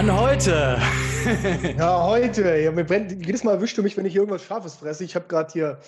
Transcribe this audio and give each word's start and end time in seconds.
Dann 0.00 0.18
heute. 0.18 0.78
ja, 1.76 2.04
heute. 2.04 2.56
Ja, 2.56 2.72
mir 2.72 2.84
brennt, 2.84 3.12
jedes 3.26 3.44
Mal 3.44 3.56
erwischst 3.56 3.76
du 3.76 3.82
mich, 3.82 3.98
wenn 3.98 4.06
ich 4.06 4.16
irgendwas 4.16 4.42
Scharfes 4.42 4.76
fresse. 4.76 5.04
Ich 5.04 5.14
habe 5.14 5.26
gerade 5.28 5.52
hier 5.52 5.78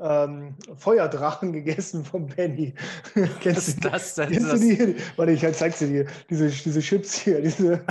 ähm, 0.00 0.56
Feuerdrachen 0.76 1.52
gegessen 1.52 2.04
vom 2.04 2.26
Benny. 2.26 2.74
kennst 3.40 3.44
Was 3.44 3.68
ist 3.68 3.84
das 3.84 4.14
denn? 4.16 4.30
Kennst 4.30 4.52
das? 4.52 4.60
du 4.60 4.66
die? 4.66 4.96
Warte, 5.14 5.30
ich 5.30 5.52
zeig 5.52 5.74
sie 5.74 5.86
dir. 5.86 6.06
Diese, 6.28 6.48
diese 6.48 6.80
Chips 6.80 7.14
hier, 7.20 7.40
diese 7.40 7.84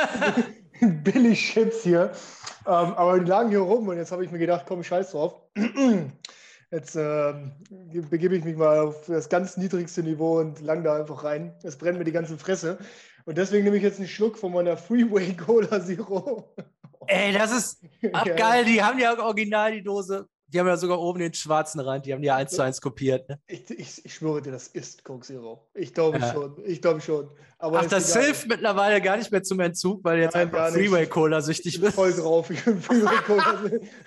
Billig-Chips 0.80 1.82
hier. 1.82 2.12
Ähm, 2.64 2.94
aber 2.94 3.18
die 3.18 3.28
lagen 3.28 3.48
hier 3.48 3.62
rum 3.62 3.88
und 3.88 3.96
jetzt 3.96 4.12
habe 4.12 4.24
ich 4.24 4.30
mir 4.30 4.38
gedacht, 4.38 4.64
komm, 4.68 4.84
scheiß 4.84 5.10
drauf. 5.10 5.40
Jetzt 6.72 6.94
äh, 6.94 7.34
begebe 8.10 8.36
ich 8.36 8.44
mich 8.44 8.56
mal 8.56 8.78
auf 8.78 9.06
das 9.06 9.28
ganz 9.28 9.56
niedrigste 9.56 10.04
Niveau 10.04 10.38
und 10.38 10.60
lang 10.60 10.84
da 10.84 10.94
einfach 10.94 11.24
rein. 11.24 11.52
Es 11.64 11.76
brennt 11.76 11.98
mir 11.98 12.04
die 12.04 12.12
ganze 12.12 12.38
Fresse. 12.38 12.78
Und 13.24 13.38
deswegen 13.38 13.64
nehme 13.64 13.76
ich 13.76 13.82
jetzt 13.82 13.98
einen 13.98 14.08
Schluck 14.08 14.38
von 14.38 14.52
meiner 14.52 14.76
Freeway 14.76 15.34
Cola 15.36 15.84
Zero. 15.84 16.54
Ey, 17.06 17.32
das 17.32 17.52
ist 17.52 17.82
abgeil. 18.12 18.64
Die 18.64 18.82
haben 18.82 18.98
ja 18.98 19.18
original 19.18 19.72
die 19.72 19.82
Dose. 19.82 20.26
Die 20.48 20.58
haben 20.58 20.66
ja 20.66 20.76
sogar 20.76 20.98
oben 20.98 21.20
den 21.20 21.32
schwarzen 21.32 21.78
Rand. 21.78 22.06
Die 22.06 22.12
haben 22.12 22.22
die 22.22 22.30
eins 22.30 22.50
zu 22.50 22.62
eins 22.62 22.80
kopiert. 22.80 23.28
Ne? 23.28 23.38
Ich, 23.46 23.70
ich, 23.70 24.04
ich, 24.04 24.14
schwöre 24.14 24.42
dir, 24.42 24.50
das 24.50 24.66
ist 24.66 25.04
Coke 25.04 25.24
Zero. 25.24 25.68
Ich 25.74 25.94
glaube 25.94 26.18
ja. 26.18 26.32
schon. 26.32 26.56
Ich 26.64 26.82
glaube 26.82 27.00
schon. 27.00 27.30
Aber 27.58 27.78
Ach, 27.80 27.86
das 27.86 28.16
hilft 28.16 28.48
mittlerweile 28.48 29.00
gar 29.00 29.16
nicht 29.16 29.30
mehr 29.30 29.44
zum 29.44 29.60
Entzug, 29.60 30.02
weil 30.02 30.18
jetzt 30.18 30.34
Nein, 30.34 30.48
einfach 30.48 30.70
Freeway 30.70 31.06
Cola 31.06 31.40
süchtig 31.40 31.80
bist. 31.80 31.94
Voll 31.94 32.12
drauf. 32.12 32.50
Ich 32.50 32.64
bin 32.64 32.80
Freeway 32.80 33.16
Cola. 33.24 33.62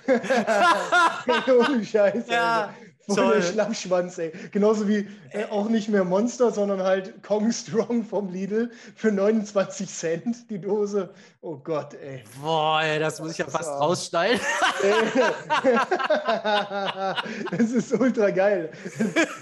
Ohne 1.70 1.86
Scheiße. 1.86 2.30
Ja. 2.30 2.66
Alter. 2.66 2.76
Voll 3.08 3.34
der 3.34 3.42
Schlammschwanz, 3.42 4.18
ey. 4.18 4.32
Genauso 4.52 4.88
wie 4.88 5.10
äh, 5.32 5.44
auch 5.50 5.68
nicht 5.68 5.90
mehr 5.90 6.06
Monster, 6.06 6.52
sondern 6.52 6.82
halt 6.82 7.22
Kong 7.22 7.52
Strong 7.52 8.06
vom 8.06 8.30
Lidl 8.30 8.72
für 8.96 9.12
29 9.12 9.90
Cent 9.90 10.50
die 10.50 10.60
Dose. 10.60 11.14
Oh 11.42 11.58
Gott, 11.58 11.96
ey. 11.96 12.24
Boah, 12.42 12.82
ey, 12.82 13.00
das 13.00 13.20
muss 13.20 13.34
ich 13.34 13.40
ja 13.40 13.48
fast 13.48 13.70
rausschneiden. 13.70 14.40
das 17.52 17.72
ist 17.72 17.92
ultra 17.94 18.30
geil. 18.30 18.72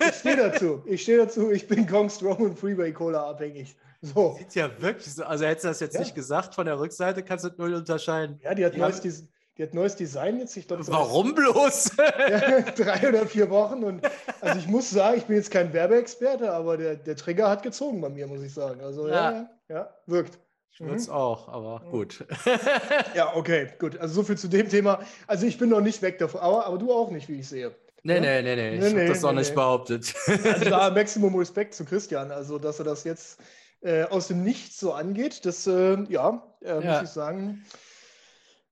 Ich 0.09 0.15
stehe 0.15 0.37
dazu. 0.37 0.81
Ich 0.85 1.03
stehe 1.03 1.19
dazu. 1.19 1.51
Ich 1.51 1.67
bin 1.67 1.85
Kong 1.85 2.09
Strong 2.09 2.37
und 2.37 2.57
Freeway 2.57 2.91
Cola 2.91 3.29
abhängig. 3.29 3.75
So. 4.01 4.37
Sieht 4.39 4.55
ja 4.55 4.81
wirklich 4.81 5.13
so. 5.13 5.23
Also 5.23 5.45
hättest 5.45 5.65
du 5.65 5.67
das 5.67 5.79
jetzt 5.79 5.93
ja. 5.93 5.99
nicht 5.99 6.15
gesagt 6.15 6.55
von 6.55 6.65
der 6.65 6.79
Rückseite, 6.79 7.21
kannst 7.21 7.45
du 7.45 7.49
null 7.57 7.75
unterscheiden. 7.75 8.39
Ja, 8.43 8.55
die 8.55 8.65
hat 8.65 8.75
meist 8.75 9.03
diesen 9.03 9.30
die 9.57 9.63
hat 9.63 9.73
neues 9.73 9.95
Design 9.95 10.39
jetzt. 10.39 10.55
Ich 10.55 10.67
glaub, 10.67 10.79
Warum 10.87 11.35
bloß? 11.35 11.91
drei 12.75 13.09
oder 13.09 13.25
vier 13.25 13.49
Wochen. 13.49 13.83
Und 13.83 14.01
also 14.39 14.59
ich 14.59 14.67
muss 14.67 14.89
sagen, 14.89 15.17
ich 15.17 15.25
bin 15.25 15.35
jetzt 15.35 15.51
kein 15.51 15.73
Werbeexperte, 15.73 16.51
aber 16.51 16.77
der, 16.77 16.95
der 16.95 17.15
Trigger 17.15 17.49
hat 17.49 17.63
gezogen 17.63 18.01
bei 18.01 18.09
mir, 18.09 18.27
muss 18.27 18.41
ich 18.41 18.53
sagen. 18.53 18.81
Also 18.81 19.07
ja, 19.07 19.31
ja, 19.31 19.49
ja 19.69 19.89
wirkt. 20.07 20.39
Ich 20.73 20.79
würde 20.79 20.95
es 20.95 21.07
mhm. 21.07 21.13
auch, 21.13 21.49
aber 21.49 21.81
gut. 21.91 22.25
ja, 23.15 23.35
okay, 23.35 23.67
gut. 23.77 23.97
Also 23.97 24.15
so 24.15 24.23
viel 24.23 24.37
zu 24.37 24.47
dem 24.47 24.69
Thema. 24.69 25.01
Also 25.27 25.45
ich 25.45 25.57
bin 25.57 25.69
noch 25.69 25.81
nicht 25.81 26.01
weg 26.01 26.17
davon, 26.17 26.39
aber, 26.39 26.65
aber 26.65 26.77
du 26.77 26.93
auch 26.93 27.11
nicht, 27.11 27.27
wie 27.27 27.39
ich 27.39 27.49
sehe. 27.49 27.75
Nee, 28.03 28.15
ja? 28.15 28.21
nee, 28.21 28.41
nee, 28.41 28.55
nee. 28.55 28.75
Ich 28.75 28.93
nee, 28.93 28.99
habe 29.01 29.07
das 29.09 29.21
nee, 29.21 29.27
auch 29.27 29.33
nicht 29.33 29.53
behauptet. 29.53 30.13
Also 30.27 30.65
da 30.69 30.89
Maximum 30.89 31.35
Respekt 31.35 31.75
zu 31.75 31.83
Christian. 31.83 32.31
Also, 32.31 32.57
dass 32.57 32.79
er 32.79 32.85
das 32.85 33.03
jetzt 33.03 33.39
äh, 33.81 34.03
aus 34.03 34.29
dem 34.29 34.43
Nichts 34.43 34.79
so 34.79 34.93
angeht, 34.93 35.45
das, 35.45 35.67
äh, 35.67 35.97
ja, 36.09 36.41
äh, 36.63 36.75
muss 36.75 36.83
ja. 36.83 37.03
ich 37.03 37.09
sagen. 37.09 37.65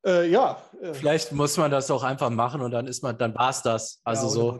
Äh, 0.05 0.30
ja. 0.30 0.61
Äh, 0.81 0.94
Vielleicht 0.94 1.31
muss 1.31 1.58
man 1.58 1.72
das 1.72 1.92
auch 1.92 2.03
einfach 2.03 2.30
machen 2.30 2.61
und 2.61 2.72
dann 2.72 2.88
ist 2.88 3.03
man, 3.03 3.17
dann 3.17 3.36
war 3.36 3.50
es 3.50 3.61
das. 3.61 4.00
Also 4.03 4.28
ja, 4.28 4.59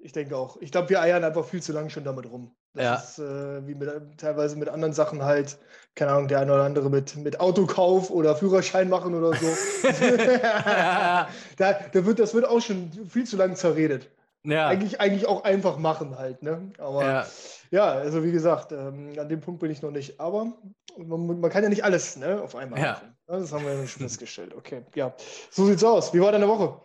Ich 0.00 0.12
denke 0.12 0.36
auch. 0.36 0.56
Ich 0.60 0.70
glaube, 0.70 0.88
wir 0.90 1.00
eiern 1.00 1.24
einfach 1.24 1.44
viel 1.44 1.60
zu 1.60 1.72
lange 1.72 1.90
schon 1.90 2.04
damit 2.04 2.30
rum. 2.30 2.54
Das 2.74 2.84
ja. 2.84 2.94
ist 2.94 3.18
äh, 3.18 3.66
wie 3.66 3.74
mit, 3.74 3.90
teilweise 4.18 4.56
mit 4.56 4.68
anderen 4.68 4.94
Sachen 4.94 5.24
halt, 5.24 5.58
keine 5.94 6.12
Ahnung, 6.12 6.28
der 6.28 6.40
eine 6.40 6.52
oder 6.52 6.62
andere 6.62 6.88
mit, 6.90 7.16
mit 7.16 7.40
Autokauf 7.40 8.10
oder 8.10 8.36
Führerschein 8.36 8.88
machen 8.88 9.14
oder 9.14 9.36
so. 9.36 9.46
da, 9.88 11.26
da 11.56 12.06
wird, 12.06 12.20
das 12.20 12.34
wird 12.34 12.46
auch 12.46 12.60
schon 12.60 12.92
viel 13.08 13.24
zu 13.24 13.36
lange 13.36 13.54
zerredet. 13.54 14.10
Ja. 14.44 14.68
Eigentlich, 14.68 15.00
eigentlich 15.00 15.26
auch 15.26 15.44
einfach 15.44 15.78
machen 15.78 16.16
halt, 16.16 16.42
ne? 16.42 16.72
Aber 16.78 17.04
ja, 17.04 17.26
ja 17.70 17.84
also 17.86 18.22
wie 18.22 18.32
gesagt, 18.32 18.72
ähm, 18.72 19.12
an 19.18 19.28
dem 19.28 19.40
Punkt 19.40 19.60
bin 19.60 19.70
ich 19.70 19.82
noch 19.82 19.90
nicht. 19.90 20.20
Aber 20.20 20.52
man, 20.96 21.40
man 21.40 21.50
kann 21.50 21.64
ja 21.64 21.68
nicht 21.68 21.84
alles 21.84 22.16
ne, 22.16 22.40
auf 22.40 22.54
einmal 22.54 22.80
ja. 22.80 22.92
machen. 22.92 23.17
Das 23.28 23.52
haben 23.52 23.64
wir 23.64 23.74
ja 23.74 23.86
schon 23.86 24.02
festgestellt. 24.02 24.54
Okay, 24.54 24.84
ja. 24.94 25.14
So 25.50 25.66
sieht's 25.66 25.84
aus. 25.84 26.14
Wie 26.14 26.20
war 26.20 26.32
deine 26.32 26.48
Woche? 26.48 26.80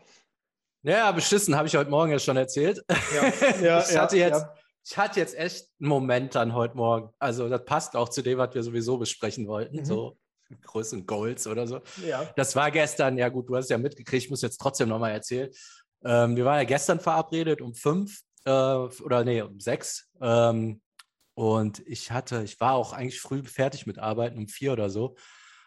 Ja, 0.82 1.10
beschissen, 1.14 1.56
habe 1.56 1.68
ich 1.68 1.76
heute 1.78 1.90
Morgen 1.90 2.12
ja 2.12 2.20
schon 2.20 2.36
erzählt. 2.36 2.84
Ja, 2.90 3.34
ja, 3.62 3.80
ich, 3.90 3.98
hatte 3.98 4.18
jetzt, 4.18 4.46
ich 4.84 4.98
hatte 4.98 5.22
jetzt 5.22 5.38
echt 5.38 5.70
einen 5.80 5.88
Moment 5.88 6.36
dann 6.36 6.54
heute 6.54 6.76
Morgen. 6.76 7.14
Also 7.18 7.48
das 7.48 7.64
passt 7.64 7.96
auch 7.96 8.10
zu 8.10 8.22
dem, 8.22 8.40
was 8.40 8.54
wir 8.54 8.62
sowieso 8.62 8.98
besprechen 8.98 9.48
wollten. 9.48 9.78
Mhm. 9.78 9.86
So 9.86 10.18
Größen 10.62 11.06
Goals 11.06 11.48
oder 11.48 11.66
so. 11.66 11.80
Ja. 12.06 12.30
Das 12.36 12.58
war 12.58 12.70
gestern, 12.72 13.18
ja 13.18 13.30
gut, 13.30 13.48
du 13.48 13.56
hast 13.56 13.66
es 13.66 13.70
ja 13.70 13.78
mitgekriegt, 13.78 14.26
ich 14.26 14.30
muss 14.30 14.42
jetzt 14.42 14.58
trotzdem 14.58 14.90
nochmal 14.90 15.12
erzählen. 15.12 15.50
Ähm, 16.04 16.36
wir 16.36 16.44
waren 16.44 16.58
ja 16.58 16.66
gestern 16.66 17.00
verabredet 17.00 17.62
um 17.62 17.74
fünf 17.74 18.20
äh, 18.44 18.52
oder 18.52 19.24
nee, 19.24 19.42
um 19.42 19.62
sechs. 19.62 20.10
Ähm, 20.20 20.82
und 21.36 21.80
ich 21.88 22.12
hatte, 22.12 22.44
ich 22.44 22.60
war 22.60 22.74
auch 22.74 22.92
eigentlich 22.92 23.22
früh 23.22 23.44
fertig 23.44 23.88
mit 23.88 23.98
Arbeiten 23.98 24.38
um 24.38 24.50
vier 24.50 24.74
oder 24.74 24.90
so. 24.90 25.16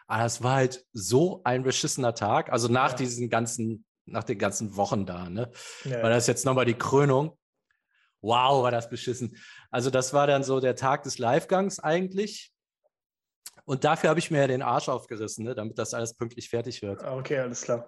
Aber 0.07 0.25
es 0.25 0.41
war 0.41 0.55
halt 0.55 0.85
so 0.93 1.41
ein 1.43 1.63
beschissener 1.63 2.15
Tag. 2.15 2.51
Also 2.51 2.67
nach 2.69 2.91
ja. 2.91 2.97
diesen 2.97 3.29
ganzen, 3.29 3.85
nach 4.05 4.23
den 4.23 4.37
ganzen 4.37 4.75
Wochen 4.77 5.05
da, 5.05 5.29
ne? 5.29 5.51
Ja. 5.83 6.01
War 6.01 6.09
das 6.09 6.27
jetzt 6.27 6.45
nochmal 6.45 6.65
die 6.65 6.73
Krönung. 6.73 7.37
Wow, 8.21 8.63
war 8.63 8.71
das 8.71 8.89
beschissen. 8.89 9.37
Also, 9.69 9.89
das 9.89 10.11
war 10.13 10.25
dann 10.27 10.43
so 10.43 10.59
der 10.59 10.75
Tag 10.75 11.03
des 11.03 11.19
Livegangs 11.19 11.79
eigentlich. 11.79 12.51
Und 13.65 13.83
dafür 13.83 14.09
habe 14.09 14.19
ich 14.19 14.31
mir 14.31 14.39
ja 14.39 14.47
den 14.47 14.61
Arsch 14.61 14.89
aufgerissen, 14.89 15.45
ne, 15.45 15.53
damit 15.53 15.77
das 15.77 15.93
alles 15.93 16.15
pünktlich 16.15 16.49
fertig 16.49 16.81
wird. 16.81 17.03
Ah, 17.03 17.15
okay, 17.17 17.39
alles 17.39 17.61
klar. 17.61 17.87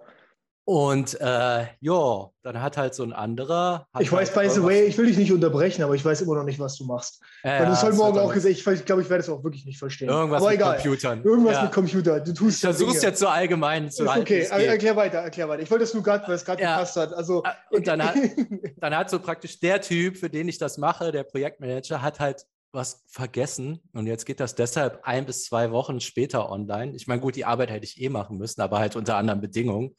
Und 0.64 1.20
äh, 1.20 1.66
ja, 1.80 2.30
dann 2.42 2.62
hat 2.62 2.76
halt 2.76 2.94
so 2.94 3.02
ein 3.02 3.12
anderer. 3.12 3.88
Ich 3.98 4.12
weiß, 4.12 4.36
halt 4.36 4.48
by 4.48 4.54
the 4.54 4.62
way, 4.62 4.84
ich 4.84 4.96
will 4.98 5.06
dich 5.06 5.16
nicht 5.16 5.32
unterbrechen, 5.32 5.82
aber 5.82 5.94
ich 5.94 6.04
weiß 6.04 6.20
immer 6.20 6.36
noch 6.36 6.44
nicht, 6.44 6.60
was 6.60 6.76
du 6.76 6.84
machst. 6.84 7.20
Ja, 7.42 7.58
Weil 7.58 7.66
du 7.66 7.72
hast 7.72 7.82
heute 7.82 7.96
Morgen 7.96 8.18
auch 8.18 8.32
gesagt, 8.32 8.52
ich, 8.52 8.66
ich 8.66 8.84
glaube, 8.84 9.02
ich 9.02 9.10
werde 9.10 9.22
es 9.22 9.28
auch 9.28 9.42
wirklich 9.42 9.64
nicht 9.64 9.78
verstehen. 9.78 10.08
Irgendwas 10.08 10.42
aber 10.42 10.50
mit 10.50 10.60
egal. 10.60 10.76
Computern. 10.76 11.24
Irgendwas 11.24 11.54
ja. 11.54 11.62
mit 11.64 11.72
Computer. 11.72 12.20
Du 12.20 12.32
tust 12.32 12.56
ich 12.56 12.60
versuch's 12.60 13.02
jetzt 13.02 13.18
so 13.18 13.28
allgemein 13.28 13.90
zu 13.90 14.08
halten. 14.08 14.22
Okay, 14.22 14.42
erklär 14.42 14.96
weiter, 14.96 15.18
erklär 15.18 15.48
weiter. 15.48 15.62
Ich 15.62 15.70
wollte 15.70 15.84
es 15.84 15.94
nur 15.94 16.02
gerade, 16.02 16.26
weil 16.28 16.34
es 16.34 16.44
gerade 16.44 16.62
ja. 16.62 16.74
gepasst 16.76 16.96
hat. 16.96 17.14
Also, 17.14 17.42
ah, 17.44 17.54
Und 17.70 17.86
dann 17.86 18.04
hat, 18.04 18.14
dann 18.76 18.96
hat 18.96 19.10
so 19.10 19.18
praktisch 19.18 19.58
der 19.60 19.80
Typ, 19.80 20.18
für 20.18 20.30
den 20.30 20.48
ich 20.48 20.58
das 20.58 20.78
mache, 20.78 21.10
der 21.10 21.24
Projektmanager, 21.24 22.02
hat 22.02 22.20
halt 22.20 22.46
was 22.72 23.04
vergessen 23.08 23.80
und 23.92 24.06
jetzt 24.06 24.26
geht 24.26 24.40
das 24.40 24.54
deshalb 24.54 25.00
ein 25.04 25.26
bis 25.26 25.44
zwei 25.44 25.72
Wochen 25.72 26.00
später 26.00 26.50
online. 26.50 26.94
Ich 26.94 27.06
meine, 27.06 27.20
gut, 27.20 27.36
die 27.36 27.44
Arbeit 27.44 27.70
hätte 27.70 27.84
ich 27.84 28.00
eh 28.00 28.08
machen 28.08 28.38
müssen, 28.38 28.60
aber 28.60 28.78
halt 28.78 28.96
unter 28.96 29.16
anderen 29.16 29.40
Bedingungen. 29.40 29.96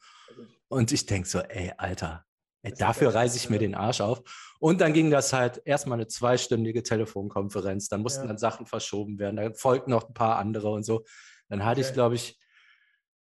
Und 0.68 0.90
ich 0.90 1.04
denke 1.04 1.28
so, 1.28 1.40
ey, 1.40 1.72
Alter, 1.76 2.24
ey, 2.62 2.72
dafür 2.72 3.14
reiße 3.14 3.36
ich 3.36 3.50
mir 3.50 3.58
den 3.58 3.74
Arsch 3.74 4.00
auf. 4.00 4.22
Und 4.58 4.80
dann 4.80 4.94
ging 4.94 5.10
das 5.10 5.32
halt 5.32 5.60
erstmal 5.64 5.98
eine 5.98 6.06
zweistündige 6.06 6.82
Telefonkonferenz. 6.82 7.88
Dann 7.88 8.00
mussten 8.00 8.22
ja. 8.22 8.28
dann 8.28 8.38
Sachen 8.38 8.64
verschoben 8.64 9.18
werden. 9.18 9.36
Dann 9.36 9.54
folgten 9.54 9.90
noch 9.90 10.08
ein 10.08 10.14
paar 10.14 10.38
andere 10.38 10.70
und 10.70 10.84
so. 10.84 11.04
Dann 11.48 11.64
hatte 11.64 11.80
okay. 11.80 11.90
ich, 11.90 11.94
glaube 11.94 12.14
ich, 12.14 12.38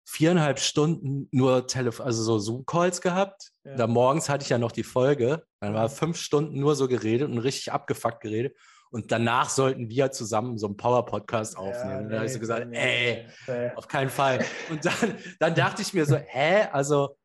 viereinhalb 0.06 0.60
Stunden 0.60 1.28
nur 1.31 1.68
Telefon, 1.68 2.06
also 2.06 2.24
so 2.24 2.40
Zoom-Calls 2.40 3.02
gehabt. 3.02 3.52
Ja. 3.64 3.76
Da 3.76 3.88
morgens 3.88 4.28
hatte 4.28 4.44
ich 4.44 4.50
ja 4.50 4.58
noch 4.58 4.72
die 4.72 4.84
Folge. 4.84 5.44
Dann 5.60 5.74
war 5.74 5.90
fünf 5.90 6.18
Stunden 6.18 6.60
nur 6.60 6.76
so 6.76 6.88
geredet 6.88 7.30
und 7.30 7.38
richtig 7.38 7.72
abgefuckt 7.72 8.22
geredet. 8.22 8.58
Und 8.92 9.12
danach 9.12 9.50
sollten 9.50 9.90
wir 9.90 10.12
zusammen 10.12 10.58
so 10.58 10.66
einen 10.66 10.78
Power-Podcast 10.78 11.58
aufnehmen. 11.58 11.92
Ja, 11.92 12.02
nee, 12.02 12.10
da 12.10 12.16
habe 12.16 12.26
ich 12.26 12.34
so 12.34 12.40
gesagt, 12.40 12.68
nee, 12.68 12.78
ey, 12.78 13.28
nee. 13.48 13.72
auf 13.76 13.88
keinen 13.88 14.10
Fall. 14.10 14.44
Und 14.70 14.84
dann, 14.84 15.16
dann 15.40 15.56
dachte 15.56 15.82
ich 15.82 15.94
mir 15.94 16.06
so, 16.06 16.16
hä, 16.16 16.68
also 16.72 17.16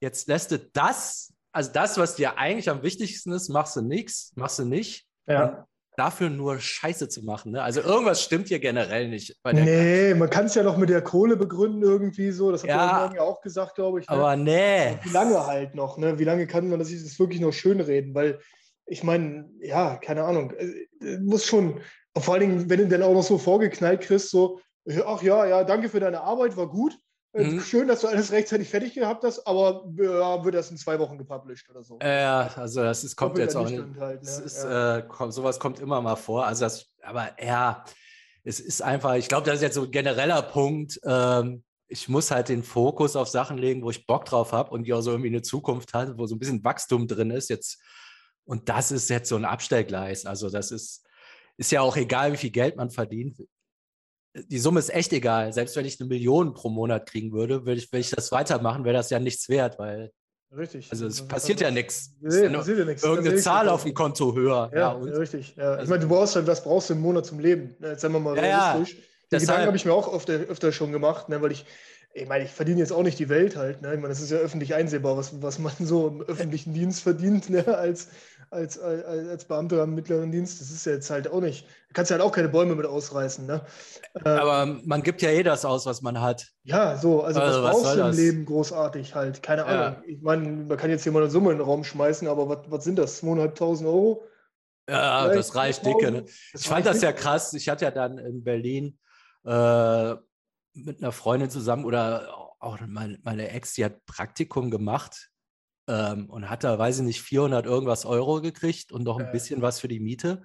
Jetzt 0.00 0.28
lässt 0.28 0.50
du 0.50 0.58
das, 0.58 1.32
also 1.52 1.72
das, 1.72 1.98
was 1.98 2.16
dir 2.16 2.38
eigentlich 2.38 2.68
am 2.68 2.82
wichtigsten 2.82 3.32
ist, 3.32 3.48
machst 3.48 3.76
du 3.76 3.82
nichts, 3.82 4.32
machst 4.36 4.58
du 4.58 4.64
nicht. 4.64 5.06
Ja. 5.26 5.66
Dafür 5.96 6.28
nur 6.28 6.60
Scheiße 6.60 7.08
zu 7.08 7.24
machen. 7.24 7.52
Ne? 7.52 7.62
Also 7.62 7.80
irgendwas 7.80 8.22
stimmt 8.22 8.48
hier 8.48 8.58
generell 8.58 9.08
nicht. 9.08 9.34
nee, 9.50 10.12
man 10.12 10.28
kann 10.28 10.44
es 10.44 10.54
ja 10.54 10.62
noch 10.62 10.76
mit 10.76 10.90
der 10.90 11.00
Kohle 11.00 11.38
begründen 11.38 11.82
irgendwie 11.82 12.30
so. 12.32 12.52
Das 12.52 12.62
hat 12.62 12.68
ja, 12.68 13.10
ja 13.14 13.22
auch 13.22 13.40
gesagt, 13.40 13.76
glaube 13.76 14.00
ich. 14.00 14.08
Ne? 14.08 14.14
Aber 14.14 14.36
nee. 14.36 14.98
Wie 15.02 15.08
lange 15.08 15.46
halt 15.46 15.74
noch? 15.74 15.96
Ne? 15.96 16.18
Wie 16.18 16.24
lange 16.24 16.46
kann 16.46 16.68
man 16.68 16.78
das, 16.78 16.90
das 16.90 17.18
wirklich 17.18 17.40
noch 17.40 17.52
schönreden? 17.52 18.14
Weil 18.14 18.40
ich 18.86 19.02
meine, 19.02 19.50
ja, 19.60 19.96
keine 19.96 20.24
Ahnung. 20.24 20.52
Äh, 20.52 21.18
muss 21.18 21.44
schon, 21.44 21.80
vor 22.16 22.34
allen 22.34 22.48
Dingen, 22.48 22.70
wenn 22.70 22.80
du 22.80 22.88
dann 22.88 23.02
auch 23.02 23.12
noch 23.12 23.22
so 23.22 23.38
vorgeknallt 23.38 24.00
kriegst, 24.00 24.30
so, 24.30 24.60
ach 25.04 25.22
ja, 25.22 25.46
ja, 25.46 25.64
danke 25.64 25.88
für 25.88 26.00
deine 26.00 26.20
Arbeit, 26.20 26.56
war 26.56 26.68
gut. 26.68 26.96
Äh, 27.32 27.44
mhm. 27.44 27.60
Schön, 27.60 27.88
dass 27.88 28.00
du 28.00 28.06
alles 28.06 28.32
rechtzeitig 28.32 28.68
fertig 28.68 28.94
gehabt 28.94 29.24
hast, 29.24 29.46
aber 29.46 29.84
ja, 29.98 30.44
wird 30.44 30.54
das 30.54 30.70
in 30.70 30.78
zwei 30.78 30.98
Wochen 30.98 31.18
gepublished 31.18 31.68
oder 31.68 31.82
so. 31.82 31.98
Ja, 32.00 32.50
also 32.56 32.82
das 32.82 33.04
ist, 33.04 33.16
kommt 33.16 33.36
jetzt 33.38 33.56
auch 33.56 33.68
nicht. 33.68 33.82
Halt, 33.98 34.22
ne? 34.22 34.30
ist, 34.44 34.64
ja. 34.64 34.98
äh, 34.98 35.02
kommt, 35.02 35.34
sowas 35.34 35.58
kommt 35.58 35.80
immer 35.80 36.00
mal 36.00 36.16
vor. 36.16 36.46
Also 36.46 36.64
das, 36.64 36.86
aber 37.02 37.30
ja, 37.42 37.84
es 38.44 38.60
ist 38.60 38.80
einfach, 38.80 39.14
ich 39.14 39.28
glaube, 39.28 39.44
das 39.46 39.56
ist 39.56 39.62
jetzt 39.62 39.74
so 39.74 39.82
ein 39.82 39.90
genereller 39.90 40.40
Punkt. 40.42 40.98
Ähm, 41.04 41.62
ich 41.88 42.08
muss 42.08 42.30
halt 42.30 42.48
den 42.48 42.62
Fokus 42.62 43.16
auf 43.16 43.28
Sachen 43.28 43.58
legen, 43.58 43.82
wo 43.82 43.90
ich 43.90 44.06
Bock 44.06 44.24
drauf 44.24 44.52
habe 44.52 44.70
und 44.70 44.84
die 44.84 44.92
auch 44.92 45.02
so 45.02 45.10
irgendwie 45.10 45.28
eine 45.28 45.42
Zukunft 45.42 45.94
hat, 45.94 46.16
wo 46.16 46.26
so 46.26 46.34
ein 46.34 46.38
bisschen 46.38 46.64
Wachstum 46.64 47.06
drin 47.06 47.30
ist. 47.30 47.50
Jetzt, 47.50 47.82
und 48.46 48.68
das 48.68 48.90
ist 48.90 49.10
jetzt 49.10 49.28
so 49.28 49.36
ein 49.36 49.44
Abstellgleis. 49.44 50.24
Also 50.24 50.48
das 50.48 50.70
ist, 50.70 51.04
ist 51.58 51.72
ja 51.72 51.82
auch 51.82 51.96
egal, 51.96 52.32
wie 52.32 52.38
viel 52.38 52.50
Geld 52.50 52.76
man 52.76 52.90
verdient 52.90 53.38
die 54.48 54.58
Summe 54.58 54.80
ist 54.80 54.92
echt 54.92 55.12
egal. 55.12 55.52
Selbst 55.52 55.76
wenn 55.76 55.86
ich 55.86 56.00
eine 56.00 56.08
Million 56.08 56.54
pro 56.54 56.68
Monat 56.68 57.08
kriegen 57.08 57.32
würde, 57.32 57.64
würde 57.66 57.80
ich, 57.80 57.90
wenn 57.92 58.00
ich 58.00 58.10
das 58.10 58.32
weitermachen, 58.32 58.84
wäre 58.84 58.96
das 58.96 59.10
ja 59.10 59.18
nichts 59.18 59.48
wert, 59.48 59.78
weil. 59.78 60.12
Richtig. 60.56 60.90
Also 60.90 61.06
es 61.06 61.26
passiert 61.26 61.60
ja 61.60 61.70
nichts. 61.70 62.14
Nee, 62.20 62.44
ja 62.44 62.50
passiert 62.50 62.78
ja 62.78 62.84
nichts. 62.84 63.02
Irgendeine 63.02 63.36
Zahl 63.38 63.68
auf 63.68 63.82
dem 63.82 63.94
Konto 63.94 64.34
höher. 64.34 64.70
Ja, 64.72 64.78
ja 64.78 64.92
richtig. 64.92 65.56
Ja. 65.56 65.72
Also, 65.72 65.84
ich 65.84 65.88
meine, 65.88 66.02
du 66.02 66.08
brauchst 66.08 66.36
halt, 66.36 66.46
was 66.46 66.62
brauchst 66.62 66.90
du 66.90 66.94
im 66.94 67.00
Monat 67.00 67.26
zum 67.26 67.40
Leben? 67.40 67.74
Jetzt 67.80 68.02
sagen 68.02 68.14
wir 68.14 68.20
mal 68.20 68.38
realistisch. 68.38 68.96
Den 69.32 69.40
Gedanken 69.40 69.66
habe 69.66 69.76
ich 69.76 69.84
mir 69.84 69.92
auch 69.92 70.14
öfter, 70.14 70.34
öfter 70.34 70.70
schon 70.70 70.92
gemacht, 70.92 71.28
ne, 71.28 71.42
weil 71.42 71.50
ich, 71.50 71.66
ich 72.16 72.26
meine, 72.28 72.44
ich 72.44 72.50
verdiene 72.50 72.78
jetzt 72.78 72.92
auch 72.92 73.02
nicht 73.02 73.18
die 73.18 73.28
Welt 73.28 73.56
halt. 73.56 73.82
Ne? 73.82 73.94
Ich 73.94 73.96
meine, 74.00 74.08
das 74.08 74.20
ist 74.20 74.30
ja 74.30 74.38
öffentlich 74.38 74.74
einsehbar, 74.74 75.16
was, 75.16 75.42
was 75.42 75.58
man 75.58 75.72
so 75.80 76.08
im 76.08 76.22
öffentlichen 76.22 76.72
Dienst 76.72 77.02
verdient, 77.02 77.50
ne? 77.50 77.66
als, 77.76 78.08
als, 78.50 78.78
als, 78.78 79.04
als 79.04 79.44
Beamter 79.44 79.82
am 79.82 79.94
mittleren 79.94 80.32
Dienst. 80.32 80.60
Das 80.60 80.70
ist 80.70 80.86
ja 80.86 80.92
jetzt 80.92 81.10
halt 81.10 81.28
auch 81.30 81.40
nicht. 81.40 81.66
Da 81.66 81.92
kannst 81.92 82.10
du 82.10 82.14
halt 82.14 82.22
auch 82.22 82.32
keine 82.32 82.48
Bäume 82.48 82.74
mit 82.74 82.86
ausreißen. 82.86 83.46
Ne? 83.46 83.60
Äh, 84.24 84.28
Aber 84.28 84.78
man 84.84 85.02
gibt 85.02 85.20
ja 85.20 85.28
eh 85.28 85.42
das 85.42 85.66
aus, 85.66 85.84
was 85.84 86.00
man 86.00 86.20
hat. 86.20 86.48
Ja, 86.64 86.96
so, 86.96 87.22
also, 87.22 87.40
also 87.40 87.62
was, 87.62 87.72
brauchst 87.72 87.94
du 87.96 88.00
im 88.00 88.06
das? 88.06 88.16
Leben 88.16 88.44
großartig 88.46 89.14
halt? 89.14 89.42
Keine 89.42 89.66
Ahnung. 89.66 89.96
Ja. 89.96 90.02
Ich 90.06 90.22
meine, 90.22 90.48
man 90.48 90.76
kann 90.78 90.90
jetzt 90.90 91.02
hier 91.02 91.12
mal 91.12 91.22
eine 91.22 91.30
Summe 91.30 91.52
in 91.52 91.58
den 91.58 91.66
Raum 91.66 91.84
schmeißen, 91.84 92.28
aber 92.28 92.48
was, 92.48 92.58
was 92.68 92.84
sind 92.84 92.98
das? 92.98 93.22
2.500 93.22 93.84
Euro? 93.86 94.24
Ja, 94.88 95.24
Vielleicht 95.24 95.38
das 95.38 95.54
reicht 95.54 95.84
dicke. 95.84 96.10
Ne? 96.10 96.24
Ich 96.54 96.66
fand 96.66 96.86
das 96.86 97.02
ja 97.02 97.12
krass. 97.12 97.52
Ich 97.52 97.68
hatte 97.68 97.84
ja 97.84 97.90
dann 97.90 98.18
in 98.18 98.42
Berlin 98.42 98.96
äh, 99.44 100.14
mit 100.76 101.02
einer 101.02 101.12
Freundin 101.12 101.50
zusammen 101.50 101.84
oder 101.84 102.34
auch 102.58 102.78
meine, 102.86 103.18
meine 103.22 103.50
Ex, 103.50 103.74
die 103.74 103.84
hat 103.84 104.04
Praktikum 104.06 104.70
gemacht 104.70 105.30
ähm, 105.88 106.28
und 106.30 106.48
hat 106.50 106.64
da, 106.64 106.78
weiß 106.78 106.98
ich 106.98 107.04
nicht, 107.04 107.22
400 107.22 107.66
irgendwas 107.66 108.04
Euro 108.04 108.40
gekriegt 108.40 108.92
und 108.92 109.04
noch 109.04 109.18
ein 109.18 109.28
äh. 109.28 109.32
bisschen 109.32 109.62
was 109.62 109.80
für 109.80 109.88
die 109.88 110.00
Miete. 110.00 110.42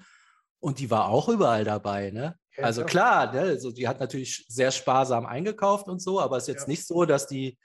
Und 0.59 0.79
die 0.79 0.91
war 0.91 1.09
auch 1.09 1.27
überall 1.27 1.63
dabei, 1.63 2.11
ne? 2.11 2.35
Ja, 2.55 2.65
also 2.65 2.83
klar, 2.83 3.31
ne? 3.31 3.41
also 3.41 3.71
die 3.71 3.87
hat 3.87 3.99
natürlich 3.99 4.45
sehr 4.47 4.71
sparsam 4.71 5.25
eingekauft 5.25 5.87
und 5.87 6.01
so, 6.01 6.19
aber 6.19 6.37
es 6.37 6.43
ist 6.43 6.47
jetzt 6.49 6.61
ja. 6.63 6.67
nicht 6.67 6.85
so, 6.85 7.05
dass 7.05 7.25
die 7.25 7.57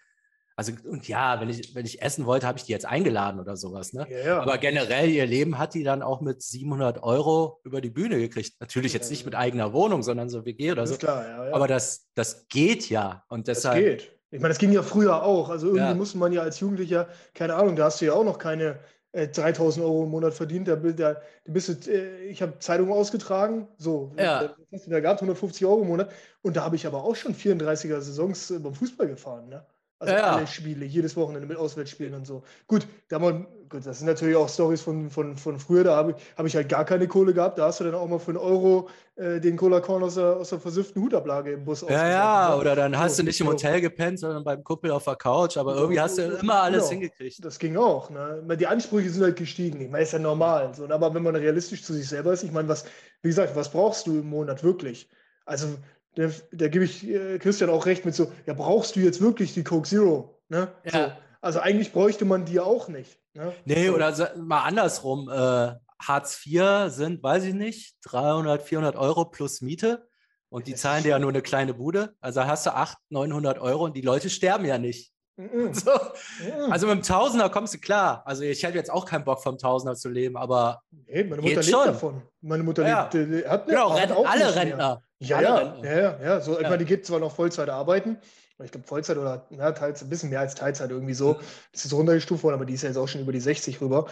also, 0.59 0.73
und 0.89 1.07
ja, 1.07 1.39
wenn 1.39 1.51
ich, 1.51 1.75
wenn 1.75 1.85
ich 1.85 2.01
essen 2.01 2.25
wollte, 2.25 2.47
habe 2.47 2.57
ich 2.57 2.65
die 2.65 2.73
jetzt 2.73 2.87
eingeladen 2.87 3.39
oder 3.41 3.59
sowas. 3.59 3.93
Ne? 3.93 4.07
Ja, 4.09 4.19
ja. 4.19 4.41
Aber 4.41 4.57
generell 4.57 5.11
ihr 5.11 5.27
Leben 5.27 5.59
hat 5.59 5.75
die 5.75 5.85
dann 5.85 6.01
auch 6.01 6.23
mit 6.23 6.43
700 6.43 7.03
Euro 7.03 7.61
über 7.63 7.83
die 7.83 7.91
Bühne 7.91 8.19
gekriegt. 8.19 8.55
Natürlich 8.59 8.95
jetzt 8.95 9.11
nicht 9.11 9.27
mit 9.27 9.35
eigener 9.35 9.75
Wohnung, 9.75 10.03
sondern 10.03 10.31
so 10.31 10.47
WG 10.47 10.73
oder 10.73 10.87
so. 10.87 10.97
Klar, 10.97 11.29
ja, 11.29 11.55
Aber 11.55 11.69
das, 11.69 12.09
das 12.15 12.49
geht 12.49 12.89
ja. 12.89 13.23
Und 13.29 13.49
deshalb. 13.49 13.85
Das 13.85 13.85
geht. 13.85 14.13
Ich 14.31 14.41
meine, 14.41 14.49
das 14.49 14.59
ging 14.59 14.73
ja 14.73 14.83
früher 14.83 15.23
auch. 15.23 15.51
Also 15.51 15.75
irgendwie 15.75 15.95
musste 15.95 16.17
man 16.17 16.33
ja 16.33 16.41
als 16.41 16.59
Jugendlicher, 16.59 17.09
keine 17.35 17.55
Ahnung, 17.55 17.77
da 17.77 17.85
hast 17.85 18.01
du 18.01 18.07
ja 18.07 18.15
auch 18.15 18.25
noch 18.25 18.39
keine 18.39 18.81
äh, 19.13 19.29
3000 19.29 19.85
Euro 19.85 20.05
im 20.05 20.11
Monat 20.11 20.33
verdient. 20.33 20.69
Da, 20.69 20.77
da, 20.77 20.93
da 20.93 21.21
bist 21.45 21.69
du, 21.69 21.91
äh, 21.91 22.25
ich 22.25 22.41
habe 22.41 22.59
Zeitungen 22.61 22.93
ausgetragen, 22.93 23.69
so, 23.77 24.13
ja. 24.19 24.45
da, 24.45 24.57
hast 24.73 24.87
du 24.87 24.91
da 24.91 25.01
gehabt, 25.01 25.21
150 25.21 25.67
Euro 25.67 25.83
im 25.83 25.89
Monat. 25.89 26.11
Und 26.41 26.57
da 26.57 26.65
habe 26.65 26.77
ich 26.77 26.87
aber 26.87 27.05
auch 27.05 27.15
schon 27.15 27.35
34er 27.35 28.01
Saisons 28.01 28.51
äh, 28.51 28.59
beim 28.59 28.75
Fußball 28.75 29.07
gefahren. 29.07 29.49
Ne? 29.49 29.65
Also 29.99 30.13
ja. 30.13 30.37
alle 30.37 30.47
Spiele, 30.47 30.85
jedes 30.85 31.17
Wochenende 31.17 31.47
mit 31.47 31.57
Auswärtsspielen 31.57 32.13
und 32.13 32.27
so. 32.27 32.43
Gut, 32.67 32.87
da 33.09 33.19
man, 33.19 33.47
gut, 33.71 33.87
das 33.87 33.99
sind 33.99 34.07
natürlich 34.07 34.37
auch 34.37 34.49
Stories 34.49 34.83
von, 34.83 35.09
von, 35.09 35.39
von 35.39 35.59
früher, 35.59 35.85
da 35.85 35.97
habe 35.97 36.11
ich, 36.11 36.17
hab 36.37 36.45
ich 36.45 36.55
halt 36.55 36.69
gar 36.69 36.85
keine 36.85 37.09
Kohle 37.09 37.33
gehabt. 37.33 37.59
Da 37.59 37.67
hast 37.67 37.81
du 37.81 37.85
dann 37.85 37.95
auch 37.95 38.07
mal 38.07 38.19
für 38.19 38.33
einen 38.33 38.37
Euro 38.37 38.91
äh, 39.15 39.41
den 39.41 39.57
Cola 39.57 39.81
Korn 39.81 40.03
aus 40.03 40.17
der, 40.17 40.37
aus 40.37 40.51
der 40.51 40.61
versüfften 40.61 41.01
Hutablage 41.01 41.53
im 41.53 41.65
Bus 41.65 41.81
Ja, 41.89 42.11
ja, 42.11 42.51
ne? 42.51 42.61
oder 42.61 42.77
dann 42.77 42.99
hast 42.99 43.17
so, 43.17 43.23
du 43.23 43.29
nicht 43.29 43.41
im 43.41 43.47
Hotel 43.47 43.81
gepennt, 43.81 44.19
sondern 44.19 44.45
beim 44.45 44.63
Kuppel 44.63 44.91
auf 44.91 45.05
der 45.05 45.17
Couch, 45.17 45.57
aber 45.57 45.77
irgendwie 45.77 46.01
hast 46.01 46.19
du 46.19 46.23
immer 46.25 46.61
alles 46.61 46.91
genau. 46.91 46.91
hingekriegt. 46.91 47.43
Das 47.43 47.59
ging 47.59 47.79
auch. 47.79 48.11
Ne? 48.11 48.45
Die 48.61 48.67
Ansprüche 48.67 49.09
sind 49.09 49.23
halt 49.23 49.37
gestiegen. 49.37 49.81
Ich 49.81 49.89
meine, 49.89 50.03
ist 50.03 50.13
ja 50.13 50.19
normal. 50.19 50.75
So, 50.75 50.87
aber 50.91 51.15
wenn 51.15 51.23
man 51.23 51.37
realistisch 51.37 51.83
zu 51.83 51.95
sich 51.95 52.07
selber 52.07 52.35
ist, 52.35 52.43
ich 52.43 52.53
meine, 52.53 52.69
was, 52.69 52.85
wie 53.23 53.29
gesagt, 53.29 53.57
was 53.57 53.71
brauchst 53.71 54.07
du 54.07 54.19
im 54.19 54.29
Monat 54.29 54.63
wirklich? 54.63 55.09
Also 55.47 55.69
da, 56.17 56.31
da 56.51 56.69
gebe 56.69 56.85
ich 56.85 57.07
äh, 57.07 57.39
Christian 57.39 57.71
auch 57.71 57.87
recht 57.87 58.05
mit 58.05 58.15
so, 58.15 58.33
ja, 58.47 58.55
brauchst 58.55 58.97
du 58.97 59.01
jetzt 59.01 59.21
wirklich 59.21 59.55
die 59.55 59.63
Coke 59.63 59.89
Zero? 59.89 60.41
Ne? 60.49 60.73
Ja. 60.85 60.91
So. 60.91 61.13
Also 61.43 61.61
eigentlich 61.61 61.93
bräuchte 61.93 62.25
man 62.25 62.45
die 62.45 62.59
auch 62.59 62.89
nicht. 62.89 63.19
Ne? 63.35 63.53
Nee, 63.65 63.87
so. 63.87 63.95
oder 63.95 64.35
mal 64.37 64.63
andersrum. 64.63 65.29
Äh, 65.29 65.75
Hartz 65.99 66.45
IV 66.45 66.89
sind, 66.89 67.23
weiß 67.23 67.45
ich 67.45 67.55
nicht, 67.55 67.97
300, 68.05 68.63
400 68.63 68.97
Euro 68.97 69.27
plus 69.27 69.61
Miete. 69.61 70.09
Und 70.49 70.67
die 70.67 70.75
zahlen 70.75 71.03
dir 71.03 71.11
ja 71.11 71.19
nur 71.19 71.31
eine 71.31 71.43
kleine 71.43 71.75
Bude. 71.75 72.15
Also 72.21 72.45
hast 72.45 72.67
du 72.67 72.71
800, 72.71 72.99
900 73.11 73.59
Euro 73.59 73.85
und 73.85 73.97
die 73.97 74.03
Leute 74.03 74.31
sterben 74.31 74.65
ja 74.65 74.79
nicht. 74.79 75.13
Mm 75.37 75.73
So. 75.73 75.91
Mm 75.91 76.73
Also 76.73 76.87
mit 76.87 76.97
dem 76.97 77.03
Tausender 77.03 77.49
kommst 77.51 77.75
du 77.75 77.79
klar. 77.79 78.23
Also 78.25 78.43
ich 78.43 78.63
hätte 78.63 78.77
jetzt 78.77 78.91
auch 78.91 79.05
keinen 79.05 79.25
Bock 79.25 79.43
vom 79.43 79.59
Tausender 79.59 79.95
zu 79.95 80.09
leben, 80.09 80.37
aber 80.37 80.83
hey, 81.07 81.25
meine 81.25 81.43
Mutter 81.43 81.55
lebt 81.55 81.67
schon. 81.67 81.87
davon. 81.87 82.23
Meine 82.41 82.63
Mutter 82.63 82.87
ja. 82.87 83.09
lebt, 83.13 83.49
hat, 83.49 83.67
genau, 83.67 83.99
hat 83.99 84.13
auch 84.13 84.27
alle 84.27 84.55
Rentner. 84.55 85.03
Ja, 85.19 85.37
alle 85.37 85.47
ja, 85.47 85.55
Rentner. 85.57 85.85
ja, 85.85 85.99
ja, 85.99 86.19
ja. 86.23 86.41
So, 86.41 86.53
ja. 86.53 86.61
Ich 86.61 86.65
meine, 86.65 86.79
die 86.79 86.85
geht 86.85 87.07
zwar 87.07 87.21
noch 87.21 87.35
Vollzeit 87.35 87.69
arbeiten, 87.69 88.19
ich 88.65 88.71
glaube 88.71 88.87
Vollzeit 88.87 89.19
oder 89.19 89.47
ja, 89.51 89.73
teils, 89.73 90.03
ein 90.03 90.09
bisschen 90.09 90.31
mehr 90.31 90.41
als 90.41 90.55
Teilzeit 90.55 90.91
irgendwie 90.91 91.15
so. 91.15 91.35
Mhm. 91.35 91.39
Das 91.73 91.85
ist 91.85 91.93
runtergestuft 91.93 92.43
worden, 92.43 92.55
aber 92.55 92.65
die 92.65 92.75
ist 92.75 92.83
ja 92.83 92.89
jetzt 92.89 92.97
auch 92.97 93.09
schon 93.09 93.21
über 93.21 93.33
die 93.33 93.41
60 93.41 93.81
rüber. 93.81 94.07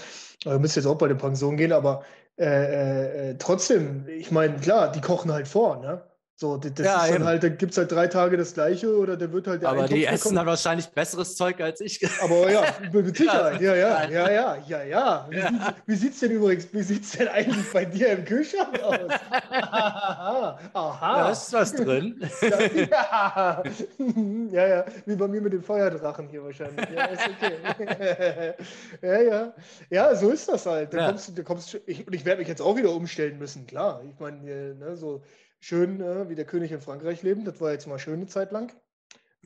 Also 0.44 0.58
müsste 0.58 0.80
jetzt 0.80 0.86
auch 0.86 0.98
bei 0.98 1.08
der 1.08 1.14
Pension 1.14 1.56
gehen, 1.56 1.72
aber 1.72 2.04
äh, 2.36 2.44
äh, 2.44 3.30
äh, 3.30 3.38
trotzdem, 3.38 4.06
ich 4.08 4.30
meine, 4.30 4.56
klar, 4.58 4.90
die 4.90 5.00
kochen 5.00 5.32
halt 5.32 5.46
vor, 5.48 5.76
ne? 5.76 6.02
So, 6.36 6.56
das 6.56 6.84
ja, 6.84 7.04
ist 7.04 7.14
dann 7.14 7.24
halt, 7.24 7.44
da 7.44 7.48
gibt 7.48 7.70
es 7.70 7.78
halt 7.78 7.92
drei 7.92 8.08
Tage 8.08 8.36
das 8.36 8.54
Gleiche 8.54 8.96
oder 8.96 9.16
der 9.16 9.32
wird 9.32 9.46
halt 9.46 9.62
der 9.62 9.68
Aber 9.68 9.86
die 9.86 10.04
essen 10.04 10.34
dann 10.34 10.46
wahrscheinlich 10.46 10.88
besseres 10.88 11.36
Zeug 11.36 11.60
als 11.60 11.80
ich. 11.80 12.04
Aber 12.20 12.50
ja, 12.50 12.64
mit 12.92 13.16
Sicherheit, 13.16 13.60
ja, 13.60 13.76
ja, 13.76 14.08
ja, 14.08 14.30
ja, 14.30 14.56
ja, 14.66 14.82
ja. 14.82 15.26
Wie, 15.30 15.36
ja. 15.36 15.74
Wie 15.86 15.94
sieht 15.94 16.14
es 16.14 16.18
denn 16.18 16.32
übrigens, 16.32 16.66
wie 16.72 16.82
sieht 16.82 17.04
es 17.04 17.12
denn 17.12 17.28
eigentlich 17.28 17.72
bei 17.72 17.84
dir 17.84 18.08
im 18.08 18.24
Kühlschrank 18.24 18.82
aus? 18.82 19.12
Aha. 19.52 20.58
Da 20.72 21.30
ist 21.30 21.52
was 21.52 21.72
drin. 21.72 22.20
Ja, 22.42 23.62
ja, 24.50 24.66
ja, 24.66 24.84
wie 25.06 25.14
bei 25.14 25.28
mir 25.28 25.40
mit 25.40 25.52
dem 25.52 25.62
Feuerdrachen 25.62 26.28
hier 26.28 26.42
wahrscheinlich. 26.42 26.84
Ja, 26.90 27.04
ist 27.04 27.28
okay. 27.28 28.54
ja, 29.02 29.20
ja. 29.20 29.54
Ja, 29.88 30.16
so 30.16 30.30
ist 30.30 30.48
das 30.48 30.66
halt. 30.66 30.92
Da 30.94 30.98
ja. 30.98 31.06
kommst, 31.06 31.38
da 31.38 31.42
kommst, 31.44 31.80
ich, 31.86 32.04
und 32.04 32.12
ich 32.12 32.24
werde 32.24 32.40
mich 32.40 32.48
jetzt 32.48 32.60
auch 32.60 32.76
wieder 32.76 32.90
umstellen 32.90 33.38
müssen, 33.38 33.68
klar. 33.68 34.02
Ich 34.04 34.18
meine, 34.18 34.74
ne, 34.74 34.96
so 34.96 35.22
schön 35.64 36.00
äh, 36.00 36.28
wie 36.28 36.34
der 36.34 36.44
König 36.44 36.72
in 36.72 36.80
Frankreich 36.80 37.22
leben. 37.22 37.44
Das 37.44 37.60
war 37.60 37.72
jetzt 37.72 37.86
mal 37.86 37.98
schöne 37.98 38.26
Zeit 38.26 38.52
lang. 38.52 38.72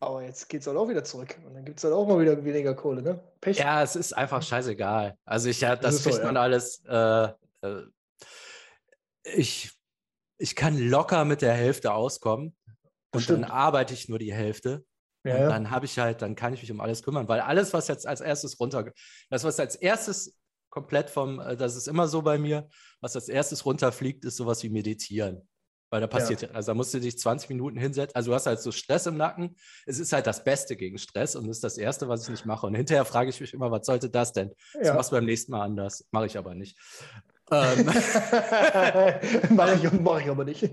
Aber 0.01 0.23
jetzt 0.23 0.49
geht 0.49 0.61
es 0.61 0.67
halt 0.67 0.77
auch 0.77 0.89
wieder 0.89 1.05
zurück. 1.05 1.37
Und 1.45 1.55
dann 1.55 1.65
gibt 1.65 1.79
es 1.79 1.85
halt 1.85 1.95
auch 1.95 2.07
mal 2.07 2.21
wieder 2.21 2.45
weniger 2.45 2.75
Kohle, 2.75 3.03
ne? 3.03 3.21
Pech. 3.41 3.59
Ja, 3.59 3.83
es 3.83 3.97
ist 3.97 4.13
einfach 4.13 4.43
scheißegal. 4.43 5.17
Also 5.25 5.49
ich 5.49 5.61
ja, 5.61 5.77
das, 5.77 5.97
das 5.97 6.05
kriegt 6.05 6.17
so, 6.17 6.23
man 6.23 6.35
ja. 6.35 6.41
alles. 6.43 6.85
Äh, 6.87 7.29
äh, 7.63 7.83
ich, 9.25 9.73
ich 10.39 10.55
kann 10.55 10.79
locker 10.79 11.25
mit 11.25 11.43
der 11.43 11.53
Hälfte 11.53 11.93
auskommen. 11.93 12.57
Und 13.13 13.23
Stimmt. 13.23 13.45
dann 13.45 13.51
arbeite 13.51 13.95
ich 13.95 14.09
nur 14.09 14.19
die 14.19 14.33
Hälfte. 14.33 14.85
Ja, 15.25 15.43
und 15.43 15.49
dann 15.49 15.71
habe 15.71 15.87
ich 15.87 15.99
halt, 15.99 16.23
dann 16.23 16.37
kann 16.37 16.55
ich 16.55 16.63
mich 16.63 16.71
um 16.71 16.81
alles 16.81 17.03
kümmern, 17.03 17.29
weil 17.29 17.41
alles, 17.41 17.73
was 17.73 17.89
jetzt 17.89 18.07
als 18.07 18.21
erstes 18.21 18.61
runter, 18.61 18.93
das, 19.31 19.45
was 19.45 19.59
als 19.59 19.75
erstes 19.75 20.39
komplett 20.69 21.11
vom, 21.11 21.41
äh, 21.41 21.57
das 21.57 21.77
ist 21.77 21.89
immer 21.89 22.07
so 22.07 22.23
bei 22.23 22.39
mir, 22.39 22.69
was 23.01 23.17
als 23.17 23.29
erstes 23.29 23.65
runterfliegt, 23.65 24.25
ist 24.25 24.37
sowas 24.37 24.63
wie 24.63 24.69
Meditieren. 24.69 25.48
Weil 25.91 26.01
da 26.03 26.07
passiert, 26.07 26.43
ja. 26.43 26.51
also 26.51 26.73
da 26.73 26.75
musst 26.75 26.93
du 26.93 27.01
dich 27.01 27.19
20 27.19 27.49
Minuten 27.49 27.79
hinsetzen. 27.79 28.15
Also 28.15 28.31
du 28.31 28.35
hast 28.35 28.47
halt 28.47 28.61
so 28.61 28.73
Stress 28.73 29.07
im 29.07 29.17
Nacken. 29.17 29.57
Es 29.87 29.99
ist 29.99 30.13
halt 30.13 30.27
das 30.27 30.45
Beste 30.45 30.77
gegen 30.77 30.99
Stress 30.99 31.35
und 31.35 31.49
ist 31.49 31.65
das 31.65 31.79
Erste, 31.79 32.09
was 32.09 32.25
ich 32.25 32.29
nicht 32.29 32.47
mache. 32.47 32.67
Und 32.67 32.75
hinterher 32.75 33.05
frage 33.07 33.31
ich 33.31 33.41
mich 33.41 33.55
immer, 33.55 33.71
was 33.71 33.87
sollte 33.87 34.11
das 34.11 34.33
denn? 34.33 34.53
Ja. 34.75 34.81
Das 34.81 34.95
machst 34.95 35.13
du 35.13 35.17
beim 35.17 35.25
nächsten 35.25 35.53
Mal 35.53 35.63
anders. 35.63 36.07
Mache 36.11 36.27
ich 36.27 36.37
aber 36.37 36.55
nicht. 36.55 36.77
Ähm. 37.51 37.87
mache 39.57 39.75
ich, 39.75 39.93
mach 39.93 40.21
ich 40.21 40.29
aber 40.29 40.45
nicht. 40.45 40.69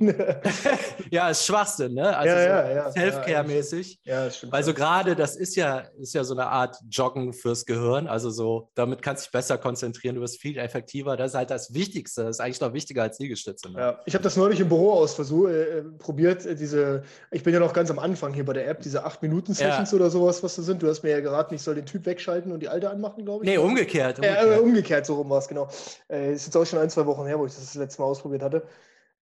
ja, 1.09 1.29
ist 1.29 1.45
Schwachsinn, 1.45 1.93
ne? 1.93 2.15
Also 2.15 2.35
ja, 2.35 2.43
ja, 2.43 2.71
ja, 2.71 2.91
Self-Care-mäßig. 2.91 3.99
Ja, 4.03 4.29
stimmt. 4.29 4.53
Also 4.53 4.73
gerade 4.73 5.15
das 5.15 5.35
ist 5.35 5.55
ja, 5.55 5.83
ist 5.99 6.13
ja 6.13 6.23
so 6.23 6.33
eine 6.33 6.47
Art 6.47 6.77
Joggen 6.89 7.33
fürs 7.33 7.65
Gehirn. 7.65 8.07
Also 8.07 8.29
so, 8.29 8.69
damit 8.75 9.01
kannst 9.01 9.23
du 9.23 9.25
dich 9.27 9.31
besser 9.31 9.57
konzentrieren, 9.57 10.15
du 10.15 10.21
wirst 10.21 10.41
viel 10.41 10.57
effektiver. 10.57 11.15
Das 11.17 11.31
ist 11.31 11.37
halt 11.37 11.49
das 11.49 11.73
Wichtigste. 11.73 12.23
Das 12.23 12.37
ist 12.37 12.39
eigentlich 12.41 12.61
noch 12.61 12.73
wichtiger 12.73 13.03
als 13.03 13.19
Liegestütze. 13.19 13.71
Ne? 13.71 13.79
Ja, 13.79 13.99
ich 14.05 14.13
habe 14.13 14.23
das 14.23 14.35
neulich 14.35 14.59
im 14.59 14.69
Büro 14.69 14.91
aus 14.93 15.13
Versuch, 15.13 15.47
äh, 15.47 15.83
probiert. 15.97 16.45
Äh, 16.45 16.55
diese, 16.55 17.03
ich 17.31 17.43
bin 17.43 17.53
ja 17.53 17.59
noch 17.59 17.73
ganz 17.73 17.89
am 17.89 17.99
Anfang 17.99 18.33
hier 18.33 18.45
bei 18.45 18.53
der 18.53 18.67
App, 18.67 18.81
diese 18.81 19.05
8-Minuten-Sessions 19.05 19.93
oder 19.93 20.09
sowas, 20.09 20.43
was 20.43 20.55
das 20.55 20.65
sind. 20.65 20.81
Du 20.81 20.87
hast 20.87 21.03
mir 21.03 21.11
ja 21.11 21.21
geraten, 21.21 21.55
ich 21.55 21.61
soll 21.61 21.75
den 21.75 21.85
Typ 21.85 22.05
wegschalten 22.05 22.51
und 22.51 22.59
die 22.59 22.67
alte 22.67 22.89
anmachen, 22.89 23.23
glaube 23.23 23.45
ich. 23.45 23.49
Nee, 23.49 23.57
umgekehrt. 23.57 24.19
Umgekehrt, 24.19 24.57
äh, 24.57 24.59
umgekehrt 24.59 25.05
so 25.05 25.15
rum 25.15 25.29
war 25.29 25.39
es, 25.39 25.47
genau. 25.47 25.69
Äh, 26.09 26.33
ist 26.33 26.45
jetzt 26.45 26.57
auch 26.57 26.64
schon 26.65 26.79
ein, 26.79 26.89
zwei 26.89 27.05
Wochen 27.05 27.25
her, 27.25 27.39
wo 27.39 27.45
ich 27.45 27.53
das 27.53 27.65
das 27.65 27.75
letzte 27.75 28.01
Mal 28.01 28.07
ausprobiert 28.07 28.43
hatte. 28.43 28.67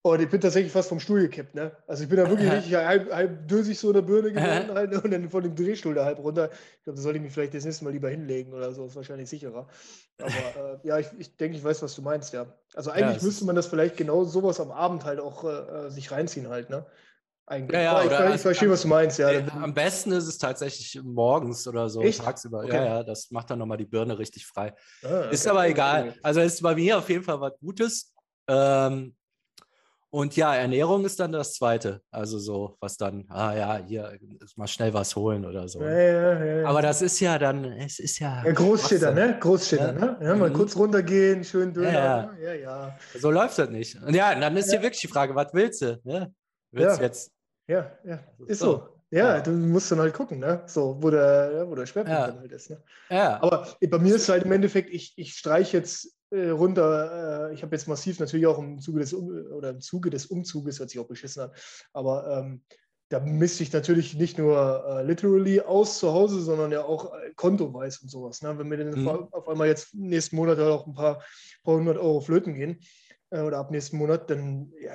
Und 0.05 0.21
ich 0.21 0.29
bin 0.29 0.41
tatsächlich 0.41 0.73
fast 0.73 0.89
vom 0.89 0.99
Stuhl 0.99 1.21
gekippt, 1.21 1.55
ne? 1.55 1.71
Also 1.87 2.03
ich 2.03 2.09
bin 2.09 2.19
da 2.19 2.29
wirklich 2.29 2.51
richtig 2.51 2.75
halb, 2.75 3.13
halb 3.15 3.47
dösig 3.47 3.79
so 3.79 3.89
in 3.89 3.95
der 3.95 4.03
Birne 4.03 4.33
geworden 4.33 4.75
halt, 4.75 4.91
ne? 4.91 5.01
und 5.01 5.13
dann 5.13 5.31
von 5.31 5.45
dem 5.45 5.55
Drehstuhl 5.55 5.95
da 5.95 6.05
halb 6.05 6.19
runter. 6.19 6.51
Ich 6.79 6.83
glaube, 6.83 6.97
da 6.97 7.03
sollte 7.03 7.19
ich 7.19 7.23
mich 7.23 7.33
vielleicht 7.33 7.55
das 7.55 7.65
nächste 7.65 7.85
Mal 7.85 7.93
lieber 7.93 8.11
hinlegen 8.11 8.53
oder 8.53 8.73
so, 8.73 8.87
ist 8.87 8.97
wahrscheinlich 8.97 9.31
sicherer. 9.31 9.69
Aber 10.19 10.29
äh, 10.83 10.89
ja, 10.89 10.99
ich, 10.99 11.07
ich 11.19 11.37
denke, 11.37 11.57
ich 11.57 11.63
weiß, 11.63 11.83
was 11.83 11.95
du 11.95 12.03
meinst, 12.03 12.33
ja. 12.33 12.47
Also 12.75 12.91
eigentlich 12.91 13.19
ja, 13.19 13.23
müsste 13.23 13.45
man 13.45 13.55
das 13.55 13.69
vielleicht 13.69 13.97
genau 13.97 14.25
sowas 14.25 14.59
am 14.59 14.73
Abend 14.73 15.05
halt 15.05 15.21
auch 15.21 15.45
äh, 15.45 15.89
sich 15.89 16.11
reinziehen 16.11 16.49
halt, 16.49 16.69
ne? 16.69 16.85
Eigentlich. 17.47 17.75
Ja, 17.75 18.05
ja, 18.05 18.29
ich, 18.29 18.35
ich, 18.37 18.41
verstehe, 18.41 18.71
was 18.71 18.83
du 18.83 18.89
meinst, 18.89 19.19
ja. 19.19 19.31
Äh, 19.31 19.45
am 19.61 19.75
besten 19.75 20.13
ist 20.13 20.27
es 20.27 20.39
tatsächlich 20.39 21.01
morgens 21.03 21.67
oder 21.67 21.89
so, 21.91 22.01
Echt? 22.01 22.23
tagsüber. 22.23 22.61
Okay. 22.61 22.77
Ja, 22.77 22.85
ja, 22.85 23.03
das 23.03 23.31
macht 23.31 23.51
dann 23.51 23.59
nochmal 23.59 23.79
die 23.79 23.85
Birne 23.85 24.19
richtig 24.19 24.47
frei. 24.47 24.73
Ah, 25.03 25.19
okay. 25.27 25.35
Ist 25.35 25.47
aber 25.49 25.67
egal. 25.67 26.15
Also 26.23 26.41
ist 26.41 26.63
bei 26.63 26.75
mir 26.75 26.99
auf 26.99 27.09
jeden 27.09 27.25
Fall 27.25 27.41
was 27.41 27.53
Gutes. 27.61 28.15
Ähm, 28.49 29.15
Und 30.15 30.37
ja, 30.37 30.55
Ernährung 30.55 31.07
ist 31.07 31.19
dann 31.21 31.33
das 31.33 31.55
Zweite. 31.55 32.03
Also 32.11 32.39
so, 32.39 32.77
was 32.81 32.99
dann, 32.99 33.25
ah 33.31 33.55
ja, 33.55 33.77
hier 33.79 34.19
mal 34.57 34.69
schnell 34.69 34.93
was 34.93 35.17
holen 35.17 35.45
oder 35.47 35.67
so. 35.69 35.81
Ja, 35.83 35.91
ja, 35.91 36.45
ja, 36.45 36.67
Aber 36.69 36.83
das 36.83 37.01
ist 37.01 37.19
ja 37.19 37.39
dann, 37.39 37.65
es 37.65 37.99
ist 37.99 38.19
ja. 38.19 38.45
Ja, 38.45 38.53
Großstädter, 38.53 39.13
ne? 39.13 39.39
Großstädter, 39.41 39.93
ne? 39.93 40.19
Ja, 40.21 40.37
mal 40.37 40.51
Mhm. 40.51 40.55
kurz 40.55 40.77
runtergehen, 40.77 41.43
schön 41.45 41.73
Döner. 41.73 41.93
Ja, 41.93 42.35
ja. 42.41 42.55
ja. 42.55 42.99
So 43.19 43.31
läuft 43.31 43.59
das 43.59 43.71
nicht. 43.71 44.01
Und 44.03 44.15
ja, 44.15 44.39
dann 44.39 44.55
ist 44.57 44.71
hier 44.71 44.83
wirklich 44.83 45.01
die 45.01 45.09
Frage, 45.09 45.35
was 45.35 45.49
willst 45.55 45.81
du? 45.81 45.99
Ne? 46.05 46.33
Willst 46.73 46.97
du 46.99 47.01
Ja. 47.03 47.07
jetzt? 47.07 47.33
Ja, 47.69 47.99
ja, 48.05 48.19
ist 48.47 48.59
So. 48.59 48.65
so. 48.73 48.89
Ja, 49.11 49.37
Ja. 49.37 49.41
du 49.43 49.51
musst 49.51 49.93
dann 49.93 50.01
halt 50.01 50.15
gucken, 50.15 50.39
ne? 50.39 50.63
So, 50.67 50.97
wo 51.03 51.11
der, 51.11 51.69
wo 51.69 51.75
der 51.75 51.85
Schwerpunkt 51.87 52.19
Ja. 52.19 52.27
dann 52.29 52.41
halt 52.41 52.51
ist. 52.53 52.71
Ne? 52.71 52.83
Ja. 53.11 53.43
Aber 53.43 53.69
bei 53.89 53.99
mir 53.99 54.15
ist 54.17 54.29
halt 54.29 54.45
im 54.45 54.53
Endeffekt, 54.53 54.89
ich, 54.91 55.13
ich 55.17 55.35
streiche 55.35 55.77
jetzt 55.77 56.17
äh, 56.31 56.49
runter, 56.49 57.51
äh, 57.51 57.55
ich 57.55 57.63
habe 57.63 57.77
jetzt 57.77 57.87
massiv 57.89 58.19
natürlich 58.21 58.47
auch 58.47 58.59
im 58.59 58.81
Zuge 58.81 59.01
des 59.01 59.13
um 59.13 59.29
oder 59.53 59.71
im 59.71 59.81
Zuge 59.83 60.09
des 60.09 60.27
Umzuges, 60.27 60.79
hört 60.79 60.89
sich 60.89 60.99
auch 60.99 61.07
beschissen 61.07 61.43
an, 61.43 61.51
aber 61.93 62.39
ähm, 62.39 62.63
da 63.11 63.21
misste 63.21 63.63
ich 63.63 63.73
natürlich 63.75 64.15
nicht 64.15 64.39
nur 64.39 64.83
äh, 64.89 65.03
literally 65.05 65.61
aus 65.61 65.99
zu 65.99 66.11
Hause, 66.15 66.41
sondern 66.41 66.73
ja 66.73 66.83
auch 66.85 67.13
äh, 67.13 67.33
kontoweis 67.37 67.99
und 67.99 68.09
sowas. 68.09 68.41
Ne? 68.41 68.57
Wenn 68.59 68.69
mir 68.69 68.79
dann 68.79 68.99
Mhm. 68.99 69.09
auf- 69.09 69.33
auf 69.35 69.49
einmal 69.51 69.67
jetzt 69.69 69.95
nächsten 69.95 70.37
Monat 70.37 70.57
halt 70.57 70.71
auch 70.71 70.87
ein 70.87 70.95
paar, 70.95 71.23
paar 71.65 71.75
hundert 71.75 71.99
Euro 71.99 72.23
flöten 72.23 72.55
gehen 72.55 72.81
äh, 73.29 73.41
oder 73.43 73.59
ab 73.59 73.71
nächsten 73.71 73.99
Monat, 73.99 74.31
dann 74.31 74.73
ja, 74.81 74.93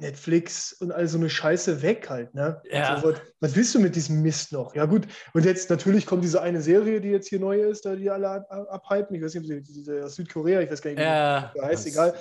Netflix 0.00 0.72
und 0.74 0.92
all 0.92 1.06
so 1.08 1.18
eine 1.18 1.30
Scheiße 1.30 1.82
weg 1.82 2.08
halt. 2.10 2.34
Ne? 2.34 2.60
Ja. 2.70 2.94
Also, 2.94 3.08
was, 3.12 3.20
was 3.40 3.56
willst 3.56 3.74
du 3.74 3.80
mit 3.80 3.96
diesem 3.96 4.22
Mist 4.22 4.52
noch? 4.52 4.74
Ja 4.74 4.84
gut, 4.86 5.06
und 5.34 5.44
jetzt 5.44 5.70
natürlich 5.70 6.06
kommt 6.06 6.24
diese 6.24 6.42
eine 6.42 6.60
Serie, 6.60 7.00
die 7.00 7.08
jetzt 7.08 7.28
hier 7.28 7.40
neu 7.40 7.62
ist, 7.62 7.84
da 7.86 7.94
die 7.96 8.10
alle 8.10 8.28
ab- 8.28 8.50
abhypen. 8.70 9.16
Ich 9.16 9.22
weiß 9.22 9.34
nicht, 9.34 9.50
ob 9.52 9.66
sie- 9.66 10.00
aus 10.02 10.14
Südkorea, 10.16 10.60
ich 10.60 10.70
weiß 10.70 10.82
gar 10.82 10.90
nicht, 10.90 10.98
wie 10.98 11.04
ja. 11.04 11.52
die 11.54 11.60
heißt, 11.60 11.86
das- 11.86 11.92
egal. 11.92 12.14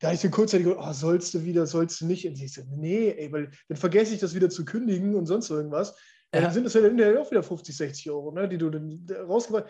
Da 0.00 0.08
habe 0.08 0.14
ich 0.14 0.20
so 0.20 0.30
kurzzeitig 0.30 0.66
gedacht, 0.66 0.84
oh, 0.88 0.92
sollst 0.92 1.34
du 1.34 1.44
wieder, 1.44 1.66
sollst 1.66 2.00
du 2.00 2.06
nicht? 2.06 2.24
Und 2.26 2.40
ich 2.40 2.52
so, 2.52 2.62
nee, 2.70 3.10
ey, 3.18 3.32
weil 3.32 3.50
dann 3.68 3.76
vergesse 3.76 4.14
ich 4.14 4.20
das 4.20 4.32
wieder 4.32 4.48
zu 4.48 4.64
kündigen 4.64 5.16
und 5.16 5.26
sonst 5.26 5.50
irgendwas. 5.50 5.96
Ja. 6.32 6.42
Dann 6.42 6.52
sind 6.52 6.66
es 6.66 6.74
ja 6.74 6.82
hinterher 6.82 7.20
auch 7.20 7.30
wieder 7.30 7.42
50, 7.42 7.76
60 7.76 8.10
Euro, 8.10 8.30
ne, 8.30 8.48
die 8.48 8.58
du 8.58 8.70
dann 8.70 9.04
rausgebracht 9.26 9.64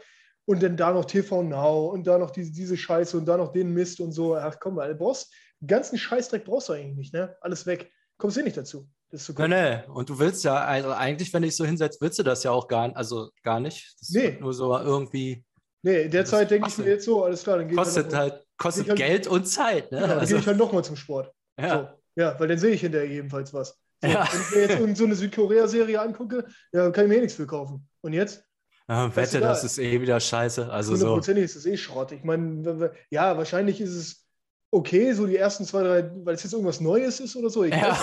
Und 0.45 0.63
dann 0.63 0.77
da 0.77 0.93
noch 0.93 1.05
TV 1.07 1.43
Now 1.43 1.89
und 1.93 2.07
da 2.07 2.19
noch 2.19 2.31
diese, 2.31 2.53
diese 2.53 2.77
Scheiße 2.77 3.17
und 3.17 3.27
da 3.27 3.37
noch 3.37 3.53
den 3.53 3.73
Mist 3.73 4.01
und 4.01 4.13
so. 4.13 4.35
Ach 4.37 4.57
komm 4.61 4.75
mal, 4.75 4.95
brauchst, 4.95 5.31
den 5.31 5.48
ganzen 5.67 5.99
Scheißdreck 5.99 6.45
brauchst 6.45 6.69
du 6.69 6.73
eigentlich 6.75 6.97
nicht, 6.97 7.15
ne? 7.15 7.37
Alles 7.41 7.67
weg. 7.67 7.91
Kommst 8.19 8.37
du 8.37 8.41
eh 8.41 8.45
nicht 8.45 8.57
dazu. 8.57 8.89
Das 9.11 9.25
zu 9.25 9.33
Nee, 9.33 9.49
nee. 9.49 9.79
Und 9.89 10.09
du 10.11 10.19
willst 10.19 10.45
ja, 10.45 10.57
also 10.57 10.91
eigentlich, 10.91 11.33
wenn 11.33 11.43
ich 11.43 11.57
so 11.57 11.65
hinsetze, 11.65 11.99
willst 12.01 12.19
du 12.19 12.23
das 12.23 12.43
ja 12.45 12.51
auch 12.51 12.69
gar, 12.69 12.95
also 12.97 13.31
gar 13.43 13.59
nicht. 13.61 13.95
Das 14.01 14.11
Nee. 14.11 14.23
wird 14.25 14.41
Nur 14.41 14.53
so 14.53 14.77
irgendwie 14.79 15.45
Nee, 15.83 16.03
in 16.03 16.11
der 16.11 16.23
Das 16.23 16.31
Zeit 16.31 16.51
denke 16.51 16.69
ich 16.69 16.77
mir 16.77 16.89
jetzt 16.89 17.05
so, 17.05 17.25
alles 17.25 17.43
klar, 17.45 17.59
dann 17.59 17.71
ich 17.71 17.77
kostet 17.77 18.13
halt, 18.13 18.33
halt, 18.33 18.45
kostet 18.59 18.89
halt- 18.89 18.99
Geld 18.99 19.27
und 19.29 19.47
Zeit. 19.47 19.91
Ne? 19.93 20.01
ja, 20.01 20.07
dann 20.09 20.19
also, 20.19 20.33
gehe 20.35 20.41
ich 20.41 20.47
halt 20.47 20.59
nochmal 20.59 20.85
zum 20.85 20.97
Sport. 20.97 21.33
ja. 21.59 21.95
So, 22.17 22.23
ja, 22.23 22.39
weil 22.41 22.49
dann 22.49 22.59
sehe 22.59 22.73
ich 22.73 22.81
hinterher 22.81 23.09
jedenfalls 23.09 23.55
was. 23.55 23.79
So, 24.03 24.09
Ja. 24.09 24.29
Wenn 24.31 24.41
ich 24.41 24.51
mir 24.51 24.77
jetzt 24.87 24.99
so 24.99 25.05
eine 25.05 25.15
Südkorea-Serie 25.15 26.01
angucke, 26.01 26.47
ja, 26.73 26.91
kann 26.91 27.05
ich 27.05 27.09
mir 27.11 27.17
eh 27.19 27.21
nichts 27.21 27.35
für 27.35 27.47
kaufen. 27.47 27.89
Und 28.01 28.13
jetzt? 28.13 28.45
Ja, 28.89 29.15
wette, 29.15 29.39
das 29.39 29.63
ist 29.65 29.79
eh 29.79 30.01
wieder 30.01 30.19
scheiße. 30.19 30.69
Also 30.71 30.97
so. 30.97 31.03
Hundertprozentig 31.07 31.45
ist 31.45 31.57
das 31.57 31.67
eh 31.67 31.77
Schrott. 31.77 32.11
Ich 32.13 32.25
meine, 32.25 32.91
ja, 33.11 33.37
wahrscheinlich 33.37 33.81
ist 33.81 33.95
es 33.95 34.28
okay, 34.71 35.13
so 35.13 35.27
die 35.27 35.37
ersten 35.37 35.65
zwei, 35.65 35.83
drei, 35.83 36.11
weil 36.25 36.35
es 36.35 36.43
jetzt 36.43 36.53
irgendwas 36.53 36.81
Neues 36.81 37.21
ist 37.21 37.37
oder 37.37 37.51
so. 37.51 37.65
Ich 37.65 37.75
Ja. 37.75 37.99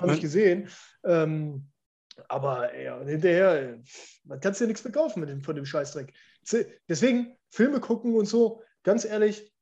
habe 0.00 0.14
ich 0.14 0.20
gesehen. 0.20 0.68
Ähm, 1.04 1.68
aber 2.28 2.76
ja, 2.76 3.00
hinterher, 3.04 3.78
man 4.24 4.40
kannst 4.40 4.60
dir 4.60 4.66
nichts 4.66 4.82
verkaufen 4.82 5.20
mit 5.20 5.28
dem, 5.28 5.42
von 5.42 5.54
dem 5.54 5.64
Scheißdreck. 5.64 6.12
Deswegen, 6.88 7.36
Filme 7.50 7.80
gucken 7.80 8.14
und 8.14 8.26
so, 8.26 8.62
ganz 8.82 9.04
ehrlich, 9.04 9.54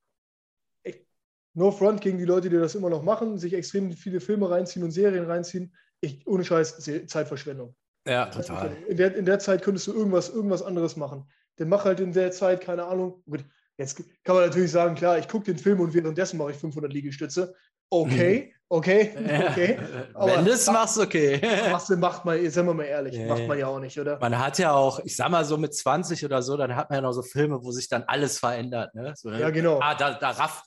ich, 0.83 1.07
no 1.55 1.71
front 1.71 2.01
gegen 2.01 2.19
die 2.19 2.25
Leute, 2.25 2.49
die 2.49 2.57
das 2.57 2.75
immer 2.75 2.91
noch 2.91 3.03
machen, 3.03 3.39
sich 3.39 3.53
extrem 3.53 3.93
viele 3.93 4.21
Filme 4.21 4.51
reinziehen 4.51 4.85
und 4.85 4.91
Serien 4.93 5.27
reinziehen. 5.27 5.75
Ich, 6.01 6.27
ohne 6.27 6.45
Scheiß, 6.45 6.79
Zeitverschwendung. 7.07 7.75
Ja, 8.07 8.27
total. 8.27 8.77
In 8.89 8.97
der, 8.97 9.15
in 9.17 9.25
der 9.25 9.39
Zeit 9.39 9.63
könntest 9.63 9.87
du 9.89 9.93
irgendwas, 9.93 10.29
irgendwas 10.31 10.63
anderes 10.63 10.97
machen. 10.97 11.29
Dann 11.57 11.69
mach 11.69 11.85
halt 11.85 12.01
in 12.01 12.13
der 12.13 12.31
Zeit, 12.33 12.61
keine 12.61 12.85
Ahnung. 12.85 13.23
Gut, 13.27 13.45
jetzt 13.79 13.97
kann 14.25 14.37
man 14.37 14.47
natürlich 14.47 14.71
sagen, 14.73 14.95
klar, 14.95 15.19
ich 15.19 15.29
gucke 15.29 15.45
den 15.47 15.59
Film 15.59 15.81
und 15.81 15.93
währenddessen 15.95 16.39
mache 16.39 16.53
ich 16.53 16.57
500 16.57 16.93
Liegestütze. 16.93 17.55
Okay, 17.89 18.53
okay, 18.69 19.13
okay. 19.51 19.79
Aber- 20.15 20.37
Wenn 20.39 20.45
du 20.45 20.51
es 20.53 20.67
machst, 20.67 20.99
okay. 20.99 21.41
Machst 21.71 21.89
du, 21.91 21.97
macht 21.97 22.25
man, 22.25 22.51
sagen 22.51 22.67
wir 22.67 22.75
mal 22.75 22.83
ehrlich, 22.85 23.17
Nee. 23.17 23.27
macht 23.27 23.47
man 23.47 23.59
ja 23.59 23.69
auch 23.69 23.79
nicht, 23.79 23.99
oder? 24.01 24.19
Man 24.19 24.37
hat 24.39 24.59
ja 24.59 24.73
auch, 24.73 24.99
ich 25.05 25.15
sag 25.15 25.31
mal 25.31 25.45
so 25.45 25.57
mit 25.57 25.73
20 25.75 26.25
oder 26.25 26.43
so, 26.43 26.57
dann 26.57 26.75
hat 26.75 26.91
man 26.91 26.97
ja 26.99 27.03
noch 27.03 27.13
so 27.13 27.23
Filme, 27.23 27.63
wo 27.63 27.71
sich 27.71 27.89
dann 27.89 28.03
alles 28.09 28.39
verändert. 28.41 28.93
Ne? 28.95 29.13
So, 29.17 29.31
ne? 29.31 29.39
Ja, 29.41 29.51
genau. 29.51 29.79
Ah, 29.81 29.95
da, 29.95 30.15
da 30.15 30.31
rafft, 30.31 30.65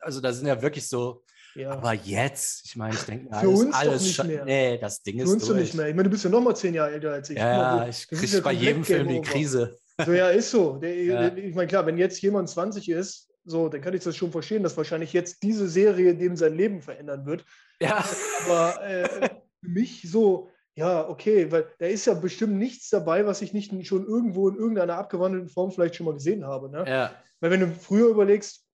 also 0.00 0.20
da 0.22 0.32
sind 0.32 0.46
ja 0.46 0.62
wirklich 0.62 0.88
so, 0.88 1.22
Ja. 1.54 1.72
aber 1.72 1.92
jetzt, 1.92 2.64
ich 2.64 2.76
meine, 2.76 2.94
ich 2.94 3.02
denke 3.02 3.24
mir, 3.28 3.30
Für 3.32 3.46
alles, 3.46 3.60
uns 3.60 3.70
doch 3.70 3.78
alles 3.80 4.02
nicht 4.02 4.24
mehr. 4.24 4.44
Nee, 4.46 4.78
das 4.78 5.02
Ding 5.02 5.18
Für 5.18 5.24
ist 5.24 5.32
uns 5.34 5.46
durch. 5.46 5.60
nicht 5.60 5.74
mehr. 5.74 5.88
Ich 5.88 5.94
meine, 5.94 6.04
du 6.04 6.10
bist 6.10 6.24
ja 6.24 6.30
noch 6.30 6.40
mal 6.40 6.56
zehn 6.56 6.72
Jahre 6.72 6.92
älter 6.92 7.12
als 7.12 7.28
ich. 7.28 7.36
Ja, 7.36 7.86
ich 7.86 8.06
das 8.08 8.22
ist 8.22 8.30
kriege 8.30 8.42
bei 8.42 8.52
jedem 8.52 8.82
Film 8.82 9.08
die. 9.08 9.20
Krise. 9.20 9.76
So, 10.04 10.12
ja, 10.12 10.28
ist 10.30 10.50
so. 10.50 10.76
Der, 10.76 10.94
Ja. 11.04 11.36
Ich 11.36 11.54
meine, 11.54 11.68
klar, 11.68 11.86
wenn 11.86 11.98
jetzt 11.98 12.20
jemand 12.22 12.48
20 12.48 12.88
ist, 12.88 13.30
so, 13.44 13.68
dann 13.68 13.80
kann 13.80 13.94
ich 13.94 14.04
das 14.04 14.16
schon 14.16 14.30
verstehen, 14.30 14.62
dass 14.62 14.76
wahrscheinlich 14.76 15.12
jetzt 15.12 15.42
diese 15.42 15.68
Serie 15.68 16.14
dem 16.14 16.36
sein 16.36 16.54
Leben 16.54 16.80
verändern 16.80 17.26
wird. 17.26 17.44
Ja, 17.80 18.04
Aber 18.46 18.82
äh, 18.84 19.08
für 19.08 19.68
mich 19.68 20.08
so, 20.08 20.48
ja, 20.74 21.08
okay, 21.08 21.50
weil 21.50 21.66
da 21.78 21.86
ist 21.86 22.06
ja 22.06 22.14
bestimmt 22.14 22.54
nichts 22.54 22.88
dabei, 22.90 23.26
was 23.26 23.42
ich 23.42 23.52
nicht 23.52 23.72
schon 23.86 24.06
irgendwo 24.06 24.48
in 24.48 24.56
irgendeiner 24.56 24.96
abgewandelten 24.96 25.48
Form 25.50 25.72
vielleicht 25.72 25.96
schon 25.96 26.06
mal 26.06 26.14
gesehen 26.14 26.46
habe. 26.46 26.70
Ne? 26.70 26.84
ja, 26.88 27.12
Weil 27.40 27.50
wenn 27.50 27.60
du 27.60 27.68
früher 27.72 28.08
überlegst, 28.08 28.64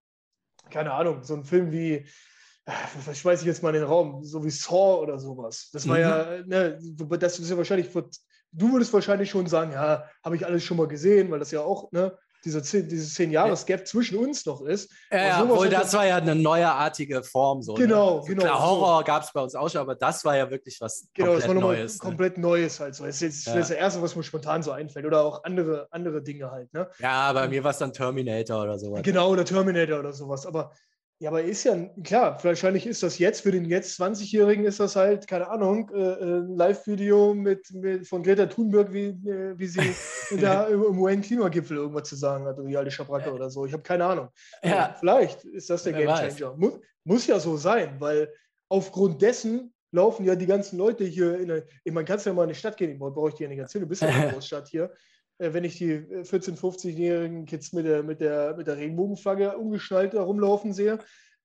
keine 0.71 0.93
Ahnung, 0.93 1.23
so 1.23 1.35
ein 1.35 1.45
Film 1.45 1.73
wie, 1.73 1.95
äh, 1.95 2.73
was 3.07 3.19
schmeiße 3.19 3.43
ich 3.43 3.47
jetzt 3.47 3.63
mal 3.63 3.71
in 3.75 3.81
den 3.81 3.89
Raum, 3.89 4.23
so 4.23 4.45
wie 4.45 4.51
Saw 4.51 5.01
oder 5.03 5.19
sowas. 5.19 5.71
Das 5.73 5.89
war 5.89 5.97
Mhm. 5.97 6.03
ja, 6.03 6.43
ne, 6.45 6.79
das 7.19 7.39
ist 7.39 7.49
ja 7.51 7.57
wahrscheinlich, 7.57 7.89
vor- 7.89 8.11
du 8.53 8.73
würdest 8.73 8.93
wahrscheinlich 8.93 9.31
schon 9.31 9.47
sagen, 9.47 9.73
ja, 9.73 10.05
habe 10.25 10.37
ich 10.37 10.45
alles 10.47 10.63
schon 10.65 10.77
mal 10.77 10.89
gesehen, 10.89 11.31
weil 11.31 11.39
das 11.39 11.51
ja 11.51 11.61
auch, 11.61 11.91
ne, 11.93 12.17
dieser 12.45 12.63
zehn, 12.63 12.89
dieses 12.89 13.15
zehn 13.15 13.33
Jahres 13.33 13.67
Gap 13.67 13.85
zwischen 13.89 14.17
uns 14.17 14.47
noch 14.47 14.63
ist. 14.63 14.93
ja, 15.11 15.19
ja 15.27 15.43
obwohl 15.43 15.69
das 15.69 15.93
war 15.93 16.07
ja 16.07 16.17
eine 16.19 16.37
neuartige 16.37 17.25
Form. 17.25 17.63
So, 17.63 17.75
Genau, 17.75 18.21
ne? 18.21 18.27
genau, 18.29 18.43
Klar, 18.45 18.59
so. 18.61 18.65
Horror 18.65 19.03
gab 19.05 19.25
es 19.25 19.33
bei 19.33 19.41
uns 19.41 19.57
auch 19.57 19.69
schon, 19.69 19.81
aber 19.81 19.97
das 19.97 20.25
war 20.25 20.37
ja 20.37 20.49
wirklich 20.49 20.81
was 20.81 21.09
Genau, 21.15 21.35
das 21.35 21.45
komplett 21.45 21.49
war 21.49 21.55
nochmal 21.57 21.77
Neues. 21.79 21.95
ne? 21.95 21.99
komplett 21.99 22.39
Neues 22.39 22.79
halt 22.79 22.95
so. 22.95 23.05
Das 23.05 23.17
ist 23.17 23.23
jetzt 23.23 23.47
Ja. 23.49 23.57
das 23.57 23.71
Erste, 23.71 24.01
was 24.03 24.15
mir 24.15 24.23
spontan 24.23 24.63
so 24.63 24.71
einfällt. 24.71 25.05
Oder 25.05 25.25
auch 25.25 25.43
andere, 25.43 25.89
andere 25.91 26.23
Dinge 26.23 26.49
halt. 26.53 26.73
Ne? 26.73 26.89
Ja, 27.01 27.33
bei 27.33 27.49
mir 27.49 27.65
war 27.65 27.73
es 27.73 27.79
dann 27.79 27.93
Terminator 27.93 28.63
oder 28.63 28.79
sowas. 28.79 29.03
Genau, 29.03 29.31
oder 29.31 29.45
Terminator 29.45 29.99
oder 29.99 30.13
sowas. 30.13 30.47
Aber 30.47 30.71
ja, 31.21 31.31
aber 31.31 31.43
ist 31.43 31.65
ja, 31.65 31.77
klar, 32.05 32.39
wahrscheinlich 32.45 32.87
ist 32.87 33.03
das 33.03 33.19
jetzt, 33.19 33.41
für 33.41 33.51
den 33.51 33.65
jetzt 33.65 34.01
20-Jährigen 34.01 34.65
ist 34.65 34.79
das 34.79 34.95
halt, 34.95 35.27
keine 35.27 35.49
Ahnung, 35.49 35.91
äh, 35.93 35.99
äh, 35.99 36.39
ein 36.39 36.57
Live-Video 36.57 37.35
mit, 37.35 37.69
mit, 37.73 38.07
von 38.07 38.23
Greta 38.23 38.47
Thunberg, 38.47 38.93
wie, 38.93 39.09
äh, 39.29 39.59
wie 39.59 39.67
sie 39.67 39.81
da 40.41 40.67
im 40.67 40.85
im 40.85 40.99
UN-Klimagipfel 41.01 41.77
irgendwas 41.77 42.09
zu 42.09 42.15
sagen 42.15 42.45
hat, 42.45 42.57
oder 42.59 42.69
die 42.69 42.77
alte 42.77 42.93
Schabracke 42.93 43.33
oder 43.33 43.51
so. 43.51 43.67
Ich 43.67 43.73
habe 43.73 43.83
keine 43.83 44.05
Ahnung. 44.05 44.29
Ja, 44.63 44.95
Vielleicht 44.99 45.45
ist 45.45 45.69
das 45.71 45.83
der 45.83 45.95
Gamechanger. 45.95 46.55
Muss, 46.57 46.75
muss 47.03 47.27
ja 47.27 47.41
so 47.41 47.57
sein, 47.57 47.97
weil 47.99 48.33
aufgrund 48.69 49.21
dessen 49.21 49.75
laufen 49.91 50.25
ja 50.25 50.37
die 50.37 50.47
ganzen 50.47 50.79
Leute 50.79 51.05
hier 51.05 51.39
in 51.41 51.49
der, 51.49 51.65
ich 51.83 51.93
meine, 51.93 52.05
kannst 52.05 52.27
ja 52.27 52.33
mal 52.33 52.45
in 52.45 52.51
die 52.51 52.55
Stadt 52.55 52.77
gehen, 52.77 52.93
ich 52.93 52.99
brauche 52.99 53.31
ich 53.31 53.35
dir 53.35 53.45
ja 53.45 53.49
nicht 53.49 53.59
erzählen, 53.59 53.83
du 53.83 53.89
bist 53.89 54.03
ja 54.03 54.09
in 54.09 54.21
der 54.21 54.31
Großstadt 54.33 54.69
hier. 54.69 54.93
Äh, 55.39 55.53
Wenn 55.53 55.65
ich 55.65 55.79
die 55.79 55.93
äh, 55.93 56.23
14-, 56.23 56.59
15-jährigen 56.59 57.47
Kids 57.47 57.73
mit 57.73 57.87
der, 57.87 58.03
mit, 58.03 58.21
der, 58.21 58.57
mit 58.57 58.67
der 58.67 58.77
Regenbogenflagge 58.77 59.57
umgeschnallt 59.57 60.15
da 60.15 60.23
rumlaufen 60.23 60.73
sehe, 60.73 60.99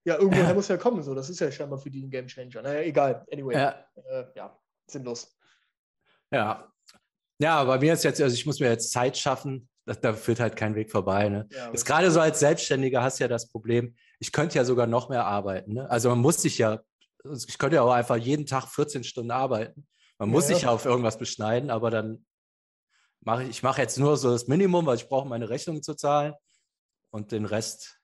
ja, 0.05 0.15
irgendwoher 0.17 0.49
Ja. 0.49 0.53
muss 0.53 0.67
ja 0.67 0.77
kommen. 0.77 1.01
So. 1.03 1.15
Das 1.15 1.29
ist 1.29 1.39
ja 1.39 1.51
scheinbar 1.51 1.79
für 1.79 1.89
die 1.89 2.03
ein 2.03 2.09
Gamechanger. 2.09 2.61
Naja, 2.61 2.81
egal. 2.81 3.25
Anyway, 3.31 3.53
ja, 3.53 3.85
äh, 4.09 4.25
ja, 4.35 4.59
sinnlos. 4.87 5.37
ja. 6.31 6.67
Ja, 7.39 7.63
bei 7.63 7.79
mir 7.79 7.93
ist 7.93 8.03
jetzt, 8.03 8.21
also 8.21 8.33
ich 8.33 8.45
muss 8.45 8.59
mir 8.59 8.69
jetzt 8.69 8.91
Zeit 8.91 9.17
schaffen. 9.17 9.67
Da, 9.85 9.93
da 9.95 10.13
führt 10.13 10.39
halt 10.39 10.55
kein 10.55 10.75
Weg 10.75 10.91
vorbei. 10.91 11.27
Ne? 11.27 11.47
Ja, 11.51 11.67
Jetzt 11.71 11.83
gerade 11.85 12.09
so 12.11 12.21
als 12.21 12.39
Selbstständiger 12.39 13.01
hast 13.03 13.19
du 13.19 13.23
ja 13.25 13.27
das 13.27 13.49
Problem, 13.49 13.95
ich 14.19 14.31
könnte 14.31 14.55
ja 14.55 14.63
sogar 14.63 14.87
noch 14.87 15.09
mehr 15.09 15.25
arbeiten. 15.25 15.73
Ne? 15.73 15.89
Also 15.89 16.09
man 16.09 16.19
muss 16.19 16.41
sich 16.41 16.57
ja, 16.59 16.79
also 17.23 17.45
ich 17.49 17.57
könnte 17.57 17.77
ja 17.77 17.81
auch 17.81 17.91
einfach 17.91 18.15
jeden 18.15 18.45
Tag 18.45 18.67
14 18.67 19.03
Stunden 19.03 19.31
arbeiten. 19.31 19.85
Man 20.19 20.29
muss 20.29 20.47
Ja, 20.47 20.55
sich 20.55 20.63
ja 20.63 20.69
auf 20.69 20.85
irgendwas 20.85 21.17
beschneiden, 21.17 21.69
aber 21.69 21.89
dann 21.91 22.23
mache 23.25 23.43
ich, 23.43 23.49
ich 23.49 23.63
mache 23.63 23.81
jetzt 23.81 23.97
nur 23.97 24.17
so 24.17 24.31
das 24.31 24.47
Minimum, 24.47 24.85
weil 24.85 24.95
ich 24.97 25.07
brauche 25.07 25.27
meine 25.27 25.49
Rechnungen 25.49 25.83
zu 25.83 25.93
zahlen 25.95 26.33
und 27.11 27.31
den 27.31 27.45
Rest 27.45 27.99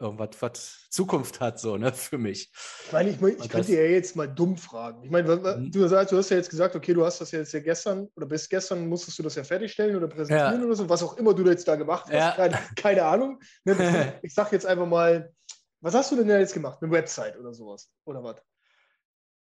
irgendwas, 0.00 0.30
was 0.40 0.86
Zukunft 0.90 1.40
hat, 1.40 1.58
so, 1.60 1.76
ne, 1.76 1.92
für 1.92 2.18
mich. 2.18 2.50
Ich 2.86 2.92
meine, 2.92 3.10
ich, 3.10 3.16
ich 3.16 3.20
könnte 3.48 3.58
das- 3.58 3.68
ja 3.68 3.82
jetzt 3.82 4.16
mal 4.16 4.26
dumm 4.26 4.56
fragen. 4.56 5.04
Ich 5.04 5.10
meine, 5.10 5.36
Mhm. 5.36 5.70
du, 5.70 5.88
sagst, 5.88 6.12
du 6.12 6.16
hast 6.18 6.30
ja 6.30 6.36
jetzt 6.36 6.50
gesagt, 6.50 6.74
okay, 6.74 6.92
du 6.92 7.04
hast 7.06 7.20
das 7.20 7.30
jetzt 7.30 7.52
ja 7.52 7.60
gestern 7.60 8.08
oder 8.16 8.26
bis 8.26 8.48
gestern 8.48 8.88
musstest 8.88 9.18
du 9.18 9.22
das 9.22 9.36
ja 9.36 9.44
fertigstellen 9.44 9.94
oder 9.96 10.08
präsentieren 10.08 10.60
Ja. 10.60 10.66
oder 10.66 10.74
so, 10.74 10.88
was 10.88 11.02
auch 11.02 11.16
immer 11.16 11.32
du 11.32 11.46
jetzt 11.48 11.66
da 11.68 11.76
gemacht 11.76 12.06
hast. 12.06 12.12
Ja. 12.12 12.32
Keine, 12.32 12.58
keine 12.76 13.04
Ahnung. 13.04 13.40
Ne, 13.64 13.74
ich 14.22 14.34
sag 14.34 14.50
jetzt 14.52 14.66
einfach 14.66 14.86
mal, 14.86 15.32
was 15.80 15.94
hast 15.94 16.10
du 16.10 16.16
denn 16.16 16.28
da 16.28 16.38
jetzt 16.38 16.54
gemacht? 16.54 16.78
Eine 16.82 16.90
Website 16.90 17.38
oder 17.38 17.54
sowas? 17.54 17.88
Oder 18.04 18.22
was? 18.22 18.36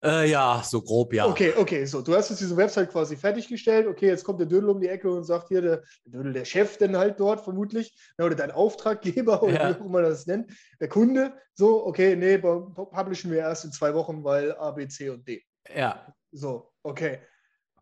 Äh, 0.04 0.30
ja, 0.30 0.62
so 0.62 0.82
grob, 0.82 1.14
ja. 1.14 1.26
Okay, 1.26 1.54
okay, 1.56 1.86
so. 1.86 2.02
Du 2.02 2.14
hast 2.14 2.28
jetzt 2.28 2.40
diese 2.40 2.56
Website 2.56 2.90
quasi 2.90 3.16
fertiggestellt. 3.16 3.86
Okay, 3.86 4.08
jetzt 4.08 4.22
kommt 4.22 4.38
der 4.38 4.46
Dödel 4.46 4.68
um 4.68 4.80
die 4.80 4.88
Ecke 4.88 5.10
und 5.10 5.24
sagt 5.24 5.48
hier, 5.48 5.62
der, 5.62 5.82
Dödel, 6.04 6.34
der 6.34 6.44
Chef 6.44 6.76
denn 6.76 6.96
halt 6.96 7.18
dort 7.18 7.40
vermutlich, 7.40 7.96
ne, 8.18 8.26
oder 8.26 8.34
dein 8.34 8.50
Auftraggeber 8.50 9.42
oder 9.42 9.54
ja. 9.54 9.70
wie 9.70 9.80
auch 9.80 9.86
immer 9.86 10.02
das 10.02 10.26
nennt, 10.26 10.52
der 10.78 10.88
Kunde. 10.88 11.32
So, 11.54 11.86
okay, 11.86 12.16
nee, 12.16 12.36
publishen 12.36 13.30
wir 13.30 13.38
erst 13.38 13.64
in 13.64 13.72
zwei 13.72 13.94
Wochen, 13.94 14.22
weil 14.24 14.52
A, 14.56 14.72
B, 14.72 14.86
C 14.88 15.08
und 15.08 15.26
D. 15.26 15.42
Ja. 15.74 16.14
So, 16.32 16.70
okay. 16.82 17.20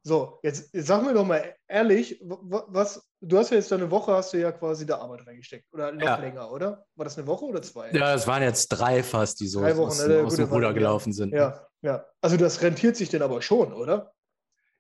So, 0.05 0.41
jetzt, 0.43 0.75
jetzt 0.75 0.87
sag 0.89 1.05
mir 1.05 1.15
doch 1.15 1.25
mal 1.25 1.55
ehrlich, 1.69 2.21
was, 2.23 3.09
du 3.21 3.39
hast 3.39 3.51
ja 3.51 3.57
jetzt 3.57 3.73
eine 3.73 3.91
Woche, 3.91 4.13
hast 4.13 4.33
du 4.33 4.39
ja 4.39 4.51
quasi 4.51 4.85
da 4.85 4.99
Arbeit 4.99 5.27
reingesteckt. 5.27 5.73
Oder 5.73 5.93
noch 5.93 6.03
ja. 6.03 6.17
länger, 6.17 6.51
oder? 6.51 6.85
War 6.97 7.05
das 7.05 7.19
eine 7.19 7.27
Woche 7.27 7.45
oder 7.45 7.63
zwei? 7.63 7.91
Ja, 7.93 8.15
es 8.15 8.27
waren 8.27 8.43
jetzt 8.43 8.69
drei 8.69 9.03
fast, 9.03 9.39
die 9.41 9.47
so 9.47 9.61
drei 9.61 9.77
Wochen, 9.77 9.89
aus, 9.89 10.07
ne? 10.07 10.23
aus 10.25 10.37
dem 10.37 10.49
Ruder 10.49 10.75
gelaufen 10.75 11.13
sind. 11.13 11.33
Ja, 11.33 11.69
ja. 11.83 12.07
Also 12.21 12.37
das 12.37 12.63
rentiert 12.63 12.97
sich 12.97 13.09
denn 13.11 13.23
aber 13.23 13.43
schon, 13.43 13.73
oder? 13.73 14.15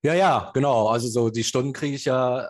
Ja, 0.02 0.14
ja, 0.14 0.50
genau. 0.54 0.88
Also 0.88 1.08
so 1.08 1.30
die 1.30 1.44
Stunden 1.44 1.72
kriege 1.72 1.94
ich 1.94 2.04
ja, 2.04 2.48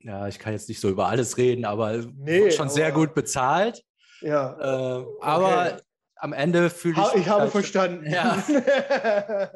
ja, 0.00 0.28
ich 0.28 0.38
kann 0.38 0.52
jetzt 0.52 0.68
nicht 0.68 0.80
so 0.80 0.88
über 0.88 1.08
alles 1.08 1.36
reden, 1.36 1.64
aber 1.64 1.98
nee, 2.16 2.50
schon 2.50 2.66
aber, 2.66 2.74
sehr 2.74 2.92
gut 2.92 3.14
bezahlt. 3.14 3.82
Ja. 4.20 4.56
Äh, 4.58 5.02
okay. 5.02 5.18
Aber 5.20 5.80
am 6.16 6.32
Ende 6.32 6.70
fühle 6.70 7.00
ich. 7.00 7.20
Ich 7.22 7.28
habe 7.28 7.42
halt, 7.42 7.52
verstanden. 7.52 8.10
Ja. 8.10 8.42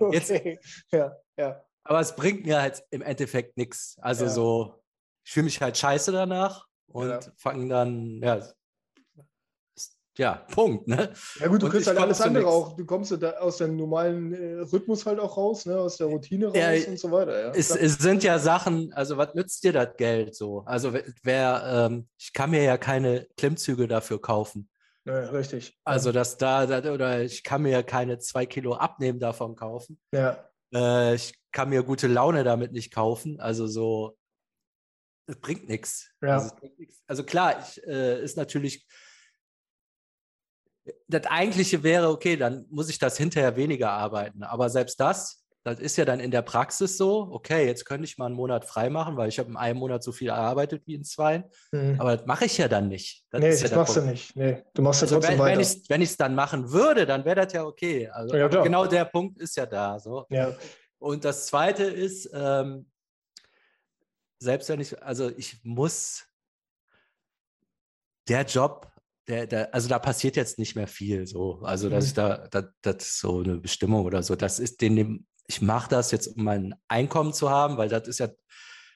okay. 0.00 0.12
Jetzt, 0.12 0.32
ja, 0.92 1.16
ja. 1.36 1.64
Aber 1.84 2.00
es 2.00 2.14
bringt 2.14 2.46
mir 2.46 2.60
halt 2.60 2.84
im 2.90 3.02
Endeffekt 3.02 3.56
nichts. 3.56 3.96
Also 4.00 4.24
ja. 4.24 4.30
so, 4.30 4.82
ich 5.24 5.32
fühle 5.32 5.44
mich 5.44 5.60
halt 5.60 5.76
scheiße 5.76 6.12
danach 6.12 6.66
und 6.86 7.08
ja. 7.08 7.20
fange 7.36 7.68
dann, 7.68 8.20
ja, 8.22 8.40
ja, 10.18 10.44
Punkt. 10.50 10.88
Ne? 10.88 11.12
Ja 11.40 11.48
gut, 11.48 11.62
du 11.62 11.68
kriegst 11.68 11.86
halt 11.86 11.98
alles 11.98 12.20
andere 12.20 12.46
auch. 12.46 12.76
Du 12.76 12.84
kommst 12.84 13.12
da 13.20 13.30
aus 13.32 13.58
dem 13.58 13.76
normalen 13.76 14.32
äh, 14.32 14.60
Rhythmus 14.60 15.06
halt 15.06 15.18
auch 15.18 15.36
raus, 15.36 15.64
ne? 15.66 15.78
aus 15.78 15.96
der 15.96 16.08
Routine 16.08 16.46
raus 16.46 16.56
ja, 16.56 16.88
und 16.88 16.98
so 16.98 17.10
weiter. 17.10 17.46
Ja. 17.46 17.50
Es, 17.52 17.70
es, 17.70 17.94
sind 17.94 18.22
ja 18.22 18.38
Sachen, 18.38 18.92
also 18.92 19.16
was 19.16 19.34
nützt 19.34 19.64
dir 19.64 19.72
das 19.72 19.96
Geld 19.96 20.34
so? 20.34 20.62
Also 20.66 20.92
wer, 21.22 21.88
ähm, 21.90 22.08
ich 22.18 22.32
kann 22.32 22.50
mir 22.50 22.62
ja 22.62 22.76
keine 22.76 23.26
Klimmzüge 23.36 23.88
dafür 23.88 24.20
kaufen. 24.20 24.68
Ja, 25.04 25.30
richtig. 25.30 25.78
Also 25.84 26.12
dass 26.12 26.36
da, 26.36 26.64
oder 26.64 27.22
ich 27.22 27.42
kann 27.42 27.62
mir 27.62 27.70
ja 27.70 27.82
keine 27.82 28.18
zwei 28.18 28.46
Kilo 28.46 28.74
abnehmen 28.74 29.18
davon 29.18 29.56
kaufen. 29.56 29.98
Ja. 30.12 30.44
Äh, 30.74 31.14
ich 31.14 31.34
kann 31.52 31.70
mir 31.70 31.82
gute 31.82 32.06
Laune 32.06 32.44
damit 32.44 32.72
nicht 32.72 32.92
kaufen. 32.92 33.40
Also 33.40 33.66
so, 33.66 34.16
es 35.26 35.36
bringt 35.36 35.68
nichts. 35.68 36.10
Ja. 36.20 36.38
Also, 36.38 36.54
also, 37.06 37.24
klar, 37.24 37.60
ich, 37.60 37.82
äh, 37.86 38.22
ist 38.22 38.36
natürlich, 38.36 38.86
das 41.08 41.26
Eigentliche 41.26 41.82
wäre, 41.82 42.08
okay, 42.08 42.36
dann 42.36 42.66
muss 42.70 42.88
ich 42.88 42.98
das 42.98 43.16
hinterher 43.16 43.56
weniger 43.56 43.90
arbeiten. 43.90 44.42
Aber 44.42 44.68
selbst 44.68 44.98
das, 44.98 45.44
das 45.64 45.78
ist 45.78 45.96
ja 45.96 46.04
dann 46.04 46.18
in 46.18 46.32
der 46.32 46.42
Praxis 46.42 46.96
so, 46.96 47.28
okay, 47.30 47.66
jetzt 47.66 47.84
könnte 47.84 48.04
ich 48.04 48.18
mal 48.18 48.26
einen 48.26 48.34
Monat 48.34 48.64
frei 48.64 48.90
machen, 48.90 49.16
weil 49.16 49.28
ich 49.28 49.38
habe 49.38 49.48
in 49.50 49.56
einem 49.56 49.78
Monat 49.78 50.02
so 50.02 50.10
viel 50.10 50.28
erarbeitet 50.28 50.82
wie 50.86 50.94
in 50.94 51.04
zwei. 51.04 51.44
Mhm. 51.70 52.00
Aber 52.00 52.16
das 52.16 52.26
mache 52.26 52.46
ich 52.46 52.58
ja 52.58 52.66
dann 52.66 52.88
nicht. 52.88 53.24
Das 53.30 53.40
nee, 53.40 53.50
das 53.50 53.70
ja 53.70 53.76
machst 53.76 53.94
Punkt. 53.94 54.08
du 54.08 54.12
nicht. 54.12 54.36
Nee, 54.36 54.64
du 54.74 54.82
machst 54.82 55.02
ja 55.02 55.04
also 55.04 55.16
trotzdem 55.16 55.34
wenn, 55.34 55.38
weiter. 55.38 55.70
Wenn 55.88 56.02
ich 56.02 56.10
es 56.10 56.16
dann 56.16 56.34
machen 56.34 56.72
würde, 56.72 57.06
dann 57.06 57.24
wäre 57.24 57.44
das 57.44 57.52
ja 57.52 57.64
okay. 57.64 58.08
Also 58.08 58.36
ja, 58.36 58.48
genau 58.48 58.86
der 58.86 59.04
Punkt 59.04 59.38
ist 59.38 59.56
ja 59.56 59.66
da. 59.66 60.00
So. 60.00 60.26
Ja. 60.30 60.52
Und 60.98 61.24
das 61.24 61.46
Zweite 61.46 61.84
ist, 61.84 62.28
ähm, 62.34 62.90
selbst 64.40 64.68
wenn 64.68 64.80
ich, 64.80 65.00
also 65.00 65.30
ich 65.30 65.62
muss, 65.62 66.24
der 68.28 68.42
Job, 68.42 68.91
der, 69.28 69.46
der, 69.46 69.74
also 69.74 69.88
da 69.88 69.98
passiert 69.98 70.36
jetzt 70.36 70.58
nicht 70.58 70.74
mehr 70.74 70.88
viel 70.88 71.26
so. 71.26 71.60
Also, 71.62 71.88
dass 71.88 72.04
mhm. 72.04 72.08
ich 72.08 72.14
da, 72.14 72.48
das, 72.50 72.64
das 72.82 72.96
ist 72.98 73.20
so 73.20 73.40
eine 73.40 73.56
Bestimmung 73.56 74.04
oder 74.04 74.22
so. 74.22 74.36
Das 74.36 74.58
ist 74.58 74.80
den, 74.80 75.26
ich 75.46 75.62
mache 75.62 75.90
das 75.90 76.10
jetzt, 76.10 76.26
um 76.28 76.44
mein 76.44 76.74
Einkommen 76.88 77.32
zu 77.32 77.50
haben, 77.50 77.76
weil 77.76 77.88
das 77.88 78.08
ist 78.08 78.18
ja 78.18 78.28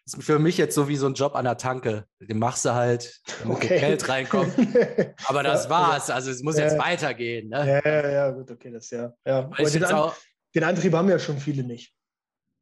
ist 0.07 0.23
für 0.23 0.39
mich 0.39 0.57
jetzt 0.57 0.75
so 0.75 0.89
wie 0.89 0.97
so 0.97 1.07
ein 1.07 1.15
Job 1.15 1.35
an 1.35 1.45
der 1.45 1.57
Tanke. 1.57 2.05
Den 2.21 2.39
machst 2.39 2.65
du 2.65 2.75
halt, 2.75 3.21
damit 3.41 3.57
okay. 3.57 3.81
Geld 3.81 4.09
reinkommt. 4.09 4.53
Aber 5.27 5.43
das 5.43 5.65
ja, 5.65 5.71
war's. 5.71 6.11
Also 6.11 6.31
es 6.31 6.43
muss 6.43 6.57
ja. 6.57 6.65
jetzt 6.65 6.79
weitergehen. 6.79 7.49
Ne? 7.49 7.81
Ja, 7.85 7.91
ja, 7.91 8.11
ja, 8.11 8.31
gut, 8.31 8.49
okay, 8.51 8.71
das 8.71 8.89
ja. 8.91 9.13
ja. 9.27 9.43
Den, 9.43 9.85
An 9.85 10.13
den 10.55 10.65
Antrieb 10.65 10.93
haben 10.93 11.09
ja 11.09 11.19
schon 11.19 11.39
viele 11.39 11.65
nicht. 11.65 11.93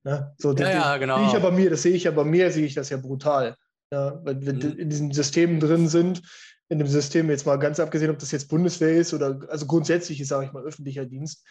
Ne? 0.04 0.34
So, 0.38 0.54
ja, 0.54 0.70
ja, 0.70 0.96
genau. 0.96 1.18
Sehe 1.18 1.26
ich 1.26 1.32
ja 1.34 1.38
bei 1.38 1.50
mir, 1.50 1.70
das 1.70 1.82
sehe 1.82 1.92
ich 1.92 2.04
ja 2.04 2.10
bei 2.12 2.24
mir, 2.24 2.50
sehe 2.50 2.64
ich 2.64 2.74
das 2.74 2.88
ja 2.88 2.96
brutal. 2.96 3.56
Ja, 3.92 4.20
wenn 4.24 4.40
wir 4.44 4.54
mhm. 4.54 4.78
in 4.78 4.88
diesen 4.88 5.12
Systemen 5.12 5.60
drin 5.60 5.88
sind, 5.88 6.22
in 6.68 6.78
dem 6.78 6.88
System 6.88 7.30
jetzt 7.30 7.46
mal 7.46 7.58
ganz 7.58 7.78
abgesehen, 7.78 8.10
ob 8.10 8.18
das 8.18 8.30
jetzt 8.30 8.48
Bundeswehr 8.48 8.96
ist 8.96 9.12
oder 9.12 9.40
also 9.48 9.66
grundsätzlich 9.66 10.20
ist, 10.20 10.28
sage 10.28 10.46
ich 10.46 10.52
mal, 10.52 10.64
öffentlicher 10.64 11.04
Dienst, 11.04 11.44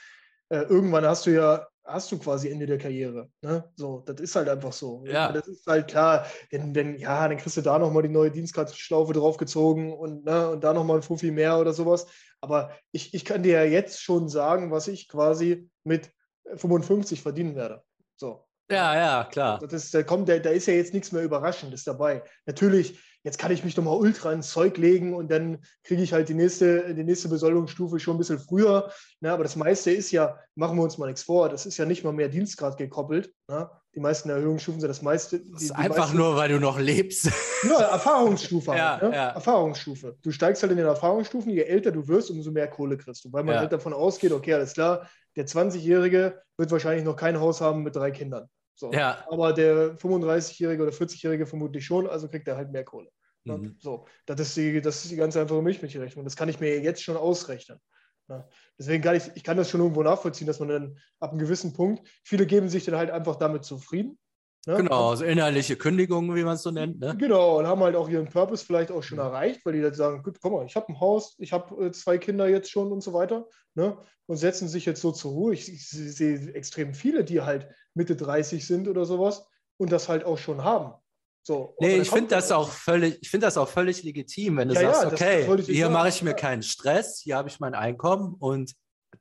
äh, 0.49 0.61
irgendwann 0.63 1.05
hast 1.05 1.25
du 1.25 1.31
ja, 1.31 1.67
hast 1.85 2.11
du 2.11 2.17
quasi 2.17 2.49
Ende 2.49 2.65
der 2.65 2.77
Karriere. 2.77 3.29
Ne? 3.41 3.63
So, 3.75 4.03
das 4.05 4.21
ist 4.21 4.35
halt 4.35 4.49
einfach 4.49 4.73
so. 4.73 5.03
Ja. 5.05 5.31
Das 5.31 5.47
ist 5.47 5.65
halt 5.67 5.87
klar, 5.87 6.25
denn, 6.51 6.73
denn 6.73 6.97
ja, 6.97 7.27
dann 7.27 7.37
kriegst 7.37 7.57
du 7.57 7.61
da 7.61 7.79
nochmal 7.79 8.03
die 8.03 8.09
neue 8.09 8.31
Dienstkartenschlaufe 8.31 9.13
draufgezogen 9.13 9.93
und, 9.93 10.25
ne, 10.25 10.49
und 10.49 10.63
da 10.63 10.73
nochmal 10.73 10.97
ein 10.97 11.03
Fuffi 11.03 11.31
mehr 11.31 11.59
oder 11.59 11.73
sowas. 11.73 12.07
Aber 12.41 12.71
ich, 12.91 13.13
ich 13.13 13.25
kann 13.25 13.43
dir 13.43 13.63
ja 13.63 13.63
jetzt 13.63 14.01
schon 14.01 14.29
sagen, 14.29 14.71
was 14.71 14.87
ich 14.87 15.07
quasi 15.07 15.69
mit 15.83 16.11
55 16.55 17.21
verdienen 17.21 17.55
werde. 17.55 17.83
So. 18.15 18.45
Ja, 18.69 18.95
ja, 18.95 19.23
klar. 19.25 19.59
Das 19.59 19.73
ist, 19.73 19.93
da, 19.93 20.03
kommt, 20.03 20.29
da, 20.29 20.39
da 20.39 20.49
ist 20.49 20.67
ja 20.67 20.73
jetzt 20.73 20.93
nichts 20.93 21.11
mehr 21.11 21.23
Überraschendes 21.23 21.83
dabei. 21.83 22.23
Natürlich, 22.45 22.99
jetzt 23.23 23.37
kann 23.37 23.51
ich 23.51 23.63
mich 23.63 23.75
nochmal 23.77 23.97
ultra 23.97 24.31
ins 24.31 24.49
Zeug 24.49 24.77
legen 24.77 25.13
und 25.13 25.31
dann 25.31 25.59
kriege 25.83 26.03
ich 26.03 26.13
halt 26.13 26.29
die 26.29 26.33
nächste, 26.33 26.93
die 26.93 27.03
nächste 27.03 27.29
Besoldungsstufe 27.29 27.99
schon 27.99 28.15
ein 28.15 28.19
bisschen 28.19 28.39
früher. 28.39 28.91
Ne? 29.21 29.31
Aber 29.31 29.43
das 29.43 29.55
meiste 29.55 29.91
ist 29.91 30.11
ja, 30.11 30.37
machen 30.55 30.77
wir 30.77 30.83
uns 30.83 30.97
mal 30.97 31.07
nichts 31.07 31.23
vor, 31.23 31.49
das 31.49 31.65
ist 31.65 31.77
ja 31.77 31.85
nicht 31.85 32.03
mal 32.03 32.13
mehr 32.13 32.27
Dienstgrad 32.27 32.77
gekoppelt. 32.77 33.33
Ne? 33.47 33.69
Die 33.95 33.99
meisten 33.99 34.29
Erhöhungsstufen 34.29 34.81
sind 34.81 34.89
das 34.89 35.01
meiste. 35.01 35.39
Die, 35.39 35.51
das 35.51 35.63
ist 35.63 35.71
einfach 35.71 35.97
meisten, 35.97 36.17
nur, 36.17 36.35
weil 36.35 36.49
du 36.49 36.59
noch 36.59 36.79
lebst. 36.79 37.29
Ja, 37.63 37.79
Erfahrungsstufe. 37.79 38.71
ja, 38.75 38.99
halt, 38.99 39.03
ne? 39.03 39.15
ja. 39.15 39.29
Erfahrungsstufe. 39.29 40.17
Du 40.21 40.31
steigst 40.31 40.61
halt 40.61 40.73
in 40.73 40.77
den 40.77 40.85
Erfahrungsstufen, 40.85 41.49
je 41.49 41.61
älter 41.61 41.93
du 41.93 42.05
wirst, 42.09 42.29
umso 42.29 42.51
mehr 42.51 42.67
Kohle 42.67 42.97
kriegst 42.97 43.23
du, 43.23 43.31
weil 43.31 43.45
man 43.45 43.55
ja. 43.55 43.61
halt 43.61 43.71
davon 43.71 43.93
ausgeht, 43.93 44.33
okay, 44.33 44.53
alles 44.53 44.73
klar, 44.73 45.07
der 45.37 45.47
20-Jährige 45.47 46.41
wird 46.57 46.71
wahrscheinlich 46.71 47.05
noch 47.05 47.15
kein 47.15 47.39
Haus 47.39 47.61
haben 47.61 47.83
mit 47.83 47.95
drei 47.95 48.11
Kindern. 48.11 48.49
So. 48.75 48.91
Ja. 48.91 49.25
Aber 49.29 49.53
der 49.53 49.97
35-Jährige 49.97 50.83
oder 50.83 50.91
40-Jährige 50.91 51.45
vermutlich 51.45 51.85
schon, 51.85 52.07
also 52.07 52.27
kriegt 52.27 52.47
er 52.47 52.57
halt 52.57 52.71
mehr 52.71 52.83
Kohle. 52.83 53.09
Ne? 53.45 53.57
Mhm. 53.57 53.75
So, 53.79 54.05
das 54.25 54.39
ist, 54.39 54.57
die, 54.57 54.81
das 54.81 55.03
ist 55.03 55.11
die 55.11 55.15
ganz 55.15 55.35
einfache 55.35 55.61
Milchmädchenrechnung. 55.61 56.23
Das 56.23 56.35
kann 56.35 56.49
ich 56.49 56.59
mir 56.59 56.79
jetzt 56.81 57.03
schon 57.03 57.17
ausrechnen. 57.17 57.79
Ja. 58.29 58.47
Deswegen 58.79 59.03
kann 59.03 59.15
ich, 59.15 59.23
ich 59.35 59.43
kann 59.43 59.57
das 59.57 59.69
schon 59.69 59.81
irgendwo 59.81 60.01
nachvollziehen, 60.01 60.47
dass 60.47 60.59
man 60.59 60.69
dann 60.69 60.97
ab 61.19 61.31
einem 61.31 61.39
gewissen 61.39 61.73
Punkt, 61.73 62.07
viele 62.23 62.45
geben 62.45 62.69
sich 62.69 62.85
dann 62.85 62.95
halt 62.95 63.11
einfach 63.11 63.35
damit 63.35 63.65
zufrieden. 63.65 64.17
Ne? 64.65 64.77
Genau, 64.77 65.09
also 65.09 65.25
innerliche 65.25 65.75
Kündigungen, 65.75 66.33
wie 66.35 66.43
man 66.43 66.55
es 66.55 66.63
so 66.63 66.71
nennt. 66.71 66.97
Ne? 66.97 67.17
Genau, 67.17 67.59
und 67.59 67.67
haben 67.67 67.81
halt 67.81 67.97
auch 67.97 68.07
ihren 68.07 68.29
Purpose 68.29 68.65
vielleicht 68.65 68.91
auch 68.91 69.03
schon 69.03 69.17
mhm. 69.17 69.25
erreicht, 69.25 69.65
weil 69.65 69.73
die 69.73 69.81
dann 69.81 69.93
sagen, 69.93 70.23
gut, 70.23 70.39
guck 70.41 70.53
mal, 70.53 70.65
ich 70.65 70.75
habe 70.77 70.87
ein 70.87 71.01
Haus, 71.01 71.35
ich 71.39 71.51
habe 71.51 71.87
äh, 71.87 71.91
zwei 71.91 72.17
Kinder 72.17 72.47
jetzt 72.47 72.71
schon 72.71 72.91
und 72.93 73.03
so 73.03 73.11
weiter. 73.11 73.45
Ne? 73.75 73.97
Und 74.25 74.37
setzen 74.37 74.69
sich 74.69 74.85
jetzt 74.85 75.01
so 75.01 75.11
zur 75.11 75.31
Ruhe. 75.31 75.53
Ich, 75.53 75.67
ich 75.67 75.89
sehe 75.89 76.53
extrem 76.53 76.93
viele, 76.93 77.25
die 77.25 77.41
halt 77.41 77.67
Mitte 77.93 78.15
30 78.15 78.65
sind 78.65 78.87
oder 78.87 79.05
sowas 79.05 79.45
und 79.77 79.91
das 79.91 80.09
halt 80.09 80.25
auch 80.25 80.37
schon 80.37 80.63
haben. 80.63 80.93
So, 81.45 81.75
nee, 81.79 81.97
ich 81.97 82.09
finde 82.09 82.29
das 82.29 82.51
auch 82.53 82.69
völlig, 82.69 83.17
ich 83.21 83.29
finde 83.29 83.47
das 83.47 83.57
auch 83.57 83.67
völlig 83.67 84.01
legitim, 84.03 84.55
wenn 84.57 84.69
du 84.69 84.75
ja, 84.75 84.93
sagst, 84.93 85.19
ja, 85.19 85.47
okay, 85.49 85.63
hier 85.63 85.89
mache 85.89 86.07
ich 86.07 86.21
mir 86.21 86.33
keinen 86.33 86.63
Stress, 86.63 87.19
hier 87.19 87.35
habe 87.35 87.49
ich 87.49 87.59
mein 87.59 87.75
Einkommen 87.75 88.35
und 88.39 88.73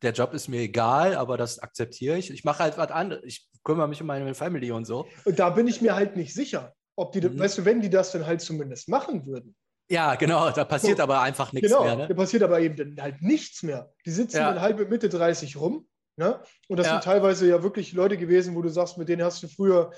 der 0.02 0.12
Job 0.12 0.32
ist 0.32 0.48
mir 0.48 0.60
egal, 0.60 1.16
aber 1.16 1.36
das 1.36 1.58
akzeptiere 1.58 2.16
ich. 2.16 2.30
Ich 2.30 2.44
mache 2.44 2.62
halt 2.62 2.78
was 2.78 2.90
anderes. 2.90 3.22
Ich 3.24 3.48
kümmere 3.64 3.88
mich 3.88 4.00
um 4.00 4.06
meine 4.06 4.34
Family 4.34 4.70
und 4.72 4.84
so. 4.84 5.06
Und 5.24 5.38
da 5.38 5.50
bin 5.50 5.68
ich 5.68 5.80
mir 5.80 5.94
halt 5.94 6.16
nicht 6.16 6.32
sicher, 6.32 6.74
ob 6.96 7.12
die, 7.12 7.20
mhm. 7.20 7.38
weißt 7.38 7.58
du, 7.58 7.64
wenn 7.64 7.80
die 7.80 7.90
das 7.90 8.12
dann 8.12 8.26
halt 8.26 8.40
zumindest 8.40 8.88
machen 8.88 9.26
würden. 9.26 9.54
Ja, 9.90 10.14
genau, 10.14 10.50
da 10.50 10.64
passiert 10.64 10.98
so, 10.98 11.02
aber 11.02 11.20
einfach 11.20 11.52
nichts 11.52 11.68
genau, 11.68 11.84
mehr. 11.84 11.96
Ne? 11.96 12.08
Da 12.08 12.14
passiert 12.14 12.42
aber 12.42 12.60
eben 12.60 12.76
dann 12.76 12.96
halt 13.02 13.20
nichts 13.20 13.62
mehr. 13.62 13.92
Die 14.06 14.10
sitzen 14.10 14.38
ja. 14.38 14.52
dann 14.52 14.62
halb 14.62 14.88
Mitte 14.88 15.08
30 15.08 15.56
rum. 15.56 15.86
Ne? 16.16 16.40
Und 16.68 16.78
das 16.78 16.86
ja. 16.86 16.92
sind 16.92 17.04
teilweise 17.04 17.48
ja 17.48 17.62
wirklich 17.62 17.92
Leute 17.92 18.16
gewesen, 18.16 18.54
wo 18.54 18.62
du 18.62 18.68
sagst, 18.68 18.98
mit 18.98 19.08
denen 19.08 19.22
hast 19.22 19.42
du 19.42 19.48
früher 19.48 19.92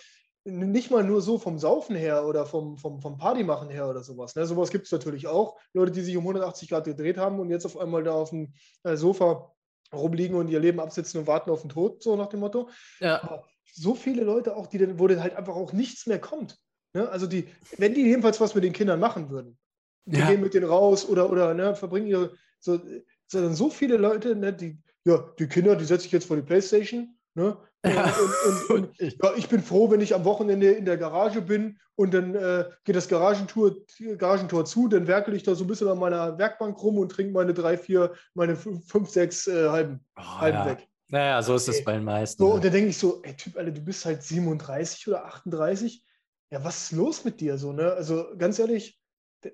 nicht 0.45 0.91
mal 0.91 1.03
nur 1.03 1.23
so 1.23 1.39
vom 1.39 1.59
Saufen 1.59 1.97
her 1.97 2.27
oder 2.27 2.45
vom, 2.45 2.77
vom, 2.77 3.01
vom 3.01 3.17
Partymachen 3.17 3.71
her 3.71 3.89
oder 3.89 4.03
sowas. 4.03 4.35
Ne? 4.37 4.47
Sowas 4.47 4.71
gibt 4.71 4.85
es 4.87 4.93
natürlich 4.93 5.27
auch. 5.27 5.59
Leute, 5.73 5.93
die 5.93 6.03
sich 6.03 6.17
um 6.17 6.25
180 6.25 6.69
Grad 6.69 6.85
gedreht 6.85 7.17
haben 7.17 7.41
und 7.41 7.51
jetzt 7.51 7.65
auf 7.65 7.79
einmal 7.79 8.05
da 8.05 8.13
auf 8.13 8.31
dem 8.31 8.53
äh, 8.83 8.97
Sofa 8.97 9.55
rumliegen 9.93 10.37
und 10.37 10.49
ihr 10.49 10.61
Leben 10.61 10.81
absitzen 10.81 11.21
und 11.21 11.27
warten 11.27 11.51
auf 11.51 11.63
den 11.63 11.71
Tod, 11.71 12.03
so 12.03 12.15
nach 12.17 12.29
dem 12.29 12.41
Motto. 12.41 12.69
Ja. 13.01 13.23
Aber 13.23 13.45
so 13.73 13.95
viele 13.95 14.23
Leute 14.23 14.55
auch, 14.57 14.67
die 14.67 14.79
dann, 14.79 14.99
wo 14.99 15.07
dann 15.07 15.23
halt 15.23 15.35
einfach 15.35 15.55
auch 15.55 15.73
nichts 15.73 16.07
mehr 16.07 16.21
kommt. 16.21 16.59
Ne? 16.93 17.09
Also 17.09 17.27
die, 17.27 17.49
wenn 17.79 17.95
die 17.95 18.03
jedenfalls 18.03 18.41
was 18.41 18.55
mit 18.55 18.65
den 18.65 18.73
Kindern 18.73 19.01
machen 19.01 19.31
würden, 19.31 19.59
die 20.05 20.19
ja. 20.19 20.29
gehen 20.29 20.43
mit 20.43 20.53
denen 20.53 20.67
raus 20.67 21.09
oder, 21.09 21.31
oder 21.31 21.55
ne, 21.55 21.75
verbringen 21.75 22.07
ihre, 22.07 22.35
so, 22.61 22.79
so, 23.27 23.53
so 23.53 23.71
viele 23.71 23.97
Leute, 23.97 24.37
ne, 24.37 24.53
die, 24.53 24.79
ja, 25.05 25.33
die 25.39 25.47
Kinder, 25.47 25.77
die 25.77 25.85
setze 25.85 26.07
ich 26.07 26.13
jetzt 26.13 26.27
vor 26.27 26.37
die 26.37 26.43
Playstation, 26.43 27.17
ne? 27.35 27.57
Und, 27.85 28.71
und, 28.71 28.71
und, 28.71 28.99
ja, 29.23 29.35
ich 29.37 29.49
bin 29.49 29.63
froh, 29.63 29.91
wenn 29.91 30.01
ich 30.01 30.15
am 30.15 30.25
Wochenende 30.25 30.73
in 30.73 30.87
der 30.87 30.97
Garage 30.97 31.43
bin 31.43 31.79
und 31.97 32.15
dann 32.15 32.35
äh, 32.35 32.65
geht 32.85 32.97
das 32.97 33.09
Garagentor, 33.09 33.73
Garagentor 34.17 34.65
zu, 34.65 34.89
dann 34.89 35.07
werkel 35.07 35.35
ich 35.35 35.43
da 35.43 35.55
so 35.55 35.65
ein 35.65 35.67
bisschen 35.67 35.89
an 35.89 35.99
meiner 35.99 36.39
Werkbank 36.39 36.83
rum 36.83 36.99
und 36.99 37.11
trinke 37.11 37.33
meine 37.33 37.53
drei, 37.53 37.77
vier, 37.77 38.15
meine 38.33 38.57
fünf, 38.57 39.11
sechs 39.11 39.47
äh, 39.47 39.69
halben, 39.69 40.01
oh, 40.17 40.23
halben 40.23 40.59
ja. 40.59 40.67
weg. 40.67 40.89
Naja, 41.09 41.43
so 41.43 41.55
ist 41.55 41.69
es 41.69 41.85
bei 41.85 41.93
den 41.93 42.05
meisten. 42.05 42.43
So, 42.43 42.49
ja. 42.49 42.55
und 42.55 42.65
dann 42.65 42.73
denke 42.73 42.89
ich 42.89 42.99
so, 42.99 43.23
ey 43.23 43.37
Typ, 43.37 43.57
Alter, 43.59 43.71
du 43.71 43.81
bist 43.83 44.05
halt 44.07 44.23
37 44.23 45.07
oder 45.09 45.27
38. 45.27 46.03
Ja, 46.51 46.65
was 46.65 46.85
ist 46.85 46.93
los 46.93 47.25
mit 47.25 47.41
dir 47.41 47.59
so, 47.59 47.73
ne? 47.73 47.93
Also 47.93 48.29
ganz 48.39 48.59
ehrlich, 48.59 48.99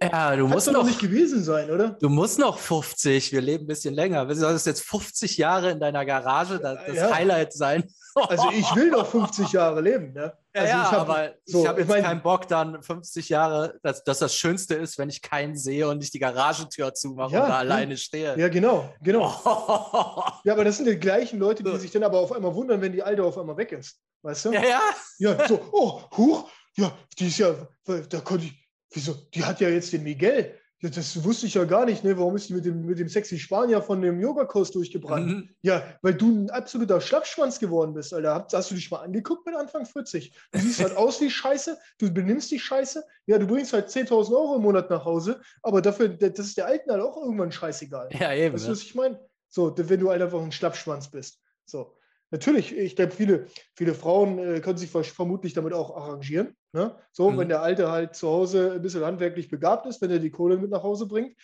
ja, 0.02 0.36
du 0.36 0.46
musst 0.46 0.70
noch 0.70 0.84
nicht 0.84 1.00
gewesen 1.00 1.42
sein, 1.42 1.70
oder? 1.70 1.90
Du 2.00 2.08
musst 2.08 2.38
noch 2.38 2.58
50. 2.58 3.32
Wir 3.32 3.40
leben 3.40 3.64
ein 3.64 3.66
bisschen 3.66 3.94
länger. 3.94 4.26
Du 4.26 4.34
solltest 4.34 4.66
jetzt 4.66 4.82
50 4.82 5.36
Jahre 5.36 5.70
in 5.70 5.80
deiner 5.80 6.04
Garage 6.04 6.58
das, 6.58 6.78
das 6.86 6.96
ja. 6.96 7.14
Highlight 7.14 7.52
sein. 7.52 7.84
Also 8.14 8.50
ich 8.52 8.74
will 8.74 8.90
noch 8.90 9.06
50 9.06 9.52
Jahre 9.52 9.80
leben, 9.80 10.12
ne? 10.12 10.32
Ja, 10.54 10.62
also 10.62 10.72
ja 10.72 10.82
ich 10.82 10.90
hab, 10.90 10.98
aber 11.00 11.30
so, 11.44 11.62
ich 11.62 11.68
habe 11.68 11.80
jetzt 11.80 11.88
ich 11.88 11.94
mein, 11.94 12.02
keinen 12.02 12.22
Bock, 12.22 12.48
dann 12.48 12.82
50 12.82 13.28
Jahre, 13.28 13.78
dass, 13.82 14.02
dass, 14.02 14.18
das 14.18 14.34
Schönste 14.34 14.74
ist, 14.74 14.98
wenn 14.98 15.08
ich 15.08 15.22
keinen 15.22 15.56
sehe 15.56 15.88
und 15.88 16.02
ich 16.02 16.10
die 16.10 16.18
Garagentür 16.18 16.92
zumache 16.92 17.34
ja, 17.34 17.42
und 17.44 17.48
da 17.50 17.58
alleine 17.58 17.96
stehe. 17.96 18.36
Ja, 18.36 18.48
genau, 18.48 18.92
genau. 19.00 19.32
Oh. 19.44 20.22
Ja, 20.44 20.54
aber 20.54 20.64
das 20.64 20.78
sind 20.78 20.88
die 20.88 20.98
gleichen 20.98 21.38
Leute, 21.38 21.62
die 21.62 21.76
sich 21.76 21.90
dann 21.90 22.02
aber 22.02 22.18
auf 22.18 22.32
einmal 22.32 22.54
wundern, 22.54 22.80
wenn 22.80 22.92
die 22.92 23.02
Alte 23.02 23.22
auf 23.22 23.36
einmal 23.38 23.56
weg 23.56 23.72
ist. 23.72 24.00
Weißt 24.22 24.46
du? 24.46 24.52
Ja, 24.52 24.62
ja. 24.62 24.80
Ja, 25.18 25.48
so, 25.48 25.60
oh, 25.72 26.02
huch, 26.16 26.48
ja, 26.76 26.92
die 27.18 27.28
ist 27.28 27.38
ja, 27.38 27.54
da 27.84 28.20
konnte 28.20 28.46
ich, 28.46 28.59
wieso, 28.90 29.14
die 29.34 29.44
hat 29.44 29.60
ja 29.60 29.68
jetzt 29.68 29.92
den 29.92 30.02
Miguel. 30.02 30.54
Ja, 30.82 30.88
das 30.88 31.22
wusste 31.24 31.46
ich 31.46 31.54
ja 31.54 31.64
gar 31.64 31.84
nicht, 31.84 32.04
ne? 32.04 32.16
Warum 32.16 32.36
ist 32.36 32.48
die 32.48 32.54
mit 32.54 32.64
dem, 32.64 32.86
mit 32.86 32.98
dem 32.98 33.08
sexy 33.08 33.38
Spanier 33.38 33.82
von 33.82 34.00
dem 34.00 34.18
Yogakurs 34.18 34.70
durchgebrannt? 34.70 35.26
Mhm. 35.26 35.50
Ja, 35.60 35.82
weil 36.00 36.14
du 36.14 36.30
ein 36.30 36.50
absoluter 36.50 37.02
Schlappschwanz 37.02 37.58
geworden 37.58 37.92
bist, 37.92 38.14
Alter. 38.14 38.34
Hast, 38.34 38.54
hast 38.54 38.70
du 38.70 38.74
dich 38.74 38.90
mal 38.90 39.00
angeguckt 39.00 39.44
mit 39.44 39.54
Anfang 39.54 39.84
40? 39.84 40.32
Du 40.52 40.58
siehst 40.58 40.80
halt 40.80 40.96
aus 40.96 41.20
wie 41.20 41.28
Scheiße, 41.28 41.76
du 41.98 42.10
benimmst 42.10 42.50
dich 42.50 42.64
Scheiße. 42.64 43.04
Ja, 43.26 43.36
du 43.36 43.46
bringst 43.46 43.74
halt 43.74 43.88
10.000 43.88 44.32
Euro 44.32 44.56
im 44.56 44.62
Monat 44.62 44.88
nach 44.88 45.04
Hause, 45.04 45.42
aber 45.62 45.82
dafür, 45.82 46.08
das 46.08 46.46
ist 46.46 46.56
der 46.56 46.64
Alten 46.66 46.90
halt 46.90 47.02
auch 47.02 47.18
irgendwann 47.18 47.52
scheißegal. 47.52 48.08
Ja, 48.18 48.32
eben. 48.32 48.54
Weißt 48.54 48.66
du, 48.66 48.70
was 48.70 48.82
ich 48.82 48.94
meine? 48.94 49.20
So, 49.48 49.74
wenn 49.76 50.00
du 50.00 50.08
halt 50.08 50.22
einfach 50.22 50.40
ein 50.40 50.52
Schlappschwanz 50.52 51.10
bist. 51.10 51.40
So. 51.66 51.94
Natürlich, 52.30 52.76
ich 52.76 52.94
glaube, 52.94 53.12
viele, 53.12 53.46
viele 53.74 53.94
Frauen 53.94 54.38
äh, 54.38 54.60
können 54.60 54.78
sich 54.78 54.90
vermutlich 54.90 55.52
damit 55.52 55.72
auch 55.72 55.96
arrangieren. 55.96 56.56
Ne? 56.72 56.96
So, 57.10 57.30
mhm. 57.30 57.38
wenn 57.38 57.48
der 57.48 57.62
Alte 57.62 57.90
halt 57.90 58.14
zu 58.14 58.28
Hause 58.28 58.72
ein 58.74 58.82
bisschen 58.82 59.04
handwerklich 59.04 59.48
begabt 59.48 59.86
ist, 59.86 60.00
wenn 60.00 60.10
er 60.10 60.20
die 60.20 60.30
Kohle 60.30 60.56
mit 60.56 60.70
nach 60.70 60.84
Hause 60.84 61.06
bringt. 61.06 61.36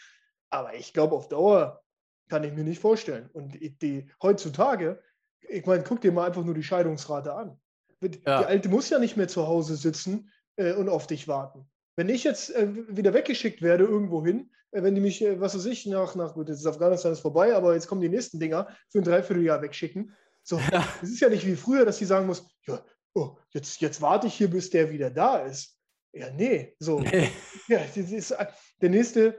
Aber 0.51 0.75
ich 0.75 0.92
glaube, 0.92 1.16
auf 1.16 1.29
Dauer 1.29 1.83
kann 2.29 2.44
ich 2.44 2.53
mir 2.53 2.62
nicht 2.62 2.81
vorstellen. 2.81 3.29
Und 3.33 3.55
die, 3.55 3.77
die 3.77 4.07
heutzutage, 4.22 5.03
ich 5.40 5.66
meine, 5.66 5.83
guck 5.83 6.01
dir 6.01 6.12
mal 6.12 6.27
einfach 6.27 6.44
nur 6.44 6.55
die 6.55 6.62
Scheidungsrate 6.62 7.33
an. 7.33 7.59
Die 8.01 8.20
ja. 8.25 8.42
Alte 8.42 8.68
muss 8.68 8.90
ja 8.90 8.99
nicht 8.99 9.16
mehr 9.16 9.29
zu 9.29 9.46
Hause 9.49 9.77
sitzen 9.77 10.31
äh, 10.57 10.72
und 10.75 10.88
auf 10.88 11.07
dich 11.07 11.27
warten. 11.27 11.66
Wenn 11.96 12.09
ich 12.09 12.25
jetzt 12.25 12.55
äh, 12.55 12.68
wieder 12.88 13.14
weggeschickt 13.14 13.62
werde 13.62 13.85
irgendwo 13.85 14.25
hin, 14.25 14.51
äh, 14.70 14.83
wenn 14.83 14.94
die 14.94 15.01
mich, 15.01 15.22
äh, 15.22 15.40
was 15.40 15.57
weiß 15.57 15.66
ich, 15.66 15.87
nach, 15.87 16.14
nach 16.14 16.35
gut, 16.35 16.49
jetzt 16.49 16.61
ist 16.61 16.66
Afghanistan 16.66 17.12
ist 17.12 17.20
vorbei, 17.20 17.55
aber 17.55 17.75
jetzt 17.75 17.88
kommen 17.88 18.03
die 18.03 18.09
nächsten 18.09 18.38
Dinger 18.38 18.68
für 18.90 18.99
ein 18.99 19.05
Dreivierteljahr 19.05 19.62
wegschicken, 19.62 20.14
so, 20.46 20.61
ja. 20.70 20.87
Es 21.02 21.11
ist 21.11 21.20
ja 21.20 21.28
nicht 21.28 21.44
wie 21.44 21.56
früher, 21.56 21.85
dass 21.85 21.98
sie 21.98 22.04
sagen 22.04 22.26
muss, 22.26 22.46
ja, 22.68 22.80
oh, 23.14 23.37
jetzt, 23.50 23.80
jetzt 23.80 24.00
warte 24.00 24.28
ich 24.28 24.35
hier, 24.35 24.48
bis 24.48 24.70
der 24.70 24.90
wieder 24.92 25.11
da 25.11 25.38
ist. 25.38 25.76
Ja, 26.12 26.30
nee, 26.30 26.74
so. 26.78 27.00
Nee. 27.00 27.30
Ja, 27.68 27.80
ist, 27.80 28.32
der 28.80 28.90
nächste, 28.90 29.37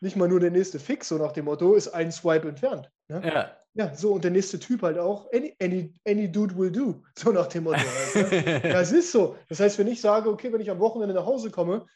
nicht 0.00 0.16
mal 0.16 0.28
nur 0.28 0.38
der 0.38 0.50
nächste 0.50 0.78
Fix, 0.78 1.08
so 1.08 1.16
nach 1.16 1.32
dem 1.32 1.46
Motto, 1.46 1.74
ist 1.74 1.88
ein 1.88 2.12
Swipe 2.12 2.46
entfernt. 2.46 2.90
Ne? 3.08 3.22
Ja. 3.24 3.56
Ja, 3.72 3.94
so, 3.94 4.12
und 4.12 4.24
der 4.24 4.32
nächste 4.32 4.58
Typ 4.58 4.82
halt 4.82 4.98
auch, 4.98 5.32
any, 5.32 5.56
any, 5.62 5.94
any 6.06 6.30
dude 6.30 6.58
will 6.58 6.70
do, 6.70 7.02
so 7.18 7.32
nach 7.32 7.46
dem 7.46 7.64
Motto. 7.64 7.80
Ne? 8.14 8.60
ja, 8.64 8.80
es 8.82 8.92
ist 8.92 9.12
so. 9.12 9.38
Das 9.48 9.60
heißt, 9.60 9.78
wenn 9.78 9.86
ich 9.86 10.02
sage, 10.02 10.28
okay, 10.28 10.52
wenn 10.52 10.60
ich 10.60 10.70
am 10.70 10.80
Wochenende 10.80 11.14
nach 11.14 11.24
Hause 11.24 11.50
komme, 11.50 11.86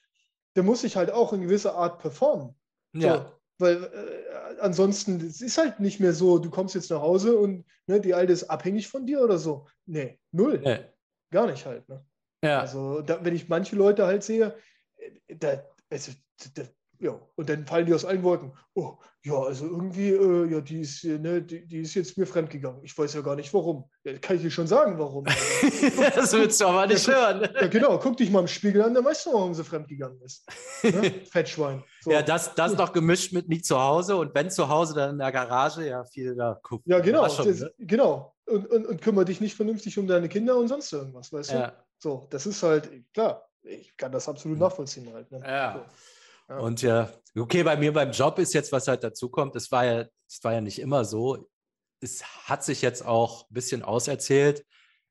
dann 0.55 0.65
muss 0.65 0.85
ich 0.85 0.97
halt 0.97 1.11
auch 1.11 1.35
in 1.35 1.43
gewisser 1.43 1.75
Art 1.75 1.99
performen. 1.99 2.55
Ja. 2.95 3.31
Weil 3.59 3.85
äh, 3.85 4.61
ansonsten, 4.61 5.21
es 5.27 5.41
ist 5.41 5.59
halt 5.59 5.81
nicht 5.81 6.01
mehr 6.01 6.13
so, 6.13 6.39
du 6.39 6.51
kommst 6.51 6.75
jetzt 6.75 6.91
nach 6.91 7.01
Hause 7.01 7.39
und 7.39 7.65
ne, 7.87 8.01
die 8.01 8.15
Alte 8.15 8.33
ist 8.33 8.45
abhängig 8.45 8.89
von 8.89 9.07
dir 9.07 9.23
oder 9.23 9.39
so. 9.39 9.67
Nee, 9.87 10.19
null. 10.33 10.61
Nee. 10.65 10.85
Gar 11.31 11.47
nicht 11.47 11.65
halt. 11.65 11.89
Ne? 11.89 12.05
Ja. 12.45 12.61
Also, 12.61 13.01
da, 13.01 13.25
wenn 13.25 13.35
ich 13.35 13.49
manche 13.49 13.77
Leute 13.77 14.07
halt 14.07 14.23
sehe, 14.23 14.57
äh, 14.97 15.37
da, 15.37 15.65
also, 15.91 16.13
da, 16.55 16.63
ja, 17.05 17.21
und 17.37 17.51
dann 17.51 17.67
fallen 17.67 17.85
die 17.85 17.93
aus 17.93 18.07
allen 18.07 18.23
Wolken. 18.23 18.51
Oh, 18.73 18.97
ja, 19.25 19.35
also 19.35 19.67
irgendwie, 19.67 20.09
äh, 20.09 20.51
ja, 20.51 20.61
die 20.63 20.81
ist, 20.81 21.05
äh, 21.05 21.19
ne, 21.19 21.43
die, 21.43 21.67
die, 21.67 21.81
ist 21.81 21.95
jetzt 21.95 22.17
mir 22.17 22.27
fremdgegangen. 22.27 22.83
Ich 22.83 22.97
weiß 22.97 23.13
ja 23.13 23.21
gar 23.21 23.37
nicht 23.37 23.53
warum. 23.53 23.85
Ja, 24.05 24.17
kann 24.17 24.37
ich 24.37 24.43
dir 24.43 24.51
schon 24.51 24.67
sagen, 24.67 24.99
warum. 24.99 25.25
das 26.15 26.33
willst 26.33 26.63
du 26.63 26.67
aber 26.67 26.87
nicht 26.87 27.07
ja, 27.07 27.13
hören. 27.13 27.49
Ja, 27.61 27.67
genau. 27.67 27.99
Guck 27.99 28.17
dich 28.17 28.31
mal 28.31 28.41
im 28.41 28.49
Spiegel 28.49 28.81
an, 28.81 28.95
dann 28.95 29.05
weißt 29.05 29.27
du, 29.27 29.35
warum 29.35 29.53
sie 29.53 29.65
fremdgegangen 29.65 30.19
ist. 30.23 30.49
Ne? 30.83 31.13
Fettschwein. 31.31 31.85
So. 32.01 32.11
Ja, 32.11 32.23
das, 32.23 32.55
das 32.55 32.75
noch 32.75 32.95
gemischt 32.95 33.35
mit 33.35 33.51
nie 33.51 33.61
zu 33.61 33.79
Hause 33.79 34.17
und 34.17 34.35
wenn 34.35 34.51
zu 34.51 34.67
Hause, 34.67 34.95
dann 34.95 35.11
in 35.11 35.19
der 35.19 35.33
Garage, 35.33 35.87
ja, 35.87 36.07
viel 36.07 36.35
da 36.35 36.59
gucken. 36.63 36.91
Ja, 36.91 37.01
genau. 37.01 37.25
Das, 37.25 37.39
ne? 37.45 37.71
Genau. 37.81 38.35
Und, 38.47 38.67
und, 38.71 38.87
und 38.87 39.03
kümmere 39.03 39.27
dich 39.27 39.43
nicht 39.43 39.57
vernünftig 39.57 39.99
um 39.99 40.07
deine 40.07 40.31
Kinder 40.31 40.57
und 40.57 40.69
sonst 40.69 40.91
irgendwas, 40.91 41.31
weißt 41.31 41.53
du? 41.53 41.73
So, 41.99 42.27
das 42.31 42.47
ist 42.47 42.63
halt, 42.63 42.91
klar, 43.13 43.47
ich 43.63 43.95
kann 43.97 44.13
das 44.13 44.27
absolut 44.27 44.59
nachvollziehen 44.59 45.13
halt. 45.13 45.31
Ne? 45.31 45.43
Ja. 45.45 45.75
So. 45.75 45.95
Ja. 46.49 46.59
Und 46.59 46.83
ja, 46.83 47.11
okay, 47.37 47.63
bei 47.63 47.77
mir 47.77 47.93
beim 47.93 48.11
Job 48.11 48.39
ist 48.39 48.55
jetzt, 48.55 48.73
was 48.73 48.89
halt 48.89 49.03
dazu 49.03 49.29
kommt, 49.29 49.57
es 49.57 49.71
war 49.73 49.85
ja, 49.85 50.05
es 50.29 50.43
war 50.43 50.53
ja 50.53 50.61
nicht 50.61 50.79
immer 50.79 51.05
so. 51.05 51.49
Es 52.01 52.23
hat 52.49 52.65
sich 52.65 52.83
jetzt 52.83 53.05
auch 53.05 53.49
ein 53.49 53.55
bisschen 53.55 53.83
auserzählt. 53.83 54.65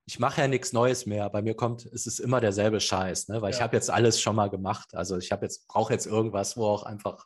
Ich 0.05 0.19
mache 0.19 0.41
ja 0.41 0.47
nichts 0.47 0.73
Neues 0.73 1.05
mehr. 1.05 1.29
Bei 1.29 1.41
mir 1.41 1.55
kommt, 1.55 1.85
es 1.85 2.05
ist 2.05 2.19
immer 2.19 2.41
derselbe 2.41 2.79
Scheiß, 2.79 3.29
ne? 3.29 3.41
weil 3.41 3.51
ja. 3.51 3.57
ich 3.57 3.61
habe 3.61 3.75
jetzt 3.75 3.89
alles 3.89 4.21
schon 4.21 4.35
mal 4.35 4.49
gemacht. 4.49 4.93
Also 4.93 5.17
ich 5.17 5.31
habe 5.31 5.45
jetzt, 5.45 5.67
brauche 5.67 5.93
jetzt 5.93 6.05
irgendwas, 6.05 6.57
wo 6.57 6.65
auch 6.65 6.83
einfach 6.83 7.25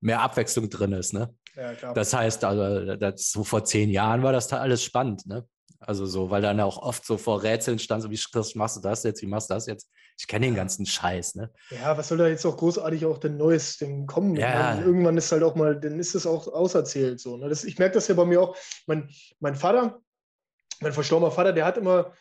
mehr 0.00 0.20
Abwechslung 0.20 0.70
drin 0.70 0.92
ist. 0.92 1.12
Ne? 1.12 1.34
Ja, 1.54 1.92
das 1.92 2.14
heißt, 2.14 2.44
also 2.44 2.96
das, 2.96 3.30
so 3.30 3.44
vor 3.44 3.64
zehn 3.64 3.90
Jahren 3.90 4.22
war 4.22 4.32
das 4.32 4.48
da 4.48 4.58
alles 4.58 4.82
spannend. 4.82 5.26
Ne? 5.26 5.46
Also 5.84 6.06
so, 6.06 6.30
weil 6.30 6.42
dann 6.42 6.60
auch 6.60 6.78
oft 6.78 7.04
so 7.04 7.18
vor 7.18 7.42
Rätseln 7.42 7.78
stand, 7.78 8.02
so 8.02 8.10
wie 8.10 8.18
machst 8.54 8.76
du 8.76 8.80
das 8.80 9.02
jetzt, 9.02 9.20
wie 9.22 9.26
machst 9.26 9.50
du 9.50 9.54
das 9.54 9.66
jetzt? 9.66 9.90
Ich 10.18 10.26
kenne 10.26 10.46
den 10.46 10.54
ganzen 10.54 10.86
Scheiß, 10.86 11.34
ne? 11.34 11.50
Ja, 11.70 11.96
was 11.98 12.08
soll 12.08 12.18
da 12.18 12.28
jetzt 12.28 12.44
auch 12.44 12.56
großartig 12.56 13.04
auch 13.06 13.18
denn 13.18 13.36
Neues 13.36 13.78
denn 13.78 14.06
kommen? 14.06 14.36
Ja. 14.36 14.74
Meine, 14.74 14.84
irgendwann 14.84 15.16
ist 15.16 15.32
halt 15.32 15.42
auch 15.42 15.54
mal, 15.54 15.78
dann 15.78 15.98
ist 15.98 16.14
es 16.14 16.26
auch 16.26 16.46
auserzählt 16.46 17.20
so. 17.20 17.36
Ne? 17.36 17.48
Das, 17.48 17.64
ich 17.64 17.78
merke 17.78 17.94
das 17.94 18.08
ja 18.08 18.14
bei 18.14 18.24
mir 18.24 18.40
auch. 18.40 18.56
Mein, 18.86 19.08
mein 19.40 19.56
Vater, 19.56 20.00
mein 20.80 20.92
verstorbener 20.92 21.32
Vater, 21.32 21.52
der 21.52 21.64
hat 21.64 21.76
immer, 21.76 22.12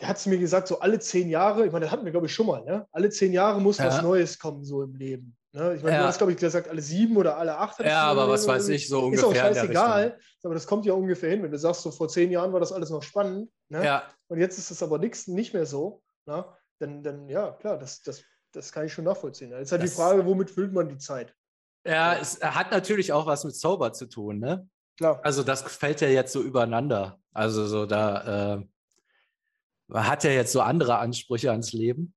der 0.00 0.08
hat 0.08 0.18
zu 0.18 0.28
mir 0.28 0.38
gesagt, 0.38 0.68
so 0.68 0.80
alle 0.80 0.98
zehn 0.98 1.30
Jahre, 1.30 1.64
ich 1.64 1.72
meine, 1.72 1.84
das 1.84 1.92
hatten 1.92 2.04
wir, 2.04 2.12
glaube 2.12 2.26
ich, 2.26 2.34
schon 2.34 2.46
mal, 2.46 2.64
ne? 2.64 2.86
Alle 2.92 3.10
zehn 3.10 3.32
Jahre 3.32 3.60
muss 3.60 3.78
ja. 3.78 3.86
was 3.86 4.02
Neues 4.02 4.38
kommen, 4.38 4.64
so 4.64 4.82
im 4.82 4.94
Leben. 4.94 5.36
Ne? 5.52 5.74
Ich 5.74 5.82
meine, 5.82 5.96
ja. 5.96 6.02
du 6.02 6.08
hast, 6.08 6.18
glaube 6.18 6.32
ich, 6.32 6.38
gesagt, 6.38 6.68
alle 6.68 6.80
sieben 6.80 7.16
oder 7.16 7.36
alle 7.36 7.56
acht. 7.56 7.80
Ja, 7.80 8.04
aber 8.04 8.28
was 8.28 8.46
weiß 8.46 8.68
ich, 8.68 8.88
so 8.88 9.00
ungefähr. 9.04 9.30
Ist 9.30 9.36
auch 9.36 9.40
scheißegal, 9.40 10.18
aber 10.44 10.54
das 10.54 10.66
kommt 10.66 10.86
ja 10.86 10.92
ungefähr 10.92 11.30
hin. 11.30 11.42
Wenn 11.42 11.50
du 11.50 11.58
sagst, 11.58 11.82
so 11.82 11.90
vor 11.90 12.08
zehn 12.08 12.30
Jahren 12.30 12.52
war 12.52 12.60
das 12.60 12.72
alles 12.72 12.90
noch 12.90 13.02
spannend. 13.02 13.50
Ne? 13.68 13.84
Ja. 13.84 14.04
Und 14.28 14.38
jetzt 14.38 14.58
ist 14.58 14.70
es 14.70 14.82
aber 14.82 14.98
nix, 14.98 15.26
nicht 15.26 15.52
mehr 15.52 15.66
so. 15.66 16.02
Ne? 16.26 16.44
Dann, 16.78 17.02
dann, 17.02 17.28
ja, 17.28 17.52
klar, 17.52 17.78
das, 17.78 18.02
das, 18.02 18.22
das 18.52 18.70
kann 18.70 18.86
ich 18.86 18.92
schon 18.92 19.04
nachvollziehen. 19.04 19.50
Jetzt 19.50 19.72
halt 19.72 19.82
das, 19.82 19.90
die 19.90 19.96
Frage, 19.96 20.24
womit 20.24 20.50
füllt 20.50 20.72
man 20.72 20.88
die 20.88 20.98
Zeit? 20.98 21.34
Ja, 21.84 22.14
es 22.14 22.40
hat 22.42 22.70
natürlich 22.70 23.12
auch 23.12 23.26
was 23.26 23.44
mit 23.44 23.56
Sober 23.56 23.92
zu 23.92 24.06
tun, 24.06 24.38
ne? 24.38 24.68
Klar. 24.98 25.18
Also 25.24 25.42
das 25.42 25.62
fällt 25.62 26.00
ja 26.00 26.08
jetzt 26.08 26.32
so 26.32 26.42
übereinander. 26.42 27.18
Also 27.32 27.66
so 27.66 27.86
da 27.86 28.58
äh, 28.58 28.64
hat 29.94 30.24
ja 30.24 30.30
jetzt 30.30 30.52
so 30.52 30.60
andere 30.60 30.98
Ansprüche 30.98 31.50
ans 31.50 31.72
Leben, 31.72 32.14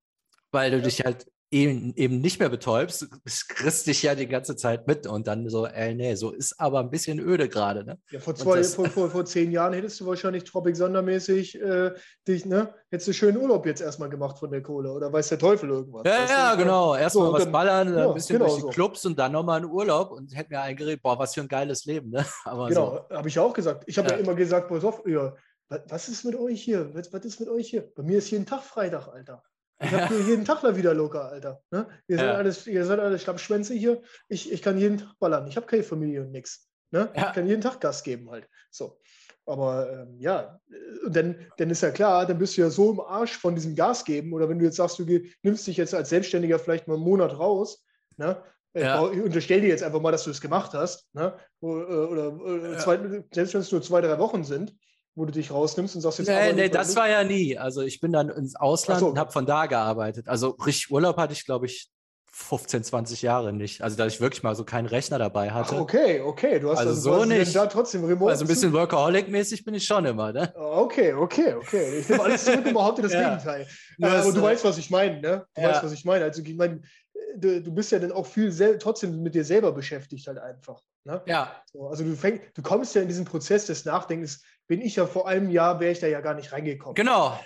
weil 0.50 0.70
du 0.70 0.76
ja. 0.78 0.82
dich 0.84 1.04
halt 1.04 1.26
eben, 1.54 1.94
eben 1.94 2.20
nicht 2.20 2.40
mehr 2.40 2.48
betäubst, 2.48 3.06
kriegst 3.48 3.86
dich 3.86 4.02
ja 4.02 4.16
die 4.16 4.26
ganze 4.26 4.56
Zeit 4.56 4.88
mit 4.88 5.06
und 5.06 5.28
dann 5.28 5.48
so, 5.48 5.66
ey, 5.66 5.94
nee, 5.94 6.16
so 6.16 6.32
ist 6.32 6.58
aber 6.58 6.80
ein 6.80 6.90
bisschen 6.90 7.20
öde 7.20 7.48
gerade. 7.48 7.84
Ne? 7.84 7.98
Ja, 8.10 8.18
vor, 8.18 8.34
zwei, 8.34 8.62
vor, 8.64 8.86
vor, 8.86 9.08
vor 9.08 9.24
zehn 9.24 9.52
Jahren 9.52 9.72
hättest 9.72 10.00
du 10.00 10.06
wahrscheinlich 10.06 10.42
Tropic 10.42 10.76
Sondermäßig 10.76 11.60
äh, 11.62 11.92
dich, 12.26 12.44
ne? 12.44 12.74
Hättest 12.90 13.08
du 13.08 13.12
schönen 13.12 13.38
Urlaub 13.38 13.66
jetzt 13.66 13.80
erstmal 13.80 14.08
gemacht 14.08 14.38
von 14.38 14.50
der 14.50 14.62
Kohle 14.62 14.90
oder 14.92 15.12
weiß 15.12 15.28
der 15.28 15.38
Teufel 15.38 15.70
irgendwas. 15.70 16.02
Ja, 16.04 16.26
ja, 16.26 16.54
genau. 16.56 16.96
Erstmal 16.96 17.26
so, 17.26 17.32
was 17.32 17.42
dann, 17.44 17.52
ballern, 17.52 17.94
ja, 17.96 18.08
ein 18.08 18.14
bisschen 18.14 18.38
genau 18.38 18.46
durch 18.46 18.56
die 18.56 18.62
so. 18.62 18.68
Clubs 18.68 19.06
und 19.06 19.16
dann 19.16 19.32
nochmal 19.32 19.58
einen 19.58 19.70
Urlaub 19.70 20.10
und 20.10 20.36
hätte 20.36 20.52
mir 20.52 20.60
eingeredet, 20.60 21.02
boah, 21.02 21.18
was 21.18 21.34
für 21.34 21.40
ein 21.40 21.48
geiles 21.48 21.84
Leben, 21.84 22.10
ne? 22.10 22.24
Aber 22.44 22.68
genau, 22.68 23.06
so. 23.08 23.16
habe 23.16 23.28
ich 23.28 23.38
auch 23.38 23.52
gesagt. 23.52 23.84
Ich 23.86 23.96
habe 23.96 24.08
ja. 24.08 24.16
ja. 24.16 24.20
immer 24.20 24.34
gesagt, 24.34 24.68
pass 24.68 24.84
auf, 24.84 25.02
ja, 25.06 25.34
was 25.68 26.08
ist 26.08 26.24
mit 26.24 26.34
euch 26.34 26.62
hier? 26.62 26.92
Was, 26.94 27.12
was 27.12 27.24
ist 27.24 27.38
mit 27.38 27.48
euch 27.48 27.70
hier? 27.70 27.88
Bei 27.94 28.02
mir 28.02 28.18
ist 28.18 28.30
jeden 28.30 28.46
Tag 28.46 28.62
Freitag, 28.62 29.08
Alter. 29.08 29.42
Ich 29.84 29.92
habe 29.92 30.14
jeden 30.26 30.44
Tag 30.44 30.60
da 30.62 30.76
wieder 30.76 30.94
locker, 30.94 31.26
Alter. 31.26 31.62
Ne? 31.70 31.86
Ihr, 32.08 32.18
seid 32.18 32.34
alles, 32.34 32.66
ihr 32.66 32.84
seid 32.84 33.00
alle 33.00 33.18
Schlappschwänze 33.18 33.74
hier. 33.74 34.02
Ich, 34.28 34.50
ich 34.50 34.62
kann 34.62 34.78
jeden 34.78 34.98
Tag 34.98 35.18
ballern. 35.18 35.46
Ich 35.46 35.56
habe 35.56 35.66
keine 35.66 35.82
Familie 35.82 36.22
und 36.22 36.32
nichts. 36.32 36.68
Ne? 36.90 37.10
Ja. 37.14 37.28
Ich 37.28 37.32
kann 37.34 37.46
jeden 37.46 37.62
Tag 37.62 37.80
Gas 37.80 38.02
geben 38.02 38.30
halt. 38.30 38.48
So. 38.70 38.98
Aber 39.46 39.92
ähm, 39.92 40.16
ja, 40.18 40.58
und 41.04 41.14
dann, 41.14 41.36
dann 41.58 41.68
ist 41.68 41.82
ja 41.82 41.90
klar, 41.90 42.24
dann 42.24 42.38
bist 42.38 42.56
du 42.56 42.62
ja 42.62 42.70
so 42.70 42.92
im 42.92 43.00
Arsch 43.00 43.36
von 43.36 43.54
diesem 43.54 43.74
Gas 43.74 44.04
geben. 44.04 44.32
Oder 44.32 44.48
wenn 44.48 44.58
du 44.58 44.64
jetzt 44.64 44.76
sagst, 44.76 44.98
du 44.98 45.04
nimmst 45.42 45.66
dich 45.66 45.76
jetzt 45.76 45.94
als 45.94 46.08
Selbstständiger 46.08 46.58
vielleicht 46.58 46.88
mal 46.88 46.94
einen 46.94 47.02
Monat 47.02 47.38
raus, 47.38 47.84
ne? 48.16 48.42
Ja. 48.76 49.08
Ich 49.12 49.20
unterstelle 49.20 49.60
dir 49.60 49.68
jetzt 49.68 49.84
einfach 49.84 50.00
mal, 50.00 50.10
dass 50.10 50.24
du 50.24 50.30
es 50.30 50.40
gemacht 50.40 50.72
hast. 50.72 51.08
Ne? 51.14 51.32
Oder, 51.60 51.88
äh, 51.88 52.06
oder, 52.06 52.40
oder 52.40 52.72
ja. 52.72 52.78
zwei, 52.78 52.98
selbst 53.32 53.54
wenn 53.54 53.60
es 53.60 53.70
nur 53.70 53.82
zwei, 53.82 54.00
drei 54.00 54.18
Wochen 54.18 54.42
sind, 54.42 54.74
wo 55.14 55.24
du 55.24 55.32
dich 55.32 55.50
rausnimmst 55.50 55.94
und 55.94 56.00
sagst 56.00 56.18
jetzt. 56.18 56.28
Nee, 56.28 56.52
nee, 56.52 56.68
das 56.68 56.96
war 56.96 57.08
ja 57.08 57.24
nie. 57.24 57.56
Also 57.58 57.82
ich 57.82 58.00
bin 58.00 58.12
dann 58.12 58.28
ins 58.30 58.56
Ausland 58.56 59.00
so. 59.00 59.08
und 59.08 59.18
habe 59.18 59.30
von 59.32 59.46
da 59.46 59.66
gearbeitet. 59.66 60.28
Also 60.28 60.50
richtig 60.50 60.90
Urlaub 60.90 61.16
hatte 61.16 61.32
ich, 61.32 61.44
glaube 61.44 61.66
ich, 61.66 61.90
15, 62.36 62.82
20 62.82 63.22
Jahre 63.22 63.52
nicht. 63.52 63.80
Also, 63.82 63.96
dass 63.96 64.12
ich 64.14 64.20
wirklich 64.20 64.42
mal 64.42 64.56
so 64.56 64.64
keinen 64.64 64.86
Rechner 64.86 65.20
dabei 65.20 65.52
hatte. 65.52 65.76
Ach, 65.76 65.80
okay, 65.80 66.20
okay. 66.20 66.58
Du 66.58 66.68
hast 66.68 66.78
Also 66.78 66.90
dann 66.90 67.00
so 67.00 67.24
nicht. 67.24 67.54
da 67.54 67.66
trotzdem 67.66 68.04
remote. 68.04 68.32
Also 68.32 68.44
ein 68.44 68.48
bisschen 68.48 68.72
Workaholic-mäßig 68.72 69.64
bin 69.64 69.74
ich 69.74 69.86
schon 69.86 70.04
immer, 70.04 70.32
ne? 70.32 70.52
Okay, 70.56 71.12
okay, 71.12 71.54
okay. 71.54 72.00
Ich 72.00 72.08
nehme 72.08 72.24
alles 72.24 72.44
zurück 72.44 72.66
und 72.66 72.72
behaupte 72.74 73.02
das 73.02 73.12
Ja. 73.14 73.30
Gegenteil. 73.30 73.68
Nur 73.98 74.10
Äh, 74.10 74.16
aber 74.16 74.32
du 74.32 74.40
äh, 74.40 74.42
weißt, 74.42 74.64
was 74.64 74.78
ich 74.78 74.90
meine, 74.90 75.20
ne? 75.20 75.46
Du 75.54 75.62
ja. 75.62 75.68
weißt, 75.68 75.84
was 75.84 75.92
ich 75.92 76.04
meine. 76.04 76.24
Also, 76.24 76.42
ich 76.42 76.56
meine, 76.56 76.80
du, 77.36 77.62
du 77.62 77.72
bist 77.72 77.92
ja 77.92 78.00
dann 78.00 78.10
auch 78.10 78.26
viel 78.26 78.52
trotzdem 78.78 79.22
mit 79.22 79.36
dir 79.36 79.44
selber 79.44 79.70
beschäftigt, 79.70 80.26
halt 80.26 80.38
einfach. 80.38 80.80
Ne? 81.04 81.22
Ja, 81.26 81.62
So, 81.72 81.86
also, 81.86 82.02
du, 82.02 82.16
fäng, 82.16 82.40
du 82.54 82.62
kommst 82.62 82.96
ja 82.96 83.02
in 83.02 83.08
diesen 83.08 83.24
Prozess 83.26 83.66
des 83.66 83.84
Nachdenkens. 83.84 84.42
Bin 84.66 84.80
ich 84.80 84.96
ja 84.96 85.06
vor 85.06 85.28
einem 85.28 85.50
Jahr, 85.50 85.80
wäre 85.80 85.92
ich 85.92 86.00
da 86.00 86.06
ja 86.06 86.20
gar 86.20 86.34
nicht 86.34 86.52
reingekommen. 86.52 86.94
genau. 86.94 87.38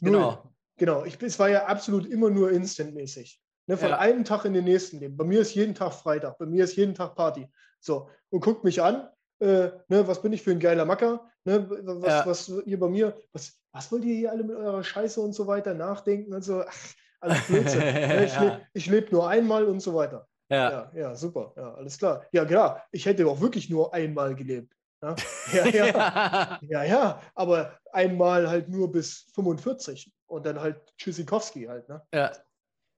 Genau. 0.00 0.50
Genau, 0.76 1.04
ich, 1.04 1.22
es 1.22 1.38
war 1.38 1.48
ja 1.48 1.66
absolut 1.66 2.04
immer 2.06 2.30
nur 2.30 2.50
instantmäßig. 2.50 3.40
Ne, 3.66 3.76
von 3.76 3.90
Ja. 3.90 3.98
einem 3.98 4.24
Tag 4.24 4.44
in 4.44 4.52
den 4.54 4.64
nächsten 4.64 4.98
leben. 4.98 5.16
Bei 5.16 5.24
mir 5.24 5.40
ist 5.40 5.54
jeden 5.54 5.74
Tag 5.74 5.92
Freitag, 5.92 6.36
bei 6.38 6.46
mir 6.46 6.64
ist 6.64 6.76
jeden 6.76 6.94
Tag 6.94 7.14
Party. 7.14 7.46
So, 7.80 8.10
und 8.30 8.40
guckt 8.44 8.64
mich 8.64 8.82
an, 8.82 9.08
äh, 9.40 9.70
ne, 9.88 10.06
was 10.08 10.20
bin 10.20 10.32
ich 10.32 10.42
für 10.42 10.50
ein 10.50 10.58
geiler 10.58 10.84
Macker? 10.84 11.30
Ne, 11.44 11.66
was, 11.70 12.12
Ja. 12.12 12.26
was 12.26 12.48
ihr 12.66 12.78
bei 12.80 12.88
mir, 12.88 13.14
was, 13.32 13.52
was 13.72 13.90
wollt 13.92 14.04
ihr 14.04 14.14
hier 14.16 14.30
alle 14.32 14.42
mit 14.42 14.56
eurer 14.56 14.82
Scheiße 14.82 15.20
und 15.20 15.32
so 15.32 15.46
weiter 15.46 15.74
nachdenken 15.74 16.34
und 16.34 16.42
so? 16.42 16.62
Ach, 16.66 16.74
alles 17.20 17.46
Blödsinn. 17.46 17.78
ne, 17.80 18.24
ich 18.24 18.34
Ja. 18.34 18.60
lebe 18.74 18.96
leb 18.96 19.12
nur 19.12 19.28
einmal 19.28 19.64
und 19.66 19.80
so 19.80 19.94
weiter. 19.94 20.26
Ja. 20.50 20.70
Ja, 20.70 20.92
ja, 20.94 21.14
super, 21.14 21.52
ja, 21.56 21.72
alles 21.74 21.96
klar. 21.98 22.26
Ja, 22.32 22.44
klar, 22.44 22.84
ich 22.90 23.06
hätte 23.06 23.26
auch 23.26 23.40
wirklich 23.40 23.70
nur 23.70 23.94
einmal 23.94 24.34
gelebt. 24.34 24.74
Ja, 25.52 25.66
ja. 25.66 25.86
Ja. 25.86 26.58
Ja, 26.68 26.84
ja, 26.84 27.22
aber 27.34 27.78
einmal 27.92 28.48
halt 28.48 28.68
nur 28.68 28.90
bis 28.90 29.26
45 29.34 30.12
und 30.26 30.46
dann 30.46 30.60
halt 30.60 30.80
Tschüssikowski 30.96 31.64
halt, 31.64 31.88
ne? 31.88 32.02
Ja. 32.12 32.32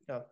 Ja. 0.08 0.26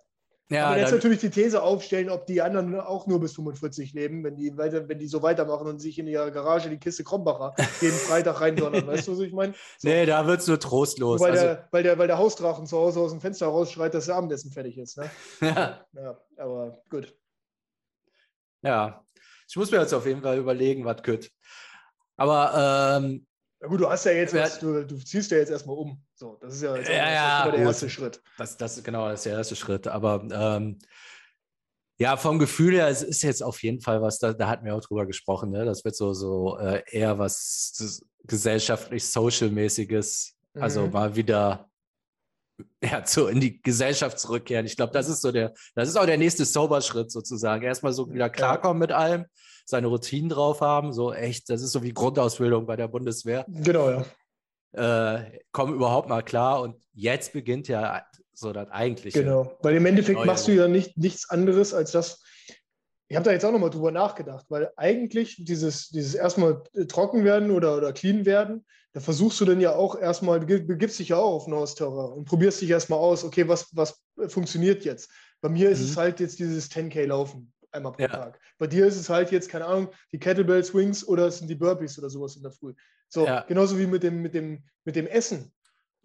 Ja, 0.50 0.66
aber 0.66 0.78
jetzt 0.78 0.92
natürlich 0.92 1.20
die 1.20 1.30
These 1.30 1.62
aufstellen, 1.62 2.10
ob 2.10 2.26
die 2.26 2.42
anderen 2.42 2.78
auch 2.78 3.06
nur 3.06 3.18
bis 3.18 3.34
45 3.34 3.94
leben, 3.94 4.22
wenn 4.24 4.36
die, 4.36 4.54
weiter, 4.58 4.86
wenn 4.88 4.98
die 4.98 5.06
so 5.08 5.22
weitermachen 5.22 5.66
und 5.66 5.78
sich 5.78 5.98
in 5.98 6.06
ihrer 6.06 6.30
Garage 6.30 6.68
die 6.68 6.78
Kiste 6.78 7.02
Krombacher 7.02 7.54
jeden 7.80 7.96
Freitag 7.96 8.42
reindonnern. 8.42 8.86
Weißt 8.86 9.08
du, 9.08 9.12
was 9.12 9.20
ich 9.20 9.32
meine? 9.32 9.54
So. 9.78 9.88
nee, 9.88 10.04
da 10.04 10.26
wird 10.26 10.40
es 10.40 10.46
nur 10.46 10.60
trostlos. 10.60 11.18
weil, 11.20 11.30
Also, 11.30 11.44
der, 11.44 11.68
weil, 11.70 11.82
der, 11.82 11.98
weil 11.98 12.08
der 12.08 12.18
Hausdrachen 12.18 12.66
zu 12.66 12.76
Hause 12.76 13.00
aus 13.00 13.12
dem 13.12 13.22
Fenster 13.22 13.46
rausschreit, 13.46 13.94
dass 13.94 14.06
der 14.06 14.16
Abendessen 14.16 14.50
fertig 14.52 14.76
ist. 14.76 14.98
Ne? 14.98 15.10
ja. 15.40 15.86
Ja, 15.94 16.20
aber 16.36 16.82
gut. 16.90 17.16
ja, 18.60 19.02
ich 19.48 19.56
muss 19.56 19.70
mir 19.70 19.80
jetzt 19.80 19.94
auf 19.94 20.06
jeden 20.06 20.20
Fall 20.20 20.36
überlegen, 20.36 20.84
was 20.84 21.02
könnte. 21.02 21.28
Aber 22.16 23.00
ähm, 23.02 23.26
Na 23.60 23.68
gut, 23.68 23.80
du 23.80 23.88
hast 23.88 24.04
ja 24.04 24.12
jetzt 24.12 24.34
was, 24.34 24.58
du, 24.58 24.84
du 24.86 24.96
ziehst 24.98 25.30
ja 25.30 25.38
jetzt 25.38 25.50
erstmal 25.50 25.76
um. 25.76 26.02
So, 26.14 26.38
das 26.40 26.54
ist 26.54 26.62
ja, 26.62 26.76
jetzt 26.76 26.88
Ja, 26.88 27.10
ja, 27.10 27.50
der 27.50 27.60
erste 27.60 27.90
Schritt. 27.90 28.22
das, 28.38 28.56
das 28.56 28.82
genau, 28.82 29.08
das 29.08 29.20
ist 29.20 29.26
der 29.26 29.38
erste 29.38 29.56
Schritt. 29.56 29.86
Aber 29.88 30.26
ähm, 30.30 30.78
ja, 31.98 32.16
vom 32.16 32.38
Gefühl 32.38 32.74
her, 32.74 32.88
es 32.88 33.02
ist 33.02 33.22
jetzt 33.22 33.42
auf 33.42 33.62
jeden 33.62 33.80
Fall 33.80 34.02
was, 34.02 34.18
da, 34.18 34.32
da 34.32 34.48
hatten 34.48 34.64
wir 34.64 34.74
auch 34.74 34.80
drüber 34.80 35.06
gesprochen, 35.06 35.50
ne? 35.50 35.64
Das 35.64 35.84
wird 35.84 35.94
so, 35.96 36.12
so 36.12 36.58
äh, 36.58 36.82
eher 36.90 37.18
was 37.18 37.72
das 37.78 38.04
gesellschaftlich 38.24 39.06
Social-mäßiges, 39.10 40.34
also 40.54 40.86
Mhm. 40.86 40.92
mal 40.92 41.14
wieder 41.16 41.68
ja, 42.82 43.04
so 43.06 43.28
in 43.28 43.40
die 43.40 43.60
Gesellschaft 43.62 44.18
zurückkehren. 44.18 44.66
Ich 44.66 44.76
glaube, 44.76 44.92
das 44.92 45.08
ist 45.08 45.20
so 45.22 45.32
der, 45.32 45.52
das 45.74 45.88
ist 45.88 45.96
auch 45.96 46.06
der 46.06 46.18
nächste 46.18 46.44
Sober-Schritt 46.44 47.10
sozusagen. 47.10 47.64
Erstmal 47.64 47.92
so 47.92 48.12
wieder 48.12 48.30
klarkommen 48.30 48.78
mit 48.78 48.92
allem, 48.92 49.26
seine 49.64 49.86
Routinen 49.86 50.28
drauf 50.28 50.60
haben, 50.60 50.92
so 50.92 51.12
echt, 51.12 51.50
das 51.50 51.62
ist 51.62 51.72
so 51.72 51.82
wie 51.82 51.92
Grundausbildung 51.92 52.66
bei 52.66 52.76
der 52.76 52.88
Bundeswehr. 52.88 53.44
Genau, 53.48 53.90
ja. 53.90 54.04
Äh, 54.72 55.38
komm 55.52 55.74
überhaupt 55.74 56.08
mal 56.08 56.22
klar 56.22 56.60
und 56.60 56.76
jetzt 56.92 57.32
beginnt 57.32 57.68
ja 57.68 58.04
so 58.32 58.52
das 58.52 58.68
eigentliche. 58.70 59.22
Genau, 59.22 59.56
weil 59.62 59.76
im 59.76 59.86
Endeffekt 59.86 60.18
Neue 60.18 60.26
machst 60.26 60.48
du 60.48 60.52
ja 60.52 60.66
nicht, 60.68 60.96
nichts 60.98 61.30
anderes 61.30 61.72
als 61.72 61.92
das. 61.92 62.22
Ich 63.08 63.16
habe 63.16 63.24
da 63.24 63.32
jetzt 63.32 63.44
auch 63.44 63.52
nochmal 63.52 63.70
drüber 63.70 63.92
nachgedacht, 63.92 64.46
weil 64.48 64.70
eigentlich 64.76 65.36
dieses, 65.38 65.90
dieses 65.90 66.14
erstmal 66.14 66.62
äh, 66.74 66.86
trocken 66.86 67.24
werden 67.24 67.50
oder, 67.50 67.76
oder 67.76 67.92
clean 67.92 68.26
werden, 68.26 68.64
da 68.92 69.00
versuchst 69.00 69.40
du 69.40 69.44
dann 69.44 69.60
ja 69.60 69.74
auch 69.74 69.96
erstmal, 69.96 70.40
begibst 70.40 70.98
dich 70.98 71.10
ja 71.10 71.16
auch 71.18 71.34
auf 71.34 71.46
neues 71.46 71.74
Terrain 71.74 72.12
und 72.12 72.24
probierst 72.24 72.60
dich 72.60 72.70
erstmal 72.70 72.98
aus, 72.98 73.24
okay, 73.24 73.46
was, 73.46 73.68
was 73.72 74.02
äh, 74.20 74.28
funktioniert 74.28 74.84
jetzt? 74.84 75.10
Bei 75.40 75.48
mir 75.48 75.70
ist 75.70 75.80
Mhm. 75.80 75.84
es 75.86 75.96
halt 75.96 76.20
jetzt 76.20 76.38
dieses 76.38 76.70
10K 76.70 77.04
Laufen 77.06 77.52
einmal 77.74 77.92
pro 77.92 78.02
Ja. 78.02 78.08
Tag. 78.08 78.40
Bei 78.58 78.66
dir 78.66 78.86
ist 78.86 78.96
es 78.96 79.08
halt 79.08 79.30
jetzt, 79.30 79.48
keine 79.48 79.66
Ahnung, 79.66 79.88
die 80.12 80.18
Kettlebell 80.18 80.64
Swings 80.64 81.06
oder 81.06 81.26
es 81.26 81.38
sind 81.38 81.48
die 81.48 81.54
Burpees 81.54 81.98
oder 81.98 82.08
sowas 82.08 82.36
in 82.36 82.42
der 82.42 82.52
Früh. 82.52 82.74
So, 83.08 83.26
Ja. 83.26 83.42
genauso 83.42 83.78
wie 83.78 83.86
mit 83.86 84.02
dem, 84.02 84.22
mit, 84.22 84.34
dem, 84.34 84.64
mit 84.84 84.96
dem 84.96 85.06
Essen. 85.06 85.52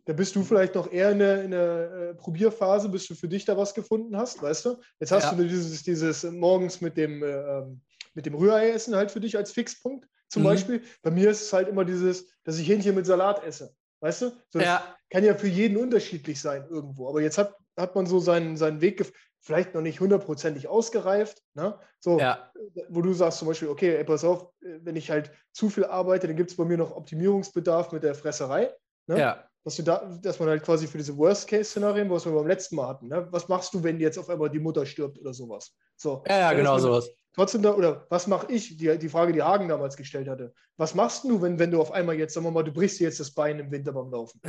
Da 0.06 0.14
bist 0.14 0.36
du 0.36 0.44
vielleicht 0.44 0.76
noch 0.76 0.92
eher 0.92 1.12
in 1.12 1.20
der, 1.20 1.44
in 1.44 1.52
der 1.52 1.92
äh, 1.92 2.16
Probierphase, 2.16 2.90
bis 2.90 3.08
du 3.08 3.14
für 3.16 3.28
dich 3.28 3.46
da 3.46 3.56
was 3.58 3.76
gefunden 3.76 4.18
hast, 4.18 4.42
weißt 4.42 4.66
du? 4.66 4.82
Jetzt 5.00 5.12
hast 5.12 5.26
Ja. 5.26 5.36
du 5.36 5.44
dieses, 5.48 5.84
dieses 5.84 6.24
morgens 6.24 6.82
mit 6.82 6.98
dem, 6.98 7.22
äh, 7.22 7.28
ähm, 7.28 7.82
mit 8.16 8.26
dem 8.26 8.34
Rührei-Essen 8.34 8.96
halt 8.96 9.12
für 9.12 9.20
dich 9.20 9.38
als 9.38 9.52
Fixpunkt 9.52 10.08
zum 10.28 10.42
Mhm. 10.42 10.48
Beispiel. 10.48 10.82
Bei 11.04 11.12
mir 11.12 11.30
ist 11.30 11.42
es 11.44 11.54
halt 11.54 11.68
immer 11.68 11.86
dieses, 11.86 12.28
dass 12.44 12.58
ich 12.58 12.68
Hähnchen 12.68 12.96
mit 12.96 13.06
Salat 13.06 13.44
esse, 13.44 13.76
weißt 14.00 14.24
du? 14.24 14.30
So, 14.50 14.60
das 14.60 14.64
Ja, 14.66 14.96
kann 15.12 15.24
ja 15.24 15.36
für 15.36 15.48
jeden 15.48 15.78
unterschiedlich 15.78 16.42
sein 16.42 16.66
irgendwo. 16.70 17.08
Aber 17.08 17.22
jetzt 17.22 17.38
hat, 17.38 17.56
hat 17.78 17.94
man 17.96 18.08
so 18.08 18.20
seinen, 18.20 18.58
seinen 18.58 18.82
Weg, 18.82 19.00
gef- 19.02 19.14
vielleicht 19.42 19.74
noch 19.74 19.82
nicht 19.82 20.00
hundertprozentig 20.00 20.68
ausgereift, 20.68 21.42
ne? 21.54 21.80
So, 22.00 22.20
ja, 22.20 22.52
wo 22.90 23.02
du 23.02 23.14
sagst 23.14 23.40
zum 23.40 23.48
Beispiel, 23.48 23.70
okay, 23.70 23.96
ey, 23.96 24.04
pass 24.04 24.24
auf, 24.24 24.44
äh, 24.62 24.80
wenn 24.82 24.96
ich 24.96 25.10
halt 25.10 25.32
zu 25.52 25.70
viel 25.70 25.86
arbeite, 25.86 26.28
dann 26.28 26.36
gibt 26.36 26.52
es 26.52 26.58
bei 26.58 26.66
mir 26.66 26.78
noch 26.78 26.96
Optimierungsbedarf 26.96 27.92
mit 27.92 28.04
der 28.04 28.16
Fresserei. 28.16 28.74
Ne? 29.08 29.20
ja, 29.20 29.44
Dass, 29.64 29.76
du 29.76 29.84
da, 29.84 30.18
dass 30.22 30.40
man 30.40 30.50
halt 30.50 30.64
quasi 30.64 30.88
für 30.88 30.98
diese 30.98 31.18
Worst-Case-Szenarien, 31.18 32.10
was 32.10 32.26
wir 32.26 32.32
beim 32.32 32.48
letzten 32.48 32.76
Mal 32.76 32.88
hatten, 32.88 33.08
ne? 33.08 33.28
was 33.32 33.48
machst 33.48 33.74
du, 33.74 33.84
wenn 33.84 34.00
jetzt 34.00 34.18
auf 34.18 34.30
einmal 34.30 34.50
die 34.50 34.60
Mutter 34.60 34.86
stirbt 34.86 35.20
oder 35.20 35.34
sowas? 35.34 35.76
So, 35.96 36.24
ja, 36.28 36.40
ja, 36.40 36.54
genau 36.54 36.78
sowas. 36.78 37.10
Trotzdem 37.36 37.62
da, 37.62 37.74
oder 37.76 38.06
was 38.10 38.26
mache 38.28 38.52
ich, 38.52 38.76
die, 38.78 38.98
die 38.98 39.08
Frage, 39.10 39.32
die 39.34 39.44
Hagen 39.44 39.70
damals 39.70 39.96
gestellt 39.96 40.28
hatte, 40.28 40.52
was 40.78 40.96
machst 40.96 41.24
du, 41.26 41.42
wenn, 41.42 41.60
wenn 41.60 41.70
du 41.72 41.80
auf 41.80 41.92
einmal 41.92 42.16
jetzt, 42.16 42.34
sagen 42.34 42.46
wir 42.46 42.52
mal, 42.52 42.64
du 42.64 42.72
brichst 42.72 43.00
dir 43.00 43.04
jetzt 43.06 43.20
das 43.20 43.32
Bein 43.32 43.60
im 43.60 43.70
Winter 43.72 43.94
beim 43.94 44.10
Laufen? 44.12 44.42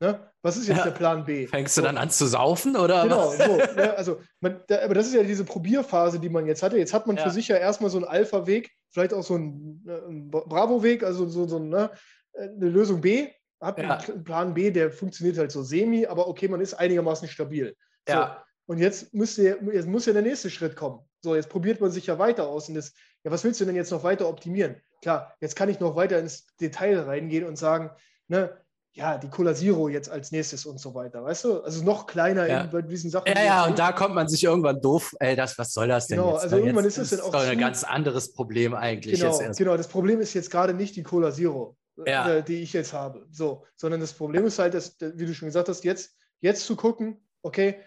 Ne? 0.00 0.30
Was 0.42 0.56
ist 0.56 0.66
jetzt 0.68 0.78
Ja. 0.78 0.84
der 0.84 0.90
Plan 0.90 1.24
B? 1.24 1.46
Fängst 1.46 1.76
du 1.76 1.80
So. 1.82 1.86
dann 1.86 1.96
an 1.96 2.10
zu 2.10 2.26
saufen 2.26 2.76
oder 2.76 3.04
Genau, 3.04 3.28
was? 3.28 3.38
so. 3.38 3.56
Ne? 3.76 3.94
Also, 3.96 4.20
man, 4.40 4.60
da, 4.66 4.82
aber 4.82 4.94
das 4.94 5.06
ist 5.06 5.14
ja 5.14 5.22
diese 5.22 5.44
Probierphase, 5.44 6.18
die 6.18 6.28
man 6.28 6.46
jetzt 6.46 6.62
hatte. 6.62 6.76
Jetzt 6.76 6.92
hat 6.92 7.06
man 7.06 7.16
Ja. 7.16 7.22
für 7.22 7.30
sich 7.30 7.48
ja 7.48 7.56
erstmal 7.56 7.90
so 7.90 7.96
einen 7.98 8.06
Alpha-Weg, 8.06 8.70
vielleicht 8.90 9.14
auch 9.14 9.22
so 9.22 9.34
einen, 9.34 9.84
äh, 9.88 9.92
einen 10.06 10.30
Bravo-Weg, 10.30 11.04
also 11.04 11.26
so, 11.28 11.46
so 11.46 11.58
ne, 11.60 11.90
äh, 12.34 12.42
eine 12.48 12.68
Lösung 12.68 13.00
B. 13.00 13.28
Hat 13.60 13.78
Ja. 13.80 13.96
einen 13.98 14.24
Plan 14.24 14.52
B, 14.52 14.70
der 14.70 14.90
funktioniert 14.90 15.38
halt 15.38 15.50
so 15.52 15.62
semi, 15.62 16.04
aber 16.06 16.28
okay, 16.28 16.48
man 16.48 16.60
ist 16.60 16.74
einigermaßen 16.74 17.28
stabil. 17.28 17.74
So. 18.06 18.12
Ja, 18.14 18.44
Und 18.66 18.78
jetzt, 18.78 19.14
müsste, 19.14 19.58
jetzt 19.72 19.86
muss 19.88 20.04
ja 20.06 20.12
der 20.12 20.22
nächste 20.22 20.50
Schritt 20.50 20.74
kommen. 20.76 20.98
So, 21.26 21.34
jetzt 21.34 21.48
probiert 21.48 21.80
man 21.80 21.90
sich 21.90 22.06
ja 22.06 22.20
weiter 22.20 22.46
aus. 22.46 22.68
Und 22.68 22.76
das, 22.76 22.92
ja, 23.24 23.32
was 23.32 23.42
willst 23.42 23.60
du 23.60 23.64
denn 23.64 23.74
jetzt 23.74 23.90
noch 23.90 24.04
weiter 24.04 24.28
optimieren? 24.28 24.76
Klar, 25.02 25.34
jetzt 25.40 25.56
kann 25.56 25.68
ich 25.68 25.80
noch 25.80 25.96
weiter 25.96 26.20
ins 26.20 26.46
Detail 26.60 27.00
reingehen 27.00 27.42
und 27.44 27.56
sagen, 27.58 27.90
ne, 28.28 28.56
ja, 28.92 29.18
die 29.18 29.28
Cola 29.28 29.52
Zero 29.52 29.88
jetzt 29.88 30.08
als 30.08 30.30
nächstes 30.30 30.66
und 30.66 30.78
so 30.78 30.94
weiter, 30.94 31.24
weißt 31.24 31.42
du? 31.42 31.62
Also 31.62 31.82
noch 31.82 32.06
kleiner 32.06 32.46
Ja. 32.46 32.60
in 32.60 32.70
bei 32.70 32.80
diesen 32.80 33.10
Sachen. 33.10 33.26
ja, 33.26 33.42
ja, 33.42 33.66
und 33.66 33.76
da 33.76 33.90
kommt 33.90 34.14
man 34.14 34.28
sich 34.28 34.44
irgendwann 34.44 34.80
doof, 34.80 35.16
ey, 35.18 35.34
das, 35.34 35.58
was 35.58 35.72
soll 35.72 35.88
das 35.88 36.06
denn 36.06 36.18
Genau, 36.18 36.34
jetzt? 36.34 36.44
also 36.44 36.54
Weil 36.54 36.62
irgendwann 36.62 36.84
jetzt 36.84 36.98
ist 36.98 37.12
es 37.12 37.18
dann 37.18 37.26
auch 37.26 37.32
doch 37.32 37.40
ein 37.44 37.58
ganz 37.58 37.82
anderes 37.82 38.32
Problem 38.32 38.72
eigentlich 38.76 39.20
Genau, 39.20 39.36
genau. 39.58 39.76
Das 39.76 39.88
Problem 39.88 40.20
ist 40.20 40.32
jetzt 40.32 40.52
gerade 40.52 40.74
nicht 40.74 40.94
die 40.94 41.02
Cola 41.02 41.32
Zero, 41.32 41.76
Ja. 42.06 42.36
äh, 42.36 42.44
die 42.44 42.62
ich 42.62 42.72
jetzt 42.72 42.92
habe. 42.92 43.26
So, 43.32 43.66
sondern 43.74 44.00
das 44.00 44.12
Problem 44.12 44.46
ist 44.46 44.60
halt, 44.60 44.74
dass, 44.74 44.96
wie 45.00 45.26
du 45.26 45.34
schon 45.34 45.48
gesagt 45.48 45.68
hast, 45.68 45.82
jetzt, 45.82 46.14
jetzt 46.40 46.64
zu 46.66 46.76
gucken, 46.76 47.26
okay, 47.42 47.80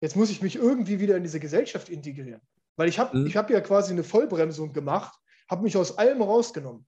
jetzt 0.00 0.14
muss 0.14 0.30
ich 0.30 0.42
mich 0.42 0.54
irgendwie 0.54 1.00
wieder 1.00 1.16
in 1.16 1.24
diese 1.24 1.40
Gesellschaft 1.40 1.88
integrieren. 1.88 2.40
Weil 2.78 2.88
ich 2.88 2.98
habe 2.98 3.18
Mhm. 3.18 3.26
ich 3.26 3.36
hab 3.36 3.50
ja 3.50 3.60
quasi 3.60 3.92
eine 3.92 4.04
Vollbremsung 4.04 4.72
gemacht, 4.72 5.18
habe 5.50 5.62
mich 5.64 5.76
aus 5.76 5.98
allem 5.98 6.22
rausgenommen. 6.22 6.86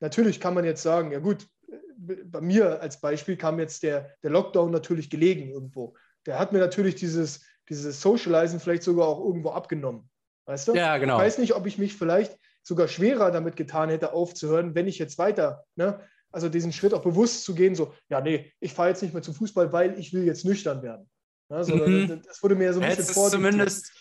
Natürlich 0.00 0.40
kann 0.40 0.54
man 0.54 0.64
jetzt 0.64 0.82
sagen, 0.82 1.10
ja 1.12 1.18
gut, 1.18 1.46
äh, 1.68 2.14
bei 2.24 2.40
mir 2.40 2.80
als 2.80 3.00
Beispiel 3.00 3.36
kam 3.36 3.58
jetzt 3.58 3.82
der, 3.82 4.14
der 4.22 4.30
Lockdown 4.30 4.70
natürlich 4.70 5.10
gelegen 5.10 5.50
irgendwo. 5.50 5.96
Der 6.26 6.38
hat 6.38 6.52
mir 6.52 6.60
natürlich 6.60 6.94
dieses, 6.94 7.44
dieses 7.68 8.00
Socializen 8.00 8.60
vielleicht 8.60 8.84
sogar 8.84 9.06
auch 9.08 9.18
irgendwo 9.24 9.50
abgenommen. 9.50 10.08
Weißt 10.46 10.68
du? 10.68 10.74
Ja, 10.74 10.96
genau. 10.98 11.16
Ich 11.16 11.24
weiß 11.24 11.38
nicht, 11.38 11.54
ob 11.54 11.66
ich 11.66 11.76
mich 11.78 11.94
vielleicht 11.96 12.38
sogar 12.62 12.86
schwerer 12.86 13.32
damit 13.32 13.56
getan 13.56 13.88
hätte, 13.88 14.12
aufzuhören, 14.12 14.74
wenn 14.76 14.86
ich 14.86 14.98
jetzt 14.98 15.18
weiter, 15.18 15.64
ne, 15.74 16.00
also 16.30 16.48
diesen 16.48 16.72
Schritt 16.72 16.94
auch 16.94 17.02
bewusst 17.02 17.44
zu 17.44 17.54
gehen, 17.54 17.74
so, 17.74 17.92
ja, 18.08 18.20
nee, 18.20 18.52
ich 18.60 18.72
fahre 18.72 18.88
jetzt 18.90 19.02
nicht 19.02 19.12
mehr 19.12 19.22
zum 19.22 19.34
Fußball, 19.34 19.72
weil 19.72 19.98
ich 19.98 20.12
will 20.12 20.24
jetzt 20.24 20.44
nüchtern 20.44 20.82
werden. 20.82 21.10
Ne, 21.48 21.64
sondern 21.64 21.92
Mhm. 21.92 22.06
das, 22.08 22.22
das 22.22 22.42
wurde 22.42 22.54
mir 22.54 22.72
so 22.72 22.80
ein 22.80 22.88
bisschen 22.88 23.04
vordiktiert. 23.04 23.52
zumindest, 23.52 23.92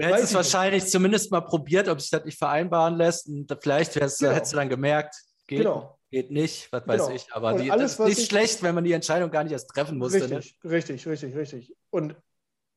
du 0.00 0.06
Weiß 0.06 0.12
hättest 0.14 0.24
es 0.24 0.30
nicht. 0.30 0.36
wahrscheinlich 0.36 0.86
zumindest 0.86 1.30
mal 1.30 1.40
probiert, 1.42 1.88
ob 1.88 2.00
sich 2.00 2.10
das 2.10 2.24
nicht 2.24 2.38
vereinbaren 2.38 2.96
lässt. 2.96 3.28
Und 3.28 3.46
vielleicht 3.60 3.94
Genau. 3.94 4.32
hättest 4.32 4.52
du 4.52 4.56
dann 4.56 4.68
gemerkt, 4.68 5.14
geht, 5.46 5.58
Genau. 5.58 5.98
geht 6.10 6.30
nicht, 6.30 6.70
was 6.72 6.86
weiß 6.86 7.02
Genau. 7.02 7.14
ich. 7.14 7.26
Aber 7.32 7.54
die, 7.54 7.70
alles, 7.70 7.96
das 7.96 8.00
ist 8.00 8.08
nicht 8.08 8.18
ich- 8.20 8.26
schlecht, 8.28 8.62
wenn 8.62 8.74
man 8.74 8.84
die 8.84 8.92
Entscheidung 8.92 9.30
gar 9.30 9.42
nicht 9.44 9.52
erst 9.52 9.68
treffen 9.68 9.98
musste. 9.98 10.18
Ne? 10.28 10.36
Richtig, 10.36 10.56
richtig, 10.64 11.06
richtig, 11.06 11.36
richtig. 11.36 11.76
Und 11.90 12.16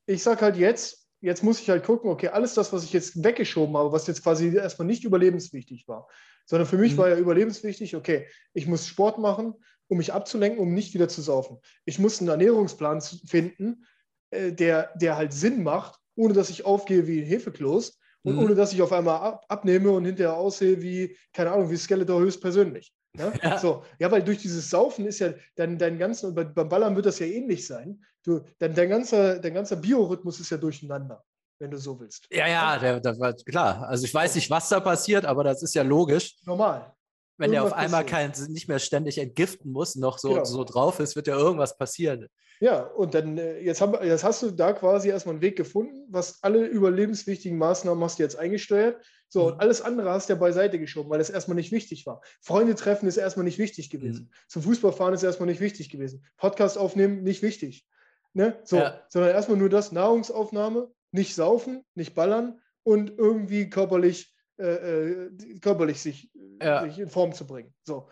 ich 0.05 0.21
sage 0.23 0.41
halt 0.41 0.57
jetzt, 0.57 1.07
jetzt 1.21 1.43
muss 1.43 1.62
ich 1.62 1.69
halt 1.69 1.86
gucken, 1.86 2.09
okay, 2.12 2.27
alles 2.29 2.53
das, 2.53 2.73
was 2.73 2.83
ich 2.83 2.91
jetzt 2.93 3.23
weggeschoben 3.23 3.77
habe, 3.77 3.91
was 3.91 4.07
jetzt 4.07 4.23
quasi 4.23 4.53
erstmal 4.55 4.88
nicht 4.88 5.03
überlebenswichtig 5.05 5.88
war, 5.88 6.07
sondern 6.45 6.67
für 6.67 6.77
mich 6.77 6.93
Mhm. 6.93 6.97
war 6.97 7.09
ja 7.09 7.17
überlebenswichtig, 7.17 7.95
okay, 7.95 8.27
ich 8.53 8.67
muss 8.67 8.86
Sport 8.88 9.17
machen, 9.19 9.53
um 9.88 9.97
mich 9.97 10.12
abzulenken, 10.12 10.59
um 10.59 10.73
nicht 10.73 10.93
wieder 10.93 11.07
zu 11.07 11.21
saufen. 11.21 11.59
Ich 11.86 11.99
muss 11.99 12.19
einen 12.19 12.29
Ernährungsplan 12.29 12.99
finden, 13.01 13.86
äh, 14.31 14.51
der, 14.51 14.91
der 14.95 15.15
halt 15.15 15.31
Sinn 15.33 15.63
macht, 15.63 15.99
ohne 16.15 16.34
dass 16.34 16.49
ich 16.49 16.65
aufgehe 16.65 17.08
wie 17.08 17.21
ein 17.21 17.26
Hefekloß 17.26 17.99
und 18.23 18.36
mhm. 18.36 18.39
ohne 18.39 18.56
dass 18.56 18.73
ich 18.73 18.82
auf 18.82 18.91
einmal 18.91 19.19
ab, 19.19 19.45
abnehme 19.47 19.91
und 19.91 20.06
hinterher 20.06 20.36
aussehe 20.36 20.82
wie, 20.82 21.17
keine 21.34 21.52
Ahnung, 21.52 21.69
wie 21.69 21.78
Skeletor 21.78 22.21
höchstpersönlich. 22.21 22.93
Ne? 23.15 23.32
Ja. 23.43 23.60
So, 23.60 23.84
ja, 23.99 24.10
weil 24.12 24.23
durch 24.23 24.39
dieses 24.39 24.69
Saufen 24.69 25.06
ist 25.06 25.19
ja 25.19 25.34
dein, 25.56 25.78
dein 25.78 25.97
ganzen, 25.97 26.28
und 26.36 26.56
beim 26.56 26.69
Ballern 26.69 26.95
wird 26.95 27.06
das 27.06 27.19
ja 27.19 27.28
ähnlich 27.28 27.65
sein. 27.65 28.04
Du, 28.23 28.41
dein, 28.60 28.73
dein, 28.73 28.89
ganzer, 28.89 29.39
dein 29.39 29.54
ganzer 29.54 29.76
Biorhythmus 29.76 30.39
ist 30.39 30.49
ja 30.49 30.58
durcheinander, 30.58 31.23
wenn 31.60 31.69
du 31.69 31.78
so 31.78 31.99
willst. 31.99 32.28
Ja, 32.32 32.47
ja, 32.47 32.80
der, 32.80 32.99
der 32.99 33.19
war 33.19 33.34
klar. 33.34 33.88
Also 33.88 34.06
ich 34.06 34.13
weiß 34.13 34.36
nicht, 34.36 34.49
was 34.49 34.69
da 34.69 34.80
passiert, 34.80 35.26
aber 35.26 35.43
das 35.43 35.62
ist 35.62 35.76
ja 35.76 35.84
logisch. 35.84 36.36
Normal. 36.45 36.93
Wenn 37.38 37.52
der 37.52 37.63
auf 37.63 37.73
einmal 37.73 38.06
kein, 38.06 38.32
nicht 38.49 38.67
mehr 38.67 38.80
ständig 38.80 39.17
entgiften 39.17 39.71
muss, 39.71 39.95
noch 39.95 40.19
so, 40.19 40.30
genau. 40.30 40.45
so 40.45 40.63
drauf 40.63 40.99
ist, 40.99 41.15
wird 41.15 41.28
ja 41.28 41.36
irgendwas 41.36 41.78
passieren. 41.78 42.28
Ja, 42.63 42.84
und 42.84 43.13
dann 43.13 43.38
äh, 43.38 43.60
jetzt, 43.60 43.82
haben, 43.82 43.93
jetzt 44.08 44.23
hast 44.23 44.41
du 44.41 44.49
da 44.49 44.71
quasi 44.71 45.10
erstmal 45.10 45.36
einen 45.36 45.41
Weg 45.41 45.58
gefunden, 45.58 46.08
was 46.08 46.41
alle 46.43 46.65
überlebenswichtigen 46.65 47.58
Maßnahmen 47.58 48.02
hast 48.02 48.19
du 48.19 48.23
jetzt 48.23 48.38
eingesteuert. 48.38 49.06
So, 49.28 49.47
und 49.47 49.56
mhm. 49.56 49.60
alles 49.60 49.82
andere 49.82 50.10
hast 50.12 50.30
du 50.30 50.34
ja 50.34 50.39
beiseite 50.39 50.80
geschoben, 50.80 51.10
weil 51.10 51.17
das 51.17 51.30
erstmal 51.30 51.56
nicht 51.56 51.73
wichtig 51.73 52.06
war. 52.06 52.21
Freunde 52.39 52.76
treffen 52.76 53.06
ist 53.06 53.17
erstmal 53.17 53.43
nicht 53.43 53.60
wichtig 53.60 53.89
gewesen. 53.89 54.30
Mhm. 54.32 54.36
Zum 54.47 54.62
Fußballfahren 54.62 55.13
ist 55.13 55.23
erstmal 55.23 55.47
nicht 55.47 55.60
wichtig 55.60 55.89
gewesen. 55.89 56.26
Podcast 56.38 56.78
aufnehmen, 56.78 57.23
nicht 57.23 57.41
wichtig. 57.41 57.86
Ne? 58.32 58.58
So, 58.63 58.78
ja. 58.78 59.04
sondern 59.10 59.32
erstmal 59.32 59.58
nur 59.58 59.67
das, 59.67 59.91
Nahrungsaufnahme, 59.91 60.89
nicht 61.12 61.36
saufen, 61.36 61.84
nicht 61.95 62.15
ballern 62.15 62.62
und 62.84 63.10
irgendwie 63.17 63.69
körperlich, 63.69 64.34
äh, 64.58 65.26
äh 65.26 65.60
körperlich 65.60 65.99
sich, 65.99 66.32
ja. 66.62 66.86
sich 66.86 66.97
in 66.97 67.10
Form 67.10 67.34
zu 67.34 67.45
bringen. 67.45 67.73
So 67.84 68.08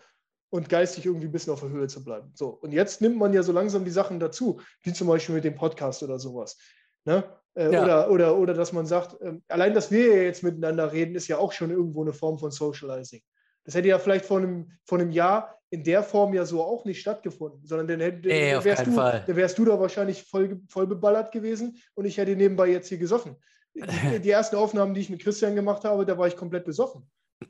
und 0.52 0.68
geistig 0.68 1.06
irgendwie 1.06 1.26
ein 1.26 1.32
bisschen 1.32 1.52
auf 1.52 1.60
der 1.60 1.70
Höhe 1.70 1.88
zu 1.88 2.04
bleiben. 2.04 2.30
So, 2.34 2.50
und 2.50 2.72
jetzt 2.72 3.00
nimmt 3.00 3.16
man 3.16 3.32
ja 3.32 3.42
so 3.42 3.52
langsam 3.52 3.86
die 3.86 3.90
Sachen 3.90 4.20
dazu, 4.20 4.60
wie 4.82 4.92
zum 4.92 5.08
Beispiel 5.08 5.34
mit 5.34 5.44
dem 5.44 5.54
Podcast 5.54 6.02
oder 6.02 6.18
sowas. 6.18 6.58
Ne? 7.06 7.24
Äh, 7.54 7.72
ja. 7.72 7.82
oder, 7.82 8.10
oder, 8.10 8.36
oder 8.36 8.54
dass 8.54 8.70
man 8.70 8.84
sagt, 8.84 9.18
äh, 9.22 9.32
allein, 9.48 9.72
dass 9.72 9.90
wir 9.90 10.24
jetzt 10.24 10.42
miteinander 10.42 10.92
reden, 10.92 11.14
ist 11.14 11.26
ja 11.26 11.38
auch 11.38 11.52
schon 11.52 11.70
irgendwo 11.70 12.02
eine 12.02 12.12
Form 12.12 12.38
von 12.38 12.50
Socializing. 12.50 13.22
Das 13.64 13.74
hätte 13.74 13.88
ja 13.88 13.98
vielleicht 13.98 14.26
vor 14.26 14.38
einem, 14.38 14.70
vor 14.84 14.98
einem 14.98 15.10
Jahr 15.10 15.58
in 15.70 15.84
der 15.84 16.02
Form 16.02 16.34
ja 16.34 16.44
so 16.44 16.62
auch 16.62 16.84
nicht 16.84 17.00
stattgefunden, 17.00 17.64
sondern 17.64 17.88
dann, 17.88 18.00
hätte, 18.00 18.28
Ey, 18.28 18.52
dann, 18.52 18.64
wärst, 18.64 18.86
du, 18.86 18.94
dann 18.94 19.36
wärst 19.36 19.58
du 19.58 19.64
da 19.64 19.80
wahrscheinlich 19.80 20.22
voll, 20.22 20.60
voll 20.68 20.86
beballert 20.86 21.32
gewesen 21.32 21.78
und 21.94 22.04
ich 22.04 22.18
hätte 22.18 22.36
nebenbei 22.36 22.68
jetzt 22.68 22.88
hier 22.88 22.98
gesoffen. 22.98 23.36
Die, 23.74 24.18
die 24.20 24.30
ersten 24.30 24.56
Aufnahmen, 24.56 24.92
die 24.92 25.00
ich 25.00 25.08
mit 25.08 25.22
Christian 25.22 25.54
gemacht 25.54 25.84
habe, 25.84 26.04
da 26.04 26.18
war 26.18 26.26
ich 26.26 26.36
komplett 26.36 26.66
besoffen. 26.66 27.08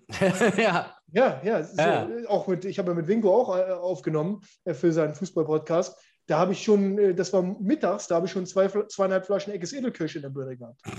ja. 0.56 0.96
Ja, 1.14 1.40
ja, 1.44 1.62
so, 1.62 1.80
ja. 1.80 2.08
Auch 2.28 2.46
mit, 2.46 2.64
ich 2.64 2.78
habe 2.78 2.90
ja 2.90 2.94
mit 2.94 3.06
Winko 3.06 3.34
auch 3.34 3.56
äh, 3.56 3.70
aufgenommen 3.72 4.40
äh, 4.64 4.72
für 4.72 4.92
seinen 4.92 5.14
Fußball-Podcast. 5.14 5.96
Da 6.26 6.38
habe 6.38 6.52
ich 6.52 6.62
schon, 6.62 6.98
äh, 6.98 7.14
das 7.14 7.32
war 7.32 7.42
mittags, 7.42 8.06
da 8.06 8.14
habe 8.14 8.26
ich 8.26 8.32
schon 8.32 8.46
zwei, 8.46 8.68
zweieinhalb 8.68 9.26
Flaschen 9.26 9.52
Eckes 9.52 9.74
Edelkirsch 9.74 10.16
in 10.16 10.22
der 10.22 10.30
Birne 10.30 10.56
gehabt. 10.56 10.80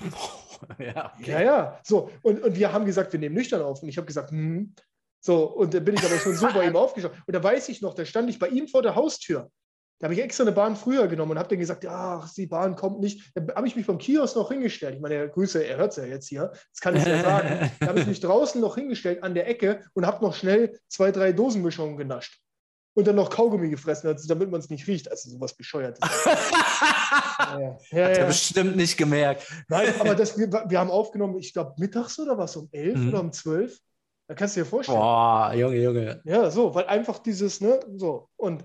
Ja, 0.79 1.11
okay. 1.19 1.31
ja, 1.31 1.41
ja. 1.41 1.79
So, 1.83 2.09
und, 2.21 2.41
und 2.41 2.55
wir 2.55 2.71
haben 2.71 2.85
gesagt, 2.85 3.11
wir 3.11 3.19
nehmen 3.19 3.35
nüchtern 3.35 3.61
auf. 3.61 3.83
Und 3.83 3.89
ich 3.89 3.97
habe 3.97 4.07
gesagt, 4.07 4.31
hm. 4.31 4.73
So, 5.19 5.43
und 5.51 5.73
da 5.73 5.79
bin 5.79 5.95
ich 5.95 6.05
aber 6.05 6.17
schon 6.17 6.35
so 6.35 6.47
bei 6.53 6.67
ihm 6.67 6.75
aufgeschaut. 6.77 7.11
Und 7.25 7.35
da 7.35 7.43
weiß 7.43 7.67
ich 7.67 7.81
noch, 7.81 7.93
da 7.93 8.05
stand 8.05 8.29
ich 8.29 8.39
bei 8.39 8.47
ihm 8.47 8.69
vor 8.69 8.81
der 8.81 8.95
Haustür. 8.95 9.49
Da 9.99 10.05
habe 10.05 10.15
ich 10.15 10.21
extra 10.21 10.43
eine 10.43 10.51
Bahn 10.51 10.75
früher 10.75 11.07
genommen 11.07 11.31
und 11.31 11.39
habe 11.39 11.49
dann 11.49 11.59
gesagt, 11.59 11.85
ach, 11.85 12.31
die 12.33 12.47
Bahn 12.47 12.75
kommt 12.75 12.99
nicht. 12.99 13.31
Da 13.35 13.55
habe 13.55 13.67
ich 13.67 13.75
mich 13.75 13.85
vom 13.85 13.97
Kiosk 13.97 14.35
noch 14.35 14.49
hingestellt. 14.49 14.95
Ich 14.95 15.01
meine, 15.01 15.29
Grüße, 15.29 15.65
er 15.65 15.77
hört 15.77 15.91
es 15.91 15.97
ja 15.97 16.05
jetzt 16.05 16.27
hier. 16.27 16.51
Das 16.51 16.81
kann 16.81 16.95
ich 16.95 17.05
ja 17.05 17.21
sagen. 17.21 17.71
Da 17.79 17.87
habe 17.87 17.99
ich 17.99 18.07
mich 18.07 18.19
draußen 18.21 18.59
noch 18.59 18.75
hingestellt 18.75 19.23
an 19.23 19.33
der 19.33 19.47
Ecke 19.47 19.81
und 19.93 20.05
habe 20.05 20.23
noch 20.23 20.35
schnell 20.35 20.77
zwei, 20.89 21.11
drei 21.11 21.31
Dosenmischungen 21.31 21.95
genascht. 21.95 22.39
Und 22.95 23.07
dann 23.07 23.15
noch 23.15 23.29
Kaugummi 23.29 23.69
gefressen, 23.69 24.07
also 24.07 24.27
damit 24.27 24.51
man 24.51 24.59
es 24.59 24.69
nicht 24.69 24.85
riecht. 24.87 25.09
Also 25.09 25.29
sowas 25.29 25.55
bescheuertes. 25.55 25.99
ja, 26.25 27.77
ja, 27.91 28.05
Hat 28.05 28.17
er 28.17 28.27
bestimmt 28.27 28.75
nicht 28.75 28.97
gemerkt. 28.97 29.47
Nein, 29.67 29.93
aber 29.99 30.15
das, 30.15 30.37
wir, 30.37 30.51
wir 30.51 30.79
haben 30.79 30.91
aufgenommen, 30.91 31.39
ich 31.39 31.53
glaube, 31.53 31.73
mittags 31.77 32.19
oder 32.19 32.37
was, 32.37 32.55
um 32.55 32.67
elf 32.71 32.99
mhm. 32.99 33.09
oder 33.09 33.19
um 33.21 33.31
zwölf. 33.31 33.79
Da 34.27 34.35
kannst 34.35 34.55
du 34.55 34.61
dir 34.61 34.65
vorstellen. 34.65 34.99
Boah, 34.99 35.53
Junge, 35.55 35.77
Junge. 35.77 36.21
Ja, 36.23 36.51
so, 36.51 36.73
weil 36.75 36.85
einfach 36.85 37.19
dieses, 37.19 37.61
ne, 37.61 37.79
so. 37.95 38.29
Und 38.35 38.63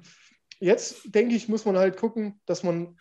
Jetzt 0.60 1.14
denke 1.14 1.34
ich, 1.34 1.48
muss 1.48 1.64
man 1.64 1.76
halt 1.76 1.96
gucken, 1.96 2.40
dass 2.46 2.62
man 2.62 2.98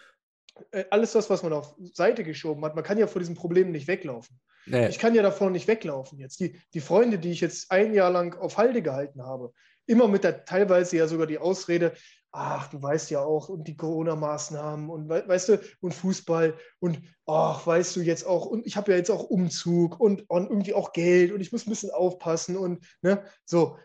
äh, 0.72 0.86
alles 0.90 1.14
das, 1.14 1.30
was 1.30 1.44
man 1.44 1.54
auf 1.54 1.76
Seite 1.94 2.24
geschoben 2.24 2.64
hat, 2.66 2.76
man 2.76 2.84
kann 2.84 2.98
ja 2.98 3.08
vor 3.08 3.20
diesen 3.20 3.36
Problemen 3.36 3.72
nicht 3.72 3.88
weglaufen. 3.88 4.40
Nee. 4.66 4.90
Ich 4.90 5.00
kann 5.00 5.16
ja 5.16 5.22
davon 5.22 5.54
nicht 5.54 5.68
weglaufen 5.68 6.20
jetzt. 6.20 6.40
Die, 6.40 6.60
die 6.74 6.82
Freunde, 6.82 7.20
die 7.20 7.32
ich 7.32 7.42
jetzt 7.42 7.72
ein 7.72 7.94
Jahr 7.94 8.12
lang 8.12 8.38
auf 8.38 8.58
Halde 8.58 8.82
gehalten 8.82 9.24
habe, 9.24 9.54
immer 9.86 10.08
mit 10.08 10.24
der 10.24 10.44
teilweise 10.44 10.98
ja 10.98 11.08
sogar 11.08 11.26
die 11.26 11.38
Ausrede, 11.38 11.94
ach, 12.32 12.68
du 12.68 12.82
weißt 12.82 13.10
ja 13.10 13.22
auch, 13.22 13.50
und 13.50 13.68
die 13.68 13.78
Corona-Maßnahmen 13.78 14.90
und 14.90 15.10
weißt 15.10 15.50
du, 15.50 15.62
und 15.80 15.94
Fußball 15.94 16.56
und 16.80 17.02
ach, 17.26 17.66
weißt 17.66 17.96
du 17.96 18.02
jetzt 18.02 18.26
auch, 18.28 18.46
und 18.46 18.68
ich 18.68 18.76
habe 18.76 18.92
ja 18.92 18.98
jetzt 18.98 19.10
auch 19.10 19.24
Umzug 19.24 20.00
und, 20.00 20.30
und, 20.30 20.50
irgendwie 20.50 20.74
auch 20.74 20.92
Geld 20.92 21.32
und 21.32 21.40
ich 21.40 21.52
muss 21.52 21.66
ein 21.66 21.70
bisschen 21.70 21.92
aufpassen 21.92 22.58
und 22.58 22.86
ne, 23.02 23.24
so 23.46 23.78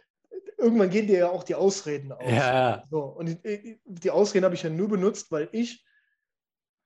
irgendwann 0.63 0.91
gehen 0.91 1.07
dir 1.07 1.19
ja 1.19 1.31
auch 1.31 1.45
die 1.45 1.55
Ausreden 1.55 2.13
aus. 2.13 2.31
Ja. 2.31 2.85
So, 2.91 3.01
und 3.01 3.27
die, 3.45 3.81
die 3.85 4.11
Ausreden 4.11 4.45
habe 4.45 4.55
ich 4.55 4.63
ja 4.63 4.71
nur 4.71 4.89
benutzt, 4.89 5.31
weil 5.31 5.49
ich, 5.53 5.85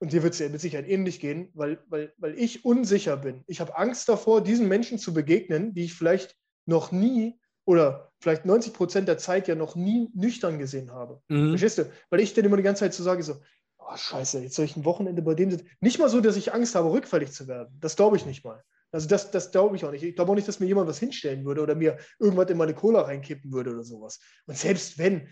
und 0.00 0.12
dir 0.12 0.22
wird 0.22 0.34
es 0.34 0.40
ja 0.40 0.48
mit 0.48 0.60
Sicherheit 0.60 0.88
ähnlich 0.88 1.20
gehen, 1.20 1.50
weil, 1.54 1.78
weil, 1.88 2.12
weil 2.18 2.38
ich 2.38 2.64
unsicher 2.64 3.16
bin. 3.16 3.44
Ich 3.46 3.60
habe 3.60 3.76
Angst 3.76 4.08
davor, 4.08 4.42
diesen 4.42 4.68
Menschen 4.68 4.98
zu 4.98 5.14
begegnen, 5.14 5.74
die 5.74 5.84
ich 5.84 5.94
vielleicht 5.94 6.36
noch 6.66 6.92
nie 6.92 7.38
oder 7.64 8.12
vielleicht 8.20 8.44
90 8.44 8.72
Prozent 8.72 9.08
der 9.08 9.18
Zeit 9.18 9.48
ja 9.48 9.54
noch 9.54 9.74
nie 9.76 10.08
nüchtern 10.14 10.58
gesehen 10.58 10.92
habe. 10.92 11.20
Mhm. 11.28 11.50
Verstehst 11.50 11.78
du? 11.78 11.90
Weil 12.10 12.20
ich 12.20 12.34
dann 12.34 12.44
immer 12.44 12.56
die 12.56 12.62
ganze 12.62 12.80
Zeit 12.80 12.94
so 12.94 13.02
sage, 13.02 13.22
so, 13.22 13.36
oh, 13.78 13.96
scheiße, 13.96 14.40
jetzt 14.40 14.54
soll 14.54 14.64
ich 14.64 14.76
ein 14.76 14.84
Wochenende 14.84 15.22
bei 15.22 15.34
dem 15.34 15.50
sitzen. 15.50 15.68
Nicht 15.80 15.98
mal 15.98 16.08
so, 16.08 16.20
dass 16.20 16.36
ich 16.36 16.52
Angst 16.52 16.74
habe, 16.74 16.90
rückfällig 16.90 17.32
zu 17.32 17.48
werden. 17.48 17.76
Das 17.80 17.96
glaube 17.96 18.16
ich 18.16 18.26
nicht 18.26 18.44
mal. 18.44 18.62
Also 18.96 19.09
das, 19.09 19.30
das 19.30 19.50
glaube 19.50 19.76
ich 19.76 19.85
auch 19.85 19.90
nicht. 19.90 20.02
Ich 20.02 20.16
glaube 20.16 20.32
auch 20.32 20.35
nicht, 20.35 20.48
dass 20.48 20.59
mir 20.59 20.66
jemand 20.66 20.88
was 20.88 20.98
hinstellen 20.98 21.44
würde 21.44 21.61
oder 21.61 21.74
mir 21.74 21.98
irgendwas 22.18 22.48
in 22.48 22.56
meine 22.56 22.72
Cola 22.72 23.02
reinkippen 23.02 23.52
würde 23.52 23.72
oder 23.72 23.85
sowas. 23.85 24.18
Und 24.46 24.56
selbst 24.56 24.98
wenn, 24.98 25.28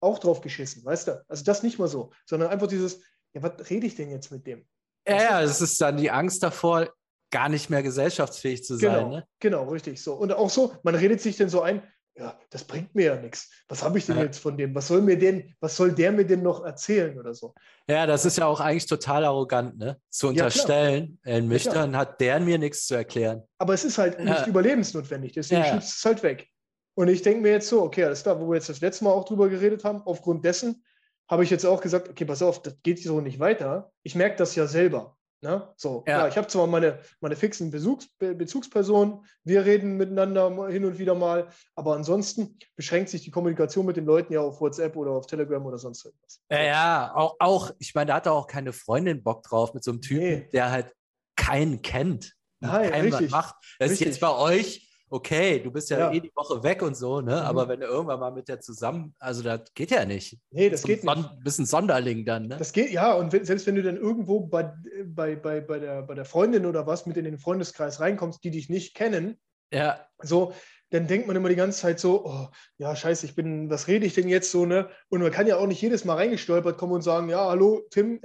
auch 0.00 0.18
drauf 0.18 0.40
geschissen, 0.40 0.84
weißt 0.84 1.08
du? 1.08 1.24
Also 1.28 1.44
das 1.44 1.62
nicht 1.62 1.78
mal 1.78 1.86
so, 1.86 2.10
sondern 2.26 2.50
einfach 2.50 2.66
dieses, 2.66 3.00
ja, 3.34 3.42
was 3.42 3.70
rede 3.70 3.86
ich 3.86 3.94
denn 3.94 4.10
jetzt 4.10 4.32
mit 4.32 4.46
dem? 4.48 4.66
Ja, 5.06 5.16
ja, 5.16 5.42
es 5.42 5.60
ist 5.60 5.80
dann 5.80 5.96
die 5.96 6.10
Angst 6.10 6.42
davor, 6.42 6.92
gar 7.30 7.48
nicht 7.48 7.70
mehr 7.70 7.84
gesellschaftsfähig 7.84 8.64
zu 8.64 8.76
sein. 8.76 8.94
Genau, 8.94 9.08
ne? 9.10 9.24
genau, 9.38 9.68
richtig 9.68 10.02
so. 10.02 10.14
Und 10.14 10.32
auch 10.32 10.50
so, 10.50 10.74
man 10.82 10.96
redet 10.96 11.20
sich 11.20 11.36
denn 11.36 11.48
so 11.48 11.62
ein, 11.62 11.82
ja, 12.18 12.38
das 12.50 12.64
bringt 12.64 12.94
mir 12.94 13.04
ja 13.06 13.16
nichts. 13.16 13.50
Was 13.68 13.82
habe 13.82 13.98
ich 13.98 14.06
denn 14.06 14.16
ja. 14.16 14.24
jetzt 14.24 14.38
von 14.38 14.56
dem? 14.56 14.74
Was 14.74 14.88
soll 14.88 15.02
mir 15.02 15.18
denn, 15.18 15.54
was 15.60 15.76
soll 15.76 15.92
der 15.92 16.10
mir 16.12 16.26
denn 16.26 16.42
noch 16.42 16.64
erzählen 16.64 17.18
oder 17.18 17.34
so? 17.34 17.54
Ja, 17.88 18.06
das 18.06 18.24
ist 18.24 18.38
ja 18.38 18.46
auch 18.46 18.60
eigentlich 18.60 18.86
total 18.86 19.24
arrogant, 19.24 19.78
ne? 19.78 20.00
Zu 20.10 20.28
unterstellen, 20.28 21.18
ja, 21.24 21.36
in 21.36 21.48
Nüchtern 21.48 21.92
ja, 21.92 21.98
hat 21.98 22.20
der 22.20 22.40
mir 22.40 22.58
nichts 22.58 22.86
zu 22.86 22.94
erklären. 22.94 23.42
Aber 23.58 23.74
es 23.74 23.84
ist 23.84 23.98
halt 23.98 24.18
nicht 24.18 24.46
überlebensnotwendig, 24.46 25.32
deswegen 25.32 25.62
ja. 25.62 25.74
schießt 25.74 25.98
es 25.98 26.04
halt 26.04 26.22
weg. 26.22 26.48
Und 26.94 27.08
ich 27.08 27.22
denke 27.22 27.42
mir 27.42 27.52
jetzt 27.52 27.68
so, 27.68 27.82
okay, 27.82 28.04
alles 28.04 28.24
klar, 28.24 28.40
wo 28.40 28.48
wir 28.48 28.56
jetzt 28.56 28.68
das 28.68 28.80
letzte 28.80 29.04
Mal 29.04 29.12
auch 29.12 29.24
drüber 29.24 29.48
geredet 29.48 29.84
haben, 29.84 30.02
aufgrund 30.04 30.44
dessen 30.44 30.84
habe 31.28 31.44
ich 31.44 31.50
jetzt 31.50 31.66
auch 31.66 31.80
gesagt, 31.80 32.08
okay, 32.08 32.24
pass 32.24 32.42
auf, 32.42 32.62
das 32.62 32.74
geht 32.82 33.02
so 33.02 33.20
nicht 33.20 33.38
weiter. 33.38 33.92
Ich 34.02 34.14
merke 34.14 34.36
das 34.36 34.54
ja 34.54 34.66
selber. 34.66 35.17
Ne? 35.40 35.72
So, 35.76 36.02
ja. 36.06 36.16
Klar, 36.16 36.28
ich 36.28 36.36
habe 36.36 36.48
zwar 36.48 36.66
meine, 36.66 36.98
meine 37.20 37.36
fixen 37.36 37.70
Bezugs, 37.70 38.08
Be 38.18 38.34
Bezugspersonen, 38.34 39.24
wir 39.44 39.64
reden 39.64 39.96
miteinander 39.96 40.68
hin 40.68 40.84
und 40.84 40.98
wieder 40.98 41.14
mal, 41.14 41.48
aber 41.76 41.94
ansonsten 41.94 42.58
beschränkt 42.74 43.10
sich 43.10 43.22
die 43.22 43.30
Kommunikation 43.30 43.86
mit 43.86 43.96
den 43.96 44.04
Leuten 44.04 44.32
ja 44.32 44.40
auf 44.40 44.60
WhatsApp 44.60 44.96
oder 44.96 45.12
auf 45.12 45.26
Telegram 45.26 45.64
oder 45.64 45.78
sonst 45.78 46.04
irgendwas. 46.04 46.40
Ja, 46.50 46.62
ja, 46.62 47.12
auch, 47.14 47.36
auch 47.38 47.70
ich 47.78 47.94
meine, 47.94 48.08
da 48.08 48.14
hat 48.16 48.26
auch 48.26 48.48
keine 48.48 48.72
Freundin 48.72 49.22
Bock 49.22 49.44
drauf 49.44 49.74
mit 49.74 49.84
so 49.84 49.92
einem 49.92 50.00
Typen, 50.00 50.24
nee. 50.24 50.48
der 50.52 50.72
halt 50.72 50.92
keinen 51.36 51.82
kennt. 51.82 52.34
Nein, 52.60 52.92
richtig. 52.92 53.30
Macht. 53.30 53.54
Das 53.78 53.90
richtig. 53.90 54.08
ist 54.08 54.14
jetzt 54.14 54.20
bei 54.20 54.34
euch 54.34 54.87
okay, 55.10 55.60
du 55.60 55.70
bist 55.70 55.90
ja, 55.90 55.98
ja, 55.98 56.12
eh 56.12 56.20
die 56.20 56.32
Woche 56.34 56.62
weg 56.62 56.82
und 56.82 56.96
so, 56.96 57.20
ne? 57.20 57.32
Mhm. 57.32 57.38
Aber 57.38 57.68
wenn 57.68 57.80
du 57.80 57.86
irgendwann 57.86 58.20
mal 58.20 58.30
mit 58.30 58.48
der 58.48 58.60
zusammen, 58.60 59.14
also 59.18 59.42
das 59.42 59.72
geht 59.74 59.90
ja 59.90 60.04
nicht. 60.04 60.38
Nee, 60.50 60.70
das 60.70 60.82
geht 60.82 61.04
nicht. 61.04 61.16
Ein 61.16 61.40
bisschen 61.42 61.66
Sonderling 61.66 62.24
dann, 62.24 62.46
ne? 62.46 62.56
Das 62.56 62.72
geht, 62.72 62.90
ja, 62.90 63.12
und 63.14 63.32
wenn, 63.32 63.44
selbst 63.44 63.66
wenn 63.66 63.74
du 63.74 63.82
dann 63.82 63.96
irgendwo 63.96 64.40
bei, 64.40 64.72
bei, 65.04 65.36
bei, 65.36 65.60
bei, 65.60 65.78
der, 65.78 66.02
bei 66.02 66.14
der 66.14 66.24
Freundin 66.24 66.66
oder 66.66 66.86
was 66.86 67.06
mit 67.06 67.16
in 67.16 67.24
den 67.24 67.38
Freundeskreis 67.38 68.00
reinkommst, 68.00 68.42
die 68.44 68.50
dich 68.50 68.68
nicht 68.68 68.94
kennen, 68.94 69.38
ja. 69.72 70.06
so, 70.22 70.52
dann 70.90 71.06
denkt 71.06 71.26
man 71.26 71.36
immer 71.36 71.50
die 71.50 71.56
ganze 71.56 71.80
Zeit 71.80 72.00
so, 72.00 72.24
oh, 72.24 72.48
ja, 72.78 72.96
scheiße, 72.96 73.26
ich 73.26 73.34
bin, 73.34 73.68
was 73.68 73.88
rede 73.88 74.06
ich 74.06 74.14
denn 74.14 74.28
jetzt 74.28 74.50
so, 74.50 74.64
ne? 74.64 74.88
Und 75.10 75.20
man 75.20 75.30
kann 75.30 75.46
ja 75.46 75.56
auch 75.56 75.66
nicht 75.66 75.82
jedes 75.82 76.04
Mal 76.04 76.14
reingestolpert 76.14 76.78
kommen 76.78 76.94
und 76.94 77.02
sagen, 77.02 77.28
ja, 77.28 77.46
hallo, 77.46 77.82
Tim, 77.90 78.20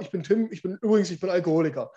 ich 0.00 0.10
bin 0.10 0.22
Tim, 0.22 0.48
ich 0.50 0.62
bin 0.62 0.78
übrigens, 0.80 1.10
ich 1.10 1.20
bin 1.20 1.28
Alkoholiker. 1.28 1.90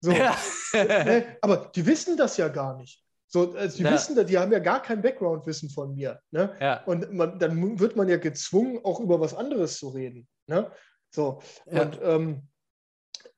So. 0.00 0.12
Ja. 0.12 0.36
Ne? 0.72 1.36
Aber 1.42 1.70
die 1.74 1.86
wissen 1.86 2.16
das 2.16 2.36
ja 2.36 2.48
gar 2.48 2.76
nicht. 2.76 3.03
So, 3.34 3.52
also 3.54 3.78
die 3.78 3.82
ja. 3.82 3.90
wissen, 3.90 4.26
die 4.28 4.38
haben 4.38 4.52
ja 4.52 4.60
gar 4.60 4.80
kein 4.80 5.02
Background-Wissen 5.02 5.68
von 5.68 5.96
mir. 5.96 6.20
Ne? 6.30 6.54
Ja. 6.60 6.84
Und 6.84 7.12
man, 7.12 7.36
dann 7.40 7.80
wird 7.80 7.96
man 7.96 8.08
ja 8.08 8.16
gezwungen, 8.16 8.78
auch 8.84 9.00
über 9.00 9.18
was 9.20 9.34
anderes 9.34 9.76
zu 9.76 9.88
reden. 9.88 10.28
Ne? 10.46 10.70
So, 11.10 11.42
ja. 11.66 11.82
und 11.82 11.98
ähm, 12.00 12.42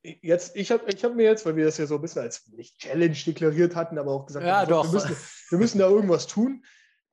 jetzt, 0.03 0.55
ich 0.55 0.70
habe 0.70 0.84
ich 0.92 1.03
hab 1.03 1.14
mir 1.14 1.22
jetzt, 1.22 1.47
weil 1.47 1.57
wir 1.57 1.64
das 1.64 1.78
ja 1.78 1.86
so 1.86 1.94
ein 1.94 2.03
bisschen 2.03 2.20
als 2.20 2.47
nicht 2.49 2.78
Challenge 2.78 3.16
deklariert 3.26 3.74
hatten, 3.74 3.97
aber 3.97 4.12
auch 4.12 4.26
gesagt, 4.26 4.44
ja, 4.44 4.61
haben, 4.61 4.68
doch. 4.68 4.84
Wir, 4.84 4.92
müssen, 4.92 5.16
wir 5.49 5.59
müssen 5.59 5.78
da 5.78 5.88
irgendwas 5.88 6.26
tun. 6.26 6.62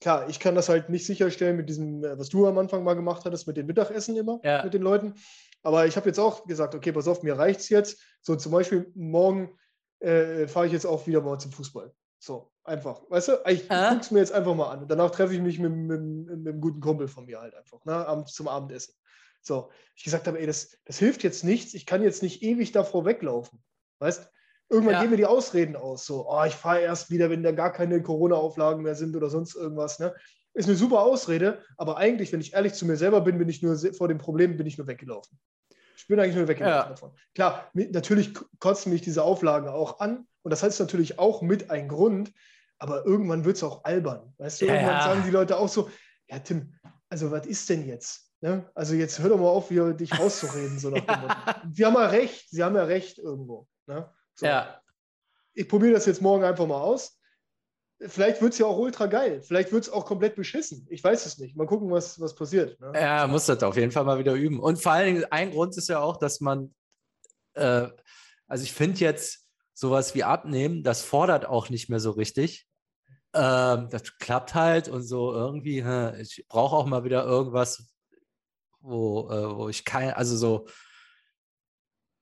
Klar, 0.01 0.27
ich 0.27 0.41
kann 0.41 0.55
das 0.55 0.67
halt 0.67 0.89
nicht 0.89 1.05
sicherstellen 1.05 1.55
mit 1.55 1.69
diesem, 1.69 2.03
äh, 2.03 2.19
was 2.19 2.27
du 2.27 2.45
am 2.47 2.57
Anfang 2.57 2.84
mal 2.84 2.95
gemacht 2.95 3.23
hattest, 3.23 3.47
mit 3.47 3.55
dem 3.55 3.67
Mittagessen 3.67 4.17
immer, 4.17 4.41
mit 4.61 4.73
den 4.73 4.81
Leuten. 4.81 5.13
Aber 5.61 5.88
ich 5.88 5.95
habe 5.95 6.09
jetzt 6.09 6.19
auch 6.19 6.45
gesagt, 6.47 6.75
okay, 6.75 6.91
pass 6.91 7.07
auf, 7.07 7.23
mir 7.23 7.38
reicht 7.38 7.61
es 7.61 7.69
jetzt. 7.69 8.01
So 8.21 8.36
zum 8.36 8.51
Beispiel 8.51 8.91
morgen 8.93 9.57
äh, 10.01 10.47
fahre 10.49 10.65
ich 10.65 10.73
jetzt 10.73 10.86
auch 10.86 11.07
wieder 11.07 11.21
mal 11.21 11.39
zum 11.39 11.53
Fußball. 11.53 11.93
So, 12.19 12.53
einfach. 12.64 13.01
Weißt 13.09 13.28
du, 13.30 13.34
ich 13.47 13.70
äh? 13.70 13.89
gucke 13.89 14.01
es 14.01 14.11
mir 14.11 14.20
jetzt 14.20 14.34
einfach 14.34 14.55
mal 14.55 14.72
an. 14.72 14.82
Und 14.84 14.91
danach 14.91 15.11
treffe 15.11 15.34
ich 15.34 15.41
mich 15.41 15.59
mit, 15.59 15.72
mit, 15.72 16.01
mit, 16.01 16.28
mit, 16.28 16.47
einem 16.47 16.61
guten 16.61 16.80
Kumpel 16.80 17.07
von 17.07 17.26
mir 17.26 17.39
halt 17.39 17.55
einfach, 17.55 17.84
ne, 17.86 18.26
zum 18.28 18.47
Abendessen. 18.47 18.95
So, 19.41 19.72
ich 19.95 20.03
gesagt 20.03 20.28
habe, 20.28 20.39
ey, 20.39 20.45
das, 20.45 20.78
das 20.86 20.99
hilft 20.99 21.24
jetzt 21.24 21.43
nichts. 21.43 21.74
Ich 21.74 21.86
kann 21.86 22.01
jetzt 22.01 22.24
nicht 22.24 22.41
ewig 22.43 22.72
davor 22.72 23.05
weglaufen. 23.05 23.61
Weißt 23.99 24.30
Irgendwann 24.70 24.95
ja. 24.95 25.01
gehen 25.01 25.11
mir 25.11 25.18
die 25.18 25.26
Ausreden 25.26 25.76
aus. 25.76 26.05
So, 26.05 26.28
oh, 26.28 26.43
ich 26.45 26.55
fahre 26.55 26.82
erst 26.82 27.11
wieder, 27.11 27.30
wenn 27.30 27.43
da 27.43 27.51
gar 27.51 27.72
keine 27.72 28.01
Corona-Auflagen 28.01 28.82
mehr 28.82 28.95
sind 28.95 29.16
oder 29.16 29.30
sonst 29.30 29.55
irgendwas. 29.55 29.99
Ne? 29.99 30.16
Ist 30.53 30.68
eine 30.68 30.78
super 30.78 31.01
Ausrede, 31.01 31.61
aber 31.78 31.97
eigentlich, 31.97 32.32
wenn 32.32 32.41
ich 32.41 32.53
ehrlich 32.53 32.74
zu 32.74 32.86
mir 32.86 32.95
selber 32.95 33.22
bin, 33.22 33.38
bin 33.38 33.49
ich 33.49 33.61
nur 33.61 33.78
vor 33.93 34.07
dem 34.07 34.18
Problem, 34.18 34.57
bin 34.57 34.66
ich 34.66 34.78
nur 34.78 34.88
weggelaufen. 34.88 35.39
Ich 35.95 36.07
bin 36.07 36.20
eigentlich 36.20 36.36
nur 36.36 36.47
weggelaufen 36.47 36.80
ja. 36.80 36.89
davon. 36.89 37.11
Klar, 37.36 37.70
natürlich 37.74 38.34
kotzen 38.59 38.91
mich 38.91 39.01
diese 39.01 39.24
Auflagen 39.24 39.68
auch 39.68 39.99
an 39.99 40.28
und 40.41 40.49
das 40.51 40.64
heißt 40.64 40.80
natürlich 40.80 41.20
auch 41.20 41.41
mit 41.41 41.70
ein 41.70 41.88
Grund, 41.88 42.34
aber 42.84 43.05
irgendwann 43.05 43.45
wird 43.45 43.55
es 43.55 43.63
auch 43.63 43.86
albern. 43.86 44.34
Weißt 44.38 44.59
du, 44.59 44.65
ja, 44.65 44.73
irgendwann 44.73 44.95
ja. 44.97 45.03
sagen 45.03 45.23
die 45.25 45.31
Leute 45.31 45.57
auch 45.57 45.69
so, 45.69 45.89
ja 46.27 46.38
Tim, 46.39 46.75
also 47.07 47.31
was 47.31 47.45
ist 47.45 47.69
denn 47.69 47.88
jetzt? 47.88 48.29
Ne? 48.41 48.69
Also 48.75 48.93
jetzt 48.93 49.19
hör 49.19 49.29
doch 49.29 49.38
mal 49.38 49.47
auf, 49.47 49.69
hier 49.69 49.93
dich 49.93 50.19
rauszureden. 50.19 50.77
So 50.77 50.89
nach. 50.89 51.63
Sie 51.71 51.86
haben 51.86 51.93
ja 51.93 52.07
recht, 52.07 52.49
sie 52.49 52.61
haben 52.61 52.75
ja 52.75 52.84
recht 52.84 53.19
irgendwo. 53.19 53.69
Ne? 53.88 54.11
So. 54.36 54.47
Ja. 54.47 54.81
Ich 55.53 55.69
probiere 55.69 55.93
das 55.93 56.05
jetzt 56.07 56.21
morgen 56.21 56.43
einfach 56.43 56.67
mal 56.67 56.81
aus. 56.81 57.17
Vielleicht 58.01 58.41
wird 58.41 58.51
es 58.51 58.59
ja 58.59 58.65
auch 58.65 58.77
ultra 58.77 59.05
geil. 59.05 59.41
Vielleicht 59.41 59.71
wird 59.71 59.86
es 59.86 59.89
auch 59.89 60.05
komplett 60.05 60.36
beschissen. 60.36 60.86
Ich 60.89 61.01
weiß 61.01 61.25
es 61.25 61.38
nicht. 61.38 61.55
Mal 61.55 61.67
gucken, 61.67 61.89
was, 61.89 62.19
was 62.19 62.36
passiert. 62.36 62.77
Ne? 62.81 62.91
Ja, 62.95 63.27
muss 63.27 63.45
das 63.45 63.63
auf 63.63 63.77
jeden 63.77 63.93
Fall 63.93 64.03
mal 64.03 64.19
wieder 64.19 64.34
üben. 64.34 64.59
Und 64.59 64.81
vor 64.81 64.91
allen 64.91 65.05
Dingen, 65.05 65.25
ein 65.31 65.51
Grund 65.51 65.77
ist 65.77 65.88
ja 65.88 66.01
auch, 66.01 66.17
dass 66.17 66.41
man, 66.41 66.75
äh, 67.53 67.88
also 68.45 68.63
ich 68.65 68.73
finde 68.73 68.99
jetzt 68.99 69.47
sowas 69.73 70.15
wie 70.15 70.25
Abnehmen, 70.25 70.84
das 70.84 71.01
fordert 71.01 71.45
auch 71.45 71.69
nicht 71.69 71.88
mehr 71.88 72.01
so 72.01 72.11
richtig. 72.11 72.67
Ähm, 73.34 73.89
das 73.89 74.17
klappt 74.19 74.53
halt 74.53 74.89
und 74.89 75.03
so 75.03 75.34
irgendwie, 75.34 75.84
ich 76.19 76.45
brauche 76.47 76.75
auch 76.75 76.86
mal 76.86 77.03
wieder 77.03 77.25
irgendwas, 77.25 77.84
wo, 78.81 79.29
äh, 79.29 79.55
wo 79.55 79.69
ich 79.69 79.86
kein, 79.86 80.11
also 80.11 80.38
so, 80.38 80.67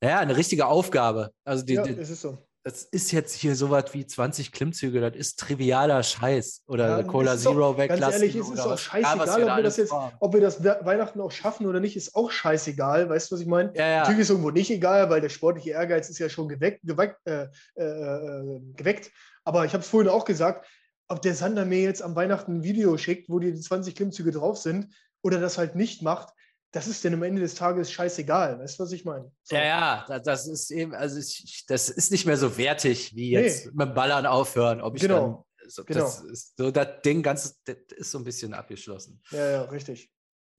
ja, 0.01 0.19
eine 0.19 0.37
richtige 0.37 0.67
Aufgabe. 0.67 1.31
Also 1.43 1.65
die, 1.65 1.73
ja, 1.73 1.83
die, 1.83 1.91
es 1.91 2.09
ist 2.09 2.21
so 2.21 2.37
das 2.63 2.83
ist 2.83 3.11
jetzt 3.11 3.33
hier 3.33 3.55
so 3.55 3.71
was 3.71 3.93
wie 3.93 4.05
20 4.05 4.51
Klimmzüge, 4.51 5.01
das 5.01 5.15
ist 5.15 5.39
trivialer 5.39 6.03
Scheiß. 6.03 6.63
Oder 6.67 6.99
ja, 6.99 7.03
Cola 7.03 7.35
Zero 7.35 7.77
weglassen. 7.77 8.01
Ganz 8.01 8.15
ehrlich, 8.15 8.35
es 8.35 8.49
ist 8.49 8.59
auch 8.59 8.77
scheißegal, 8.77 9.43
ob 9.43 9.57
wir 9.57 9.63
das 9.63 9.77
jetzt, 9.77 9.93
ob 10.19 10.33
wir 10.33 10.41
das 10.41 10.63
Weihnachten 10.63 11.21
auch 11.21 11.31
schaffen 11.31 11.65
oder 11.65 11.79
nicht, 11.79 11.97
ist 11.97 12.15
auch 12.15 12.29
scheißegal. 12.29 13.09
Weißt 13.09 13.31
du, 13.31 13.35
was 13.35 13.41
ich 13.41 13.47
meine? 13.47 13.73
Ja, 13.75 13.87
ja. 13.87 13.99
Natürlich 14.01 14.21
ist 14.21 14.27
es 14.27 14.31
irgendwo 14.31 14.51
nicht 14.51 14.69
egal, 14.69 15.09
weil 15.09 15.21
der 15.21 15.29
sportliche 15.29 15.71
Ehrgeiz 15.71 16.09
ist 16.09 16.19
ja 16.19 16.29
schon 16.29 16.47
geweckt. 16.47 16.81
geweckt, 16.83 17.17
äh, 17.25 17.47
äh, 17.75 17.83
äh 17.83 18.61
geweckt. 18.75 19.11
Aber 19.43 19.65
ich 19.65 19.73
habe 19.73 19.81
es 19.81 19.89
vorhin 19.89 20.09
auch 20.09 20.25
gesagt, 20.25 20.67
ob 21.11 21.21
der 21.21 21.35
Sander 21.35 21.65
mir 21.65 21.81
jetzt 21.81 22.01
am 22.01 22.15
Weihnachten 22.15 22.57
ein 22.57 22.63
Video 22.63 22.97
schickt, 22.97 23.29
wo 23.29 23.39
die 23.39 23.53
20 23.53 23.95
Klimmzüge 23.95 24.31
drauf 24.31 24.57
sind, 24.57 24.93
oder 25.21 25.39
das 25.39 25.57
halt 25.57 25.75
nicht 25.75 26.01
macht, 26.01 26.33
das 26.71 26.87
ist 26.87 27.03
denn 27.03 27.13
am 27.13 27.23
Ende 27.23 27.41
des 27.41 27.55
Tages 27.55 27.91
scheißegal. 27.91 28.59
Weißt 28.59 28.79
du, 28.79 28.83
was 28.83 28.91
ich 28.93 29.03
meine? 29.03 29.29
So. 29.43 29.55
Ja, 29.55 30.05
ja, 30.07 30.19
das 30.19 30.47
ist 30.47 30.71
eben, 30.71 30.95
also 30.95 31.19
ich, 31.19 31.65
das 31.67 31.89
ist 31.89 32.11
nicht 32.11 32.25
mehr 32.25 32.37
so 32.37 32.57
wertig 32.57 33.13
wie 33.13 33.31
jetzt 33.31 33.65
nee. 33.65 33.71
mit 33.73 33.89
dem 33.89 33.93
Ballern 33.93 34.25
aufhören. 34.25 34.79
Ob 34.81 34.95
ich 34.95 35.01
genau. 35.01 35.45
dann, 35.59 35.69
so, 35.69 35.83
genau. 35.83 35.99
das 35.99 36.21
ist 36.21 36.57
so 36.57 36.71
das 36.71 37.01
Ding 37.03 37.21
ganz, 37.21 37.61
das 37.65 37.75
ist 37.89 38.11
so 38.11 38.19
ein 38.19 38.23
bisschen 38.23 38.53
abgeschlossen. 38.53 39.21
Ja, 39.31 39.51
ja, 39.51 39.61
richtig. 39.63 40.09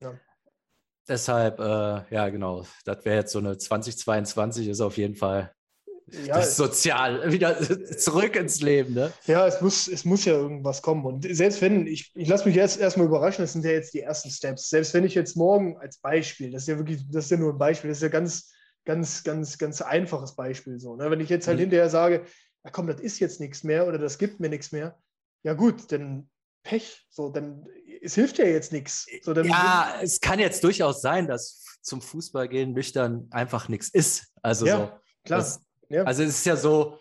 Ja. 0.01 0.19
Deshalb, 1.07 1.59
äh, 1.59 2.13
ja, 2.13 2.29
genau, 2.29 2.65
das 2.85 3.03
wäre 3.03 3.17
jetzt 3.17 3.31
so 3.31 3.39
eine 3.39 3.57
2022 3.57 4.67
ist 4.67 4.81
auf 4.81 4.97
jeden 4.97 5.15
Fall 5.15 5.51
ja, 6.11 6.35
das 6.35 6.55
sozial 6.57 7.31
wieder 7.31 7.57
zurück 7.97 8.35
ins 8.35 8.61
Leben, 8.61 8.93
ne? 8.93 9.11
Ja, 9.25 9.47
es 9.47 9.61
muss, 9.61 9.87
es 9.87 10.05
muss 10.05 10.25
ja 10.25 10.33
irgendwas 10.33 10.81
kommen. 10.81 11.05
Und 11.05 11.25
selbst 11.35 11.61
wenn, 11.61 11.87
ich, 11.87 12.11
ich 12.15 12.27
lasse 12.27 12.45
mich 12.47 12.55
jetzt 12.55 12.79
erstmal 12.79 13.07
überraschen, 13.07 13.43
das 13.43 13.53
sind 13.53 13.65
ja 13.65 13.71
jetzt 13.71 13.93
die 13.93 14.01
ersten 14.01 14.29
Steps. 14.29 14.69
Selbst 14.69 14.93
wenn 14.93 15.03
ich 15.03 15.15
jetzt 15.15 15.35
morgen 15.35 15.77
als 15.77 15.97
Beispiel, 15.97 16.51
das 16.51 16.63
ist 16.63 16.67
ja 16.67 16.77
wirklich, 16.77 17.01
das 17.11 17.25
ist 17.25 17.31
ja 17.31 17.37
nur 17.37 17.53
ein 17.53 17.57
Beispiel, 17.57 17.89
das 17.89 17.97
ist 17.97 18.03
ja 18.03 18.09
ganz, 18.09 18.51
ganz, 18.85 19.23
ganz, 19.23 19.57
ganz 19.57 19.81
einfaches 19.81 20.35
Beispiel 20.35 20.79
so. 20.79 20.95
Ne? 20.95 21.09
Wenn 21.09 21.19
ich 21.19 21.29
jetzt 21.29 21.47
halt 21.47 21.57
mhm. 21.57 21.61
hinterher 21.61 21.89
sage, 21.89 22.25
ja 22.63 22.71
komm, 22.71 22.87
das 22.87 23.01
ist 23.01 23.19
jetzt 23.19 23.39
nichts 23.39 23.63
mehr 23.63 23.87
oder 23.87 23.97
das 23.97 24.17
gibt 24.17 24.39
mir 24.39 24.49
nichts 24.49 24.71
mehr, 24.71 24.97
ja 25.43 25.53
gut, 25.53 25.91
dann 25.91 26.29
Pech. 26.63 27.05
So, 27.09 27.29
dann 27.29 27.67
es 28.01 28.15
hilft 28.15 28.37
ja 28.37 28.45
jetzt 28.45 28.71
nichts. 28.71 29.07
So, 29.21 29.33
ja, 29.33 29.99
es 30.01 30.19
kann 30.19 30.39
jetzt 30.39 30.63
durchaus 30.63 31.01
sein, 31.01 31.27
dass 31.27 31.63
zum 31.81 32.01
Fußball 32.01 32.47
gehen 32.47 32.73
nüchtern 32.73 33.27
einfach 33.31 33.69
nichts 33.69 33.89
ist. 33.89 34.33
Also 34.41 34.65
ja, 34.65 34.77
so, 34.77 34.87
klar. 35.25 35.39
Das, 35.39 35.61
ja. 35.93 36.03
Also 36.03 36.23
es 36.23 36.29
ist 36.29 36.45
ja 36.45 36.55
so, 36.55 36.97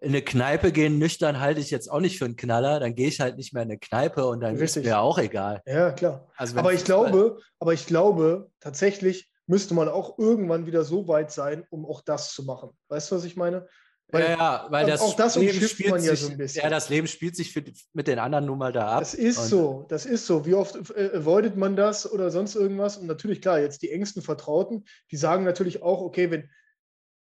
in 0.00 0.10
eine 0.10 0.22
Kneipe 0.22 0.70
gehen 0.70 0.98
nüchtern 0.98 1.40
halte 1.40 1.60
ich 1.60 1.70
jetzt 1.70 1.90
auch 1.90 2.00
nicht 2.00 2.18
für 2.18 2.26
einen 2.26 2.36
Knaller, 2.36 2.78
dann 2.78 2.94
gehe 2.94 3.08
ich 3.08 3.20
halt 3.20 3.36
nicht 3.36 3.54
mehr 3.54 3.62
in 3.62 3.70
eine 3.70 3.78
Kneipe 3.78 4.26
und 4.26 4.40
dann 4.40 4.56
Richtig. 4.56 4.82
ist 4.82 4.88
mir 4.88 4.98
auch 4.98 5.18
egal. 5.18 5.62
Ja, 5.66 5.92
klar. 5.92 6.28
Also 6.36 6.58
aber 6.58 6.72
ich 6.72 6.84
glaube, 6.84 7.38
aber 7.58 7.72
ich 7.72 7.86
glaube, 7.86 8.50
tatsächlich 8.60 9.30
müsste 9.46 9.74
man 9.74 9.88
auch 9.88 10.18
irgendwann 10.18 10.66
wieder 10.66 10.84
so 10.84 11.08
weit 11.08 11.32
sein, 11.32 11.64
um 11.70 11.86
auch 11.86 12.02
das 12.02 12.32
zu 12.32 12.44
machen. 12.44 12.70
Weißt 12.88 13.10
du, 13.10 13.16
was 13.16 13.24
ich 13.24 13.36
meine? 13.36 13.66
Weil, 14.08 14.24
ja, 14.24 14.30
ja, 14.30 14.66
weil 14.68 14.86
das 14.86 15.00
auch 15.00 15.16
das 15.16 15.36
Leben 15.36 15.60
spielt 15.66 15.90
man 15.90 16.02
ja 16.02 16.10
sich, 16.10 16.20
so 16.20 16.30
ein 16.30 16.36
bisschen. 16.36 16.62
Ja, 16.62 16.70
das 16.70 16.88
Leben 16.90 17.06
spielt 17.06 17.34
sich 17.34 17.52
für, 17.52 17.64
mit 17.94 18.06
den 18.06 18.18
anderen 18.18 18.44
nun 18.44 18.58
mal 18.58 18.72
da 18.72 18.88
ab. 18.92 19.00
Das 19.00 19.14
ist 19.14 19.48
so, 19.48 19.86
das 19.88 20.04
ist 20.04 20.26
so. 20.26 20.44
Wie 20.44 20.54
oft 20.54 20.76
äh, 20.90 21.16
avoidet 21.16 21.56
man 21.56 21.74
das 21.74 22.10
oder 22.10 22.30
sonst 22.30 22.54
irgendwas? 22.54 22.98
Und 22.98 23.06
natürlich, 23.06 23.40
klar, 23.40 23.58
jetzt 23.58 23.82
die 23.82 23.90
engsten 23.90 24.22
Vertrauten, 24.22 24.84
die 25.10 25.16
sagen 25.16 25.44
natürlich 25.44 25.82
auch, 25.82 26.02
okay, 26.02 26.30
wenn, 26.30 26.50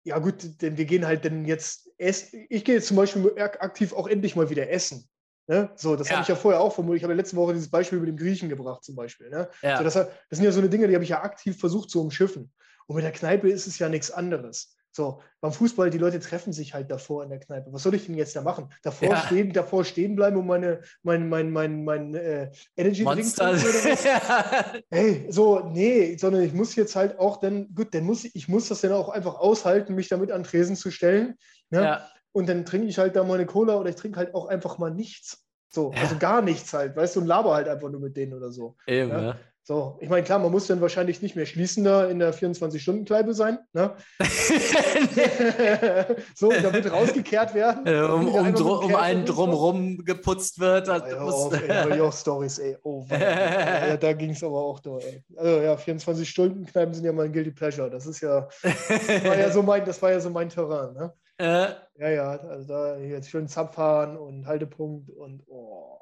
ja 0.05 0.19
gut, 0.19 0.63
denn 0.63 0.77
wir 0.77 0.85
gehen 0.85 1.07
halt 1.07 1.25
denn 1.25 1.45
jetzt 1.45 1.91
essen. 1.99 2.47
Ich 2.49 2.65
gehe 2.65 2.77
jetzt 2.77 2.89
zum 2.89 2.97
Beispiel 2.97 3.33
aktiv 3.39 3.93
auch 3.93 4.07
endlich 4.07 4.37
mal 4.37 4.51
wieder 4.51 4.71
essen. 4.71 5.09
Ne? 5.47 5.71
So, 5.77 5.97
das 5.97 6.09
ja. 6.09 6.15
habe 6.15 6.23
ich 6.23 6.29
ja 6.29 6.37
vorher 6.37 6.61
auch 6.61 6.75
formuliert. 6.75 6.99
Ich 6.99 7.05
habe 7.05 7.13
ja 7.13 7.19
letzte 7.19 7.37
Woche 7.37 7.53
dieses 7.53 7.71
Beispiel 7.71 7.99
mit 7.99 8.09
dem 8.09 8.17
Griechen 8.17 8.49
gebracht, 8.49 8.85
zum 8.85 8.97
Beispiel. 8.97 9.29
Ne? 9.31 9.49
Ja. 9.63 9.79
So, 9.79 9.85
das, 9.85 9.95
das, 9.95 10.09
sind 10.31 10.45
ja 10.45 10.53
so 10.53 10.61
eine 10.61 10.69
Dinge, 10.69 10.89
die 10.89 10.95
habe 10.95 11.05
ich 11.05 11.11
ja 11.11 11.23
aktiv 11.23 11.59
versucht 11.59 11.91
zu 11.91 12.01
umschiffen. 12.01 12.53
Und 12.87 12.97
mit 12.97 13.05
der 13.05 13.13
Kneipe 13.13 13.49
ist 13.49 13.67
es 13.67 13.79
ja 13.79 13.89
nichts 13.89 14.11
anderes. 14.11 14.77
So, 14.97 15.21
beim 15.41 15.53
Fußball, 15.53 15.91
die 15.91 15.99
Leute 15.99 16.21
treffen 16.21 16.53
sich 16.53 16.73
halt 16.73 16.89
davor 16.89 17.25
in 17.25 17.31
der 17.31 17.41
Kneipe. 17.41 17.73
Was 17.73 17.83
soll 17.83 17.97
ich 17.97 18.07
denn 18.07 18.15
jetzt 18.15 18.37
da 18.37 18.43
machen? 18.43 18.73
Davor, 18.83 19.09
ja. 19.09 19.17
stehen, 19.27 19.53
davor 19.53 19.85
stehen 19.85 20.15
bleiben 20.15 20.37
und 20.37 20.47
meine, 20.47 20.83
mein, 21.03 21.29
mein, 21.29 21.51
mein, 21.51 21.83
mein 21.83 22.15
äh, 22.15 22.53
Energy 22.77 23.03
Drink 23.03 23.27
Hey, 24.91 25.27
so, 25.31 25.59
nee, 25.73 26.17
sondern 26.17 26.43
ich 26.43 26.53
muss 26.53 26.77
jetzt 26.77 26.95
halt 26.95 27.19
auch 27.19 27.39
dann, 27.39 27.75
gut, 27.75 27.93
dann 27.93 28.05
muss 28.05 28.25
ich, 28.25 28.37
ich 28.37 28.47
muss 28.47 28.69
das 28.69 28.83
dann 28.83 28.93
auch 28.93 29.09
einfach 29.09 29.35
aushalten, 29.35 29.97
mich 29.97 30.09
damit 30.09 30.31
an 30.31 30.45
Tresen 30.45 30.77
zu 30.77 30.93
stellen. 30.93 31.35
Ne? 31.71 31.83
Ja. 31.83 32.09
Und 32.31 32.49
dann 32.49 32.65
trinke 32.65 32.87
ich 32.87 32.99
halt 32.99 33.17
da 33.17 33.25
meine 33.25 33.47
Cola 33.47 33.75
oder 33.75 33.91
ich 33.91 33.97
trinke 33.97 34.19
halt 34.19 34.33
auch 34.33 34.47
einfach 34.47 34.79
mal 34.79 34.93
nichts. 34.93 35.45
So, 35.71 35.93
ja. 35.93 36.03
also 36.03 36.19
gar 36.19 36.41
nichts 36.41 36.73
halt, 36.73 36.95
weißt 36.95 37.17
du, 37.17 37.21
und 37.21 37.27
laber 37.27 37.53
halt 37.53 37.67
einfach 37.67 37.91
nur 37.91 38.01
mit 38.01 38.17
denen 38.17 38.33
oder 38.33 38.53
so. 38.53 38.77
Eben, 38.87 39.11
ja. 39.11 39.37
Ne? 39.69 39.75
So, 39.75 39.99
ich 40.01 40.09
meine, 40.09 40.25
klar, 40.25 40.39
man 40.39 40.53
muss 40.53 40.67
dann 40.67 40.81
wahrscheinlich 40.81 41.23
nicht 41.23 41.37
mehr 41.37 41.47
schließender 41.47 42.11
in 42.11 42.19
der 42.19 42.35
24-Stunden-Kneipe 42.35 43.33
sein. 43.35 43.59
Ne? 43.73 43.95
so, 46.35 46.51
da 46.51 46.73
wird 46.73 46.93
rausgekehrt 46.93 47.55
werden. 47.55 47.87
Äh, 47.87 48.01
um, 48.03 48.29
um, 48.29 48.55
dr 48.55 48.85
um 48.85 48.95
einen 48.95 49.25
drumrum 49.25 50.05
geputzt 50.05 50.61
wird. 50.61 50.89
Ja, 50.89 51.07
ja, 51.07 51.19
auf, 51.19 51.53
ey, 51.53 52.01
auch 52.01 52.13
Stories, 52.13 52.59
ey. 52.59 52.77
Oh, 52.83 53.05
ja, 53.09 53.97
da 53.97 54.13
ging 54.13 54.31
es 54.31 54.45
aber 54.45 54.61
auch 54.61 54.81
durch, 54.81 55.05
ey. 55.05 55.25
Also 55.37 55.61
ja, 55.61 55.75
24-Stunden-Kneipen 55.75 56.95
sind 56.95 57.05
ja 57.05 57.13
mein 57.13 57.33
Guilty 57.33 57.53
Pleasure. 57.53 57.89
Das 57.91 58.07
ist 58.07 58.21
ja, 58.21 58.49
das 58.63 59.09
war 59.25 59.39
ja 59.39 59.51
so 59.51 59.63
mein, 59.63 59.85
das 59.85 60.01
war 60.03 60.11
ja 60.11 60.21
so 60.21 60.31
mein 60.31 60.49
Terrain, 60.49 60.93
ne? 60.95 61.13
Äh. 61.39 61.69
Ja, 61.97 62.11
ja, 62.11 62.31
also 62.31 62.67
da 62.69 62.97
jetzt 62.97 63.31
schön 63.31 63.49
Zapfhahn 63.49 64.17
und 64.17 64.47
Haltepunkt 64.47 65.11
und 65.11 65.43
oh. 65.49 65.99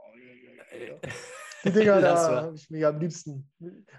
Ja, 0.72 0.86
ja, 0.86 0.94
die 1.64 1.70
Dinger 1.70 2.00
da 2.00 2.42
habe 2.42 2.54
ich 2.54 2.70
mir 2.70 2.88
am 2.88 2.98
liebsten. 2.98 3.50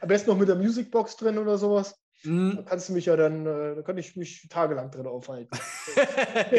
Am 0.02 0.08
besten 0.08 0.30
noch 0.30 0.38
mit 0.38 0.48
der 0.48 0.56
Musicbox 0.56 1.18
drin 1.18 1.38
oder 1.38 1.58
sowas. 1.58 2.00
Mhm. 2.24 2.56
Da 2.56 2.64
kannst 2.64 2.88
du 2.88 2.94
mich 2.94 3.06
ja 3.06 3.18
dann, 3.18 3.46
äh, 3.46 3.76
da 3.76 3.82
kann 3.82 3.98
ich 3.98 4.16
mich 4.16 4.48
tagelang 4.50 4.92
drin 4.92 5.08
aufhalten. 5.08 5.50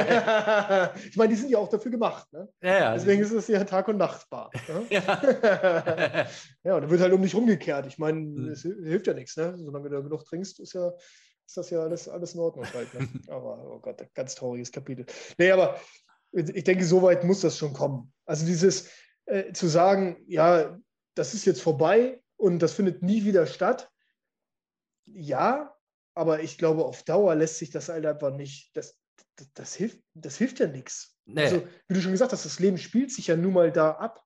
ich 1.09 1.17
meine, 1.17 1.31
die 1.31 1.37
sind 1.37 1.51
ja 1.51 1.59
auch 1.59 1.69
dafür 1.69 1.91
gemacht. 1.91 2.31
Ne? 2.33 2.49
Ja, 2.63 2.79
ja. 2.79 2.95
Deswegen 2.95 3.23
ist 3.23 3.33
es 3.33 3.49
ja 3.49 3.65
Tag- 3.65 3.89
und 3.89 3.97
Nachtbar. 3.97 4.51
Ne? 4.69 4.85
ja. 4.91 6.27
ja, 6.65 6.75
und 6.75 6.83
dann 6.83 6.91
wird 6.91 7.01
halt 7.01 7.13
um 7.15 7.23
dich 7.23 7.35
rumgekehrt. 7.35 7.87
Ich 7.87 7.99
meine, 7.99 8.21
mhm. 8.21 8.49
es 8.51 8.63
hilft 8.63 9.07
ja 9.07 9.15
nichts. 9.15 9.37
Ne? 9.37 9.57
Solange 9.57 9.89
du 9.89 10.03
genug 10.03 10.25
trinkst, 10.25 10.61
ist 10.61 10.75
ja 10.75 10.93
ist 11.47 11.57
das 11.57 11.71
ja 11.71 11.81
alles, 11.81 12.09
alles 12.09 12.35
in 12.35 12.41
Ordnung 12.41 12.67
halt. 12.73 12.95
Ne? 12.95 13.09
Aber, 13.29 13.63
oh 13.71 13.79
Gott, 13.79 14.03
ganz 14.15 14.35
trauriges 14.35 14.73
Kapitel. 14.73 15.07
Nee, 15.39 15.51
aber 15.51 15.79
ich 16.33 16.65
denke, 16.65 16.85
so 16.85 17.03
weit 17.03 17.25
muss 17.25 17.43
das 17.43 17.59
schon 17.59 17.73
kommen. 17.73 18.13
Also 18.27 18.47
dieses 18.47 18.89
äh, 19.27 19.53
zu 19.53 19.69
sagen, 19.69 20.17
ja, 20.27 20.79
das 21.15 21.35
ist 21.35 21.45
jetzt 21.45 21.63
vorbei 21.63 22.23
und 22.37 22.61
das 22.61 22.73
findet 22.73 23.03
nie 23.03 23.25
wieder 23.25 23.47
statt. 23.47 23.91
Ja, 25.07 25.75
aber 26.15 26.43
ich 26.43 26.59
glaube, 26.59 26.85
auf 26.85 27.03
Dauer 27.03 27.35
lässt 27.35 27.59
sich 27.59 27.71
das 27.71 27.89
halt 27.89 28.07
einfach 28.07 28.33
nicht, 28.33 28.77
das, 28.77 28.97
das, 29.37 29.49
das 29.55 29.75
hilft, 29.75 30.01
das 30.15 30.37
hilft 30.37 30.61
ja 30.61 30.67
nichts. 30.67 31.17
Nee. 31.27 31.43
Also, 31.43 31.67
wie 31.89 31.95
du 31.95 32.01
schon 32.01 32.13
gesagt 32.13 32.33
hast, 32.33 32.45
das 32.45 32.61
Leben 32.61 32.79
spielt 32.79 33.11
sich 33.13 33.27
ja 33.27 33.37
nun 33.37 33.53
mal 33.53 33.73
da 33.73 33.93
ab. 33.93 34.23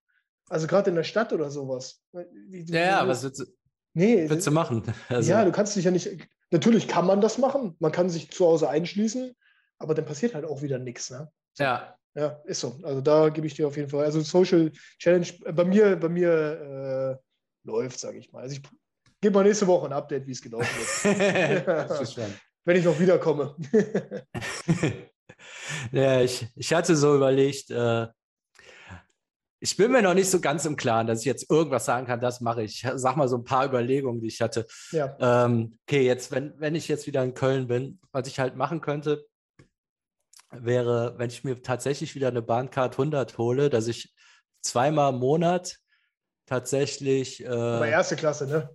Also 0.49 0.67
gerade 0.67 0.91
in 0.91 0.97
der 0.97 1.05
Stadt 1.05 1.33
oder 1.33 1.51
sowas. 1.51 2.03
Ja, 2.13 2.81
ja, 2.81 3.09
was 3.09 3.23
willst 3.23 3.41
du, 3.41 3.45
nee, 3.95 4.29
willst 4.29 4.47
du 4.47 4.51
machen? 4.51 4.83
Also. 5.09 5.31
Ja, 5.31 5.45
du 5.45 5.53
kannst 5.53 5.77
dich 5.77 5.85
ja 5.85 5.91
nicht, 5.91 6.09
natürlich 6.51 6.89
kann 6.89 7.07
man 7.07 7.21
das 7.21 7.39
machen. 7.39 7.77
Man 7.81 7.93
kann 7.93 8.09
sich 8.09 8.31
zu 8.31 8.47
Hause 8.47 8.69
einschließen, 8.69 9.35
aber 9.79 9.95
dann 9.95 10.07
passiert 10.07 10.35
halt 10.35 10.47
auch 10.47 10.63
wieder 10.63 10.79
nichts. 10.79 11.11
Ne? 11.11 11.31
Ja. 11.59 11.98
Ja, 12.19 12.41
ist 12.47 12.61
so. 12.61 12.77
Also 12.83 13.01
da 13.01 13.29
gebe 13.29 13.47
ich 13.47 13.55
dir 13.55 13.69
auf 13.69 13.77
jeden 13.77 13.89
Fall. 13.89 14.05
Also 14.05 14.21
Social 14.23 14.73
Challenge 14.99 15.29
äh, 15.45 15.53
bei 15.53 15.65
mir, 15.65 15.95
bei 15.95 16.09
mir 16.09 17.21
äh, 17.23 17.69
läuft, 17.69 18.01
sage 18.01 18.19
ich 18.19 18.33
mal. 18.33 18.43
Also 18.43 18.57
ich 18.57 18.63
gebe 19.21 19.35
mal 19.35 19.45
nächste 19.45 19.69
Woche 19.69 19.87
ein 19.87 19.93
Update, 19.93 20.27
wie 20.27 20.33
es 20.33 20.43
gelaufen 20.43 20.67
ist. 20.81 21.05
Wenn 22.65 22.77
ich 22.77 22.85
noch 22.85 22.99
wiederkomme. 22.99 23.55
ja, 25.93 26.21
ich, 26.21 26.45
ich 26.57 26.75
hatte 26.75 26.97
so 26.97 27.15
überlegt, 27.15 27.71
äh, 27.71 28.09
ich 29.61 29.77
bin 29.77 29.93
mir 29.93 30.03
noch 30.03 30.15
nicht 30.15 30.29
so 30.29 30.41
ganz 30.41 30.65
im 30.67 30.75
Klaren, 30.75 31.07
dass 31.07 31.21
ich 31.21 31.27
jetzt 31.27 31.49
irgendwas 31.49 31.85
sagen 31.85 32.09
kann, 32.09 32.21
das 32.21 32.41
mache 32.41 32.65
ich. 32.65 32.83
Ich 32.83 32.91
sag 32.97 33.17
mal 33.17 33.29
so 33.29 33.37
ein 33.37 33.45
paar 33.45 33.65
Überlegungen, 33.65 34.21
die 34.21 34.27
ich 34.27 34.41
hatte. 34.41 34.67
Ja. 34.91 35.17
Ähm, 35.21 35.79
okay, 35.87 36.05
jetzt, 36.05 36.33
wenn, 36.33 36.55
wenn 36.59 36.75
ich 36.75 36.89
jetzt 36.89 37.07
wieder 37.07 37.23
in 37.23 37.35
Köln 37.35 37.69
bin, 37.69 38.01
was 38.11 38.27
ich 38.27 38.41
halt 38.41 38.57
machen 38.57 38.81
könnte, 38.81 39.25
wäre, 40.51 41.15
wenn 41.19 41.31
ich 41.31 41.45
mir 41.45 41.63
tatsächlich 41.63 42.15
wieder 42.15 42.29
eine 42.29 42.43
Bahncard 42.43 42.95
100 42.95 43.39
hole, 43.39 43.71
dass 43.71 43.87
ich 43.87 44.15
zweimal 44.63 45.13
im 45.13 45.21
Monat 45.21 45.79
tatsächlich. 46.47 47.45
Äh, 47.45 47.49
Aber 47.49 47.89
erste 47.89 48.17
Klasse, 48.17 48.47
ne? 48.47 48.71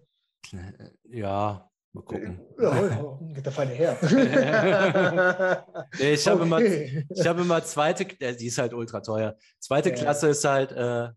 Ja, 1.04 1.70
Mal 1.96 2.02
gucken. 2.06 2.40
Ja, 2.60 3.20
geht 3.36 3.46
der 3.46 3.52
Feine 3.52 3.74
her. 3.74 3.96
nee, 6.00 6.14
ich 6.14 6.28
habe 6.28 6.42
okay. 6.42 7.06
immer, 7.08 7.24
hab 7.24 7.38
immer 7.38 7.64
zweite, 7.64 8.04
äh, 8.20 8.36
die 8.36 8.48
ist 8.48 8.58
halt 8.58 8.74
ultra 8.74 9.00
teuer. 9.02 9.38
Zweite 9.60 9.90
ja. 9.90 9.96
Klasse 9.96 10.30
ist 10.30 10.44
halt, 10.44 10.72
äh, 10.72 11.10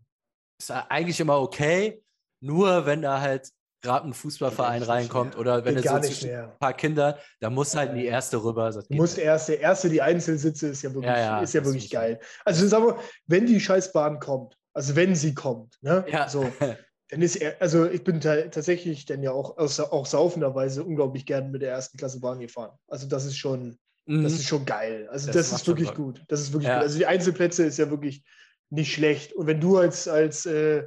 ist 0.59 0.69
eigentlich 0.69 1.19
immer 1.19 1.41
okay, 1.41 2.03
nur 2.41 2.85
wenn 2.85 3.01
da 3.01 3.19
halt 3.19 3.49
gerade 3.81 4.07
ein 4.07 4.13
Fußballverein 4.13 4.83
reinkommt 4.83 5.37
oder 5.37 5.63
wenn 5.63 5.77
es 5.77 5.83
so 5.83 6.27
ein 6.27 6.59
paar 6.59 6.73
Kinder, 6.73 7.19
da 7.39 7.49
muss 7.49 7.75
halt 7.75 7.91
in 7.91 7.97
die 7.97 8.05
erste 8.05 8.43
rüber. 8.43 8.71
Du 8.71 8.95
musst 8.95 9.17
erste, 9.17 9.53
erste, 9.53 9.89
die 9.89 10.01
Einzelsitze 10.01 10.67
ist 10.67 10.81
ja 10.81 10.93
wirklich, 10.93 11.11
ja, 11.11 11.19
ja, 11.19 11.41
ist 11.41 11.53
ja 11.53 11.63
wirklich 11.63 11.89
geil. 11.89 12.19
Also 12.43 12.67
sagen 12.67 12.87
wir, 12.87 12.99
wenn 13.27 13.45
die 13.45 13.59
Scheißbahn 13.59 14.19
kommt, 14.19 14.57
also 14.73 14.95
wenn 14.95 15.15
sie 15.15 15.33
kommt, 15.33 15.77
ne? 15.81 16.05
Ja. 16.11 16.27
So, 16.27 16.51
dann 17.09 17.21
ist 17.21 17.35
er, 17.37 17.61
also 17.61 17.85
ich 17.89 18.03
bin 18.03 18.19
tatsächlich 18.19 19.05
dann 19.05 19.23
ja 19.23 19.31
auch, 19.31 19.57
auch 19.57 20.05
saufenderweise 20.05 20.83
unglaublich 20.83 21.25
gern 21.25 21.51
mit 21.51 21.61
der 21.61 21.71
ersten 21.71 21.97
Klasse 21.97 22.19
Bahn 22.19 22.39
gefahren. 22.39 22.77
Also 22.87 23.07
das 23.07 23.25
ist 23.25 23.37
schon, 23.37 23.77
mhm. 24.05 24.23
das 24.23 24.33
ist 24.33 24.47
schon 24.47 24.65
geil. 24.65 25.07
Also 25.09 25.27
das, 25.27 25.49
das 25.49 25.61
ist 25.61 25.67
wirklich 25.67 25.93
gut. 25.93 26.23
Das 26.27 26.41
ist 26.41 26.51
wirklich 26.51 26.67
ja. 26.67 26.75
gut. 26.75 26.83
Also 26.83 26.97
die 26.97 27.05
Einzelplätze 27.05 27.63
ist 27.63 27.77
ja 27.77 27.89
wirklich 27.89 28.23
nicht 28.69 28.93
schlecht. 28.93 29.33
Und 29.33 29.47
wenn 29.47 29.61
du 29.61 29.77
als, 29.77 30.07
als 30.07 30.45
äh, 30.45 30.83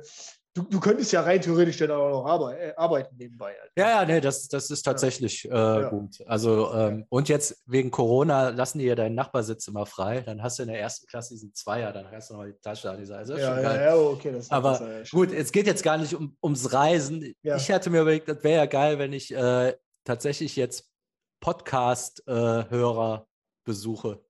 Du, 0.60 0.66
du, 0.68 0.80
könntest 0.80 1.12
ja 1.12 1.22
rein 1.22 1.40
theoretisch 1.40 1.78
dann 1.78 1.90
auch 1.90 2.10
noch 2.10 2.26
arbeit, 2.26 2.58
äh, 2.60 2.72
arbeiten 2.76 3.16
nebenbei. 3.16 3.54
Halt. 3.58 3.72
Ja, 3.76 3.88
ja, 3.88 4.04
nee, 4.04 4.20
das, 4.20 4.48
das 4.48 4.70
ist 4.70 4.82
tatsächlich 4.82 5.44
ja. 5.44 5.78
Äh, 5.78 5.82
ja. 5.82 5.88
gut. 5.88 6.18
Also, 6.26 6.72
ähm, 6.74 7.06
und 7.08 7.28
jetzt 7.28 7.62
wegen 7.66 7.90
Corona 7.90 8.50
lassen 8.50 8.78
die 8.78 8.84
ja 8.84 8.94
deinen 8.94 9.14
Nachbarsitz 9.14 9.68
immer 9.68 9.86
frei. 9.86 10.20
Dann 10.20 10.42
hast 10.42 10.58
du 10.58 10.64
in 10.64 10.68
der 10.68 10.80
ersten 10.80 11.06
Klasse 11.06 11.34
diesen 11.34 11.54
Zweier, 11.54 11.92
dann 11.92 12.10
hast 12.10 12.30
du 12.30 12.34
noch 12.34 12.44
die 12.44 12.54
Tasche 12.60 12.90
an 12.90 12.98
dieser 12.98 13.24
Seite. 13.24 13.40
Ja, 13.40 13.60
ja, 13.60 13.82
ja, 13.82 13.96
okay. 13.96 14.32
Das 14.32 14.50
Aber 14.50 14.78
besser, 14.78 15.02
gut, 15.10 15.32
es 15.32 15.52
geht 15.52 15.66
jetzt 15.66 15.82
gar 15.82 15.96
nicht 15.96 16.14
um, 16.14 16.36
ums 16.42 16.72
Reisen. 16.72 17.34
Ich 17.42 17.70
hatte 17.70 17.90
mir 17.90 18.02
überlegt, 18.02 18.28
das 18.28 18.44
wäre 18.44 18.56
ja 18.56 18.66
geil, 18.66 18.98
wenn 18.98 19.12
ich 19.12 19.34
äh, 19.34 19.74
tatsächlich 20.04 20.56
jetzt 20.56 20.90
Podcast-Hörer 21.40 23.26
äh, 23.26 23.26
besuche. 23.64 24.22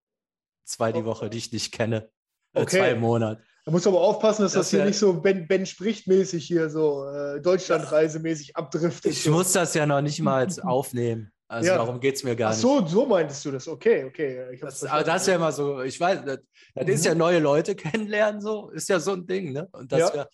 Zwei 0.64 0.92
die 0.92 1.00
oh. 1.00 1.06
Woche, 1.06 1.30
die 1.30 1.38
ich 1.38 1.52
nicht 1.52 1.72
kenne. 1.72 2.10
Äh, 2.54 2.62
okay. 2.62 2.78
Zwei 2.78 2.90
im 2.92 3.00
Monat. 3.00 3.40
Da 3.64 3.72
musst 3.72 3.84
du 3.84 3.90
aber 3.90 4.00
aufpassen, 4.00 4.42
dass 4.42 4.52
das, 4.52 4.66
das 4.66 4.70
hier 4.70 4.84
nicht 4.84 4.98
so 4.98 5.12
Ben, 5.12 5.46
ben 5.46 5.66
spricht 5.66 6.06
mäßig 6.06 6.46
hier 6.46 6.70
so 6.70 7.04
äh, 7.06 7.40
Deutschlandreise-mäßig 7.40 8.56
abdriftet. 8.56 9.12
Ich 9.12 9.22
so. 9.22 9.30
muss 9.30 9.52
das 9.52 9.74
ja 9.74 9.84
noch 9.86 10.00
nicht 10.00 10.20
mal 10.20 10.46
aufnehmen. 10.62 11.30
Also 11.50 11.68
ja. 11.68 11.76
darum 11.76 11.98
geht 11.98 12.14
es 12.14 12.22
mir 12.22 12.36
gar 12.36 12.50
nicht. 12.50 12.58
Ach 12.58 12.62
so, 12.62 12.86
so 12.86 13.06
meintest 13.06 13.44
du 13.44 13.50
das. 13.50 13.66
Okay, 13.66 14.04
okay. 14.04 14.56
Das, 14.60 14.84
aber 14.84 15.02
das 15.02 15.22
ist 15.22 15.28
ja 15.28 15.34
immer 15.34 15.50
so, 15.50 15.82
ich 15.82 15.98
weiß, 15.98 16.24
das, 16.24 16.38
das 16.74 16.86
mhm. 16.86 16.92
ist 16.92 17.04
ja 17.04 17.14
neue 17.14 17.40
Leute 17.40 17.74
kennenlernen, 17.76 18.40
so, 18.40 18.70
ist 18.70 18.88
ja 18.88 19.00
so 19.00 19.12
ein 19.12 19.26
Ding, 19.26 19.52
ne? 19.52 19.68
Und 19.72 19.90
das 19.90 20.14
ja. 20.14 20.26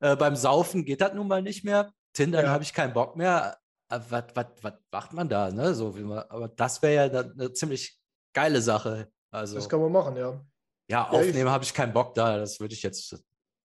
ja 0.00 0.12
äh, 0.12 0.16
beim 0.16 0.36
Saufen 0.36 0.84
geht 0.84 1.00
das 1.00 1.14
nun 1.14 1.26
mal 1.26 1.42
nicht 1.42 1.64
mehr. 1.64 1.92
Tindern 2.12 2.44
ja. 2.44 2.50
habe 2.50 2.62
ich 2.62 2.72
keinen 2.72 2.92
Bock 2.92 3.16
mehr. 3.16 3.58
Was, 3.88 4.24
was, 4.34 4.46
was 4.62 4.72
macht 4.90 5.12
man 5.12 5.28
da, 5.28 5.50
ne? 5.50 5.74
So, 5.74 5.90
man, 5.90 6.24
aber 6.28 6.48
das 6.48 6.80
wäre 6.80 7.12
ja 7.12 7.20
eine 7.20 7.52
ziemlich 7.52 7.98
geile 8.32 8.62
Sache. 8.62 9.08
Also, 9.30 9.56
das 9.56 9.68
kann 9.68 9.80
man 9.80 9.90
machen, 9.90 10.16
ja. 10.16 10.40
Ja, 10.88 11.08
aufnehmen 11.08 11.50
habe 11.50 11.64
ich 11.64 11.74
keinen 11.74 11.92
Bock 11.92 12.14
da. 12.14 12.38
Das 12.38 12.60
würde 12.60 12.74
ich 12.74 12.82
jetzt. 12.82 13.16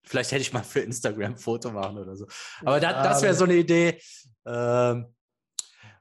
Vielleicht 0.03 0.32
hätte 0.32 0.41
ich 0.41 0.53
mal 0.53 0.63
für 0.63 0.80
Instagram 0.80 1.34
ein 1.34 1.38
Foto 1.38 1.72
machen 1.72 1.97
oder 1.97 2.15
so. 2.15 2.28
Aber 2.61 2.80
das, 2.80 2.93
das 3.03 3.22
wäre 3.22 3.34
so 3.34 3.43
eine 3.43 3.55
Idee. 3.55 4.01
Ähm, 4.45 5.13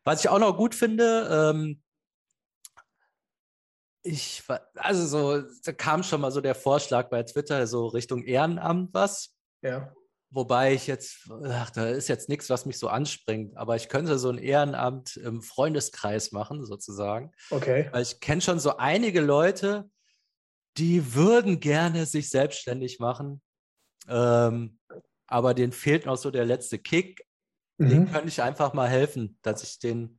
was 0.04 0.20
ich 0.20 0.28
auch 0.28 0.38
noch 0.38 0.56
gut 0.56 0.74
finde, 0.74 1.52
ähm, 1.52 1.82
ich, 4.06 4.44
also 4.76 5.06
so, 5.06 5.48
da 5.64 5.72
kam 5.72 6.04
schon 6.04 6.20
mal 6.20 6.30
so 6.30 6.40
der 6.40 6.54
Vorschlag 6.54 7.08
bei 7.08 7.24
Twitter, 7.24 7.66
so 7.66 7.86
Richtung 7.88 8.22
Ehrenamt 8.22 8.94
was. 8.94 9.34
Ja. 9.62 9.92
Wobei 10.30 10.74
ich 10.74 10.86
jetzt, 10.86 11.28
ach, 11.44 11.70
da 11.70 11.88
ist 11.88 12.08
jetzt 12.08 12.28
nichts, 12.28 12.50
was 12.50 12.66
mich 12.66 12.78
so 12.78 12.88
anspringt, 12.88 13.56
aber 13.56 13.76
ich 13.76 13.88
könnte 13.88 14.18
so 14.18 14.28
ein 14.28 14.38
Ehrenamt 14.38 15.16
im 15.16 15.42
Freundeskreis 15.42 16.32
machen, 16.32 16.64
sozusagen. 16.64 17.32
Okay. 17.50 17.88
Weil 17.92 18.02
ich 18.02 18.20
kenne 18.20 18.40
schon 18.40 18.58
so 18.58 18.76
einige 18.76 19.20
Leute, 19.20 19.88
die 20.78 21.14
würden 21.14 21.60
gerne 21.60 22.06
sich 22.06 22.30
selbstständig 22.30 22.98
machen, 22.98 23.40
ähm, 24.08 24.78
aber 25.26 25.54
denen 25.54 25.72
fehlt 25.72 26.06
noch 26.06 26.16
so 26.16 26.30
der 26.30 26.44
letzte 26.44 26.78
Kick. 26.78 27.26
Mhm. 27.78 27.88
Den 27.88 28.12
könnte 28.12 28.28
ich 28.28 28.42
einfach 28.42 28.72
mal 28.72 28.88
helfen, 28.88 29.38
dass 29.42 29.62
ich 29.62 29.78
den 29.78 30.18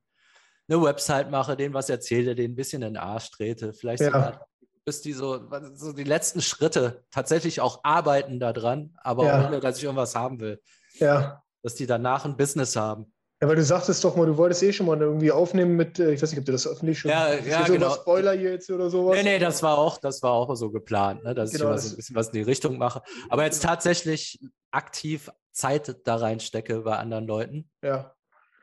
eine 0.70 0.82
Website 0.82 1.32
mache, 1.32 1.56
denen 1.56 1.74
was 1.74 1.90
erzähle, 1.90 2.36
denen 2.36 2.54
ein 2.54 2.56
bisschen 2.56 2.82
in 2.82 2.94
den 2.94 3.02
Arsch 3.02 3.32
trete. 3.32 3.74
Vielleicht 3.74 4.02
ja. 4.02 4.08
sogar, 4.08 4.48
bis 4.84 5.02
die 5.02 5.14
so, 5.14 5.50
so 5.74 5.94
die 5.94 6.04
letzten 6.04 6.42
Schritte 6.42 7.06
tatsächlich 7.10 7.62
auch 7.62 7.82
arbeiten 7.84 8.40
daran, 8.40 8.94
aber 9.02 9.26
ja. 9.26 9.48
ohne, 9.48 9.60
dass 9.60 9.78
ich 9.78 9.84
irgendwas 9.84 10.16
haben 10.16 10.40
will. 10.40 10.62
Ja. 10.96 11.42
Dass 11.64 11.76
die 11.76 11.88
danach 11.88 12.26
ein 12.26 12.38
Business 12.38 12.76
haben. 12.76 13.14
Ja, 13.40 13.48
weil 13.48 13.56
du 13.56 13.64
sagtest 13.64 14.04
doch 14.04 14.16
mal, 14.16 14.26
du 14.26 14.36
wolltest 14.36 14.64
eh 14.64 14.74
schon 14.74 14.88
mal 14.88 15.00
irgendwie 15.00 15.32
aufnehmen 15.32 15.76
mit, 15.76 16.00
äh, 16.00 16.12
ich 16.12 16.22
weiß 16.22 16.32
nicht, 16.32 16.40
ob 16.40 16.46
du 16.46 16.52
das 16.52 16.66
öffentlich 16.66 16.98
schon 16.98 17.12
Ja, 17.12 17.36
ja, 17.36 17.66
so 17.68 17.74
genau. 17.74 17.94
Spoiler 17.94 18.34
hier 18.34 18.52
jetzt 18.52 18.70
oder 18.72 18.90
sowas. 18.90 19.16
Nee, 19.18 19.24
nee, 19.24 19.40
das 19.40 19.62
war 19.62 19.78
auch, 19.78 20.00
das 20.00 20.24
war 20.24 20.32
auch 20.32 20.56
so 20.56 20.72
geplant, 20.72 21.24
ne, 21.24 21.36
dass 21.36 21.52
genau, 21.52 21.66
ich 21.66 21.70
mal 21.70 21.78
so 21.78 21.90
ein 21.94 21.96
bisschen 21.98 22.16
was 22.16 22.28
in 22.28 22.34
die 22.34 22.42
Richtung 22.42 22.80
mache. 22.80 23.04
Aber 23.30 23.44
jetzt 23.44 23.62
tatsächlich 23.62 24.40
aktiv 24.72 25.30
Zeit 25.52 25.96
da 26.06 26.16
reinstecke 26.16 26.82
bei 26.82 26.98
anderen 26.98 27.28
Leuten. 27.28 27.70
Ja. 27.84 28.16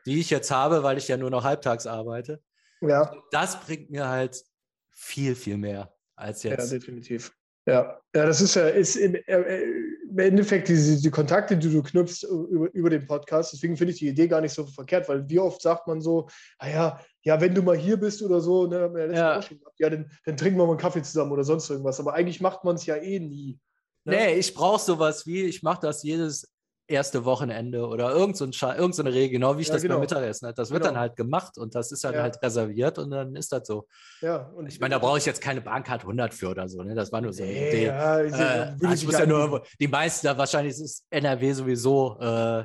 Die 0.07 0.19
ich 0.19 0.31
jetzt 0.31 0.51
habe, 0.51 0.83
weil 0.83 0.99
ich 0.99 1.07
ja 1.07 1.17
nur 1.17 1.31
noch 1.31 1.45
halbtags 1.45 1.87
arbeite. 1.87 2.43
Ja. 2.81 3.15
Das 3.31 3.61
bringt 3.61 3.91
mir 3.91 4.09
halt 4.09 4.43
viel, 4.91 5.37
viel 5.37 5.57
mehr 5.57 5.95
als 6.17 6.43
jetzt. 6.43 6.73
Ja, 6.73 6.79
definitiv. 6.79 7.33
Ja, 7.67 7.99
ja, 8.15 8.27
das 8.27 8.43
ist 8.43 8.57
ja 8.57 8.69
ist 8.69 8.97
im, 8.97 9.15
äh, 9.15 9.63
im 10.03 10.19
Endeffekt 10.19 10.69
diese 10.69 11.01
die 11.01 11.11
Kontakte, 11.11 11.57
die 11.57 11.73
du 11.73 11.83
knüpfst 11.83 12.25
über, 12.25 12.73
über 12.75 12.91
den 12.91 13.07
Podcast. 13.07 13.55
Deswegen 13.55 13.77
finde 13.77 13.93
ich 13.95 14.01
die 14.01 14.09
Idee 14.09 14.29
gar 14.29 14.43
nicht 14.43 14.53
so 14.53 14.67
verkehrt, 14.67 15.09
weil 15.09 15.29
wie 15.29 15.39
oft 15.39 15.63
sagt 15.63 15.87
man 15.87 16.01
so, 16.01 16.29
naja, 16.61 16.99
ah 16.99 17.05
ja, 17.23 17.41
wenn 17.41 17.55
du 17.55 17.63
mal 17.63 17.77
hier 17.77 17.97
bist 17.97 18.23
oder 18.23 18.41
so, 18.41 18.67
ne, 18.67 18.81
haben 18.81 18.95
wir 18.95 19.11
ja, 19.11 19.41
ja. 19.41 19.45
ja 19.79 19.91
dann, 19.91 20.11
dann 20.27 20.37
trinken 20.37 20.59
wir 20.59 20.67
mal 20.67 20.73
einen 20.73 20.81
Kaffee 20.81 21.03
zusammen 21.03 21.33
oder 21.33 21.45
sonst 21.45 21.71
irgendwas. 21.71 21.99
Aber 21.99 22.13
eigentlich 22.13 22.41
macht 22.43 22.65
man 22.65 22.77
es 22.77 22.85
ja 22.85 22.97
eh 22.97 23.19
nie. 23.19 23.59
Ne? 24.05 24.17
Nee, 24.17 24.35
ich 24.35 24.53
brauche 24.53 24.81
sowas 24.81 25.27
wie, 25.27 25.45
ich 25.45 25.63
mache 25.63 25.81
das 25.81 26.03
jedes 26.03 26.54
erste 26.87 27.25
Wochenende 27.25 27.87
oder 27.87 28.11
irgend 28.11 28.37
so, 28.37 28.45
ein 28.45 28.53
irgend 28.77 28.95
so 28.95 29.03
eine 29.03 29.13
Regel, 29.13 29.31
genau 29.31 29.57
wie 29.57 29.63
ich 29.63 29.69
ja, 29.69 29.75
das 29.75 29.83
genau. 29.83 29.95
beim 29.95 30.03
Mittagessen 30.03 30.47
hatte. 30.47 30.57
Das 30.57 30.71
wird 30.71 30.83
genau. 30.83 30.95
dann 30.95 31.01
halt 31.01 31.17
gemacht 31.17 31.57
und 31.59 31.75
das 31.75 31.93
ist 31.93 32.05
dann 32.05 32.15
ja. 32.15 32.23
halt 32.23 32.43
reserviert 32.43 32.99
und 32.99 33.11
dann 33.11 33.35
ist 33.37 33.53
das 33.53 33.67
so. 33.67 33.87
Ja, 34.21 34.51
und 34.55 34.67
ich 34.67 34.79
meine, 34.81 34.95
da 34.95 34.99
brauche 34.99 35.19
ich 35.19 35.27
jetzt 35.27 35.41
keine 35.41 35.61
Bahncard 35.61 36.03
100 36.03 36.35
für 36.35 36.51
oder 36.51 36.69
so, 36.69 36.83
ne? 36.83 36.95
Das 36.95 37.11
war 37.13 37.21
nur 37.21 37.33
so 37.33 37.43
eine 37.43 37.53
Idee. 37.53 37.87
Ja, 37.87 38.23
ich, 38.23 38.35
äh, 38.35 38.95
ich 38.95 39.07
muss 39.07 39.19
ja 39.19 39.27
nur, 39.27 39.65
die 39.81 39.89
meisten 39.89 40.27
da 40.27 40.37
wahrscheinlich 40.37 40.75
ist 40.75 41.05
NRW 41.11 41.53
sowieso 41.53 42.19
äh, 42.21 42.65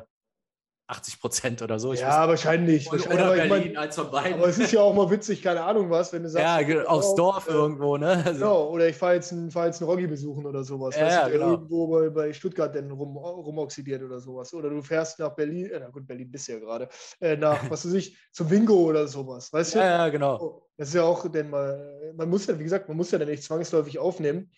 80 0.89 1.21
Prozent 1.21 1.61
oder 1.61 1.79
so. 1.79 1.93
Ich 1.93 1.99
ja, 1.99 2.27
wahrscheinlich. 2.27 2.91
Oder, 2.91 3.05
oder 3.05 3.33
Berlin, 3.35 3.67
ich 3.67 3.73
mein, 3.73 3.77
eins 3.77 3.95
von 3.95 4.09
beiden. 4.09 4.33
Aber 4.33 4.47
es 4.47 4.57
ist 4.57 4.71
ja 4.71 4.81
auch 4.81 4.93
mal 4.95 5.09
witzig, 5.11 5.43
keine 5.43 5.61
Ahnung 5.61 5.89
was, 5.91 6.11
wenn 6.11 6.23
du 6.23 6.29
sagst. 6.29 6.67
Ja, 6.67 6.85
aufs 6.85 7.13
Dorf 7.13 7.47
äh, 7.47 7.51
irgendwo, 7.51 7.97
ne? 7.97 8.23
Also, 8.25 8.31
genau, 8.39 8.69
oder 8.69 8.87
ich 8.87 8.95
fahre 8.95 9.13
jetzt, 9.13 9.31
einen, 9.31 9.51
fahr 9.51 9.67
jetzt 9.67 9.81
einen 9.81 9.89
Roggi 9.89 10.07
besuchen 10.07 10.47
oder 10.47 10.63
sowas. 10.63 10.95
Ja, 10.95 11.07
ja 11.07 11.25
du, 11.25 11.31
genau. 11.33 11.51
Irgendwo 11.51 11.87
bei, 11.87 12.09
bei 12.09 12.33
Stuttgart 12.33 12.73
dann 12.73 12.89
rum, 12.89 13.15
rumoxidiert 13.17 14.01
oder 14.01 14.19
sowas. 14.19 14.51
Oder 14.53 14.71
du 14.71 14.81
fährst 14.81 15.19
nach 15.19 15.35
Berlin, 15.35 15.69
äh, 15.69 15.79
na 15.79 15.89
gut, 15.89 16.07
Berlin 16.07 16.31
bist 16.31 16.47
du 16.47 16.53
ja 16.53 16.59
gerade, 16.59 16.89
äh, 17.21 17.37
nach, 17.37 17.57
was 17.69 17.85
weiß 17.85 17.93
ich, 17.93 18.17
zum 18.31 18.47
Bingo 18.47 18.73
oder 18.73 19.07
sowas, 19.07 19.53
weißt 19.53 19.75
du? 19.75 19.79
Ja, 19.79 19.85
ja, 19.85 20.09
genau. 20.09 20.39
Oh, 20.41 20.69
das 20.75 20.87
ist 20.87 20.95
ja 20.95 21.03
auch, 21.03 21.29
denn 21.29 21.51
mal, 21.51 22.13
man 22.15 22.29
muss 22.29 22.47
ja, 22.47 22.57
wie 22.57 22.63
gesagt, 22.63 22.87
man 22.87 22.97
muss 22.97 23.11
ja 23.11 23.19
dann 23.19 23.29
nicht 23.29 23.43
zwangsläufig 23.43 23.99
aufnehmen. 23.99 24.49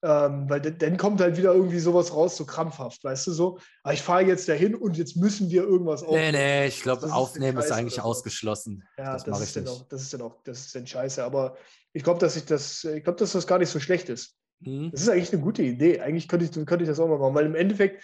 Ähm, 0.00 0.48
weil 0.48 0.60
dann 0.60 0.96
kommt 0.96 1.20
halt 1.20 1.36
wieder 1.36 1.52
irgendwie 1.52 1.80
sowas 1.80 2.14
raus, 2.14 2.36
so 2.36 2.46
krampfhaft, 2.46 3.02
weißt 3.02 3.26
du 3.26 3.32
so. 3.32 3.58
Aber 3.82 3.94
ich 3.94 4.02
fahre 4.02 4.22
jetzt 4.22 4.48
dahin 4.48 4.76
und 4.76 4.96
jetzt 4.96 5.16
müssen 5.16 5.50
wir 5.50 5.64
irgendwas 5.64 6.04
aufnehmen. 6.04 6.32
Nee, 6.32 6.60
nee, 6.60 6.66
ich 6.68 6.82
glaube, 6.82 7.12
aufnehmen 7.12 7.58
ist 7.58 7.72
eigentlich 7.72 8.00
ausgeschlossen. 8.00 8.84
Ja, 8.96 9.14
das, 9.14 9.24
das 9.24 9.40
ist 9.40 9.56
dann 9.56 9.66
auch, 9.66 9.88
das 9.88 10.02
ist 10.02 10.14
dann 10.14 10.22
auch, 10.22 10.36
das 10.44 10.60
ist 10.60 10.74
dann 10.74 10.86
scheiße. 10.86 11.24
Aber 11.24 11.56
ich 11.92 12.04
glaube, 12.04 12.20
dass 12.20 12.36
ich 12.36 12.44
das, 12.44 12.84
ich 12.84 13.02
glaube, 13.02 13.18
dass 13.18 13.32
das 13.32 13.46
gar 13.46 13.58
nicht 13.58 13.70
so 13.70 13.80
schlecht 13.80 14.08
ist. 14.08 14.36
Mhm. 14.60 14.92
Das 14.92 15.02
ist 15.02 15.08
eigentlich 15.08 15.32
eine 15.32 15.42
gute 15.42 15.62
Idee. 15.62 16.00
Eigentlich 16.00 16.28
könnte 16.28 16.44
ich, 16.44 16.52
könnte 16.52 16.84
ich 16.84 16.88
das 16.88 17.00
auch 17.00 17.08
mal 17.08 17.18
machen, 17.18 17.34
weil 17.34 17.46
im 17.46 17.56
Endeffekt, 17.56 18.02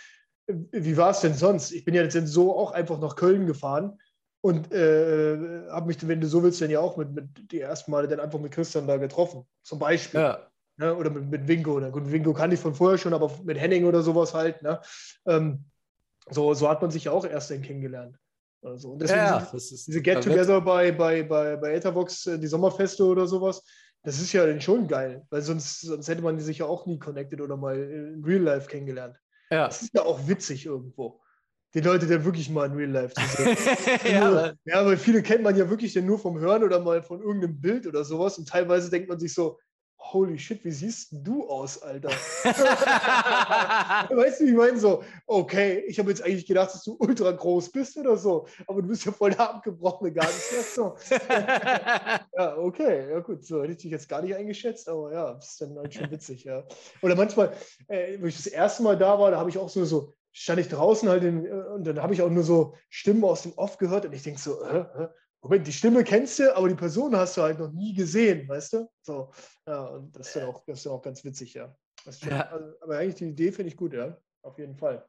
wie 0.49 0.97
war 0.97 1.11
es 1.11 1.20
denn 1.20 1.34
sonst? 1.34 1.70
Ich 1.70 1.84
bin 1.84 1.95
ja 1.95 2.03
jetzt 2.03 2.16
so 2.26 2.57
auch 2.57 2.72
einfach 2.72 2.99
nach 2.99 3.14
Köln 3.14 3.47
gefahren 3.47 3.99
und 4.40 4.72
äh, 4.72 5.68
habe 5.70 5.86
mich, 5.86 6.07
wenn 6.07 6.20
du 6.20 6.26
so 6.26 6.42
willst, 6.42 6.61
dann 6.61 6.70
ja 6.70 6.80
auch 6.80 6.97
mit, 6.97 7.12
mit 7.12 7.53
die 7.53 7.61
ersten 7.61 7.90
Male 7.90 8.09
dann 8.09 8.20
einfach 8.20 8.40
mit 8.40 8.53
Christian 8.53 8.86
da 8.86 8.97
getroffen, 8.97 9.47
zum 9.62 9.78
Beispiel. 9.78 10.20
Ja. 10.20 10.51
Ne? 10.77 10.95
Oder 10.95 11.11
mit, 11.11 11.31
mit 11.31 11.49
Winko. 11.49 11.81
Ne? 11.81 11.91
Gut, 11.91 12.11
Winko 12.11 12.33
kannte 12.33 12.55
ich 12.55 12.61
von 12.61 12.75
vorher 12.75 12.99
schon, 12.99 13.14
aber 13.14 13.31
mit 13.45 13.59
Henning 13.59 13.85
oder 13.85 14.03
sowas 14.03 14.35
halt. 14.35 14.62
Ne? 14.62 14.81
Ähm, 15.27 15.64
so, 16.31 16.55
so 16.55 16.68
hat 16.68 16.83
man 16.83 16.91
sich 16.91 17.05
ja 17.05 17.12
auch 17.12 17.25
erst 17.25 17.51
dann 17.51 17.62
kennengelernt. 17.62 18.18
Also, 18.62 18.93
und 18.93 19.03
deswegen 19.03 19.18
ja, 19.18 19.47
diese, 19.53 19.75
diese 19.75 20.01
Get-Together 20.01 20.61
bei, 20.61 20.91
bei, 20.91 21.22
bei, 21.22 21.57
bei 21.57 21.75
Etherbox, 21.75 22.27
äh, 22.27 22.39
die 22.39 22.47
Sommerfeste 22.47 23.05
oder 23.05 23.27
sowas, 23.27 23.62
das 24.03 24.20
ist 24.20 24.33
ja 24.33 24.47
dann 24.47 24.61
schon 24.61 24.89
geil, 24.89 25.27
weil 25.31 25.43
sonst, 25.43 25.83
sonst 25.83 26.09
hätte 26.09 26.22
man 26.22 26.41
sich 26.41 26.59
ja 26.59 26.66
auch 26.66 26.87
nie 26.87 26.99
connected 26.99 27.41
oder 27.41 27.57
mal 27.57 27.77
in 27.79 28.25
Real 28.25 28.43
Life 28.43 28.68
kennengelernt. 28.68 29.18
Ja. 29.51 29.66
Das 29.66 29.83
ist 29.83 29.95
ja 29.95 30.03
auch 30.03 30.27
witzig 30.27 30.64
irgendwo 30.64 31.20
die 31.75 31.81
Leute 31.81 32.07
dann 32.07 32.25
wirklich 32.25 32.49
mal 32.51 32.66
in 32.66 32.72
Real 32.72 32.91
Life 32.91 33.14
zu 33.14 33.37
sehen. 33.37 33.57
ja, 34.12 34.53
ja, 34.64 34.87
weil 34.87 34.97
viele 34.97 35.22
kennt 35.22 35.43
man 35.43 35.57
ja 35.57 35.68
wirklich 35.68 35.93
dann 35.93 36.07
nur 36.07 36.18
vom 36.18 36.39
Hören 36.39 36.62
oder 36.62 36.79
mal 36.81 37.03
von 37.03 37.20
irgendeinem 37.20 37.61
Bild 37.61 37.87
oder 37.87 38.05
sowas 38.05 38.39
und 38.39 38.49
teilweise 38.49 38.91
denkt 38.91 39.09
man 39.09 39.18
sich 39.18 39.35
so, 39.35 39.59
holy 40.13 40.39
shit, 40.39 40.65
wie 40.65 40.71
siehst 40.71 41.09
du 41.13 41.49
aus, 41.49 41.83
Alter? 41.83 42.09
weißt 44.11 44.41
du, 44.41 44.45
ich 44.45 44.55
meine 44.55 44.79
so, 44.79 45.03
okay, 45.27 45.85
ich 45.87 45.99
habe 45.99 46.11
jetzt 46.11 46.23
eigentlich 46.23 46.47
gedacht, 46.47 46.75
dass 46.75 46.85
du 46.85 46.97
ultra 46.99 47.33
groß 47.33 47.71
bist 47.71 47.97
oder 47.97 48.17
so, 48.17 48.47
aber 48.67 48.83
du 48.83 48.89
bist 48.89 49.05
ja 49.05 49.13
voll 49.13 49.31
der 49.31 49.41
abgebrochene 49.41 50.13
gar 50.13 50.27
nicht. 50.27 50.75
So. 50.75 50.97
ja, 52.39 52.57
okay, 52.59 53.11
ja 53.11 53.21
gut, 53.21 53.45
so 53.45 53.63
hätte 53.63 53.73
ich 53.73 53.79
dich 53.79 53.91
jetzt 53.91 54.09
gar 54.09 54.23
nicht 54.23 54.35
eingeschätzt, 54.35 54.89
aber 54.89 55.13
ja, 55.13 55.35
das 55.35 55.51
ist 55.53 55.61
dann 55.61 55.77
halt 55.77 55.95
schon 55.95 56.11
witzig, 56.11 56.45
ja. 56.45 56.65
Oder 57.03 57.17
manchmal, 57.17 57.53
äh, 57.89 58.19
wo 58.21 58.27
ich 58.27 58.37
das 58.37 58.47
erste 58.47 58.83
Mal 58.83 58.97
da 58.97 59.19
war, 59.19 59.31
da 59.31 59.39
habe 59.39 59.51
ich 59.51 59.59
auch 59.59 59.69
so, 59.69 59.85
so 59.85 60.15
stand 60.33 60.61
ich 60.61 60.69
draußen 60.69 61.09
halt 61.09 61.25
in, 61.25 61.47
äh, 61.47 61.51
und 61.51 61.87
dann 61.87 62.03
habe 62.03 62.13
ich 62.13 62.23
auch 62.23 62.31
nur 62.31 62.43
so 62.43 62.75
Stimmen 62.89 63.25
aus 63.25 63.43
dem 63.43 63.53
Off 63.53 63.79
gehört 63.79 64.05
und 64.05 64.13
ich 64.13 64.23
denke 64.23 64.41
so, 64.41 64.63
äh, 64.63 64.79
äh, 64.79 65.09
Moment, 65.45 65.66
die 65.66 65.72
Stimme 65.74 66.03
kennst 66.05 66.38
du, 66.38 66.57
aber 66.57 66.70
die 66.70 66.74
Person 66.74 67.14
hast 67.14 67.36
du 67.36 67.42
halt 67.42 67.59
noch 67.59 67.70
nie 67.70 67.92
gesehen, 67.95 68.49
weißt 68.49 68.72
du? 68.72 68.90
So, 69.03 69.30
ja, 69.66 69.82
und 69.82 70.16
das 70.16 70.28
ist 70.28 70.36
dann 70.36 70.49
auch, 70.49 70.64
das 70.66 70.78
ist 70.78 70.86
dann 70.86 70.95
auch 70.95 71.03
ganz 71.03 71.22
witzig, 71.22 71.53
ja. 71.53 71.76
Schon, 72.11 72.30
ja. 72.30 72.49
Also, 72.51 72.72
aber 72.80 72.97
eigentlich 72.97 73.16
die 73.16 73.26
Idee 73.26 73.53
finde 73.53 73.68
ich 73.68 73.76
gut, 73.76 73.92
ja, 73.92 74.16
auf 74.42 74.59
jeden 74.59 74.74
Fall. 74.74 75.07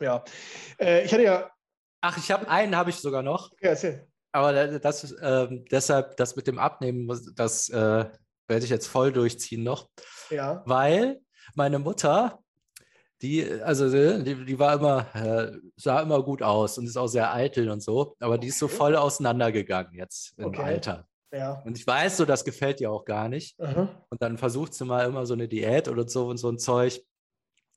Ja, 0.00 0.24
äh, 0.80 1.04
ich 1.04 1.12
hatte 1.12 1.22
ja. 1.22 1.50
Ach, 2.00 2.18
ich 2.18 2.28
habe 2.32 2.48
einen, 2.48 2.76
habe 2.76 2.90
ich 2.90 2.96
sogar 2.96 3.22
noch. 3.22 3.52
Okay, 3.52 3.68
erzähl. 3.68 4.08
Aber 4.32 4.52
das 4.80 5.12
äh, 5.12 5.48
deshalb, 5.70 6.16
das 6.16 6.34
mit 6.34 6.48
dem 6.48 6.58
Abnehmen, 6.58 7.08
das 7.36 7.68
äh, 7.68 8.04
werde 8.48 8.64
ich 8.64 8.70
jetzt 8.70 8.88
voll 8.88 9.12
durchziehen 9.12 9.62
noch. 9.62 9.88
Ja. 10.28 10.64
Weil 10.66 11.20
meine 11.54 11.78
Mutter 11.78 12.42
die, 13.22 13.50
also 13.62 13.88
die, 14.22 14.44
die 14.44 14.58
war 14.58 14.74
immer, 14.74 15.06
äh, 15.14 15.56
sah 15.76 16.02
immer 16.02 16.22
gut 16.22 16.42
aus 16.42 16.78
und 16.78 16.86
ist 16.86 16.96
auch 16.96 17.06
sehr 17.06 17.32
eitel 17.32 17.70
und 17.70 17.82
so, 17.82 18.14
aber 18.20 18.38
die 18.38 18.48
ist 18.48 18.58
so 18.58 18.68
voll 18.68 18.94
auseinandergegangen 18.94 19.94
jetzt 19.94 20.34
im 20.38 20.46
okay. 20.46 20.62
Alter. 20.62 21.08
Ja. 21.32 21.62
Und 21.64 21.76
ich 21.78 21.86
weiß 21.86 22.18
so, 22.18 22.24
das 22.24 22.44
gefällt 22.44 22.80
ihr 22.80 22.90
auch 22.90 23.04
gar 23.04 23.28
nicht. 23.28 23.58
Mhm. 23.58 23.88
Und 24.10 24.22
dann 24.22 24.38
versucht 24.38 24.74
sie 24.74 24.84
mal 24.84 25.06
immer 25.06 25.26
so 25.26 25.34
eine 25.34 25.48
Diät 25.48 25.88
oder 25.88 26.08
so 26.08 26.28
und 26.28 26.36
so 26.36 26.50
ein 26.50 26.58
Zeug. 26.58 27.02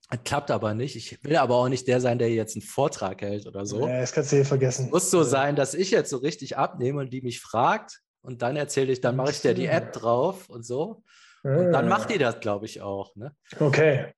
Das 0.10 0.20
klappt 0.24 0.52
aber 0.52 0.74
nicht. 0.74 0.96
Ich 0.96 1.24
will 1.24 1.36
aber 1.36 1.56
auch 1.56 1.70
nicht 1.70 1.88
der 1.88 2.00
sein, 2.02 2.20
der 2.20 2.30
jetzt 2.30 2.56
einen 2.56 2.62
Vortrag 2.62 3.22
hält 3.22 3.48
oder 3.48 3.66
so. 3.66 3.88
Ja, 3.88 4.00
das 4.00 4.12
kannst 4.12 4.32
du 4.32 4.38
hier 4.38 4.46
vergessen. 4.46 4.86
Es 4.86 4.92
muss 4.92 5.12
so 5.12 5.24
sein, 5.24 5.56
dass 5.56 5.74
ich 5.74 5.92
jetzt 5.92 6.10
so 6.10 6.18
richtig 6.18 6.58
abnehme 6.58 7.02
und 7.02 7.12
die 7.12 7.22
mich 7.22 7.42
fragt 7.42 8.00
und 8.22 8.42
dann 8.42 8.56
erzähle 8.56 8.92
ich, 8.92 9.02
dann 9.02 9.16
mache 9.16 9.32
ich 9.32 9.42
dir 9.42 9.54
die 9.54 9.68
App 9.68 9.94
drauf 9.94 10.50
und 10.50 10.66
so. 10.66 11.04
Und 11.44 11.72
dann 11.72 11.88
macht 11.88 12.10
die 12.10 12.18
das, 12.18 12.42
glaube 12.42 12.66
ich, 12.66 12.82
auch. 12.82 13.16
Ne? 13.16 13.34
Okay 13.60 14.14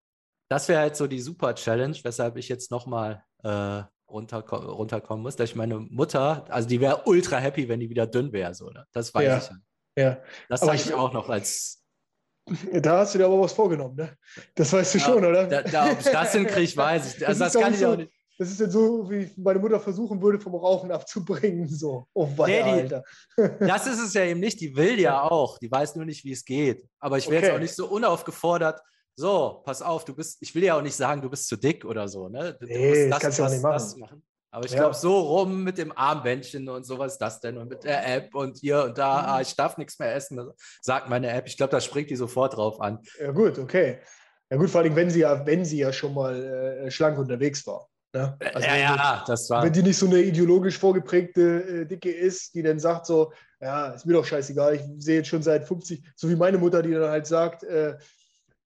das 0.51 0.67
wäre 0.67 0.81
halt 0.81 0.97
so 0.97 1.07
die 1.07 1.21
super 1.21 1.55
Challenge, 1.55 1.95
weshalb 2.03 2.35
ich 2.35 2.49
jetzt 2.49 2.71
nochmal 2.71 3.23
äh, 3.41 3.83
runter, 4.09 4.39
runterkommen 4.41 5.23
muss, 5.23 5.37
dass 5.37 5.51
ich 5.51 5.55
meine 5.55 5.79
Mutter, 5.79 6.43
also 6.49 6.67
die 6.67 6.81
wäre 6.81 7.03
ultra 7.05 7.37
happy, 7.37 7.69
wenn 7.69 7.79
die 7.79 7.89
wieder 7.89 8.05
dünn 8.05 8.33
wäre, 8.33 8.53
so, 8.53 8.69
ne? 8.69 8.85
Das 8.91 9.13
weiß 9.13 9.23
ja. 9.23 9.37
ich. 9.37 9.49
Ja. 10.03 10.17
Das 10.49 10.59
sage 10.59 10.75
ich 10.75 10.93
auch 10.93 11.13
noch 11.13 11.29
als. 11.29 11.77
Da 12.73 12.97
hast 12.97 13.13
du 13.13 13.19
dir 13.19 13.27
aber 13.27 13.39
was 13.39 13.53
vorgenommen, 13.53 13.95
ne? 13.95 14.17
Das 14.55 14.73
weißt 14.73 14.95
du 14.95 14.97
ja, 14.97 15.05
schon, 15.05 15.23
oder? 15.23 15.47
Da, 15.47 15.61
da, 15.61 15.89
ob 15.89 16.01
ich 16.01 16.07
das 16.07 16.33
hinkriege, 16.33 16.75
weiß 16.75 17.15
ich. 17.15 17.21
Also 17.27 17.39
das, 17.39 17.53
das 17.53 17.61
kann 17.61 17.73
ich 17.73 17.79
so, 17.79 17.87
auch 17.87 17.95
nicht. 17.95 18.11
Das 18.37 18.49
ist 18.49 18.59
jetzt 18.59 18.73
so, 18.73 19.09
wie 19.09 19.17
ich 19.19 19.37
meine 19.37 19.59
Mutter 19.59 19.79
versuchen 19.79 20.21
würde, 20.21 20.37
vom 20.39 20.55
Rauchen 20.55 20.91
abzubringen. 20.91 21.69
So, 21.69 22.07
oh 22.13 22.27
weia, 22.35 22.65
nee, 22.65 22.87
die, 22.87 22.95
Alter. 22.95 23.03
Das 23.65 23.87
ist 23.87 24.01
es 24.01 24.13
ja 24.15 24.25
eben 24.25 24.41
nicht. 24.41 24.59
Die 24.59 24.75
will 24.75 24.99
ja 24.99 25.21
auch. 25.21 25.59
Die 25.59 25.71
weiß 25.71 25.95
nur 25.95 26.03
nicht, 26.03 26.25
wie 26.25 26.33
es 26.33 26.43
geht. 26.43 26.85
Aber 26.99 27.17
ich 27.17 27.29
wäre 27.29 27.37
okay. 27.37 27.45
jetzt 27.45 27.55
auch 27.55 27.61
nicht 27.61 27.75
so 27.75 27.87
unaufgefordert, 27.87 28.81
so, 29.15 29.61
pass 29.65 29.81
auf, 29.81 30.05
du 30.05 30.15
bist, 30.15 30.37
ich 30.41 30.53
will 30.55 30.63
ja 30.63 30.77
auch 30.77 30.81
nicht 30.81 30.95
sagen, 30.95 31.21
du 31.21 31.29
bist 31.29 31.47
zu 31.47 31.57
dick 31.57 31.85
oder 31.85 32.07
so, 32.07 32.29
ne? 32.29 32.55
Du 32.59 32.65
nee, 32.65 33.09
das, 33.09 33.19
kannst 33.19 33.39
du 33.39 33.43
auch 33.43 33.49
nicht 33.49 33.61
machen. 33.61 33.99
machen. 33.99 34.23
Aber 34.53 34.65
ich 34.65 34.71
ja. 34.71 34.79
glaube, 34.79 34.95
so 34.95 35.17
rum 35.17 35.63
mit 35.63 35.77
dem 35.77 35.95
Armbändchen 35.95 36.67
und 36.67 36.85
so, 36.85 36.99
was 36.99 37.13
ist 37.13 37.19
das 37.19 37.39
denn? 37.39 37.57
Und 37.57 37.69
mit 37.69 37.85
der 37.85 38.05
App 38.05 38.35
und 38.35 38.57
hier 38.57 38.83
und 38.83 38.97
da, 38.97 39.21
mhm. 39.21 39.27
ah, 39.27 39.41
ich 39.41 39.55
darf 39.55 39.77
nichts 39.77 39.97
mehr 39.97 40.13
essen, 40.13 40.51
sagt 40.81 41.09
meine 41.09 41.29
App. 41.29 41.47
Ich 41.47 41.55
glaube, 41.55 41.71
da 41.71 41.79
springt 41.79 42.09
die 42.09 42.17
sofort 42.17 42.57
drauf 42.57 42.81
an. 42.81 42.99
Ja, 43.19 43.31
gut, 43.31 43.57
okay. 43.57 43.99
Ja, 44.49 44.57
gut, 44.57 44.69
vor 44.69 44.81
allem, 44.81 44.95
wenn 44.97 45.09
sie 45.09 45.21
ja, 45.21 45.45
wenn 45.45 45.63
sie 45.63 45.77
ja 45.77 45.93
schon 45.93 46.13
mal 46.13 46.35
äh, 46.43 46.91
schlank 46.91 47.17
unterwegs 47.17 47.65
war. 47.65 47.87
Ne? 48.13 48.37
Also 48.53 48.67
ja, 48.67 48.75
ja, 48.75 49.23
das 49.25 49.49
war. 49.49 49.63
Wenn 49.63 49.71
die 49.71 49.83
nicht 49.83 49.97
so 49.97 50.05
eine 50.05 50.19
ideologisch 50.21 50.77
vorgeprägte 50.77 51.41
äh, 51.41 51.85
Dicke 51.85 52.11
ist, 52.11 52.53
die 52.53 52.61
dann 52.61 52.77
sagt 52.77 53.05
so, 53.05 53.31
ja, 53.61 53.91
ist 53.91 54.05
mir 54.05 54.13
doch 54.13 54.25
scheißegal, 54.25 54.75
ich 54.75 54.81
sehe 54.97 55.17
jetzt 55.17 55.29
schon 55.29 55.43
seit 55.43 55.65
50, 55.65 56.03
so 56.15 56.29
wie 56.29 56.35
meine 56.35 56.57
Mutter, 56.57 56.81
die 56.81 56.91
dann 56.91 57.09
halt 57.09 57.25
sagt, 57.25 57.63
äh, 57.63 57.95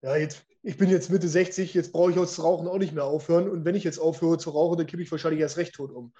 ja, 0.03 0.17
jetzt, 0.17 0.43
ich 0.61 0.77
bin 0.77 0.89
jetzt 0.89 1.09
Mitte 1.09 1.27
60, 1.27 1.73
jetzt 1.73 1.93
brauche 1.93 2.11
ich 2.11 2.19
aus 2.19 2.41
Rauchen 2.43 2.67
auch 2.67 2.77
nicht 2.77 2.93
mehr 2.93 3.05
aufhören. 3.05 3.49
Und 3.49 3.65
wenn 3.65 3.75
ich 3.75 3.83
jetzt 3.83 3.99
aufhöre 3.99 4.37
zu 4.37 4.51
rauchen, 4.51 4.77
dann 4.77 4.85
kippe 4.85 5.01
ich 5.01 5.11
wahrscheinlich 5.11 5.41
erst 5.41 5.57
recht 5.57 5.73
tot 5.73 5.91
um. 5.91 6.13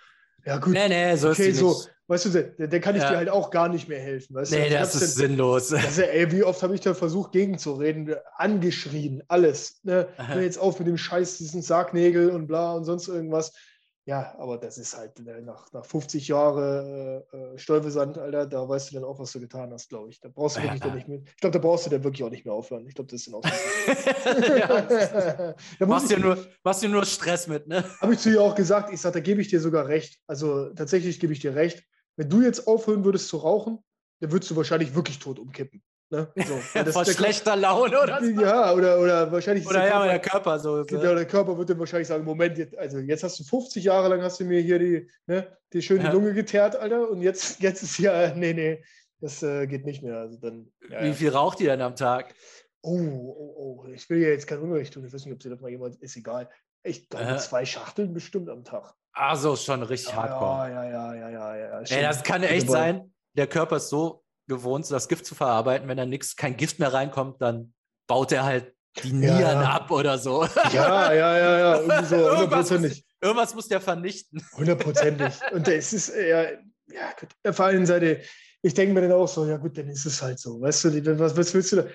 Ja, 0.46 0.58
gut. 0.58 0.74
Nee, 0.74 0.90
nee, 0.90 1.16
so 1.16 1.30
okay, 1.30 1.50
ist 1.50 1.60
so, 1.60 1.70
nicht. 1.70 1.90
weißt 2.08 2.26
du, 2.26 2.30
der, 2.30 2.68
der 2.68 2.80
kann 2.82 2.96
ich 2.96 3.02
ja. 3.02 3.12
dir 3.12 3.18
halt 3.18 3.30
auch 3.30 3.50
gar 3.50 3.70
nicht 3.70 3.88
mehr 3.88 4.00
helfen. 4.00 4.36
Weißt 4.36 4.52
nee, 4.52 4.70
du? 4.70 4.76
das 4.76 4.96
ist 4.96 5.18
dann, 5.20 5.28
sinnlos. 5.28 5.70
Das 5.70 5.98
ey, 6.00 6.32
wie 6.32 6.44
oft 6.44 6.62
habe 6.64 6.76
ich 6.76 6.82
da 6.82 6.94
versucht, 6.94 7.32
gegenzureden, 7.32 8.16
angeschrien, 8.36 9.24
alles. 9.28 9.80
Ne? 9.84 10.08
Jetzt 10.36 10.58
auf 10.58 10.80
mit 10.80 10.88
dem 10.88 10.98
Scheiß, 10.98 11.38
diesen 11.38 11.62
Sargnägel 11.62 12.30
und 12.30 12.48
bla 12.48 12.74
und 12.74 12.84
sonst 12.86 13.08
irgendwas. 13.08 13.54
Ja, 14.06 14.36
aber 14.38 14.58
das 14.58 14.78
ist 14.78 14.97
halt 14.97 15.18
äh, 15.26 15.39
nach, 15.41 15.72
nach 15.72 15.86
50 15.86 16.28
Jahren 16.28 17.24
äh, 17.32 17.38
äh, 17.38 17.58
Stäubesand, 17.58 18.18
Alter, 18.18 18.45
da 18.45 18.68
weißt 18.68 18.91
du 18.91 18.95
dann 18.95 19.06
auch, 19.06 19.18
was 19.18 19.32
du 19.32 19.39
getan 19.39 19.72
hast, 19.72 19.88
glaube 19.88 20.10
ich. 20.10 20.20
Da 20.20 20.28
brauchst 20.28 20.58
du 20.58 20.62
wirklich 20.62 20.82
ja. 20.82 20.88
dann 20.88 20.95
nicht 20.95 21.08
mehr. 21.08 21.22
Ich 21.26 21.38
glaube, 21.38 21.58
da 21.58 21.66
brauchst 21.66 21.86
du 21.86 21.89
dann 21.89 22.04
wirklich 22.04 22.22
auch 22.24 22.30
nicht 22.30 22.43
mehr 22.43 22.54
aufhören. 22.54 22.86
Ich 22.86 22.95
glaube, 22.95 23.10
das 23.10 23.22
ist 23.22 23.28
in 23.28 23.36
Ordnung. 23.36 23.54
ja, 24.58 24.82
da 25.80 25.86
machst, 25.86 26.12
du 26.12 26.20
nur, 26.20 26.38
machst 26.64 26.84
du 26.84 26.89
nur 26.89 27.06
Stress 27.06 27.47
mit, 27.47 27.66
ne? 27.68 27.86
Habe 28.01 28.14
ich 28.14 28.20
zu 28.20 28.30
ihr 28.30 28.41
auch 28.41 28.56
gesagt, 28.56 28.91
ich 28.91 28.99
sage, 28.99 29.14
da 29.14 29.20
gebe 29.22 29.39
ich 29.39 29.47
dir 29.47 29.62
sogar 29.62 29.88
recht. 29.88 30.20
Also 30.28 30.70
tatsächlich 30.74 31.22
gebe 31.22 31.32
ich 31.32 31.39
dir 31.39 31.56
recht. 31.56 31.86
Wenn 32.18 32.30
du 32.30 32.41
jetzt 32.41 32.68
aufhören 32.68 33.06
würdest 33.06 33.30
zu 33.30 33.38
rauchen, 33.38 33.80
dann 34.20 34.32
würdest 34.34 34.51
du 34.51 34.58
wahrscheinlich 34.58 34.95
wirklich 34.95 35.20
tot 35.20 35.39
umkippen. 35.39 35.82
Ne? 36.14 36.32
So, 36.36 36.57
Vor 36.91 37.05
schlechter 37.05 37.55
Laune 37.55 37.99
oder 37.99 38.20
so. 38.22 38.30
Ja, 38.39 38.72
oder, 38.72 38.99
oder 38.99 39.32
wahrscheinlich. 39.32 39.66
Oder 39.66 39.88
ja, 39.88 40.05
der 40.05 40.20
Körper 40.20 40.59
so. 40.59 40.86
Genau, 40.86 41.16
der 41.16 41.26
Körper 41.26 41.57
wird 41.57 41.72
dann 41.72 41.80
wahrscheinlich 41.80 42.07
sagen: 42.07 42.24
Moment, 42.24 42.55
jetzt, 42.59 42.78
also 42.78 42.99
jetzt 42.99 43.24
hast 43.24 43.39
du 43.39 43.43
50 43.43 43.84
Jahre 43.84 44.09
lang 44.09 44.22
hast 44.22 44.39
du 44.39 44.45
mir 44.45 44.61
hier 44.61 44.78
die, 44.78 45.09
ne, 45.26 45.57
die 45.74 45.82
schöne 45.82 46.03
ja. 46.03 46.11
Lunge 46.11 46.36
geteert, 46.36 46.76
Alter, 46.76 47.09
und 47.09 47.24
jetzt, 47.24 47.59
jetzt 47.61 47.82
ist 47.82 47.97
ja, 47.97 48.32
nee, 48.36 48.53
nee, 48.53 48.84
das 49.22 49.41
äh, 49.41 49.66
geht 49.66 49.86
nicht 49.86 50.03
mehr. 50.03 50.18
Also 50.20 50.38
dann, 50.38 50.72
ja, 50.88 51.03
Wie 51.03 51.14
viel 51.14 51.30
raucht 51.30 51.59
ihr 51.61 51.72
denn 51.72 51.82
am 51.82 51.95
Tag? 51.95 52.36
Oh, 52.84 52.99
oh, 52.99 53.55
oh, 53.57 53.86
ich 53.91 54.07
will 54.11 54.20
ja 54.20 54.30
jetzt 54.30 54.45
kein 54.45 54.59
Unrecht 54.59 54.93
tun, 54.93 55.05
ich 55.07 55.14
weiß 55.14 55.26
nicht, 55.26 55.34
ob 55.34 55.41
sie 55.41 55.49
das 55.49 55.61
mal 55.61 55.72
jemand, 55.72 55.95
ist 55.95 56.16
egal. 56.16 56.47
Ich 56.84 57.09
glaube, 57.09 57.38
zwei 57.38 57.66
Schachteln 57.66 58.14
bestimmt 58.14 58.49
am 58.49 58.64
Tag. 58.64 58.93
Ah, 59.14 59.36
so, 59.36 59.55
schon 59.55 59.82
richtig 59.82 60.14
ja, 60.14 60.22
hardcore. 60.22 60.70
Ja, 60.70 60.84
ja, 60.84 61.16
ja, 61.16 61.30
ja, 61.30 61.55
ja. 61.55 61.82
ja. 61.82 61.97
Ey, 61.97 62.03
das 62.03 62.22
kann 62.22 62.43
echt 62.43 62.70
sein, 62.70 63.11
der 63.36 63.47
Körper 63.47 63.78
ist 63.78 63.89
so 63.89 64.23
gewohnt, 64.54 64.89
das 64.89 65.08
Gift 65.08 65.26
zu 65.26 65.36
verarbeiten. 65.36 65.88
Wenn 65.88 65.97
da 65.97 66.06
nichts, 66.06 66.36
kein 66.36 66.58
Gift 66.58 66.80
mehr 66.80 66.93
reinkommt, 66.93 67.41
dann 67.41 67.74
baut 68.08 68.32
er 68.32 68.43
halt 68.43 68.74
die 69.01 69.14
Nieren 69.14 69.62
ja. 69.62 69.72
ab 69.72 69.91
oder 69.91 70.18
so. 70.18 70.45
Ja, 70.72 71.14
ja, 71.14 71.38
ja, 71.38 71.58
ja. 71.58 71.76
Irgendwie 71.82 72.06
so, 72.06 72.16
irgendwas, 72.16 72.72
muss, 72.72 73.04
irgendwas 73.22 73.56
muss 73.56 73.68
der 73.68 73.82
vernichten. 73.82 74.45
Hundertprozentig. 74.56 75.34
Und 75.51 75.68
es 75.68 75.93
ist, 75.93 76.10
ja, 76.16 76.43
ja, 76.43 77.12
gut. 77.20 77.30
Auf 77.47 77.56
der 77.56 77.66
einen 77.66 77.86
Seite, 77.86 78.22
ich 78.62 78.74
denke 78.74 78.93
mir 78.93 79.01
dann 79.01 79.12
auch 79.12 79.28
so, 79.28 79.45
ja 79.45 79.58
gut, 79.58 79.78
dann 79.78 79.89
ist 79.89 80.06
es 80.06 80.22
halt 80.22 80.39
so. 80.39 80.62
Weißt 80.62 80.86
du, 80.86 81.20
was, 81.20 81.36
was 81.36 81.54
willst 81.54 81.72
du 81.72 81.76
da? 81.78 81.86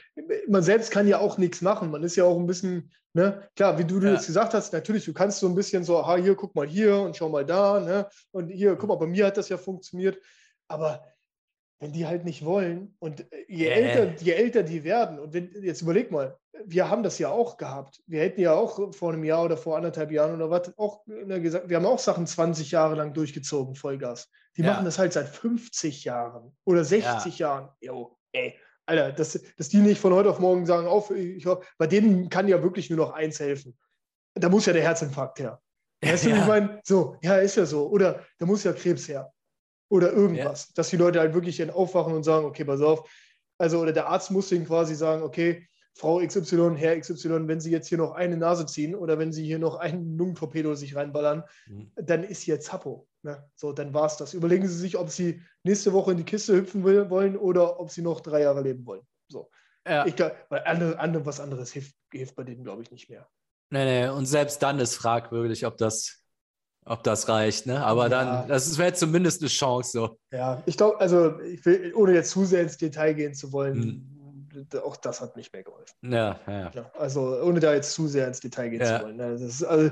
Man 0.49 0.63
selbst 0.63 0.91
kann 0.91 1.07
ja 1.07 1.19
auch 1.19 1.39
nichts 1.39 1.63
machen. 1.63 1.91
Man 1.91 2.03
ist 2.03 2.17
ja 2.17 2.25
auch 2.25 2.39
ein 2.39 2.47
bisschen, 2.47 2.91
ne, 3.15 3.49
klar, 3.57 3.79
wie 3.79 3.85
du, 3.85 4.01
du 4.01 4.09
ja. 4.09 4.15
jetzt 4.15 4.27
gesagt 4.27 4.55
hast, 4.55 4.73
natürlich, 4.73 5.05
du 5.05 5.13
kannst 5.13 5.39
so 5.39 5.47
ein 5.47 5.55
bisschen 5.55 5.85
so, 5.85 5.99
aha, 5.99 6.17
hier, 6.17 6.35
guck 6.35 6.55
mal 6.55 6.67
hier 6.67 6.99
und 6.99 7.17
schau 7.17 7.29
mal 7.29 7.45
da, 7.45 7.81
ne? 7.81 8.09
Und 8.33 8.49
hier, 8.49 8.77
guck 8.77 8.89
mal, 8.89 8.97
bei 8.97 9.07
mir 9.07 9.27
hat 9.27 9.37
das 9.37 9.49
ja 9.49 9.57
funktioniert. 9.57 10.19
Aber 10.69 11.03
wenn 11.81 11.93
die 11.93 12.07
halt 12.07 12.25
nicht 12.25 12.45
wollen 12.45 12.97
und 12.99 13.21
äh, 13.33 13.45
je, 13.49 13.67
yeah. 13.67 13.77
älter, 13.77 14.23
je 14.23 14.33
älter 14.33 14.63
die 14.63 14.85
werden, 14.85 15.19
und 15.19 15.33
wenn, 15.33 15.51
jetzt 15.63 15.83
überleg 15.83 16.11
mal, 16.11 16.37
wir 16.65 16.91
haben 16.91 17.03
das 17.03 17.19
ja 17.19 17.31
auch 17.31 17.57
gehabt. 17.57 18.03
Wir 18.07 18.21
hätten 18.21 18.41
ja 18.41 18.53
auch 18.53 18.93
vor 18.93 19.13
einem 19.13 19.25
Jahr 19.25 19.45
oder 19.45 19.57
vor 19.57 19.77
anderthalb 19.77 20.11
Jahren 20.11 20.35
oder 20.35 20.51
was 20.51 20.77
auch 20.77 21.07
ne, 21.07 21.41
gesagt, 21.41 21.69
wir 21.69 21.77
haben 21.77 21.87
auch 21.87 22.01
Sachen 22.01 22.27
20 22.27 22.73
Jahre 22.73 22.97
lang 22.97 23.15
durchgezogen, 23.15 23.77
Vollgas. 23.77 24.29
Die 24.57 24.63
ja. 24.63 24.73
machen 24.73 24.85
das 24.85 24.99
halt 24.99 25.13
seit 25.13 25.29
50 25.29 26.05
Jahren 26.05 26.57
oder 26.65 26.85
60 26.85 27.39
ja. 27.39 27.49
Jahren. 27.49 27.69
Jo, 27.81 28.19
ey, 28.33 28.55
Alter, 28.87 29.13
dass, 29.13 29.41
dass 29.57 29.69
die 29.69 29.79
nicht 29.79 30.01
von 30.01 30.13
heute 30.13 30.31
auf 30.31 30.41
morgen 30.41 30.67
sagen, 30.67 30.87
auf, 30.89 31.11
ich, 31.11 31.47
bei 31.77 31.87
denen 31.87 32.29
kann 32.29 32.49
ja 32.49 32.63
wirklich 32.63 32.91
nur 32.91 32.99
noch 32.99 33.13
eins 33.13 33.39
helfen. 33.39 33.79
Da 34.35 34.49
muss 34.49 34.67
ja 34.67 34.73
der 34.73 34.83
Herzinfarkt 34.83 35.39
her. 35.39 35.61
Weißt 36.03 36.25
du, 36.25 36.31
ja. 36.31 36.41
ich 36.41 36.47
meine, 36.47 36.81
so, 36.85 37.17
ja, 37.23 37.37
ist 37.37 37.57
ja 37.57 37.67
so. 37.67 37.89
Oder 37.89 38.25
da 38.39 38.47
muss 38.47 38.65
ja 38.65 38.73
Krebs 38.73 39.09
her. 39.09 39.33
Oder 39.89 40.13
irgendwas. 40.13 40.69
Ja. 40.69 40.73
Dass 40.77 40.91
die 40.91 40.97
Leute 40.97 41.21
halt 41.21 41.35
wirklich 41.35 41.57
dann 41.57 41.71
aufwachen 41.71 42.15
und 42.15 42.23
sagen, 42.23 42.47
okay, 42.47 42.65
pass 42.65 42.81
auf. 42.81 43.09
Also, 43.59 43.81
oder 43.81 43.93
der 43.93 44.09
Arzt 44.09 44.31
muss 44.31 44.53
ihnen 44.53 44.67
quasi 44.67 44.95
sagen, 44.95 45.23
okay, 45.23 45.69
Frau 45.95 46.25
XY, 46.25 46.75
Herr 46.77 46.99
XY, 47.01 47.49
wenn 47.49 47.61
Sie 47.61 47.73
jetzt 47.73 47.89
hier 47.89 47.99
noch 47.99 48.13
eine 48.13 48.37
Nase 48.37 48.67
ziehen 48.67 48.95
oder 48.95 49.19
wenn 49.19 49.33
Sie 49.33 49.45
hier 49.45 49.59
noch 49.59 49.75
einen 49.75 50.17
Lungentorpedo 50.17 50.77
sich 50.77 50.95
reinballern, 50.95 51.43
mhm. 51.67 51.91
dann 51.97 52.23
ist 52.23 52.43
hier 52.43 52.61
Zappo. 52.61 53.09
Ne? 53.23 53.45
So, 53.57 53.73
dann 53.73 53.93
war 53.93 54.07
es 54.07 54.17
das. 54.17 54.33
Überlegen 54.33 54.69
Sie 54.69 54.77
sich, 54.77 54.97
ob 54.97 55.11
Sie 55.11 55.43
nächste 55.65 55.93
Woche 55.93 56.13
in 56.13 56.19
die 56.19 56.25
Kiste 56.25 56.55
hüpfen 56.55 56.85
will, 56.85 57.11
wollen 57.11 57.37
oder 57.37 57.81
ob 57.81 57.91
Sie 57.91 58.03
noch 58.03 58.21
drei 58.21 58.43
Jahre 58.43 58.63
leben 58.63 58.87
wollen. 58.87 59.03
So. 59.29 59.51
Ja. 59.85 60.07
Ich 60.07 60.15
glaube, 60.15 60.37
weil 60.51 60.63
andere, 60.67 61.01
andere, 61.01 61.27
was 61.27 61.41
anderes 61.41 61.73
hilft, 61.73 61.97
hilft 62.13 62.37
bei 62.37 62.45
denen, 62.45 62.63
glaube 62.63 62.83
ich, 62.83 62.93
nicht 62.93 63.11
mehr. 63.11 63.29
Nee, 63.71 63.85
nee, 63.85 64.09
und 64.09 64.27
selbst 64.27 64.63
dann 64.63 64.79
ist 64.79 64.95
fragwürdig, 64.95 65.67
ob 65.67 65.77
das, 65.79 66.23
ob 66.89 67.03
das 67.05 67.29
reicht, 67.29 67.67
ne? 67.67 67.85
Aber 67.85 68.05
ja. 68.05 68.09
dann, 68.09 68.49
das 68.49 68.77
wäre 68.79 68.93
zumindest 68.93 69.43
eine 69.43 69.49
Chance 69.49 69.91
so. 69.93 70.19
Ja, 70.33 70.63
ich 70.67 70.77
glaube, 70.77 71.01
also 71.01 71.39
ich 71.41 71.65
will, 71.65 71.93
ohne 71.95 72.15
jetzt 72.15 72.31
zu 72.31 72.45
sehr 72.45 72.63
ins 72.63 72.77
Detail 72.77 73.15
gehen 73.15 73.35
zu 73.35 73.53
wollen, 73.53 73.83
hm 73.83 74.15
auch 74.83 74.97
das 74.97 75.21
hat 75.21 75.37
nicht 75.37 75.53
mehr 75.53 75.63
geholfen. 75.63 75.95
Ja, 76.03 76.41
ja. 76.47 76.71
ja, 76.75 76.91
also 76.99 77.41
ohne 77.43 77.61
da 77.61 77.75
jetzt 77.75 77.93
zu 77.93 78.09
sehr 78.09 78.27
ins 78.27 78.41
Detail 78.41 78.71
gehen 78.71 78.81
ja. 78.81 78.99
zu 78.99 79.05
wollen. 79.05 79.17
Ne? 79.17 79.33
Das 79.33 79.41
ist, 79.41 79.63
also, 79.63 79.91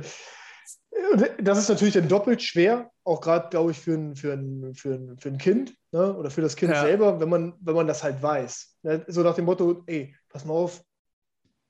das 1.40 1.58
ist 1.58 1.68
natürlich 1.68 1.94
dann 1.94 2.08
doppelt 2.08 2.42
schwer, 2.42 2.90
auch 3.04 3.20
gerade, 3.20 3.48
glaube 3.50 3.70
ich, 3.70 3.78
für 3.78 3.94
ein, 3.94 4.16
für, 4.16 4.32
ein, 4.32 4.74
für, 4.74 4.94
ein, 4.94 5.18
für 5.18 5.28
ein 5.28 5.38
Kind 5.38 5.74
ne? 5.92 6.14
oder 6.16 6.30
für 6.30 6.40
das 6.40 6.56
Kind 6.56 6.74
selber, 6.74 7.20
wenn 7.20 7.28
man, 7.28 7.54
wenn 7.60 7.74
man 7.74 7.86
das 7.86 8.02
halt 8.02 8.22
weiß. 8.22 8.78
Ne? 8.82 9.04
So 9.08 9.22
nach 9.22 9.34
dem 9.34 9.44
Motto, 9.44 9.84
ey, 9.86 10.14
pass 10.28 10.44
mal 10.44 10.54
auf, 10.54 10.82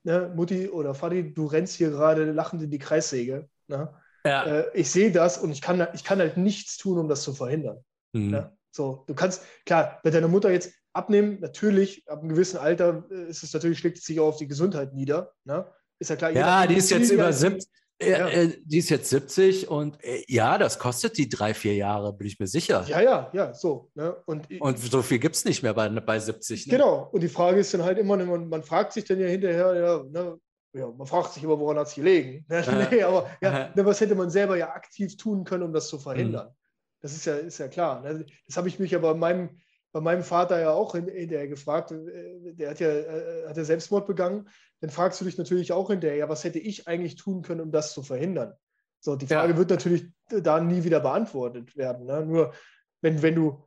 ne? 0.03 0.31
Mutti 0.35 0.69
oder 0.69 0.93
Vati, 0.93 1.33
du 1.33 1.45
rennst 1.45 1.75
hier 1.75 1.89
gerade 1.89 2.31
lachend 2.31 2.63
in 2.63 2.71
die 2.71 2.79
Kreissäge. 2.79 3.49
Ne? 3.67 3.93
Ja. 4.27 4.43
Äh, 4.43 4.65
ich 4.73 4.91
sehe 4.91 5.11
das 5.11 5.37
und 5.37 5.51
ich 5.51 5.61
kann, 5.61 5.87
ich 5.93 6.03
kann 6.03 6.19
halt 6.19 6.37
nichts 6.37 6.77
tun, 6.77 6.97
um 6.97 7.07
das 7.07 7.23
zu 7.23 7.33
verhindern. 7.33 7.83
Mhm. 8.13 8.31
Ne? 8.31 8.57
So, 8.71 9.03
du 9.07 9.15
kannst, 9.15 9.41
klar, 9.65 9.99
bei 10.03 10.09
deiner 10.09 10.27
Mutter 10.27 10.51
jetzt, 10.51 10.73
abnehmen, 10.93 11.39
natürlich, 11.39 12.07
ab 12.07 12.19
einem 12.19 12.29
gewissen 12.29 12.57
Alter 12.57 13.05
äh, 13.11 13.29
ist 13.29 13.43
es 13.43 13.53
natürlich, 13.53 13.79
schlägt 13.79 13.97
es 13.97 14.03
sich 14.05 14.19
auch 14.19 14.27
auf 14.27 14.37
die 14.37 14.47
Gesundheit 14.47 14.93
nieder. 14.93 15.33
Ne? 15.45 15.65
Ist 15.99 16.09
ja 16.09 16.15
klar. 16.15 16.31
Ja, 16.31 16.67
die 16.67 16.75
ist 16.75 16.89
jetzt 16.89 17.11
über 17.11 17.31
70. 17.31 17.69
Äh, 17.99 18.11
ja. 18.11 18.27
Äh, 18.27 18.57
die 18.63 18.77
ist 18.77 18.89
jetzt 18.89 19.09
70 19.09 19.69
und 19.69 20.03
äh, 20.03 20.23
ja, 20.27 20.59
das 20.59 20.77
kostet 20.77 21.17
die 21.17 21.29
drei, 21.29 21.55
vier 21.55 21.73
Jahre, 21.73 22.13
bin 22.13 22.27
ich 22.27 22.39
mir 22.39 22.45
sicher. 22.45 22.85
Ja, 22.87 23.01
ja, 23.01 23.31
ja, 23.33 23.53
so. 23.55 23.89
Ne? 23.95 24.15
Und, 24.27 24.47
und 24.61 24.77
so 24.77 25.01
viel 25.01 25.17
gibt 25.17 25.35
es 25.35 25.45
nicht 25.45 25.63
mehr 25.63 25.73
bei, 25.73 25.89
bei 25.89 26.19
70. 26.19 26.67
Ne? 26.67 26.71
Genau, 26.71 27.09
und 27.11 27.21
die 27.21 27.27
Frage 27.27 27.59
ist 27.59 27.73
dann 27.73 27.83
halt 27.83 27.97
immer, 27.97 28.17
man, 28.17 28.49
man 28.49 28.63
fragt 28.63 28.93
sich 28.93 29.05
dann 29.05 29.19
ja 29.19 29.27
hinterher, 29.27 29.73
ja, 29.73 30.03
ne, 30.03 30.39
ja, 30.77 30.89
man 30.89 31.07
fragt 31.07 31.33
sich 31.33 31.43
immer, 31.43 31.59
woran 31.59 31.77
hat 31.77 31.87
es 31.87 31.95
gelegen. 31.95 32.45
Ne? 32.47 32.87
nee, 32.91 33.03
aber 33.03 33.29
ja, 33.41 33.69
ne, 33.75 33.85
was 33.85 33.99
hätte 34.01 34.15
man 34.15 34.29
selber 34.29 34.57
ja 34.57 34.69
aktiv 34.69 35.17
tun 35.17 35.43
können, 35.43 35.63
um 35.63 35.73
das 35.73 35.87
zu 35.87 35.99
verhindern? 35.99 36.47
Mhm. 36.47 36.55
Das 37.01 37.13
ist 37.13 37.25
ja, 37.25 37.35
ist 37.35 37.57
ja 37.57 37.67
klar. 37.67 38.01
Ne? 38.01 38.25
Das 38.45 38.57
habe 38.57 38.67
ich 38.67 38.79
mich 38.79 38.95
aber 38.95 39.11
in 39.11 39.19
meinem 39.19 39.49
bei 39.91 40.01
meinem 40.01 40.23
Vater 40.23 40.59
ja 40.59 40.71
auch 40.71 40.93
hinterher 40.93 41.47
gefragt, 41.47 41.91
äh, 41.91 42.53
der 42.53 42.71
hat 42.71 42.79
ja, 42.79 42.89
äh, 42.89 43.47
hat 43.47 43.57
ja 43.57 43.63
Selbstmord 43.63 44.05
begangen, 44.05 44.47
dann 44.81 44.89
fragst 44.89 45.19
du 45.19 45.25
dich 45.25 45.37
natürlich 45.37 45.71
auch 45.71 45.89
hinterher, 45.89 46.17
ja, 46.17 46.29
was 46.29 46.43
hätte 46.43 46.59
ich 46.59 46.87
eigentlich 46.87 47.15
tun 47.15 47.41
können, 47.41 47.61
um 47.61 47.71
das 47.71 47.93
zu 47.93 48.03
verhindern? 48.03 48.53
So, 48.99 49.15
die 49.15 49.27
Frage 49.27 49.53
ja. 49.53 49.57
wird 49.57 49.69
natürlich 49.69 50.07
da 50.29 50.59
nie 50.59 50.83
wieder 50.83 50.99
beantwortet 50.99 51.75
werden. 51.77 52.05
Ne? 52.05 52.25
Nur 52.25 52.53
wenn, 53.01 53.21
wenn 53.21 53.35
du, 53.35 53.63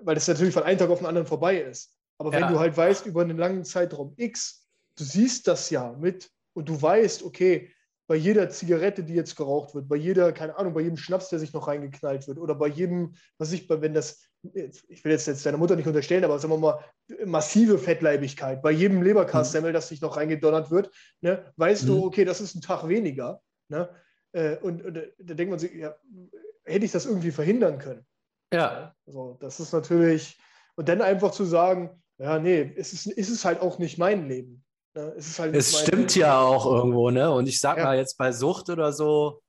weil 0.00 0.14
das 0.14 0.28
natürlich 0.28 0.54
von 0.54 0.64
einem 0.64 0.78
Tag 0.78 0.90
auf 0.90 0.98
den 0.98 1.06
anderen 1.06 1.26
vorbei 1.26 1.60
ist. 1.60 1.96
Aber 2.18 2.32
wenn 2.32 2.42
ja. 2.42 2.50
du 2.50 2.58
halt 2.58 2.76
weißt, 2.76 3.06
über 3.06 3.22
einen 3.22 3.38
langen 3.38 3.64
Zeitraum 3.64 4.12
X, 4.16 4.68
du 4.96 5.04
siehst 5.04 5.48
das 5.48 5.70
ja 5.70 5.92
mit 5.92 6.30
und 6.54 6.68
du 6.68 6.80
weißt, 6.80 7.22
okay, 7.22 7.70
bei 8.06 8.16
jeder 8.16 8.50
Zigarette, 8.50 9.04
die 9.04 9.14
jetzt 9.14 9.36
geraucht 9.36 9.74
wird, 9.74 9.88
bei 9.88 9.96
jeder, 9.96 10.32
keine 10.32 10.56
Ahnung, 10.58 10.74
bei 10.74 10.80
jedem 10.80 10.96
Schnaps, 10.96 11.28
der 11.28 11.38
sich 11.38 11.52
noch 11.52 11.68
reingeknallt 11.68 12.26
wird 12.28 12.38
oder 12.38 12.54
bei 12.54 12.66
jedem, 12.66 13.14
was 13.38 13.52
ich, 13.52 13.68
wenn 13.70 13.94
das, 13.94 14.28
ich 14.42 15.04
will 15.04 15.12
jetzt, 15.12 15.26
jetzt 15.26 15.46
deiner 15.46 15.56
Mutter 15.56 15.76
nicht 15.76 15.86
unterstellen, 15.86 16.24
aber 16.24 16.38
sagen 16.38 16.52
wir 16.52 16.58
mal, 16.58 16.84
massive 17.24 17.78
Fettleibigkeit, 17.78 18.60
bei 18.60 18.72
jedem 18.72 19.02
Leberkassemmel, 19.02 19.70
mhm. 19.70 19.74
das 19.74 19.88
sich 19.88 20.00
noch 20.00 20.16
reingedonnert 20.16 20.70
wird, 20.70 20.90
ne, 21.20 21.52
weißt 21.56 21.84
mhm. 21.84 21.86
du, 21.86 22.04
okay, 22.04 22.24
das 22.24 22.40
ist 22.40 22.54
ein 22.54 22.60
Tag 22.60 22.86
weniger. 22.88 23.40
Ne? 23.68 23.88
Äh, 24.32 24.56
und, 24.56 24.84
und 24.84 24.94
da 24.94 25.34
denkt 25.34 25.50
man 25.50 25.58
sich, 25.58 25.72
ja, 25.72 25.94
hätte 26.64 26.84
ich 26.84 26.92
das 26.92 27.06
irgendwie 27.06 27.30
verhindern 27.30 27.78
können? 27.78 28.04
Ja. 28.52 28.94
Also, 29.06 29.38
das 29.40 29.60
ist 29.60 29.72
natürlich, 29.72 30.38
und 30.76 30.88
dann 30.88 31.00
einfach 31.00 31.30
zu 31.30 31.44
sagen, 31.44 32.02
ja, 32.18 32.38
nee, 32.38 32.74
es 32.76 32.92
ist, 32.92 33.06
ist 33.06 33.30
es 33.30 33.44
halt 33.44 33.60
auch 33.60 33.78
nicht 33.78 33.98
mein 33.98 34.28
Leben. 34.28 34.64
Ne? 34.94 35.14
Es, 35.16 35.38
halt 35.38 35.54
es 35.54 35.80
stimmt 35.80 36.14
ja 36.14 36.40
auch 36.40 36.66
irgendwo, 36.66 37.10
ne? 37.10 37.30
Und 37.30 37.48
ich 37.48 37.60
sag 37.60 37.78
ja. 37.78 37.84
mal 37.84 37.96
jetzt 37.96 38.18
bei 38.18 38.32
Sucht 38.32 38.68
oder 38.68 38.92
so, 38.92 39.42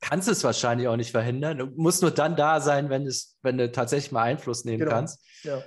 kannst 0.00 0.28
du 0.28 0.32
es 0.32 0.44
wahrscheinlich 0.44 0.88
auch 0.88 0.96
nicht 0.96 1.10
verhindern. 1.10 1.58
Du 1.58 1.66
musst 1.76 2.02
nur 2.02 2.10
dann 2.10 2.36
da 2.36 2.60
sein, 2.60 2.90
wenn, 2.90 3.06
es, 3.06 3.36
wenn 3.42 3.58
du 3.58 3.70
tatsächlich 3.70 4.12
mal 4.12 4.22
Einfluss 4.22 4.64
nehmen 4.64 4.80
genau. 4.80 4.92
kannst. 4.92 5.20
Ja. 5.42 5.62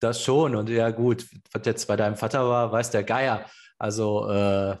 Das 0.00 0.22
schon. 0.22 0.56
Und 0.56 0.68
ja, 0.68 0.90
gut, 0.90 1.26
was 1.52 1.62
jetzt 1.64 1.86
bei 1.86 1.96
deinem 1.96 2.16
Vater 2.16 2.48
war, 2.48 2.72
weiß 2.72 2.90
der 2.90 3.04
Geier. 3.04 3.46
Also, 3.78 4.28
äh, 4.30 4.76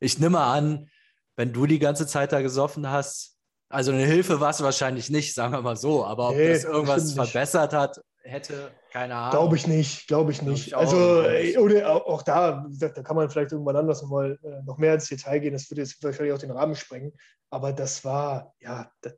ich 0.00 0.18
nehme 0.18 0.40
an, 0.40 0.88
wenn 1.36 1.52
du 1.52 1.66
die 1.66 1.78
ganze 1.78 2.06
Zeit 2.06 2.32
da 2.32 2.42
gesoffen 2.42 2.90
hast, 2.90 3.36
also 3.68 3.92
eine 3.92 4.04
Hilfe 4.04 4.40
war 4.40 4.50
es 4.50 4.62
wahrscheinlich 4.62 5.10
nicht, 5.10 5.34
sagen 5.34 5.52
wir 5.52 5.62
mal 5.62 5.76
so. 5.76 6.04
Aber 6.04 6.30
ob 6.30 6.36
nee, 6.36 6.48
das 6.48 6.64
irgendwas 6.64 7.12
verbessert 7.12 7.72
hat, 7.72 8.00
hätte, 8.22 8.70
keine 8.92 9.14
Ahnung. 9.14 9.30
Glaube 9.30 9.56
ich 9.56 9.66
nicht, 9.66 10.06
glaube 10.06 10.32
ich 10.32 10.42
nicht. 10.42 10.68
Glaub 10.68 10.82
ich 10.82 10.88
also, 10.88 11.22
nicht. 11.22 11.58
oder 11.58 12.06
auch 12.06 12.22
da, 12.22 12.64
wie 12.66 12.72
gesagt, 12.72 12.98
da 12.98 13.02
kann 13.02 13.16
man 13.16 13.30
vielleicht 13.30 13.52
irgendwann 13.52 13.76
anders 13.76 14.02
nochmal 14.02 14.38
äh, 14.42 14.62
noch 14.64 14.78
mehr 14.78 14.94
ins 14.94 15.08
Detail 15.08 15.40
gehen. 15.40 15.52
Das 15.52 15.70
würde 15.70 15.82
jetzt 15.82 16.02
wahrscheinlich 16.02 16.34
auch 16.34 16.38
den 16.38 16.50
Rahmen 16.50 16.74
sprengen. 16.74 17.12
Aber 17.50 17.72
das 17.72 18.04
war, 18.04 18.54
ja, 18.60 18.90
das, 19.00 19.14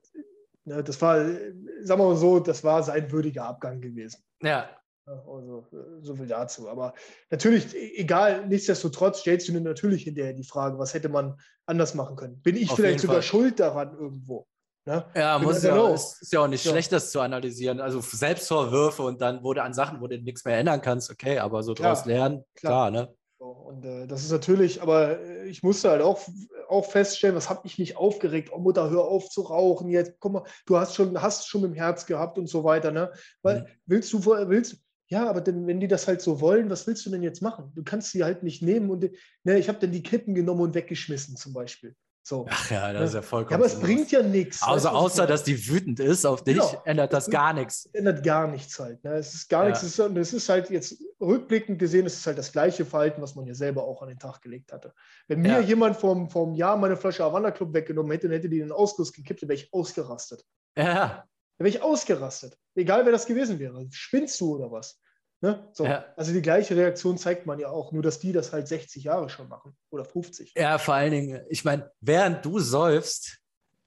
ne, 0.64 0.82
das 0.82 1.00
war, 1.00 1.18
sagen 1.24 2.00
wir 2.00 2.08
mal 2.08 2.16
so, 2.16 2.40
das 2.40 2.64
war 2.64 2.82
sein 2.82 3.10
würdiger 3.10 3.44
Abgang 3.44 3.80
gewesen. 3.80 4.22
Ja. 4.42 4.70
Also, 5.04 5.66
so 6.00 6.14
viel 6.14 6.26
dazu. 6.26 6.68
Aber 6.68 6.94
natürlich, 7.30 7.74
e, 7.74 7.96
egal, 7.96 8.46
nichtsdestotrotz 8.46 9.20
stellst 9.20 9.48
du 9.48 9.52
dir 9.52 9.60
natürlich 9.60 10.04
hinterher 10.04 10.32
die 10.32 10.44
Frage, 10.44 10.78
was 10.78 10.94
hätte 10.94 11.08
man 11.08 11.36
anders 11.66 11.94
machen 11.94 12.16
können? 12.16 12.40
Bin 12.40 12.56
ich 12.56 12.70
Auf 12.70 12.76
vielleicht 12.76 13.00
sogar 13.00 13.22
schuld 13.22 13.58
daran 13.58 13.98
irgendwo? 13.98 14.46
Ne? 14.84 15.04
Ja, 15.14 15.38
muss 15.38 15.62
ja, 15.62 15.94
ist, 15.94 16.22
ist 16.22 16.32
ja 16.32 16.40
auch 16.40 16.48
nicht 16.48 16.64
ja. 16.64 16.72
schlecht, 16.72 16.90
das 16.90 17.12
zu 17.12 17.20
analysieren. 17.20 17.80
Also 17.80 18.00
Selbstvorwürfe 18.00 19.02
und 19.02 19.20
dann 19.20 19.42
wurde 19.44 19.62
an 19.62 19.74
Sachen, 19.74 20.00
wo 20.00 20.08
du 20.08 20.18
nichts 20.18 20.44
mehr 20.44 20.58
ändern 20.58 20.80
kannst, 20.82 21.10
okay, 21.10 21.38
aber 21.38 21.62
so 21.62 21.74
klar, 21.74 21.94
draus 21.94 22.04
lernen, 22.04 22.44
klar, 22.56 22.90
klar 22.90 22.90
ne? 22.90 23.14
Und 23.38 23.84
äh, 23.84 24.06
das 24.06 24.22
ist 24.22 24.30
natürlich, 24.30 24.82
aber 24.82 25.20
äh, 25.20 25.48
ich 25.48 25.62
musste 25.62 25.90
halt 25.90 26.02
auch, 26.02 26.20
auch 26.68 26.84
feststellen, 26.84 27.34
was 27.34 27.48
ich 27.64 27.78
mich 27.78 27.96
aufgeregt? 27.96 28.50
Oh 28.52 28.58
Mutter, 28.58 28.90
hör 28.90 29.04
auf 29.04 29.28
zu 29.28 29.42
rauchen 29.42 29.88
jetzt. 29.88 30.14
Guck 30.20 30.32
mal, 30.32 30.44
du 30.66 30.76
hast 30.76 30.94
schon, 30.94 31.20
hast 31.20 31.48
schon 31.48 31.64
im 31.64 31.74
Herz 31.74 32.06
gehabt 32.06 32.38
und 32.38 32.48
so 32.48 32.62
weiter. 32.64 32.92
Ne? 32.92 33.10
Weil 33.42 33.62
mhm. 33.62 33.66
willst 33.86 34.12
du, 34.12 34.24
willst, 34.24 34.76
ja, 35.08 35.28
aber 35.28 35.40
denn, 35.40 35.66
wenn 35.66 35.80
die 35.80 35.88
das 35.88 36.06
halt 36.06 36.22
so 36.22 36.40
wollen, 36.40 36.70
was 36.70 36.86
willst 36.86 37.04
du 37.04 37.10
denn 37.10 37.22
jetzt 37.22 37.42
machen? 37.42 37.72
Du 37.74 37.82
kannst 37.82 38.12
sie 38.12 38.22
halt 38.22 38.42
nicht 38.42 38.62
nehmen 38.62 38.90
und 38.90 39.10
ne, 39.44 39.58
ich 39.58 39.68
habe 39.68 39.78
dann 39.78 39.92
die 39.92 40.02
Kippen 40.02 40.34
genommen 40.34 40.60
und 40.60 40.74
weggeschmissen 40.74 41.36
zum 41.36 41.52
Beispiel. 41.52 41.96
So. 42.24 42.46
Ach 42.48 42.70
ja, 42.70 42.92
das 42.92 43.10
ist 43.10 43.14
ja 43.14 43.22
vollkommen. 43.22 43.50
Ja, 43.50 43.56
aber 43.56 43.66
es 43.66 43.80
bringt 43.80 44.12
ja 44.12 44.22
nichts. 44.22 44.62
Also 44.62 44.88
weißt, 44.88 44.96
außer, 44.96 45.26
dass 45.26 45.42
die 45.42 45.68
wütend 45.68 45.98
ist 45.98 46.24
auf 46.24 46.44
dich, 46.44 46.54
genau. 46.56 46.82
ändert 46.84 47.12
das 47.12 47.28
gar 47.28 47.52
nichts. 47.52 47.86
Ändert 47.92 48.22
gar 48.22 48.46
nichts 48.46 48.78
halt. 48.78 49.02
Ne? 49.02 49.14
Es 49.14 49.34
ist 49.34 49.48
gar 49.48 49.64
ja. 49.64 49.70
nichts. 49.70 49.82
Es 49.82 49.98
ist, 49.98 50.16
es 50.16 50.32
ist, 50.32 50.48
halt 50.48 50.70
jetzt 50.70 51.02
rückblickend 51.20 51.80
gesehen, 51.80 52.06
es 52.06 52.14
ist 52.14 52.26
halt 52.26 52.38
das 52.38 52.52
gleiche 52.52 52.84
Verhalten, 52.84 53.20
was 53.20 53.34
man 53.34 53.46
ja 53.46 53.54
selber 53.54 53.82
auch 53.82 54.02
an 54.02 54.08
den 54.08 54.20
Tag 54.20 54.40
gelegt 54.40 54.72
hatte. 54.72 54.94
Wenn 55.26 55.40
mir 55.40 55.48
ja. 55.48 55.60
jemand 55.60 55.96
vom, 55.96 56.30
vom 56.30 56.54
Jahr 56.54 56.76
meine 56.76 56.96
Flasche 56.96 57.24
Havana 57.24 57.50
Club 57.50 57.74
weggenommen 57.74 58.12
hätte 58.12 58.28
und 58.28 58.34
hätte 58.34 58.48
die 58.48 58.60
in 58.60 58.66
den 58.66 58.72
Ausguss 58.72 59.12
gekippt, 59.12 59.42
dann 59.42 59.48
wäre 59.48 59.58
ich 59.58 59.72
ausgerastet. 59.74 60.44
Ja. 60.76 61.26
Dann 61.58 61.64
wäre 61.64 61.76
ich 61.76 61.82
ausgerastet. 61.82 62.56
Egal, 62.76 63.04
wer 63.04 63.12
das 63.12 63.26
gewesen 63.26 63.58
wäre. 63.58 63.84
Spinnst 63.90 64.40
du 64.40 64.54
oder 64.54 64.70
was? 64.70 65.00
Ne? 65.42 65.68
So. 65.72 65.84
Ja. 65.84 66.04
Also 66.16 66.32
die 66.32 66.40
gleiche 66.40 66.76
Reaktion 66.76 67.18
zeigt 67.18 67.46
man 67.46 67.58
ja 67.58 67.68
auch, 67.68 67.90
nur 67.90 68.00
dass 68.00 68.20
die 68.20 68.30
das 68.30 68.52
halt 68.52 68.68
60 68.68 69.02
Jahre 69.02 69.28
schon 69.28 69.48
machen 69.48 69.76
oder 69.90 70.04
50. 70.04 70.54
Ja, 70.56 70.78
vor 70.78 70.94
allen 70.94 71.10
Dingen, 71.10 71.40
ich 71.50 71.64
meine, 71.64 71.90
während 72.00 72.44
du 72.44 72.60
säufst, 72.60 73.38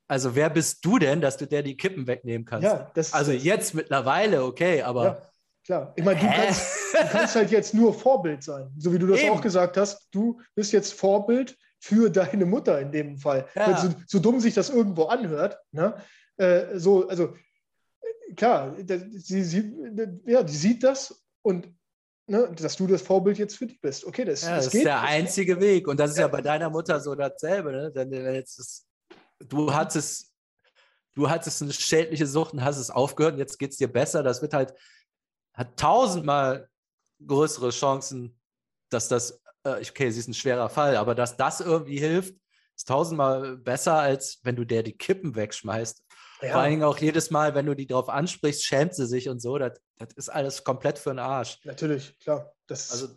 also 0.09 0.35
wer 0.35 0.49
bist 0.49 0.83
du 0.83 0.99
denn, 0.99 1.21
dass 1.21 1.37
du 1.37 1.47
der 1.47 1.63
die 1.63 1.77
Kippen 1.77 2.07
wegnehmen 2.07 2.45
kannst? 2.45 2.65
Ja, 2.65 2.91
also 3.13 3.31
jetzt 3.31 3.73
mittlerweile, 3.73 4.43
okay, 4.43 4.81
aber. 4.81 5.05
Ja, 5.05 5.31
klar. 5.65 5.93
Ich 5.95 6.03
meine, 6.03 6.19
du 6.19 6.27
kannst, 6.27 6.93
du 6.93 7.07
kannst, 7.07 7.35
halt 7.35 7.51
jetzt 7.51 7.73
nur 7.73 7.93
Vorbild 7.93 8.43
sein, 8.43 8.69
so 8.77 8.91
wie 8.91 8.99
du 8.99 9.07
das 9.07 9.21
Eben. 9.21 9.31
auch 9.31 9.41
gesagt 9.41 9.77
hast. 9.77 10.09
Du 10.11 10.41
bist 10.55 10.73
jetzt 10.73 10.93
Vorbild 10.93 11.57
für 11.79 12.09
deine 12.09 12.45
Mutter 12.45 12.81
in 12.81 12.91
dem 12.91 13.17
Fall. 13.17 13.47
Ja. 13.55 13.77
So, 13.77 13.95
so, 14.05 14.19
dumm 14.19 14.41
sich 14.41 14.55
das 14.55 14.69
irgendwo 14.69 15.05
anhört. 15.05 15.57
Ne? 15.71 15.95
Äh, 16.35 16.77
so, 16.77 17.07
also 17.07 17.33
klar, 18.35 18.75
sie, 18.77 19.43
sie, 19.43 19.73
ja, 20.25 20.43
die 20.43 20.55
sieht 20.55 20.83
das 20.83 21.24
und 21.45 21.73
ne, 22.27 22.51
dass 22.59 22.75
du 22.75 22.87
das 22.87 23.03
Vorbild 23.03 23.37
jetzt 23.37 23.57
für 23.57 23.67
dich 23.67 23.79
bist. 23.79 24.05
Okay, 24.05 24.25
das, 24.25 24.41
ja, 24.41 24.55
das, 24.55 24.65
das 24.65 24.73
ist 24.73 24.83
der 24.83 25.01
einzige 25.01 25.59
Weg. 25.59 25.87
Und 25.87 25.99
das 25.99 26.11
ist 26.11 26.17
ja, 26.17 26.23
ja 26.23 26.27
bei 26.27 26.41
deiner 26.41 26.69
Mutter 26.69 26.99
so 26.99 27.13
dasselbe. 27.13 27.71
Ne? 27.71 27.91
Denn, 27.91 28.11
jetzt 28.33 28.59
ist, 28.59 28.87
du 29.39 29.71
hattest 29.71 30.31
du 31.15 31.29
hattest 31.29 31.61
eine 31.61 31.73
schädliche 31.73 32.27
Sucht 32.27 32.53
und 32.53 32.63
hast 32.63 32.77
es 32.77 32.89
aufgehört 32.89 33.33
und 33.33 33.39
jetzt 33.39 33.57
geht 33.57 33.71
es 33.71 33.77
dir 33.77 33.87
besser. 33.87 34.21
Das 34.21 34.41
wird 34.41 34.53
halt, 34.53 34.73
hat 35.53 35.77
tausendmal 35.77 36.69
größere 37.25 37.69
Chancen, 37.69 38.37
dass 38.89 39.07
das, 39.07 39.41
äh, 39.63 39.81
okay, 39.89 40.11
sie 40.11 40.19
ist 40.19 40.27
ein 40.27 40.33
schwerer 40.33 40.69
Fall, 40.69 40.97
aber 40.97 41.15
dass 41.15 41.37
das 41.37 41.61
irgendwie 41.61 41.99
hilft, 41.99 42.35
ist 42.75 42.87
tausendmal 42.89 43.55
besser, 43.55 43.99
als 43.99 44.39
wenn 44.43 44.57
du 44.57 44.65
der 44.65 44.83
die 44.83 44.97
Kippen 44.97 45.35
wegschmeißt 45.35 46.04
Ja. 46.45 46.51
Vor 46.51 46.61
allen 46.61 46.71
Dingen 46.71 46.83
auch 46.83 46.97
jedes 46.97 47.31
Mal, 47.31 47.55
wenn 47.55 47.65
du 47.65 47.75
die 47.75 47.87
drauf 47.87 48.09
ansprichst, 48.09 48.63
schämt 48.63 48.93
sie 48.93 49.07
sich 49.07 49.29
und 49.29 49.41
so. 49.41 49.57
Das, 49.57 49.79
das 49.97 50.09
ist 50.15 50.29
alles 50.29 50.63
komplett 50.63 50.99
für 50.99 51.09
den 51.09 51.19
Arsch. 51.19 51.59
Natürlich, 51.63 52.17
klar. 52.19 52.53
Das 52.67 52.91
also 52.91 53.07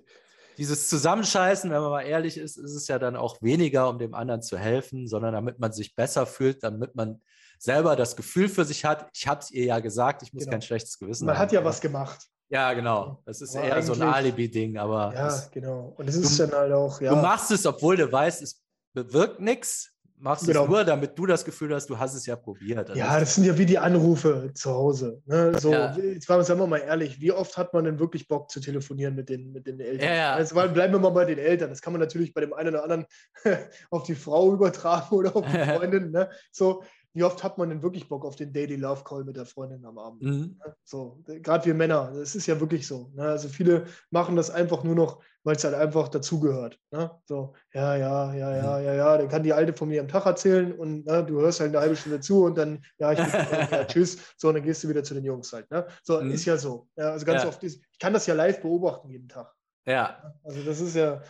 dieses 0.59 0.89
Zusammenscheißen, 0.89 1.71
wenn 1.71 1.81
man 1.81 1.91
mal 1.91 2.03
ehrlich 2.03 2.37
ist, 2.37 2.57
ist 2.57 2.75
es 2.75 2.89
ja 2.89 2.99
dann 2.99 3.17
auch 3.17 3.41
weniger, 3.41 3.89
um 3.89 3.99
dem 3.99 4.15
anderen 4.15 4.43
zu 4.43 4.59
helfen, 4.59 5.07
sondern 5.07 5.33
damit 5.33 5.61
man 5.61 5.73
sich 5.73 5.95
besser 5.95 6.27
fühlt, 6.27 6.65
damit 6.65 6.97
man 6.97 7.23
selber 7.59 7.97
das 7.97 8.17
Gefühl 8.17 8.49
für 8.49 8.65
sich 8.65 8.85
hat, 8.85 9.09
ich 9.13 9.27
habe 9.27 9.41
es 9.41 9.51
ihr 9.51 9.65
ja 9.65 9.79
gesagt, 9.81 10.23
ich 10.23 10.33
muss 10.33 10.45
genau. 10.45 10.53
kein 10.53 10.63
schlechtes 10.63 10.99
Gewissen 10.99 11.27
man 11.27 11.35
haben. 11.35 11.41
Man 11.41 11.47
hat 11.47 11.53
ja 11.53 11.65
was 11.65 11.81
gemacht. 11.81 12.27
Ja, 12.51 12.73
genau. 12.73 13.23
Das 13.27 13.41
ist 13.41 13.55
aber 13.55 13.67
eher 13.67 13.83
so 13.83 13.93
ein 13.93 14.03
Alibi-Ding, 14.03 14.79
aber. 14.79 15.13
Ja, 15.15 15.29
es, 15.29 15.51
genau. 15.51 15.95
Und 15.97 16.09
es 16.09 16.17
ist 16.17 16.39
du, 16.39 16.47
dann 16.47 16.59
halt 16.59 16.73
auch, 16.73 17.01
ja. 17.01 17.15
Du 17.15 17.21
machst 17.21 17.51
es, 17.51 17.67
obwohl 17.67 17.97
du 17.97 18.11
weißt, 18.11 18.43
es 18.43 18.63
bewirkt 18.95 19.41
nichts, 19.41 19.93
machst 20.21 20.47
genau. 20.47 20.65
es 20.65 20.69
nur, 20.69 20.85
damit 20.85 21.19
du 21.19 21.27
das 21.27 21.45
Gefühl 21.45 21.75
hast, 21.75 21.89
du 21.89 21.99
hast 21.99 22.15
es 22.15 22.27
ja 22.27 22.37
probiert. 22.37 22.91
Also 22.91 22.99
ja, 22.99 23.19
das 23.19 23.35
sind 23.35 23.45
ja 23.45 23.57
wie 23.57 23.67
die 23.67 23.79
Anrufe 23.79 24.51
zu 24.55 24.71
Hause. 24.71 25.23
Ne? 25.27 25.59
So, 25.59 25.73
ja. 25.73 25.97
jetzt 25.97 26.27
sagen 26.27 26.61
wir 26.61 26.67
mal 26.67 26.79
ehrlich, 26.79 27.21
wie 27.21 27.33
oft 27.33 27.57
hat 27.57 27.73
man 27.75 27.85
denn 27.85 27.99
wirklich 27.99 28.29
Bock 28.29 28.51
zu 28.51 28.61
telefonieren 28.61 29.15
mit 29.15 29.29
den, 29.29 29.53
mit 29.53 29.67
den 29.67 29.81
Eltern? 29.81 30.09
Ja, 30.09 30.15
ja. 30.15 30.39
Jetzt 30.39 30.53
bleiben 30.55 30.93
wir 30.93 30.99
mal 30.99 31.11
bei 31.11 31.25
den 31.25 31.39
Eltern. 31.39 31.71
Das 31.71 31.81
kann 31.81 31.93
man 31.93 32.01
natürlich 32.01 32.35
bei 32.35 32.41
dem 32.41 32.53
einen 32.53 32.71
oder 32.71 32.83
anderen 32.83 33.07
auf 33.91 34.05
die 34.05 34.15
Frau 34.15 34.53
übertragen 34.53 35.15
oder 35.15 35.35
auf 35.37 35.45
die 35.47 35.59
Freundin. 35.77 36.11
ne? 36.11 36.31
So, 36.51 36.83
wie 37.19 37.25
oft 37.25 37.43
hat 37.43 37.59
man 37.59 37.69
denn 37.69 37.83
wirklich 37.83 38.09
Bock 38.09 38.25
auf 38.25 38.37
den 38.37 38.53
Daily 38.53 38.77
Love 38.77 39.03
Call 39.03 39.25
mit 39.25 39.37
der 39.37 39.45
Freundin 39.45 39.85
am 39.85 39.99
Abend? 39.99 40.23
Mhm. 40.23 40.61
Ne? 40.65 40.77
So, 40.85 41.21
gerade 41.27 41.65
wir 41.65 41.75
Männer, 41.75 42.13
das 42.15 42.37
ist 42.37 42.47
ja 42.47 42.61
wirklich 42.61 42.87
so. 42.87 43.11
Ne? 43.13 43.25
Also 43.25 43.49
viele 43.49 43.87
machen 44.11 44.37
das 44.37 44.51
einfach 44.51 44.85
nur 44.85 44.95
noch, 44.95 45.21
weil 45.43 45.57
es 45.57 45.65
halt 45.65 45.75
einfach 45.75 46.07
dazugehört. 46.07 46.79
Ne? 46.93 47.11
So, 47.25 47.55
ja, 47.75 47.97
ja, 47.97 48.33
ja, 48.33 48.57
ja, 48.57 48.79
mhm. 48.79 48.85
ja, 48.85 48.95
ja, 48.95 49.19
dann 49.19 49.29
kann 49.29 49.43
die 49.43 49.53
Alte 49.53 49.73
von 49.73 49.89
mir 49.89 50.01
am 50.01 50.07
Tag 50.07 50.27
erzählen 50.27 50.73
und 50.73 51.07
ne, 51.07 51.25
du 51.25 51.41
hörst 51.41 51.59
halt 51.59 51.71
eine 51.71 51.81
halbe 51.81 51.97
Stunde 51.97 52.21
zu 52.21 52.45
und 52.45 52.57
dann, 52.57 52.85
ja, 52.99 53.11
ich 53.11 53.19
ja, 53.73 53.85
tschüss, 53.85 54.17
so, 54.37 54.47
und 54.49 54.55
dann 54.55 54.63
gehst 54.63 54.85
du 54.85 54.89
wieder 54.89 55.03
zu 55.03 55.15
den 55.15 55.25
Jungs 55.25 55.53
halt. 55.53 55.69
Ne? 55.73 55.85
So, 56.05 56.21
mhm. 56.21 56.31
ist 56.31 56.45
ja 56.45 56.57
so. 56.57 56.87
Ja, 56.95 57.11
also 57.11 57.27
ganz 57.27 57.43
ja. 57.43 57.49
oft 57.49 57.65
ist, 57.65 57.83
ich 57.91 57.99
kann 57.99 58.13
das 58.13 58.29
ja 58.29 58.35
live 58.35 58.63
beobachten 58.63 59.11
jeden 59.11 59.29
Tag. 59.29 59.53
Ja. 59.87 60.23
Also 60.45 60.63
das 60.63 60.81
ist 60.81 60.95
ja, 60.95 61.21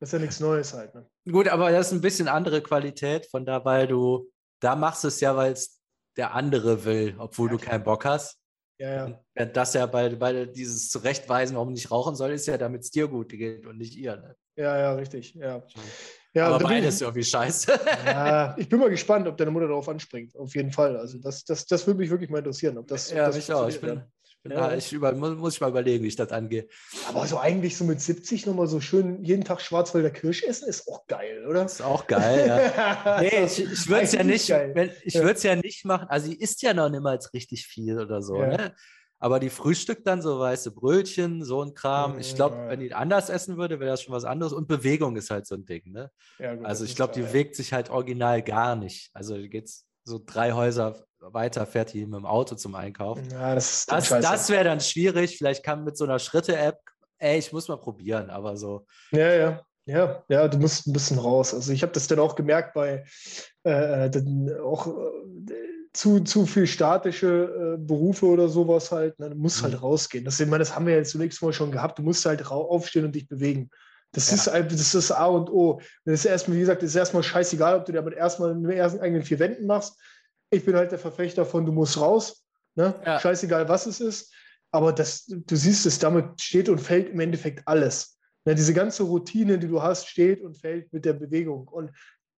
das 0.00 0.10
ist 0.10 0.12
ja 0.12 0.18
nichts 0.18 0.40
Neues 0.40 0.74
halt. 0.74 0.94
Ne? 0.94 1.08
Gut, 1.30 1.48
aber 1.48 1.70
das 1.70 1.86
ist 1.86 1.92
ein 1.94 2.02
bisschen 2.02 2.28
andere 2.28 2.60
Qualität, 2.60 3.24
von 3.30 3.46
da, 3.46 3.64
weil 3.64 3.86
du 3.86 4.30
da 4.60 4.76
machst 4.76 5.04
du 5.04 5.08
es 5.08 5.20
ja, 5.20 5.34
weil 5.36 5.52
es 5.52 5.80
der 6.16 6.34
andere 6.34 6.84
will, 6.84 7.14
obwohl 7.18 7.50
ja, 7.50 7.56
du 7.56 7.64
keinen 7.64 7.84
Bock 7.84 8.04
hast. 8.04 8.38
Ja, 8.78 9.08
ja. 9.34 9.44
Das 9.46 9.74
ja 9.74 9.84
bei, 9.86 10.08
bei 10.10 10.46
dieses 10.46 10.88
Zurechtweisen, 10.88 11.56
warum 11.56 11.72
nicht 11.72 11.90
rauchen 11.90 12.16
soll, 12.16 12.30
ist 12.30 12.46
ja, 12.46 12.56
damit 12.56 12.82
es 12.82 12.90
dir 12.90 13.08
gut 13.08 13.28
geht 13.30 13.66
und 13.66 13.76
nicht 13.76 13.94
ihr. 13.96 14.16
Ne? 14.16 14.36
Ja, 14.56 14.78
ja, 14.78 14.92
richtig. 14.94 15.34
Ja. 15.34 15.62
Ja, 16.32 16.46
aber 16.46 16.60
beides 16.60 16.94
ist 16.94 17.00
irgendwie 17.02 17.24
scheiße. 17.24 17.72
Ja, 18.06 18.54
ich 18.56 18.68
bin 18.68 18.78
mal 18.78 18.88
gespannt, 18.88 19.26
ob 19.26 19.36
deine 19.36 19.50
Mutter 19.50 19.66
darauf 19.66 19.88
anspringt. 19.88 20.36
Auf 20.36 20.54
jeden 20.54 20.70
Fall. 20.70 20.96
Also 20.96 21.18
das, 21.18 21.44
das, 21.44 21.66
das 21.66 21.86
würde 21.86 21.98
mich 21.98 22.10
wirklich 22.10 22.30
mal 22.30 22.38
interessieren. 22.38 22.78
Ob 22.78 22.86
das, 22.86 23.10
ja, 23.10 23.26
das 23.26 23.36
mich 23.36 23.52
auch. 23.52 23.68
Ich 23.68 23.80
bin, 23.80 24.02
ja. 24.48 24.74
ich 24.74 24.92
über, 24.92 25.12
muss, 25.12 25.54
ich 25.54 25.60
mal 25.60 25.70
überlegen, 25.70 26.04
wie 26.04 26.08
ich 26.08 26.16
das 26.16 26.30
angehe. 26.30 26.66
Aber 27.08 27.26
so 27.26 27.38
eigentlich 27.38 27.76
so 27.76 27.84
mit 27.84 28.00
70 28.00 28.46
nochmal 28.46 28.66
so 28.66 28.80
schön 28.80 29.22
jeden 29.22 29.44
Tag 29.44 29.60
Schwarzwälder 29.60 30.10
Kirsch 30.10 30.42
essen, 30.42 30.68
ist 30.68 30.88
auch 30.88 31.06
geil, 31.06 31.46
oder? 31.46 31.64
Ist 31.64 31.82
auch 31.82 32.06
geil, 32.06 32.46
ja. 32.46 33.20
nee, 33.20 33.44
ich, 33.44 33.60
ich 33.60 33.88
würde 33.88 34.02
es 34.02 34.12
ja 34.12 34.24
nicht, 34.24 34.48
wenn, 34.48 34.90
ich 35.04 35.14
ja. 35.14 35.20
würde 35.22 35.34
es 35.34 35.42
ja 35.42 35.56
nicht 35.56 35.84
machen. 35.84 36.06
Also 36.08 36.28
sie 36.28 36.36
isst 36.36 36.62
ja 36.62 36.72
noch 36.74 36.88
niemals 36.88 37.32
richtig 37.34 37.66
viel 37.66 37.98
oder 37.98 38.22
so, 38.22 38.40
ja. 38.40 38.48
ne? 38.48 38.74
Aber 39.22 39.38
die 39.38 39.50
frühstückt 39.50 40.06
dann 40.06 40.22
so 40.22 40.40
weiße 40.40 40.70
Brötchen, 40.70 41.44
so 41.44 41.62
ein 41.62 41.74
Kram. 41.74 42.18
Ich 42.18 42.34
glaube, 42.34 42.56
wenn 42.68 42.80
die 42.80 42.94
anders 42.94 43.28
essen 43.28 43.58
würde, 43.58 43.78
wäre 43.78 43.90
das 43.90 44.02
schon 44.02 44.14
was 44.14 44.24
anderes. 44.24 44.54
Und 44.54 44.66
Bewegung 44.66 45.14
ist 45.16 45.30
halt 45.30 45.46
so 45.46 45.54
ein 45.54 45.66
Ding, 45.66 45.92
ne? 45.92 46.10
Ja, 46.38 46.54
gut, 46.54 46.64
also 46.64 46.86
ich 46.86 46.96
glaube, 46.96 47.12
die 47.12 47.20
bewegt 47.20 47.54
sich 47.54 47.74
halt 47.74 47.90
original 47.90 48.42
gar 48.42 48.76
nicht. 48.76 49.10
Also 49.12 49.36
geht's 49.36 49.86
so 50.04 50.18
drei 50.24 50.52
Häuser 50.52 51.04
weiter 51.20 51.66
fährt 51.66 51.92
die 51.92 52.06
mit 52.06 52.18
dem 52.18 52.26
Auto 52.26 52.54
zum 52.54 52.74
Einkaufen. 52.74 53.28
Ja, 53.30 53.54
das 53.54 53.86
das, 53.86 54.08
das 54.08 54.48
wäre 54.48 54.64
dann 54.64 54.80
schwierig. 54.80 55.36
Vielleicht 55.38 55.64
kann 55.64 55.84
mit 55.84 55.96
so 55.96 56.04
einer 56.04 56.18
Schritte-App, 56.18 56.78
ey, 57.18 57.38
ich 57.38 57.52
muss 57.52 57.68
mal 57.68 57.76
probieren, 57.76 58.30
aber 58.30 58.56
so. 58.56 58.86
Ja, 59.12 59.32
ja. 59.34 59.60
Ja, 59.86 60.22
ja, 60.28 60.46
du 60.46 60.58
musst 60.58 60.86
ein 60.86 60.92
bisschen 60.92 61.18
raus. 61.18 61.52
Also 61.52 61.72
ich 61.72 61.82
habe 61.82 61.92
das 61.92 62.06
dann 62.06 62.20
auch 62.20 62.36
gemerkt 62.36 62.74
bei 62.74 63.04
äh, 63.64 64.06
äh 64.06 64.60
auch 64.60 64.86
äh, 64.86 65.52
zu, 65.92 66.20
zu 66.20 66.46
viel 66.46 66.66
statische 66.66 67.76
äh, 67.76 67.78
Berufe 67.78 68.26
oder 68.26 68.48
sowas 68.48 68.92
halt. 68.92 69.18
Ne? 69.18 69.30
Du 69.30 69.36
musst 69.36 69.62
halt 69.62 69.72
mhm. 69.72 69.76
halt 69.76 69.82
rausgehen. 69.82 70.24
Das, 70.24 70.38
ich 70.38 70.46
meine, 70.46 70.60
das 70.60 70.76
haben 70.76 70.86
wir 70.86 70.94
jetzt 70.94 71.10
zunächst 71.10 71.42
mal 71.42 71.52
schon 71.52 71.72
gehabt. 71.72 71.98
Du 71.98 72.02
musst 72.02 72.24
halt 72.24 72.46
aufstehen 72.46 73.04
und 73.04 73.14
dich 73.14 73.26
bewegen. 73.26 73.70
Das, 74.12 74.30
ja. 74.30 74.36
ist, 74.54 74.72
das 74.72 74.94
ist 74.94 75.10
A 75.10 75.26
und 75.26 75.50
O. 75.50 75.80
Das 76.04 76.20
ist 76.20 76.24
erstmal, 76.26 76.56
wie 76.56 76.60
gesagt, 76.60 76.82
das 76.82 76.90
ist 76.90 76.96
erstmal 76.96 77.22
scheißegal, 77.22 77.76
ob 77.76 77.84
du 77.86 77.92
damit 77.92 78.14
erstmal 78.14 78.52
in 78.52 78.62
den 78.62 78.72
ersten 78.72 79.00
eigenen 79.00 79.22
vier 79.22 79.38
Wänden 79.38 79.66
machst 79.66 79.98
ich 80.50 80.64
bin 80.64 80.76
halt 80.76 80.92
der 80.92 80.98
Verfechter 80.98 81.46
von, 81.46 81.64
du 81.64 81.72
musst 81.72 82.00
raus. 82.00 82.44
Ne? 82.74 83.00
Ja. 83.04 83.20
Scheißegal, 83.20 83.68
was 83.68 83.86
es 83.86 84.00
ist. 84.00 84.32
Aber 84.72 84.92
das, 84.92 85.26
du 85.26 85.56
siehst 85.56 85.86
es, 85.86 85.98
damit 85.98 86.40
steht 86.40 86.68
und 86.68 86.80
fällt 86.80 87.10
im 87.10 87.20
Endeffekt 87.20 87.66
alles. 87.66 88.18
Ne? 88.44 88.54
Diese 88.54 88.74
ganze 88.74 89.04
Routine, 89.04 89.58
die 89.58 89.68
du 89.68 89.82
hast, 89.82 90.08
steht 90.08 90.42
und 90.42 90.56
fällt 90.56 90.92
mit 90.92 91.04
der 91.04 91.14
Bewegung. 91.14 91.66
Und 91.68 91.90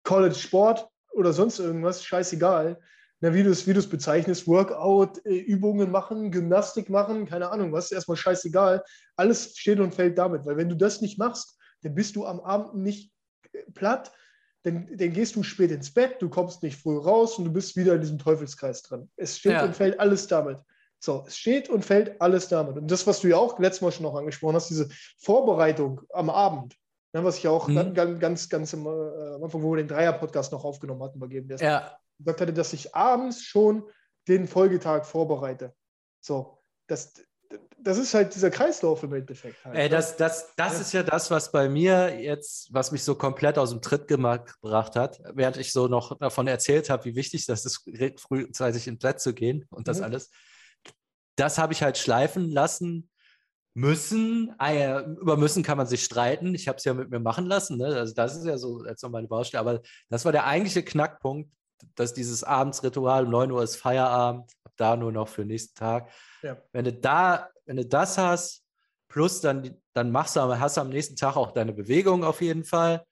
College 0.04 0.34
Sport 0.34 0.88
oder 1.12 1.32
sonst 1.32 1.58
irgendwas, 1.58 2.04
scheißegal. 2.04 2.78
Ne? 3.20 3.34
Wie 3.34 3.42
du 3.42 3.50
es 3.50 3.66
wie 3.66 3.74
bezeichnest, 3.74 4.46
Workout, 4.46 5.24
äh, 5.26 5.36
Übungen 5.36 5.90
machen, 5.90 6.30
Gymnastik 6.30 6.88
machen, 6.90 7.26
keine 7.26 7.50
Ahnung 7.50 7.72
was, 7.72 7.86
ist 7.86 7.92
erstmal 7.92 8.16
scheißegal. 8.16 8.82
Alles 9.16 9.56
steht 9.56 9.80
und 9.80 9.94
fällt 9.94 10.18
damit. 10.18 10.44
Weil 10.46 10.56
wenn 10.56 10.68
du 10.68 10.76
das 10.76 11.00
nicht 11.00 11.18
machst, 11.18 11.58
dann 11.82 11.94
bist 11.94 12.16
du 12.16 12.26
am 12.26 12.40
Abend 12.40 12.74
nicht 12.76 13.12
äh, 13.52 13.62
platt, 13.72 14.12
dann, 14.62 14.88
dann, 14.96 15.12
gehst 15.12 15.36
du 15.36 15.42
spät 15.42 15.70
ins 15.70 15.92
Bett, 15.92 16.16
du 16.20 16.28
kommst 16.28 16.62
nicht 16.62 16.80
früh 16.80 16.96
raus 16.96 17.38
und 17.38 17.46
du 17.46 17.52
bist 17.52 17.76
wieder 17.76 17.94
in 17.94 18.00
diesem 18.00 18.18
Teufelskreis 18.18 18.82
drin. 18.82 19.10
Es 19.16 19.38
steht 19.38 19.52
ja. 19.52 19.64
und 19.64 19.74
fällt 19.74 19.98
alles 19.98 20.26
damit. 20.28 20.58
So, 21.00 21.24
es 21.26 21.36
steht 21.36 21.68
und 21.68 21.84
fällt 21.84 22.20
alles 22.20 22.48
damit. 22.48 22.76
Und 22.76 22.88
das, 22.88 23.06
was 23.06 23.20
du 23.20 23.28
ja 23.28 23.36
auch 23.36 23.58
letztes 23.58 23.82
Mal 23.82 23.90
schon 23.90 24.04
noch 24.04 24.14
angesprochen 24.14 24.54
hast, 24.54 24.70
diese 24.70 24.88
Vorbereitung 25.18 26.00
am 26.12 26.30
Abend, 26.30 26.76
ne, 27.12 27.24
was 27.24 27.38
ich 27.38 27.42
ja 27.42 27.50
auch 27.50 27.66
mhm. 27.66 27.92
ganz, 27.92 28.20
ganz, 28.20 28.48
ganz 28.48 28.74
am, 28.74 28.86
äh, 28.86 29.34
am 29.34 29.42
Anfang, 29.42 29.62
wo 29.62 29.72
wir 29.72 29.78
den 29.78 29.88
Dreier-Podcast 29.88 30.52
noch 30.52 30.64
aufgenommen 30.64 31.02
hatten, 31.02 31.18
bei 31.18 31.26
GmbS, 31.26 31.60
ja. 31.60 31.98
gesagt 32.18 32.40
hatte, 32.40 32.52
dass 32.52 32.72
ich 32.72 32.94
abends 32.94 33.42
schon 33.42 33.84
den 34.28 34.46
Folgetag 34.46 35.04
vorbereite. 35.04 35.74
So, 36.20 36.62
das, 36.86 37.14
das 37.84 37.98
ist 37.98 38.14
halt 38.14 38.34
dieser 38.34 38.50
Kreislauf 38.50 39.02
im 39.02 39.12
Endeffekt. 39.12 39.64
Halt, 39.64 39.76
Ey, 39.76 39.88
das 39.88 40.16
das, 40.16 40.54
das 40.56 40.74
ja. 40.74 40.80
ist 40.80 40.92
ja 40.92 41.02
das, 41.02 41.30
was 41.30 41.52
bei 41.52 41.68
mir 41.68 42.20
jetzt, 42.20 42.72
was 42.72 42.92
mich 42.92 43.02
so 43.04 43.14
komplett 43.14 43.58
aus 43.58 43.70
dem 43.70 43.82
Tritt 43.82 44.08
gebracht 44.08 44.96
hat, 44.96 45.20
während 45.34 45.56
ich 45.56 45.72
so 45.72 45.88
noch 45.88 46.18
davon 46.18 46.46
erzählt 46.46 46.90
habe, 46.90 47.04
wie 47.04 47.14
wichtig 47.14 47.46
das 47.46 47.64
ist, 47.64 47.84
frühzeitig 48.18 48.86
ins 48.86 49.00
Bett 49.00 49.20
zu 49.20 49.34
gehen 49.34 49.66
und 49.70 49.88
das 49.88 49.98
mhm. 49.98 50.04
alles. 50.04 50.30
Das 51.36 51.58
habe 51.58 51.72
ich 51.72 51.82
halt 51.82 51.98
schleifen 51.98 52.50
lassen 52.50 53.10
müssen. 53.74 54.54
Ah, 54.58 55.00
über 55.00 55.36
müssen 55.36 55.62
kann 55.62 55.78
man 55.78 55.86
sich 55.86 56.04
streiten. 56.04 56.54
Ich 56.54 56.68
habe 56.68 56.78
es 56.78 56.84
ja 56.84 56.94
mit 56.94 57.10
mir 57.10 57.20
machen 57.20 57.46
lassen. 57.46 57.78
Ne? 57.78 57.86
Also 57.86 58.14
das 58.14 58.36
ist 58.36 58.44
ja 58.44 58.58
so 58.58 58.84
jetzt 58.84 59.02
noch 59.02 59.10
meine 59.10 59.28
Baustelle. 59.28 59.60
Aber 59.60 59.80
das 60.10 60.24
war 60.24 60.32
der 60.32 60.46
eigentliche 60.46 60.82
Knackpunkt, 60.82 61.50
dass 61.94 62.14
dieses 62.14 62.44
Abendsritual, 62.44 63.24
um 63.24 63.30
9 63.30 63.50
Uhr 63.50 63.62
ist 63.62 63.76
Feierabend, 63.76 64.52
da 64.82 64.96
nur 64.96 65.12
noch 65.12 65.28
für 65.28 65.42
den 65.42 65.48
nächsten 65.48 65.74
Tag. 65.74 66.10
Ja. 66.42 66.56
Wenn 66.72 66.84
du 66.84 66.92
da, 66.92 67.48
wenn 67.64 67.76
du 67.76 67.86
das 67.86 68.18
hast, 68.18 68.64
plus 69.08 69.40
dann, 69.40 69.80
dann 69.94 70.10
machst 70.10 70.36
du, 70.36 70.40
hast 70.40 70.76
du 70.76 70.80
am 70.80 70.88
nächsten 70.88 71.16
Tag 71.16 71.36
auch 71.36 71.52
deine 71.52 71.72
Bewegung 71.72 72.24
auf 72.24 72.40
jeden 72.42 72.64
Fall. 72.64 73.04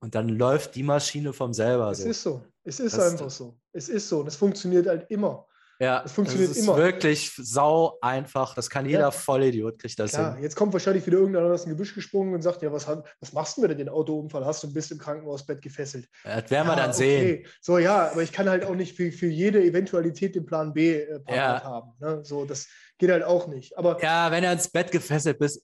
Und 0.00 0.14
dann 0.14 0.28
läuft 0.28 0.74
die 0.74 0.82
Maschine 0.82 1.32
vom 1.32 1.52
selber. 1.52 1.90
Es 1.90 2.02
so. 2.02 2.08
ist 2.08 2.22
so. 2.22 2.44
Es 2.62 2.80
ist 2.80 2.96
das 2.96 3.12
einfach 3.12 3.30
so. 3.30 3.58
Es 3.72 3.88
ist 3.88 4.08
so. 4.08 4.20
Und 4.20 4.28
es 4.28 4.36
funktioniert 4.36 4.86
halt 4.86 5.10
immer. 5.10 5.46
Ja, 5.78 6.02
das 6.02 6.12
funktioniert 6.12 6.50
das 6.50 6.56
ist 6.56 6.64
immer. 6.64 6.76
wirklich 6.76 7.32
sau 7.36 7.98
einfach. 8.00 8.54
Das 8.54 8.70
kann 8.70 8.86
jeder 8.86 9.00
ja. 9.00 9.10
Vollidiot, 9.10 9.78
kriegt 9.78 9.98
das 9.98 10.12
Klar, 10.12 10.34
hin. 10.34 10.42
Jetzt 10.42 10.56
kommt 10.56 10.72
wahrscheinlich 10.72 11.06
wieder 11.06 11.18
irgendeiner 11.18 11.52
aus 11.52 11.64
dem 11.64 11.70
Gebüsch 11.70 11.94
gesprungen 11.94 12.34
und 12.34 12.42
sagt, 12.42 12.62
ja, 12.62 12.72
was, 12.72 12.86
was 12.88 13.32
machst 13.32 13.56
du 13.56 13.62
mit 13.62 13.78
den 13.78 13.88
Autounfall? 13.88 14.44
Hast 14.46 14.62
du 14.62 14.68
ein 14.68 14.72
bisschen 14.72 14.96
im 14.96 15.02
Krankenhausbett 15.02 15.60
gefesselt? 15.60 16.08
Ja, 16.24 16.40
das 16.40 16.50
werden 16.50 16.66
wir 16.66 16.76
dann 16.76 16.90
okay. 16.90 16.96
sehen. 16.96 17.46
So, 17.60 17.78
ja, 17.78 18.10
aber 18.10 18.22
ich 18.22 18.32
kann 18.32 18.48
halt 18.48 18.64
auch 18.64 18.74
nicht 18.74 18.96
für, 18.96 19.12
für 19.12 19.26
jede 19.26 19.62
Eventualität 19.62 20.34
den 20.34 20.46
Plan 20.46 20.72
B 20.72 21.00
äh, 21.00 21.20
ja. 21.28 21.62
haben. 21.62 21.92
Ne? 22.00 22.20
So, 22.24 22.46
das 22.46 22.68
geht 22.98 23.10
halt 23.10 23.24
auch 23.24 23.46
nicht. 23.46 23.76
Aber, 23.76 24.02
ja, 24.02 24.30
wenn 24.30 24.42
du 24.42 24.50
ins 24.50 24.68
Bett 24.68 24.90
gefesselt 24.90 25.38
bist, 25.38 25.62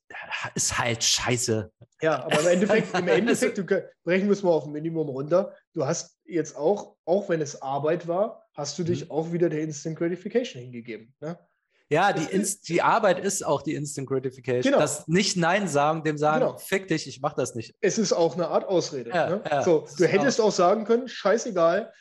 ist 0.54 0.78
halt 0.78 1.02
scheiße. 1.02 1.70
Ja, 2.02 2.24
aber 2.24 2.40
im 2.40 2.48
Endeffekt, 2.48 2.98
im 2.98 3.08
Endeffekt 3.08 3.58
du, 3.58 3.64
brechen 3.64 4.26
wir 4.26 4.32
es 4.32 4.42
mal 4.42 4.50
auf 4.50 4.66
ein 4.66 4.72
Minimum 4.72 5.08
runter. 5.08 5.54
Du 5.72 5.86
hast 5.86 6.18
jetzt 6.24 6.56
auch, 6.56 6.96
auch 7.04 7.28
wenn 7.28 7.40
es 7.40 7.62
Arbeit 7.62 8.08
war, 8.08 8.41
hast 8.54 8.78
du 8.78 8.84
dich 8.84 9.06
mhm. 9.06 9.10
auch 9.10 9.32
wieder 9.32 9.48
der 9.48 9.62
Instant 9.62 9.96
Gratification 9.96 10.62
hingegeben. 10.62 11.14
Ne? 11.20 11.38
Ja, 11.88 12.12
die, 12.12 12.24
Inst 12.24 12.68
die 12.68 12.80
Arbeit 12.80 13.18
ist 13.18 13.44
auch 13.44 13.60
die 13.60 13.74
Instant 13.74 14.08
Gratification. 14.08 14.72
Genau. 14.72 14.78
Das 14.78 15.06
nicht 15.08 15.36
Nein 15.36 15.68
sagen, 15.68 16.02
dem 16.02 16.16
sagen, 16.16 16.40
genau. 16.40 16.56
fick 16.56 16.88
dich, 16.88 17.06
ich 17.06 17.20
mach 17.20 17.34
das 17.34 17.54
nicht. 17.54 17.74
Es 17.80 17.98
ist 17.98 18.14
auch 18.14 18.34
eine 18.34 18.48
Art 18.48 18.66
Ausrede. 18.66 19.10
Ja, 19.10 19.28
ne? 19.28 19.42
ja, 19.50 19.62
so, 19.62 19.86
du 19.98 20.06
hättest 20.06 20.40
auch. 20.40 20.46
auch 20.46 20.52
sagen 20.52 20.84
können, 20.84 21.06
scheißegal, 21.06 21.92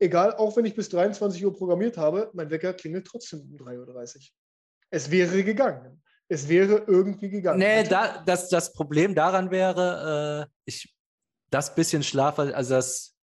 egal, 0.00 0.34
auch 0.34 0.56
wenn 0.56 0.64
ich 0.64 0.74
bis 0.74 0.88
23 0.88 1.44
Uhr 1.44 1.54
programmiert 1.54 1.96
habe, 1.96 2.30
mein 2.32 2.50
Wecker 2.50 2.72
klingelt 2.74 3.06
trotzdem 3.06 3.42
um 3.42 3.56
3.30 3.56 4.16
Uhr. 4.16 4.22
Es 4.90 5.10
wäre 5.10 5.44
gegangen. 5.44 6.02
Es 6.28 6.48
wäre 6.48 6.84
irgendwie 6.86 7.30
gegangen. 7.30 7.60
Nee, 7.60 7.84
da, 7.84 8.22
das, 8.26 8.48
das 8.48 8.72
Problem 8.72 9.14
daran 9.14 9.50
wäre, 9.50 10.46
äh, 10.46 10.52
ich 10.64 10.94
das 11.50 11.74
bisschen 11.74 12.02
Schlaf, 12.02 12.38
also 12.38 12.74
das 12.74 13.14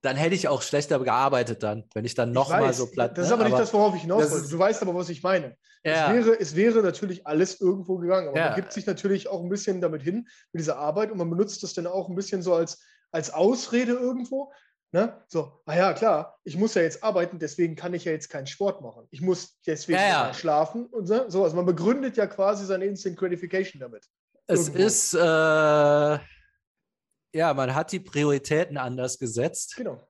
dann 0.00 0.16
hätte 0.16 0.34
ich 0.34 0.46
auch 0.48 0.62
schlechter 0.62 0.98
gearbeitet 1.00 1.62
dann, 1.62 1.84
wenn 1.94 2.04
ich 2.04 2.14
dann 2.14 2.32
nochmal 2.32 2.72
so 2.72 2.86
platt. 2.86 3.18
Das 3.18 3.24
ist 3.24 3.30
ne? 3.30 3.34
aber 3.34 3.44
nicht 3.44 3.54
aber 3.54 3.62
das, 3.62 3.74
worauf 3.74 3.94
ich 3.96 4.02
hinaus 4.02 4.30
wollte. 4.30 4.48
Du 4.48 4.58
weißt 4.58 4.82
aber, 4.82 4.94
was 4.94 5.08
ich 5.08 5.22
meine. 5.22 5.56
Ja. 5.84 6.12
Es, 6.14 6.26
wäre, 6.26 6.40
es 6.40 6.56
wäre 6.56 6.82
natürlich 6.82 7.26
alles 7.26 7.60
irgendwo 7.60 7.98
gegangen, 7.98 8.28
aber 8.28 8.38
ja. 8.38 8.46
man 8.46 8.56
gibt 8.56 8.72
sich 8.72 8.86
natürlich 8.86 9.28
auch 9.28 9.42
ein 9.42 9.48
bisschen 9.48 9.80
damit 9.80 10.02
hin, 10.02 10.28
mit 10.52 10.60
dieser 10.60 10.76
Arbeit 10.76 11.10
und 11.10 11.18
man 11.18 11.30
benutzt 11.30 11.62
das 11.62 11.74
dann 11.74 11.86
auch 11.86 12.08
ein 12.08 12.14
bisschen 12.14 12.42
so 12.42 12.54
als, 12.54 12.80
als 13.10 13.32
Ausrede 13.32 13.92
irgendwo. 13.92 14.52
Ne? 14.92 15.20
So, 15.26 15.60
ah 15.66 15.76
ja, 15.76 15.92
klar, 15.92 16.38
ich 16.44 16.56
muss 16.56 16.74
ja 16.74 16.82
jetzt 16.82 17.04
arbeiten, 17.04 17.38
deswegen 17.38 17.76
kann 17.76 17.92
ich 17.92 18.04
ja 18.04 18.12
jetzt 18.12 18.30
keinen 18.30 18.46
Sport 18.46 18.80
machen. 18.80 19.06
Ich 19.10 19.20
muss 19.20 19.58
deswegen 19.66 19.98
ja, 19.98 20.32
schlafen 20.32 20.86
und 20.86 21.06
so. 21.06 21.44
Also 21.44 21.56
man 21.56 21.66
begründet 21.66 22.16
ja 22.16 22.26
quasi 22.26 22.64
seine 22.64 22.86
Instant 22.86 23.16
Gratification 23.16 23.80
damit. 23.80 24.06
Es 24.46 24.68
irgendwo. 24.68 24.86
ist, 24.86 25.14
äh, 25.14 26.18
ja, 27.32 27.54
man 27.54 27.74
hat 27.74 27.92
die 27.92 28.00
Prioritäten 28.00 28.76
anders 28.76 29.18
gesetzt. 29.18 29.74
Genau. 29.76 30.00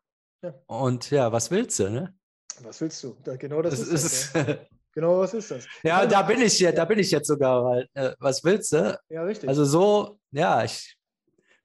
Ja. 0.42 0.54
Und 0.66 1.10
ja, 1.10 1.32
was 1.32 1.50
willst 1.50 1.78
du, 1.78 1.90
ne? 1.90 2.14
Was 2.60 2.80
willst 2.80 3.02
du? 3.02 3.16
Da, 3.24 3.36
genau 3.36 3.62
das, 3.62 3.78
das 3.78 3.88
ist, 3.88 4.04
ist 4.04 4.34
das. 4.34 4.46
Ja. 4.46 4.56
Genau, 4.94 5.20
was 5.20 5.32
ist 5.32 5.50
das? 5.50 5.64
ja, 5.84 6.06
da 6.06 6.22
bin 6.22 6.40
ich 6.40 6.58
jetzt, 6.58 6.76
da 6.76 6.84
bin 6.84 6.98
ich 6.98 7.10
jetzt 7.10 7.28
sogar, 7.28 7.64
weil, 7.64 7.88
äh, 7.94 8.14
was 8.18 8.42
willst 8.42 8.72
du? 8.72 8.98
Ja, 9.10 9.22
richtig. 9.22 9.48
Also 9.48 9.64
so, 9.64 10.18
ja, 10.32 10.64
ich 10.64 10.96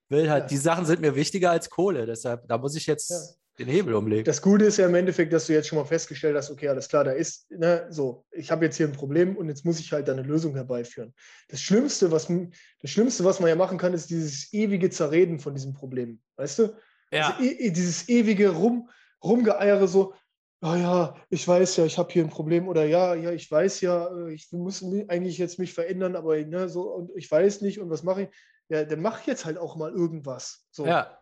will 0.10 0.30
halt, 0.30 0.44
ja. 0.44 0.48
die 0.50 0.58
Sachen 0.58 0.86
sind 0.86 1.02
mir 1.02 1.16
wichtiger 1.16 1.50
als 1.50 1.70
Kohle, 1.70 2.06
deshalb, 2.06 2.48
da 2.48 2.58
muss 2.58 2.76
ich 2.76 2.86
jetzt. 2.86 3.40
Den 3.60 3.68
Hebel 3.68 3.94
umlegen. 3.94 4.26
Das 4.26 4.42
Gute 4.42 4.66
ist 4.66 4.78
ja 4.78 4.88
im 4.88 4.96
Endeffekt, 4.96 5.32
dass 5.32 5.46
du 5.46 5.54
jetzt 5.54 5.68
schon 5.68 5.78
mal 5.78 5.86
festgestellt 5.86 6.36
hast, 6.36 6.50
okay, 6.50 6.70
alles 6.70 6.90
klar, 6.90 7.04
da 7.04 7.12
ist, 7.12 7.50
ne, 7.52 7.86
so, 7.90 8.26
ich 8.32 8.50
habe 8.50 8.66
jetzt 8.66 8.78
hier 8.78 8.88
ein 8.88 8.94
Problem 8.94 9.38
und 9.38 9.48
jetzt 9.48 9.64
muss 9.64 9.80
ich 9.80 9.92
halt 9.92 10.10
eine 10.10 10.24
Lösung 10.24 10.56
herbeiführen. 10.56 11.14
Das 11.50 11.62
Schlimmste, 11.62 12.12
was, 12.12 12.28
das 12.82 12.90
Schlimmste, 12.90 13.24
was 13.24 13.40
man 13.40 13.50
ja 13.50 13.56
machen 13.56 13.78
kann, 13.78 13.94
ist 13.94 14.10
dieses 14.10 14.52
ewige 14.54 14.90
Zerreden 14.90 15.40
von 15.40 15.54
diesem 15.54 15.74
Problem, 15.74 16.20
weißt 16.38 16.60
du? 16.60 16.76
Ja. 17.12 17.36
Also, 17.38 17.44
e, 17.44 17.70
dieses 17.70 18.10
ewige 18.10 18.50
Rum, 18.50 18.90
Rumgeeiere 19.24 19.88
so, 19.88 20.16
oh 20.64 20.76
ja, 20.76 21.16
ich 21.30 21.48
weiß 21.48 21.78
ja, 21.78 21.86
ich 21.86 21.98
habe 21.98 22.12
hier 22.12 22.24
ein 22.24 22.30
Problem 22.30 22.68
oder 22.68 22.86
ja, 22.86 23.14
ja, 23.14 23.32
ich 23.32 23.52
weiß 23.52 23.82
ja, 23.82 24.08
äh, 24.08 24.34
ich 24.34 24.52
muss 24.52 24.84
eigentlich 24.84 25.38
jetzt 25.38 25.60
mich 25.60 25.74
verändern, 25.74 26.16
aber 26.16 26.38
ne, 26.38 26.70
so 26.70 26.90
und 26.90 27.12
ich 27.16 27.30
weiß 27.30 27.62
nicht 27.62 27.80
und 27.80 27.90
was 27.90 28.02
mache 28.02 28.24
ich? 28.24 28.30
Ja, 28.70 28.86
dann 28.86 29.02
mach 29.02 29.28
jetzt 29.28 29.46
halt 29.46 29.58
auch 29.58 29.76
mal 29.76 29.92
irgendwas. 29.92 30.66
So. 30.72 30.88
Ja. 30.88 31.20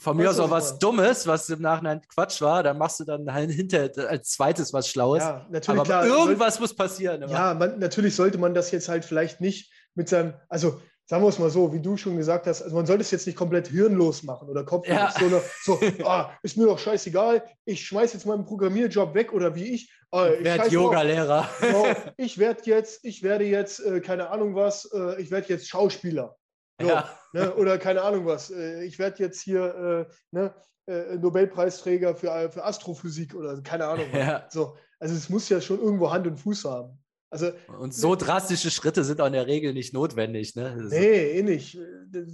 Von 0.00 0.16
mir 0.16 0.30
aus 0.30 0.40
auch 0.40 0.50
was 0.50 0.78
Dummes, 0.78 1.26
was 1.26 1.50
im 1.50 1.60
Nachhinein 1.60 2.00
Quatsch 2.08 2.40
war, 2.40 2.62
dann 2.62 2.78
machst 2.78 3.00
du 3.00 3.04
dann 3.04 3.30
halt 3.32 3.50
hinter 3.50 3.90
als 4.08 4.30
zweites 4.30 4.72
was 4.72 4.88
Schlaues. 4.88 5.22
Ja, 5.22 5.46
natürlich. 5.50 5.80
Aber 5.80 5.84
klar, 5.84 6.06
irgendwas 6.06 6.54
soll, 6.54 6.62
muss 6.62 6.74
passieren. 6.74 7.20
Immer. 7.20 7.32
Ja, 7.32 7.54
man, 7.54 7.78
natürlich 7.78 8.16
sollte 8.16 8.38
man 8.38 8.54
das 8.54 8.70
jetzt 8.70 8.88
halt 8.88 9.04
vielleicht 9.04 9.42
nicht 9.42 9.70
mit 9.94 10.08
seinem, 10.08 10.32
also 10.48 10.80
sagen 11.04 11.22
wir 11.22 11.28
es 11.28 11.38
mal 11.38 11.50
so, 11.50 11.72
wie 11.74 11.80
du 11.80 11.98
schon 11.98 12.16
gesagt 12.16 12.46
hast, 12.46 12.62
also 12.62 12.74
man 12.74 12.86
sollte 12.86 13.02
es 13.02 13.10
jetzt 13.10 13.26
nicht 13.26 13.36
komplett 13.36 13.68
hirnlos 13.68 14.22
machen 14.22 14.48
oder 14.48 14.64
kopflos, 14.64 14.96
ja. 14.96 15.12
sondern 15.18 15.42
so, 15.64 15.78
ah, 16.04 16.30
ist 16.42 16.56
mir 16.56 16.66
doch 16.66 16.78
scheißegal, 16.78 17.42
ich 17.66 17.84
schmeiße 17.84 18.14
jetzt 18.14 18.26
meinen 18.26 18.46
Programmierjob 18.46 19.12
weg 19.12 19.34
oder 19.34 19.54
wie 19.54 19.74
ich. 19.74 19.92
Ah, 20.12 20.28
ich 20.28 20.44
werde 20.44 20.70
Yoga-Lehrer. 20.70 21.48
Genau, 21.60 21.86
ich 22.16 22.38
werde 22.38 22.62
jetzt, 22.64 23.04
ich 23.04 23.22
werde 23.22 23.44
jetzt, 23.44 23.80
äh, 23.80 24.00
keine 24.00 24.30
Ahnung 24.30 24.54
was, 24.54 24.88
äh, 24.94 25.20
ich 25.20 25.30
werde 25.30 25.48
jetzt 25.48 25.68
Schauspieler. 25.68 26.36
So, 26.80 26.88
ja. 26.88 27.10
ne, 27.32 27.54
oder 27.54 27.78
keine 27.78 28.02
Ahnung 28.02 28.26
was. 28.26 28.50
Äh, 28.50 28.84
ich 28.84 28.98
werde 28.98 29.22
jetzt 29.22 29.40
hier 29.40 30.08
äh, 30.10 30.14
ne, 30.30 30.54
äh, 30.86 31.16
Nobelpreisträger 31.16 32.14
für, 32.16 32.50
für 32.50 32.64
Astrophysik 32.64 33.34
oder 33.34 33.60
keine 33.62 33.86
Ahnung. 33.86 34.06
Ja. 34.12 34.46
So, 34.50 34.76
also 34.98 35.14
es 35.14 35.28
muss 35.28 35.48
ja 35.48 35.60
schon 35.60 35.80
irgendwo 35.80 36.10
Hand 36.10 36.26
und 36.26 36.38
Fuß 36.38 36.64
haben. 36.64 36.98
Also, 37.30 37.52
und 37.78 37.94
so 37.94 38.16
drastische 38.16 38.72
Schritte 38.72 39.04
sind 39.04 39.20
auch 39.20 39.26
in 39.26 39.34
der 39.34 39.46
Regel 39.46 39.72
nicht 39.72 39.94
notwendig. 39.94 40.56
Ne? 40.56 40.76
Nee, 40.90 41.38
eh 41.38 41.42
nicht. 41.42 41.78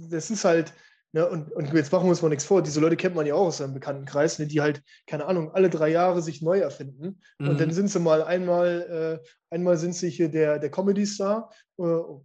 Das 0.09 0.31
ist 0.31 0.43
halt, 0.43 0.73
ne, 1.17 1.27
und, 1.27 1.51
und 1.51 1.73
jetzt 1.73 1.91
machen 1.91 2.05
wir 2.05 2.09
uns 2.09 2.21
mal 2.21 2.29
nichts 2.29 2.45
vor, 2.45 2.61
diese 2.61 2.79
Leute 2.79 2.95
kennt 2.95 3.15
man 3.15 3.25
ja 3.25 3.33
auch 3.33 3.47
aus 3.47 3.57
seinem 3.57 3.73
Bekanntenkreis, 3.73 4.39
ne, 4.39 4.47
die 4.47 4.61
halt, 4.61 4.83
keine 5.07 5.25
Ahnung, 5.25 5.51
alle 5.51 5.69
drei 5.69 5.89
Jahre 5.89 6.21
sich 6.21 6.41
neu 6.41 6.59
erfinden. 6.59 7.19
Mhm. 7.39 7.49
Und 7.49 7.59
dann 7.59 7.71
sind 7.71 7.89
sie 7.89 7.99
mal 7.99 8.23
einmal, 8.23 9.21
äh, 9.23 9.53
einmal 9.53 9.77
sind 9.77 9.95
sie 9.95 10.09
hier 10.09 10.29
der, 10.29 10.59
der 10.59 10.69
Comedy-Star, 10.69 11.49
äh, 11.79 11.81
oh, 11.81 12.23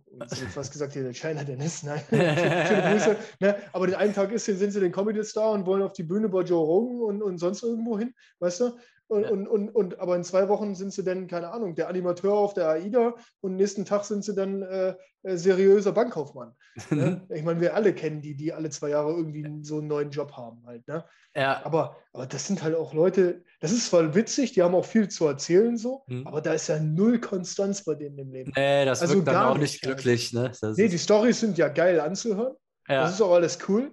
fast 0.51 0.73
gesagt, 0.73 0.93
hier 0.93 1.03
der 1.03 1.15
China 1.15 1.43
Dennis, 1.45 1.83
nein, 1.83 2.03
schöne 2.11 2.91
Grüße. 2.91 3.17
Ne? 3.41 3.57
Aber 3.73 3.87
den 3.87 3.97
einen 3.97 4.15
Tag 4.15 4.31
ist, 4.33 4.45
sind 4.45 4.71
sie 4.71 4.81
den 4.81 4.93
Comedy-Star 4.93 5.53
und 5.53 5.67
wollen 5.67 5.83
auf 5.83 5.95
die 5.95 6.03
Bühne 6.03 6.29
bei 6.29 6.43
Joe 6.43 6.65
Rogan 6.65 7.01
und, 7.01 7.23
und 7.23 7.39
sonst 7.39 7.63
irgendwo 7.63 7.99
hin, 7.99 8.15
weißt 8.41 8.61
du? 8.61 8.73
Und, 9.13 9.25
ja. 9.25 9.29
und, 9.29 9.47
und, 9.47 9.69
und, 9.69 10.01
aber 10.01 10.17
in 10.17 10.25
zwei 10.25 10.49
Wochen 10.49 10.75
sind 10.75 10.91
sie 10.91 11.05
dann, 11.05 11.27
keine 11.27 11.51
Ahnung, 11.51 11.75
der 11.75 11.89
Animateur 11.89 12.33
auf 12.33 12.55
der 12.55 12.71
AIDA 12.71 13.15
und 13.43 13.57
nächsten 13.57 13.85
Tag 13.85 14.05
sind 14.05 14.25
sie 14.25 14.35
dann 14.35 14.63
äh, 14.63 14.95
äh 15.23 15.37
seriöser 15.37 15.93
Bankkaufmann. 15.93 16.55
ne? 16.91 17.21
Ich 17.29 17.43
meine, 17.43 17.61
wir 17.61 17.75
alle 17.75 17.93
kennen 17.93 18.23
die, 18.23 18.35
die 18.35 18.55
alle 18.55 18.71
zwei 18.71 18.89
Jahre 18.89 19.11
irgendwie 19.11 19.47
so 19.61 19.81
einen 19.81 19.89
neuen 19.89 20.11
Job 20.13 20.33
haben 20.33 20.65
halt. 20.65 20.89
Ne? 20.89 21.05
Ja. 21.37 21.61
Aber, 21.63 21.99
aber 22.15 22.27
das 22.27 22.47
sind 22.47 22.63
halt 22.63 22.75
auch 22.75 22.95
Leute, 22.95 23.45
das 23.61 23.71
ist 23.71 23.91
zwar 23.91 24.15
witzig, 24.15 24.53
die 24.53 24.63
haben 24.63 24.75
auch 24.75 24.87
viel 24.87 25.09
zu 25.09 25.27
erzählen 25.27 25.77
so, 25.77 26.05
mhm. 26.07 26.27
aber 26.27 26.41
da 26.41 26.55
ist 26.55 26.69
ja 26.69 26.81
null 26.81 27.21
Konstanz 27.21 27.85
bei 27.85 27.95
denen 27.95 28.19
im 28.19 28.33
Leben. 28.33 28.53
Nee, 28.57 28.87
das 28.87 29.03
also 29.03 29.17
wirkt 29.17 29.29
dann 29.29 29.45
auch 29.45 29.59
nicht 29.59 29.83
glücklich. 29.83 30.33
Ne? 30.33 30.53
Das 30.59 30.79
nee, 30.79 30.89
die 30.89 30.97
Storys 30.97 31.41
sind 31.41 31.59
ja 31.59 31.69
geil 31.69 32.01
anzuhören. 32.01 32.55
Ja. 32.89 33.03
Das 33.03 33.13
ist 33.13 33.21
auch 33.21 33.35
alles 33.35 33.59
cool. 33.69 33.93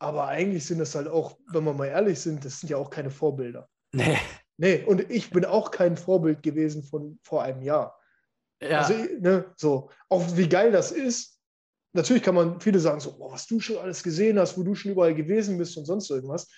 Aber 0.00 0.26
eigentlich 0.26 0.66
sind 0.66 0.80
das 0.80 0.96
halt 0.96 1.06
auch, 1.06 1.38
wenn 1.46 1.62
wir 1.62 1.74
mal 1.74 1.86
ehrlich 1.86 2.18
sind, 2.18 2.44
das 2.44 2.58
sind 2.58 2.70
ja 2.70 2.76
auch 2.76 2.90
keine 2.90 3.10
Vorbilder. 3.10 3.68
Nee. 3.92 4.18
Nee, 4.58 4.82
und 4.84 5.08
ich 5.10 5.30
bin 5.30 5.44
auch 5.44 5.70
kein 5.70 5.96
Vorbild 5.96 6.42
gewesen 6.42 6.82
von 6.82 7.18
vor 7.22 7.42
einem 7.44 7.62
Jahr. 7.62 7.96
Ja. 8.60 8.80
Also, 8.80 8.94
ne, 9.20 9.54
so, 9.56 9.88
auch 10.08 10.36
wie 10.36 10.48
geil 10.48 10.72
das 10.72 10.90
ist. 10.90 11.40
Natürlich 11.92 12.24
kann 12.24 12.34
man 12.34 12.60
viele 12.60 12.80
sagen, 12.80 13.00
so, 13.00 13.16
oh, 13.18 13.32
was 13.32 13.46
du 13.46 13.60
schon 13.60 13.78
alles 13.78 14.02
gesehen 14.02 14.38
hast, 14.38 14.58
wo 14.58 14.64
du 14.64 14.74
schon 14.74 14.92
überall 14.92 15.14
gewesen 15.14 15.58
bist 15.58 15.76
und 15.76 15.84
sonst 15.84 16.10
irgendwas. 16.10 16.50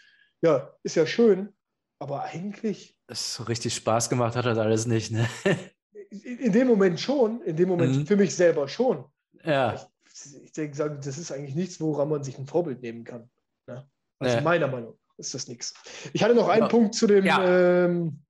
Ja, 0.42 0.74
ist 0.82 0.96
ja 0.96 1.06
schön, 1.06 1.54
aber 1.98 2.24
eigentlich. 2.24 2.96
Es 3.06 3.34
so 3.34 3.42
richtig 3.44 3.74
Spaß 3.74 4.08
gemacht 4.08 4.34
hat 4.34 4.46
das 4.46 4.58
alles 4.58 4.86
nicht, 4.86 5.12
ne? 5.12 5.28
In 6.10 6.52
dem 6.52 6.66
Moment 6.66 6.98
schon, 6.98 7.42
in 7.42 7.54
dem 7.54 7.68
Moment 7.68 7.94
mhm. 7.94 8.06
für 8.06 8.16
mich 8.16 8.34
selber 8.34 8.66
schon. 8.66 9.04
Ja. 9.44 9.74
Ich, 10.04 10.42
ich 10.42 10.52
denke, 10.52 10.76
das 10.76 11.18
ist 11.18 11.30
eigentlich 11.30 11.54
nichts, 11.54 11.80
woran 11.80 12.08
man 12.08 12.24
sich 12.24 12.36
ein 12.38 12.46
Vorbild 12.46 12.80
nehmen 12.82 13.04
kann. 13.04 13.30
Ne? 13.66 13.88
Also 14.18 14.36
ja. 14.36 14.42
meiner 14.42 14.66
Meinung 14.66 14.99
ist 15.20 15.34
das 15.34 15.48
nichts. 15.48 15.74
Ich 16.12 16.22
hatte 16.22 16.34
noch 16.34 16.48
einen 16.48 16.62
ja. 16.62 16.68
Punkt 16.68 16.94
zu 16.94 17.06
dem, 17.06 17.24
ja. 17.24 17.84
ähm, 17.84 18.22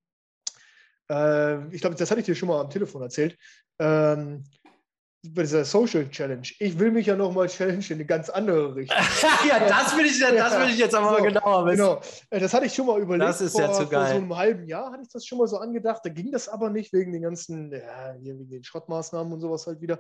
äh, 1.11 1.75
ich 1.75 1.81
glaube, 1.81 1.97
das 1.97 2.11
hatte 2.11 2.21
ich 2.21 2.27
dir 2.27 2.35
schon 2.35 2.49
mal 2.49 2.61
am 2.61 2.71
Telefon 2.71 3.03
erzählt. 3.03 3.39
Ähm, 3.79 4.45
bei 5.23 5.43
dieser 5.43 5.67
Social 5.67 6.09
Challenge. 6.09 6.49
Ich 6.59 6.79
will 6.79 6.91
mich 6.91 7.07
ja 7.07 7.15
nochmal 7.15 7.47
challenge 7.47 7.85
in 7.91 7.97
eine 7.97 8.07
ganz 8.07 8.31
andere 8.31 8.75
Richtung. 8.75 8.97
ja, 9.49 9.59
das 9.69 9.95
will 9.95 10.07
ich, 10.07 10.19
das 10.19 10.59
will 10.59 10.71
ich 10.71 10.79
jetzt 10.79 10.95
aber 10.95 11.09
so, 11.09 11.13
mal 11.13 11.23
genauer 11.23 11.67
wissen. 11.67 11.77
Genau. 11.77 12.01
Äh, 12.31 12.41
das 12.41 12.55
hatte 12.55 12.67
ich 12.67 12.75
schon 12.75 12.87
mal 12.87 12.99
überlegt. 12.99 13.29
Das 13.29 13.41
ist 13.43 13.53
vor, 13.53 13.61
ja 13.61 13.73
zu 13.73 13.87
geil. 13.87 14.07
Vor 14.07 14.09
so 14.09 14.17
einem 14.17 14.37
halben 14.37 14.67
Jahr 14.67 14.91
hatte 14.91 15.03
ich 15.03 15.13
das 15.13 15.27
schon 15.27 15.37
mal 15.37 15.47
so 15.47 15.59
angedacht. 15.59 16.01
Da 16.05 16.09
ging 16.09 16.33
das 16.33 16.49
aber 16.49 16.71
nicht 16.71 16.93
wegen 16.95 17.13
den 17.13 17.23
ganzen, 17.23 17.71
ja, 17.71 18.15
wegen 18.19 18.49
den 18.49 18.65
Schrottmaßnahmen 18.65 19.31
und 19.31 19.41
sowas 19.41 19.67
halt 19.67 19.83
wieder. 19.83 19.99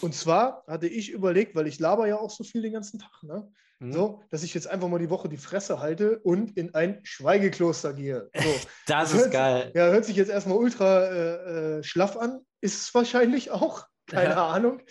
Und 0.00 0.14
zwar 0.14 0.62
hatte 0.68 0.86
ich 0.86 1.10
überlegt, 1.10 1.56
weil 1.56 1.66
ich 1.66 1.80
laber 1.80 2.06
ja 2.06 2.18
auch 2.18 2.30
so 2.30 2.44
viel 2.44 2.62
den 2.62 2.72
ganzen 2.72 3.00
Tag, 3.00 3.22
ne? 3.22 3.50
Mhm. 3.82 3.92
So, 3.92 4.22
dass 4.30 4.44
ich 4.44 4.54
jetzt 4.54 4.68
einfach 4.68 4.88
mal 4.88 5.00
die 5.00 5.10
Woche 5.10 5.28
die 5.28 5.36
Fresse 5.36 5.80
halte 5.80 6.20
und 6.20 6.56
in 6.56 6.72
ein 6.74 7.00
Schweigekloster 7.02 7.92
gehe. 7.92 8.30
So. 8.32 8.42
das, 8.86 9.10
das 9.10 9.12
ist 9.12 9.20
hört, 9.22 9.32
geil. 9.32 9.72
Ja, 9.74 9.88
hört 9.88 10.04
sich 10.04 10.16
jetzt 10.16 10.30
erstmal 10.30 10.56
ultra 10.56 11.06
äh, 11.06 11.78
äh, 11.78 11.82
schlaff 11.82 12.16
an. 12.16 12.40
Ist 12.60 12.80
es 12.80 12.94
wahrscheinlich 12.94 13.50
auch. 13.50 13.86
Keine 14.06 14.30
ja. 14.30 14.46
Ahnung. 14.48 14.82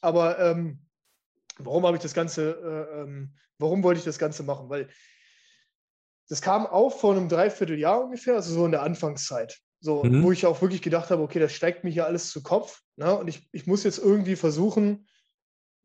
Aber 0.00 0.38
ähm, 0.38 0.84
warum 1.58 1.84
habe 1.84 1.96
ich 1.96 2.02
das 2.02 2.14
Ganze, 2.14 2.52
äh, 2.52 3.00
ähm, 3.00 3.34
warum 3.58 3.82
wollte 3.82 3.98
ich 3.98 4.04
das 4.04 4.18
Ganze 4.20 4.44
machen? 4.44 4.68
Weil 4.70 4.88
das 6.28 6.40
kam 6.40 6.66
auf 6.66 7.00
vor 7.00 7.16
einem 7.16 7.28
Dreivierteljahr 7.28 8.04
ungefähr, 8.04 8.34
also 8.34 8.54
so 8.54 8.64
in 8.64 8.70
der 8.70 8.82
Anfangszeit. 8.82 9.58
So, 9.80 10.04
mhm. 10.04 10.22
wo 10.22 10.30
ich 10.30 10.46
auch 10.46 10.60
wirklich 10.62 10.82
gedacht 10.82 11.10
habe, 11.10 11.22
okay, 11.22 11.40
das 11.40 11.52
steigt 11.52 11.82
mir 11.82 11.90
hier 11.90 12.06
alles 12.06 12.30
zu 12.30 12.42
Kopf. 12.42 12.82
Ne? 12.96 13.16
Und 13.16 13.26
ich, 13.28 13.48
ich 13.50 13.66
muss 13.66 13.84
jetzt 13.84 13.98
irgendwie 13.98 14.36
versuchen, 14.36 15.08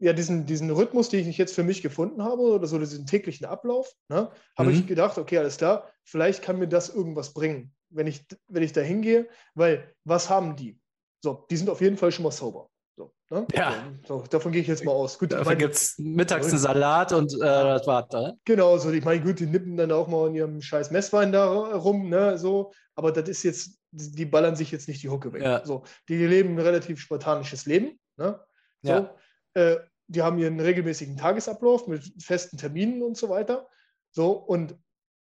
ja, 0.04 0.12
diesen, 0.12 0.46
diesen 0.46 0.70
Rhythmus, 0.70 1.08
den 1.08 1.30
ich 1.30 1.38
jetzt 1.38 1.56
für 1.56 1.64
mich 1.64 1.82
gefunden 1.82 2.24
habe, 2.24 2.42
oder 2.42 2.68
so 2.68 2.78
diesen 2.78 3.06
täglichen 3.06 3.46
Ablauf, 3.46 3.90
ne, 4.10 4.30
habe 4.58 4.70
mhm. 4.70 4.76
ich 4.76 4.86
gedacht, 4.88 5.18
okay, 5.18 5.38
alles 5.38 5.56
klar, 5.56 5.90
vielleicht 6.04 6.42
kann 6.42 6.60
mir 6.60 6.68
das 6.68 6.90
irgendwas 6.90 7.34
bringen, 7.34 7.74
wenn 7.90 8.06
ich, 8.08 8.26
wenn 8.50 8.64
ich 8.64 8.74
da 8.74 8.82
hingehe, 8.82 9.30
weil 9.56 9.96
was 10.04 10.30
haben 10.30 10.58
die? 10.58 10.78
So, 11.24 11.46
die 11.50 11.56
sind 11.56 11.70
auf 11.70 11.80
jeden 11.80 11.96
Fall 11.96 12.12
schon 12.12 12.24
mal 12.24 12.32
sober. 12.32 12.70
So, 12.98 13.14
ne? 13.30 13.48
Ja. 13.54 13.76
So, 14.06 14.26
davon 14.30 14.52
gehe 14.52 14.62
ich 14.62 14.68
jetzt 14.68 14.84
mal 14.84 14.92
aus. 14.92 15.18
Gut, 15.18 15.32
Dafür 15.32 15.56
gibt 15.56 15.76
es 15.76 15.98
mittags 15.98 16.50
einen 16.50 16.60
Salat 16.60 17.14
und 17.14 17.34
äh, 17.36 17.38
das 17.38 17.88
war's 17.88 18.08
da. 18.10 18.34
Genau, 18.44 18.78
so, 18.78 18.92
ich 18.92 19.06
meine, 19.06 19.24
gut, 19.24 19.40
die 19.40 19.46
nippen 19.46 19.78
dann 19.78 19.94
auch 19.94 20.10
mal 20.10 20.28
in 20.28 20.36
ihrem 20.36 20.62
scheiß 20.62 20.92
Messwein 20.92 21.32
da 21.32 21.50
rum, 21.50 22.10
ne, 22.10 22.38
so, 22.38 22.74
aber 22.96 23.14
das 23.14 23.30
ist 23.30 23.44
jetzt, 23.44 23.80
die 23.92 24.26
ballern 24.26 24.58
sich 24.58 24.70
jetzt 24.70 24.90
nicht 24.90 25.02
die 25.02 25.10
Hucke 25.10 25.32
weg. 25.32 25.44
Ja. 25.44 25.66
So, 25.66 25.84
die 26.10 26.18
leben 26.18 26.56
ein 26.56 26.60
relativ 26.60 27.00
spartanisches 27.00 27.66
Leben, 27.66 27.98
ne? 28.18 28.38
So, 28.82 28.92
ja. 28.92 29.16
äh, 29.54 29.78
die 30.14 30.22
haben 30.22 30.38
ihren 30.38 30.60
regelmäßigen 30.60 31.18
Tagesablauf 31.18 31.88
mit 31.88 32.14
festen 32.22 32.58
Terminen 32.58 33.02
und 33.02 33.18
so 33.18 33.30
weiter. 33.30 33.68
So, 34.12 34.32
und 34.32 34.78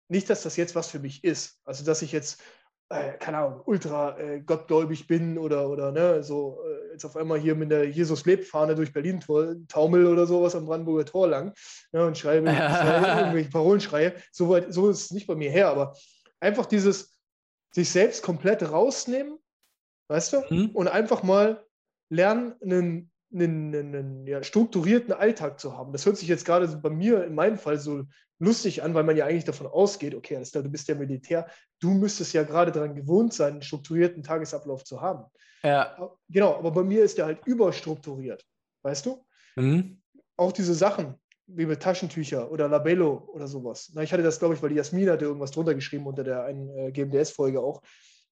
nicht, 0.08 0.30
dass 0.30 0.42
das 0.42 0.56
jetzt 0.56 0.74
was 0.74 0.88
für 0.88 0.98
mich 0.98 1.22
ist. 1.24 1.60
Also, 1.64 1.84
dass 1.84 2.02
ich 2.02 2.12
jetzt, 2.12 2.42
äh, 2.88 3.12
keine 3.18 3.38
Ahnung, 3.38 3.62
ultra 3.66 4.18
äh, 4.18 4.40
gottgläubig 4.40 5.06
bin 5.06 5.36
oder, 5.36 5.68
oder 5.68 5.92
ne, 5.92 6.22
so, 6.22 6.62
äh, 6.64 6.92
jetzt 6.92 7.04
auf 7.04 7.16
einmal 7.16 7.38
hier 7.38 7.54
mit 7.54 7.70
der 7.70 7.88
Jesus 7.90 8.24
lebt 8.24 8.46
Fahne 8.46 8.74
durch 8.74 8.92
Berlin 8.92 9.22
taumel 9.68 10.06
oder 10.06 10.26
sowas 10.26 10.54
am 10.54 10.64
Brandenburger 10.64 11.04
Tor 11.04 11.28
lang 11.28 11.52
ja, 11.92 12.06
und 12.06 12.16
schreibe, 12.16 12.48
schreibe 12.50 13.06
irgendwelche 13.06 13.50
Parolen 13.50 13.80
schreie. 13.80 14.14
So, 14.32 14.48
weit, 14.48 14.72
so 14.72 14.88
ist 14.88 15.04
es 15.04 15.10
nicht 15.10 15.26
bei 15.26 15.34
mir 15.34 15.50
her, 15.50 15.68
aber 15.68 15.94
einfach 16.40 16.66
dieses 16.66 17.18
sich 17.72 17.90
selbst 17.90 18.22
komplett 18.22 18.62
rausnehmen, 18.62 19.38
weißt 20.08 20.32
du, 20.32 20.42
mhm. 20.48 20.70
und 20.70 20.88
einfach 20.88 21.22
mal 21.22 21.66
lernen, 22.08 22.54
einen, 22.62 23.10
einen, 23.32 23.74
einen 23.74 24.26
ja, 24.26 24.42
strukturierten 24.42 25.12
Alltag 25.12 25.60
zu 25.60 25.76
haben. 25.76 25.92
Das 25.92 26.06
hört 26.06 26.16
sich 26.16 26.28
jetzt 26.28 26.44
gerade 26.44 26.66
bei 26.68 26.90
mir 26.90 27.24
in 27.24 27.34
meinem 27.34 27.58
Fall 27.58 27.78
so 27.78 28.04
lustig 28.38 28.82
an, 28.82 28.94
weil 28.94 29.04
man 29.04 29.16
ja 29.16 29.26
eigentlich 29.26 29.44
davon 29.44 29.66
ausgeht, 29.66 30.14
okay, 30.14 30.36
alles 30.36 30.52
klar, 30.52 30.62
du 30.62 30.70
bist 30.70 30.88
ja 30.88 30.94
Militär, 30.94 31.46
du 31.80 31.90
müsstest 31.90 32.32
ja 32.32 32.42
gerade 32.44 32.72
daran 32.72 32.94
gewohnt 32.94 33.34
sein, 33.34 33.54
einen 33.54 33.62
strukturierten 33.62 34.22
Tagesablauf 34.22 34.84
zu 34.84 35.00
haben. 35.00 35.24
Ja. 35.62 36.10
Genau, 36.28 36.54
aber 36.56 36.70
bei 36.70 36.84
mir 36.84 37.02
ist 37.02 37.18
der 37.18 37.26
halt 37.26 37.46
überstrukturiert, 37.46 38.44
weißt 38.82 39.06
du? 39.06 39.26
Mhm. 39.56 40.00
Auch 40.36 40.52
diese 40.52 40.74
Sachen, 40.74 41.14
wie 41.46 41.66
mit 41.66 41.82
Taschentücher 41.82 42.50
oder 42.50 42.68
Labello 42.68 43.28
oder 43.32 43.48
sowas. 43.48 43.90
Na, 43.94 44.02
ich 44.02 44.12
hatte 44.12 44.22
das, 44.22 44.38
glaube 44.38 44.54
ich, 44.54 44.62
weil 44.62 44.68
die 44.68 44.76
Jasmin 44.76 45.10
hatte 45.10 45.24
irgendwas 45.24 45.50
drunter 45.50 45.74
geschrieben 45.74 46.06
unter 46.06 46.22
der 46.22 46.44
einen 46.44 46.68
äh, 46.76 46.92
GMDS-Folge 46.92 47.60
auch. 47.60 47.82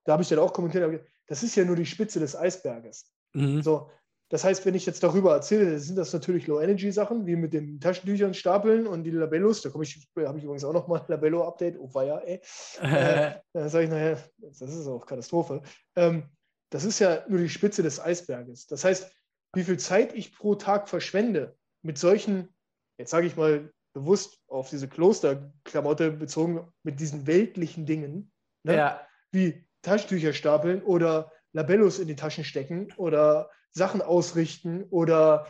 Da 0.05 0.13
habe 0.13 0.23
ich 0.23 0.29
dann 0.29 0.39
auch 0.39 0.53
kommentiert, 0.53 1.05
das 1.27 1.43
ist 1.43 1.57
ja 1.57 1.65
nur 1.65 1.77
die 1.77 1.87
Spitze 1.87 2.21
des 2.21 2.37
Eisberges. 2.37 3.11
Mhm. 3.33 3.63
So, 3.63 3.91
das 4.29 4.43
heißt, 4.43 4.67
wenn 4.67 4.75
ich 4.75 4.87
jetzt 4.87 5.03
darüber 5.03 5.35
erzähle, 5.35 5.79
sind 5.79 5.97
das 5.97 6.13
natürlich 6.13 6.49
Low-Energy-Sachen, 6.49 7.27
wie 7.27 7.37
mit 7.37 7.53
den 7.53 7.81
Taschentüchern 7.81 8.35
stapeln 8.35 8.87
und 8.89 9.05
die 9.05 9.13
Labellos. 9.13 9.63
Da 9.63 9.71
komme 9.71 9.85
ich, 9.85 10.09
habe 10.17 10.39
ich 10.39 10.45
übrigens 10.45 10.65
auch 10.65 10.73
nochmal 10.73 11.01
ein 11.01 11.07
Labello-Update. 11.09 11.79
Oh, 11.79 11.89
ja, 12.01 12.19
ey. 12.19 12.41
äh, 12.81 13.35
dann 13.53 13.69
sage 13.69 13.85
ich 13.85 13.91
nachher, 13.91 14.19
das 14.39 14.61
ist 14.61 14.89
auch 14.89 15.07
Katastrophe. 15.07 15.63
Ähm, 15.95 16.25
das 16.71 16.85
ist 16.85 16.99
ja 16.99 17.25
nur 17.29 17.39
die 17.39 17.49
Spitze 17.49 17.85
des 17.85 18.01
Eisberges. 18.01 18.67
Das 18.67 18.85
heißt, 18.85 19.13
wie 19.55 19.63
viel 19.63 19.79
Zeit 19.79 20.13
ich 20.13 20.37
pro 20.37 20.57
Tag 20.57 20.89
verschwende 20.89 21.57
mit 21.83 21.97
solchen, 21.97 22.55
jetzt 22.99 23.11
sage 23.11 23.29
ich 23.29 23.37
mal 23.37 23.73
bewusst 23.93 24.41
auf 24.49 24.71
diese 24.71 24.89
Klosterklamotte 24.89 26.11
bezogen, 26.11 26.67
mit 26.83 26.99
diesen 26.99 27.29
weltlichen 27.29 27.87
Dingen, 27.87 28.33
ne? 28.65 28.77
ja. 28.77 29.01
wie 29.31 29.65
Taschentücher 29.83 30.33
stapeln 30.33 30.83
oder 30.83 31.33
Labellos 31.57 31.99
in 31.99 32.07
die 32.07 32.17
Taschen 32.17 32.45
stecken 32.45 32.93
oder 32.97 33.51
Sachen 33.73 34.03
ausrichten 34.03 34.85
oder 34.91 35.47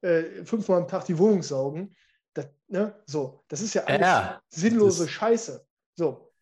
äh, 0.00 0.44
fünfmal 0.44 0.80
am 0.80 0.88
Tag 0.88 1.04
die 1.04 1.18
Wohnung 1.18 1.42
saugen. 1.42 1.94
Das, 2.32 2.46
ne? 2.68 2.94
so, 3.04 3.44
das 3.48 3.60
ist 3.60 3.74
ja 3.74 3.84
alles 3.84 4.00
ja, 4.00 4.42
sinnlose 4.48 5.06
Scheiße. 5.06 5.64
So. 5.96 6.32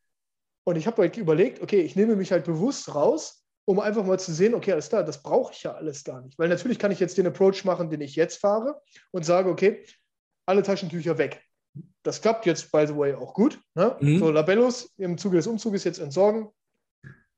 Und 0.64 0.76
ich 0.76 0.86
habe 0.86 1.02
halt 1.02 1.16
überlegt, 1.16 1.60
okay, 1.62 1.80
ich 1.80 1.96
nehme 1.96 2.14
mich 2.14 2.30
halt 2.30 2.44
bewusst 2.44 2.94
raus, 2.94 3.44
um 3.64 3.80
einfach 3.80 4.04
mal 4.04 4.20
zu 4.20 4.32
sehen, 4.32 4.54
okay, 4.54 4.72
alles 4.72 4.88
klar, 4.88 5.02
das 5.02 5.22
brauche 5.22 5.52
ich 5.52 5.64
ja 5.64 5.72
alles 5.72 6.04
gar 6.04 6.20
nicht. 6.20 6.38
Weil 6.38 6.48
natürlich 6.48 6.78
kann 6.78 6.92
ich 6.92 7.00
jetzt 7.00 7.18
den 7.18 7.26
Approach 7.26 7.64
machen, 7.64 7.90
den 7.90 8.00
ich 8.00 8.14
jetzt 8.14 8.38
fahre 8.38 8.80
und 9.10 9.24
sage, 9.24 9.50
okay, 9.50 9.84
alle 10.46 10.62
Taschentücher 10.62 11.18
weg. 11.18 11.42
Das 12.04 12.20
klappt 12.20 12.46
jetzt, 12.46 12.70
by 12.70 12.86
the 12.86 12.96
way, 12.96 13.14
auch 13.14 13.34
gut. 13.34 13.58
Ne? 13.74 13.96
Mhm. 14.00 14.18
So, 14.20 14.30
Labellos 14.30 14.94
im 14.96 15.18
Zuge 15.18 15.38
des 15.38 15.46
Umzuges 15.46 15.84
jetzt 15.84 15.98
entsorgen. 15.98 16.48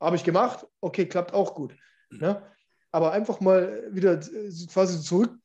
Habe 0.00 0.16
ich 0.16 0.24
gemacht. 0.24 0.66
Okay, 0.80 1.06
klappt 1.06 1.34
auch 1.34 1.54
gut. 1.54 1.76
Ne? 2.10 2.42
aber 2.92 3.12
einfach 3.12 3.40
mal 3.40 3.84
wieder 3.90 4.14
äh, 4.14 4.50
quasi 4.72 5.00
zurück 5.00 5.36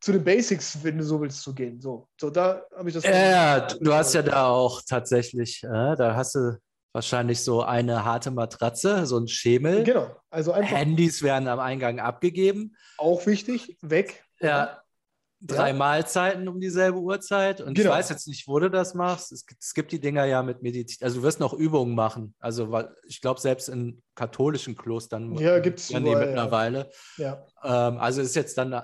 zu 0.00 0.12
den 0.12 0.24
Basics, 0.24 0.78
wenn 0.82 0.98
du 0.98 1.04
so 1.04 1.20
willst, 1.20 1.42
zu 1.42 1.54
gehen. 1.54 1.80
So, 1.80 2.08
so 2.18 2.30
da 2.30 2.62
habe 2.74 2.88
ich 2.88 2.94
das. 2.94 3.04
Ja, 3.04 3.60
du 3.60 3.92
hast 3.92 4.14
ja 4.14 4.22
da 4.22 4.48
auch 4.48 4.80
tatsächlich, 4.86 5.62
äh, 5.62 5.94
da 5.96 6.16
hast 6.16 6.34
du 6.34 6.58
wahrscheinlich 6.92 7.42
so 7.42 7.62
eine 7.62 8.04
harte 8.04 8.30
Matratze, 8.30 9.06
so 9.06 9.18
ein 9.18 9.28
Schemel. 9.28 9.84
Genau, 9.84 10.16
also 10.30 10.52
einfach. 10.52 10.76
Handys 10.76 11.22
werden 11.22 11.48
am 11.48 11.60
Eingang 11.60 12.00
abgegeben. 12.00 12.76
Auch 12.96 13.26
wichtig, 13.26 13.76
weg. 13.82 14.24
Ja, 14.40 14.82
drei 15.40 15.68
ja. 15.68 15.74
Mahlzeiten 15.74 16.48
um 16.48 16.60
dieselbe 16.60 16.98
Uhrzeit. 16.98 17.60
Und 17.60 17.74
genau. 17.74 17.90
ich 17.90 17.96
weiß 17.96 18.08
jetzt 18.10 18.28
nicht, 18.28 18.46
wo 18.46 18.58
du 18.58 18.70
das 18.70 18.94
machst. 18.94 19.32
Es 19.32 19.46
gibt, 19.46 19.62
es 19.62 19.74
gibt 19.74 19.92
die 19.92 20.00
Dinger 20.00 20.24
ja 20.24 20.42
mit 20.42 20.62
Medizin. 20.62 21.04
Also 21.04 21.20
du 21.20 21.22
wirst 21.22 21.40
noch 21.40 21.54
Übungen 21.54 21.94
machen. 21.94 22.34
Also 22.38 22.84
ich 23.06 23.20
glaube, 23.20 23.40
selbst 23.40 23.68
in 23.68 24.02
katholischen 24.14 24.76
Klostern 24.76 25.34
ja, 25.36 25.58
gibt 25.58 25.80
es 25.80 25.90
mittlerweile. 25.90 26.90
Ja. 27.16 27.46
Ähm, 27.62 27.98
also 27.98 28.20
ist 28.20 28.36
jetzt 28.36 28.58
dann, 28.58 28.82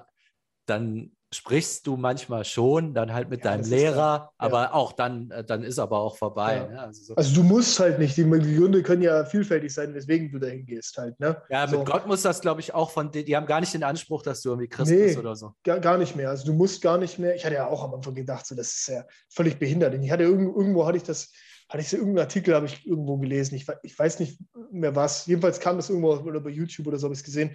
dann 0.66 1.15
sprichst 1.36 1.86
du 1.86 1.96
manchmal 1.96 2.44
schon, 2.44 2.94
dann 2.94 3.12
halt 3.12 3.30
mit 3.30 3.44
ja, 3.44 3.52
deinem 3.52 3.68
Lehrer, 3.68 4.32
dann, 4.38 4.48
aber 4.50 4.62
ja. 4.62 4.72
auch 4.72 4.92
dann, 4.92 5.30
äh, 5.30 5.44
dann 5.44 5.62
ist 5.62 5.78
aber 5.78 6.00
auch 6.00 6.16
vorbei. 6.16 6.56
Ja. 6.56 6.66
Ne? 6.68 6.80
Also, 6.80 7.04
so. 7.04 7.14
also, 7.14 7.34
du 7.34 7.42
musst 7.42 7.78
halt 7.78 7.98
nicht, 7.98 8.16
die 8.16 8.24
Gründe 8.24 8.82
können 8.82 9.02
ja 9.02 9.24
vielfältig 9.24 9.72
sein, 9.72 9.94
weswegen 9.94 10.30
du 10.30 10.38
dahin 10.38 10.66
gehst 10.66 10.96
halt. 10.98 11.18
Ne? 11.20 11.40
Ja, 11.50 11.68
so. 11.68 11.78
mit 11.78 11.86
Gott 11.86 12.06
muss 12.06 12.22
das, 12.22 12.40
glaube 12.40 12.60
ich, 12.60 12.74
auch 12.74 12.90
von, 12.90 13.10
die, 13.10 13.24
die 13.24 13.36
haben 13.36 13.46
gar 13.46 13.60
nicht 13.60 13.74
den 13.74 13.84
Anspruch, 13.84 14.22
dass 14.22 14.42
du 14.42 14.50
irgendwie 14.50 14.68
Christ 14.68 14.90
nee, 14.90 15.04
bist 15.04 15.18
oder 15.18 15.36
so. 15.36 15.52
Gar, 15.62 15.80
gar 15.80 15.98
nicht 15.98 16.16
mehr. 16.16 16.30
Also 16.30 16.46
du 16.46 16.52
musst 16.52 16.82
gar 16.82 16.98
nicht 16.98 17.18
mehr, 17.18 17.34
ich 17.34 17.44
hatte 17.44 17.54
ja 17.54 17.68
auch 17.68 17.84
am 17.84 17.94
Anfang 17.94 18.14
gedacht, 18.14 18.46
so, 18.46 18.54
das 18.54 18.68
ist 18.68 18.88
ja 18.88 19.04
völlig 19.28 19.58
behindert. 19.58 19.94
Ich 19.94 20.10
hatte 20.10 20.24
irgendwo, 20.24 20.58
irgendwo 20.58 20.86
hatte 20.86 20.96
ich 20.96 21.04
das, 21.04 21.32
hatte 21.68 21.82
ich 21.82 21.88
so 21.88 21.96
irgendeinen 21.96 22.26
Artikel, 22.26 22.54
habe 22.54 22.66
ich 22.66 22.86
irgendwo 22.86 23.18
gelesen, 23.18 23.56
ich, 23.56 23.66
ich 23.82 23.98
weiß 23.98 24.20
nicht 24.20 24.38
mehr 24.70 24.94
was, 24.94 25.26
jedenfalls 25.26 25.60
kam 25.60 25.76
das 25.76 25.90
irgendwo 25.90 26.12
oder 26.12 26.40
bei 26.40 26.50
YouTube 26.50 26.86
oder 26.86 26.98
so, 26.98 27.04
habe 27.04 27.14
ich 27.14 27.20
es 27.20 27.24
gesehen, 27.24 27.50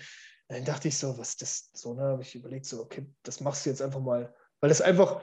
dann 0.52 0.66
dachte 0.66 0.88
ich 0.88 0.98
so, 0.98 1.18
was 1.18 1.38
das 1.38 1.70
so, 1.74 1.94
ne, 1.94 2.04
habe 2.04 2.22
ich 2.22 2.36
überlegt, 2.36 2.66
so, 2.66 2.82
okay, 2.82 3.06
das 3.24 3.42
machst 3.42 3.66
du 3.66 3.70
jetzt 3.70 3.82
einfach 3.82 4.00
mal 4.00 4.34
weil 4.62 4.70
das 4.70 4.82
einfach 4.82 5.22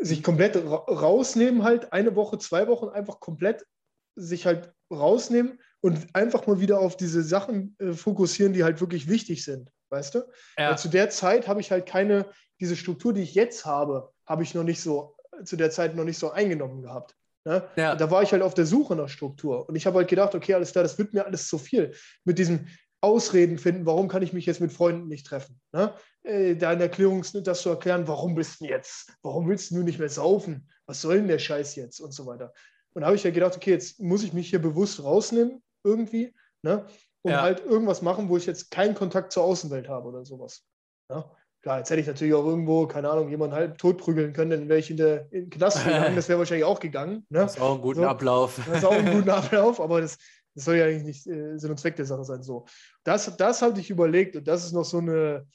sich 0.00 0.22
komplett 0.22 0.56
ra 0.56 0.76
rausnehmen, 0.88 1.62
halt 1.62 1.92
eine 1.92 2.16
Woche, 2.16 2.38
zwei 2.38 2.66
Wochen 2.66 2.88
einfach 2.88 3.20
komplett 3.20 3.64
sich 4.16 4.46
halt 4.46 4.72
rausnehmen 4.90 5.60
und 5.80 6.14
einfach 6.14 6.46
mal 6.46 6.60
wieder 6.60 6.80
auf 6.80 6.96
diese 6.96 7.22
Sachen 7.22 7.76
äh, 7.78 7.92
fokussieren, 7.92 8.52
die 8.52 8.64
halt 8.64 8.80
wirklich 8.80 9.08
wichtig 9.08 9.44
sind, 9.44 9.70
weißt 9.90 10.16
du? 10.16 10.22
Ja. 10.58 10.76
Zu 10.76 10.88
der 10.88 11.10
Zeit 11.10 11.46
habe 11.46 11.60
ich 11.60 11.70
halt 11.70 11.86
keine, 11.86 12.26
diese 12.60 12.76
Struktur, 12.76 13.12
die 13.12 13.22
ich 13.22 13.34
jetzt 13.34 13.64
habe, 13.64 14.12
habe 14.26 14.42
ich 14.42 14.54
noch 14.54 14.64
nicht 14.64 14.80
so, 14.80 15.16
zu 15.44 15.56
der 15.56 15.70
Zeit 15.70 15.94
noch 15.94 16.04
nicht 16.04 16.18
so 16.18 16.30
eingenommen 16.30 16.82
gehabt. 16.82 17.14
Ne? 17.44 17.68
Ja. 17.76 17.94
Da 17.94 18.10
war 18.10 18.22
ich 18.22 18.32
halt 18.32 18.42
auf 18.42 18.54
der 18.54 18.66
Suche 18.66 18.96
nach 18.96 19.08
Struktur. 19.08 19.68
Und 19.68 19.76
ich 19.76 19.86
habe 19.86 19.98
halt 19.98 20.08
gedacht, 20.08 20.34
okay, 20.34 20.54
alles 20.54 20.72
klar, 20.72 20.84
das 20.84 20.98
wird 20.98 21.12
mir 21.12 21.24
alles 21.24 21.48
zu 21.48 21.58
viel. 21.58 21.94
Mit 22.24 22.38
diesem, 22.38 22.68
Ausreden 23.02 23.58
finden, 23.58 23.84
warum 23.84 24.08
kann 24.08 24.22
ich 24.22 24.32
mich 24.32 24.46
jetzt 24.46 24.60
mit 24.60 24.72
Freunden 24.72 25.08
nicht 25.08 25.26
treffen. 25.26 25.60
Ne? 25.72 25.92
Äh, 26.22 26.54
da 26.54 26.72
in 26.72 26.80
Erklärung 26.80 27.24
das 27.42 27.62
zu 27.62 27.70
erklären, 27.70 28.06
warum 28.06 28.36
bist 28.36 28.60
du 28.60 28.66
jetzt, 28.66 29.12
warum 29.22 29.48
willst 29.48 29.72
du 29.72 29.82
nicht 29.82 29.98
mehr 29.98 30.08
saufen, 30.08 30.70
was 30.86 31.00
soll 31.00 31.16
denn 31.16 31.28
der 31.28 31.40
Scheiß 31.40 31.74
jetzt 31.74 32.00
und 32.00 32.12
so 32.12 32.26
weiter. 32.26 32.52
Und 32.94 33.02
da 33.02 33.06
habe 33.06 33.16
ich 33.16 33.24
ja 33.24 33.30
gedacht, 33.30 33.56
okay, 33.56 33.72
jetzt 33.72 34.00
muss 34.00 34.22
ich 34.22 34.32
mich 34.32 34.50
hier 34.50 34.62
bewusst 34.62 35.02
rausnehmen 35.02 35.62
irgendwie 35.82 36.32
ne? 36.62 36.86
und 37.22 37.32
ja. 37.32 37.42
halt 37.42 37.60
irgendwas 37.60 38.02
machen, 38.02 38.28
wo 38.28 38.36
ich 38.36 38.46
jetzt 38.46 38.70
keinen 38.70 38.94
Kontakt 38.94 39.32
zur 39.32 39.42
Außenwelt 39.42 39.88
habe 39.88 40.08
oder 40.08 40.24
sowas. 40.24 40.64
Ne? 41.08 41.24
Klar, 41.62 41.78
jetzt 41.78 41.90
hätte 41.90 42.00
ich 42.00 42.06
natürlich 42.06 42.34
auch 42.34 42.44
irgendwo, 42.44 42.86
keine 42.86 43.10
Ahnung, 43.10 43.28
jemanden 43.28 43.54
halb 43.54 43.78
tot 43.78 43.98
prügeln 43.98 44.32
können, 44.32 44.50
dann 44.50 44.68
wäre 44.68 44.78
ich 44.78 44.90
in, 44.90 44.96
der, 44.96 45.26
in 45.32 45.44
den 45.44 45.50
Knast 45.50 45.84
gegangen, 45.84 46.14
das 46.14 46.28
wäre 46.28 46.38
wahrscheinlich 46.38 46.64
auch 46.64 46.78
gegangen. 46.78 47.26
Ne? 47.30 47.40
Das 47.40 47.54
ist 47.54 47.60
auch 47.60 47.74
ein 47.74 47.80
guter 47.80 48.02
so, 48.02 48.08
Ablauf. 48.08 48.60
Das 48.68 48.78
ist 48.78 48.84
auch 48.84 48.92
ein 48.92 49.12
guter 49.12 49.36
Ablauf, 49.38 49.80
aber 49.80 50.00
das, 50.00 50.18
das 50.54 50.64
soll 50.64 50.76
ja 50.76 50.86
eigentlich 50.86 51.04
nicht 51.04 51.26
äh, 51.26 51.58
Sinn 51.58 51.70
und 51.70 51.78
Zweck 51.78 51.96
der 51.96 52.04
Sache 52.04 52.24
sein. 52.24 52.42
So. 52.42 52.66
Das, 53.04 53.36
das 53.36 53.62
hatte 53.62 53.80
ich 53.80 53.90
überlegt 53.90 54.36
und 54.36 54.46
das 54.46 54.64
ist 54.64 54.72
noch 54.72 54.84
so, 54.84 54.98
eine, 54.98 55.46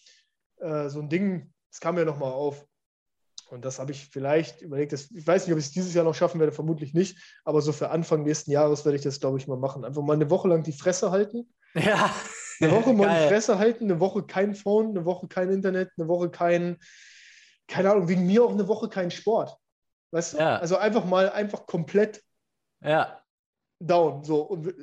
äh, 0.58 0.90
so 0.90 1.00
ein 1.00 1.10
Ding, 1.10 1.54
das 1.72 1.80
kam 1.80 1.98
ja 1.98 2.06
nochmal 2.06 2.32
auf. 2.32 2.66
Und 3.50 3.64
das 3.64 3.80
habe 3.80 3.92
ich 3.92 4.10
vielleicht 4.10 4.62
überlegt. 4.62 4.92
Das, 4.92 5.10
ich 5.10 5.26
weiß 5.26 5.46
nicht, 5.46 5.54
ob 5.54 5.60
ich 5.60 5.66
es 5.66 5.72
dieses 5.72 5.94
Jahr 5.94 6.04
noch 6.04 6.16
schaffen 6.16 6.40
werde, 6.40 6.52
vermutlich 6.52 6.94
nicht. 6.94 7.18
Aber 7.46 7.62
so 7.62 7.72
für 7.72 7.92
Anfang 7.92 8.24
nächsten 8.24 8.52
Jahres 8.52 8.84
werde 8.84 8.98
ich 8.98 9.04
das, 9.04 9.22
glaube 9.22 9.38
ich, 9.38 9.48
mal 9.48 9.58
machen. 9.58 9.86
Einfach 9.86 10.02
mal 10.02 10.14
eine 10.14 10.30
Woche 10.30 10.50
lang 10.50 10.64
die 10.64 10.74
Fresse 10.74 11.12
halten. 11.12 11.48
Ja. 11.74 12.14
Eine 12.60 12.72
Woche 12.72 12.92
mal 12.92 13.06
Geil. 13.06 13.22
die 13.22 13.28
Fresse 13.30 13.60
halten, 13.60 13.84
eine 13.86 14.00
Woche 14.00 14.24
kein 14.24 14.56
Phone, 14.56 14.90
eine 14.90 15.06
Woche 15.06 15.28
kein 15.28 15.52
Internet, 15.52 15.92
eine 15.96 16.08
Woche 16.08 16.32
kein, 16.32 16.78
keine 17.68 17.92
Ahnung, 17.92 18.08
wegen 18.08 18.26
mir 18.26 18.44
auch 18.44 18.52
eine 18.52 18.68
Woche 18.68 18.90
kein 18.90 19.12
Sport. 19.12 19.56
Weißt 20.12 20.34
du? 20.34 20.38
Ja. 20.40 20.58
Also 20.58 20.78
einfach 20.78 21.06
mal 21.06 21.30
einfach 21.30 21.68
komplett 21.68 22.24
ja 22.82 23.22
down. 23.80 24.24
So, 24.24 24.42
und 24.42 24.74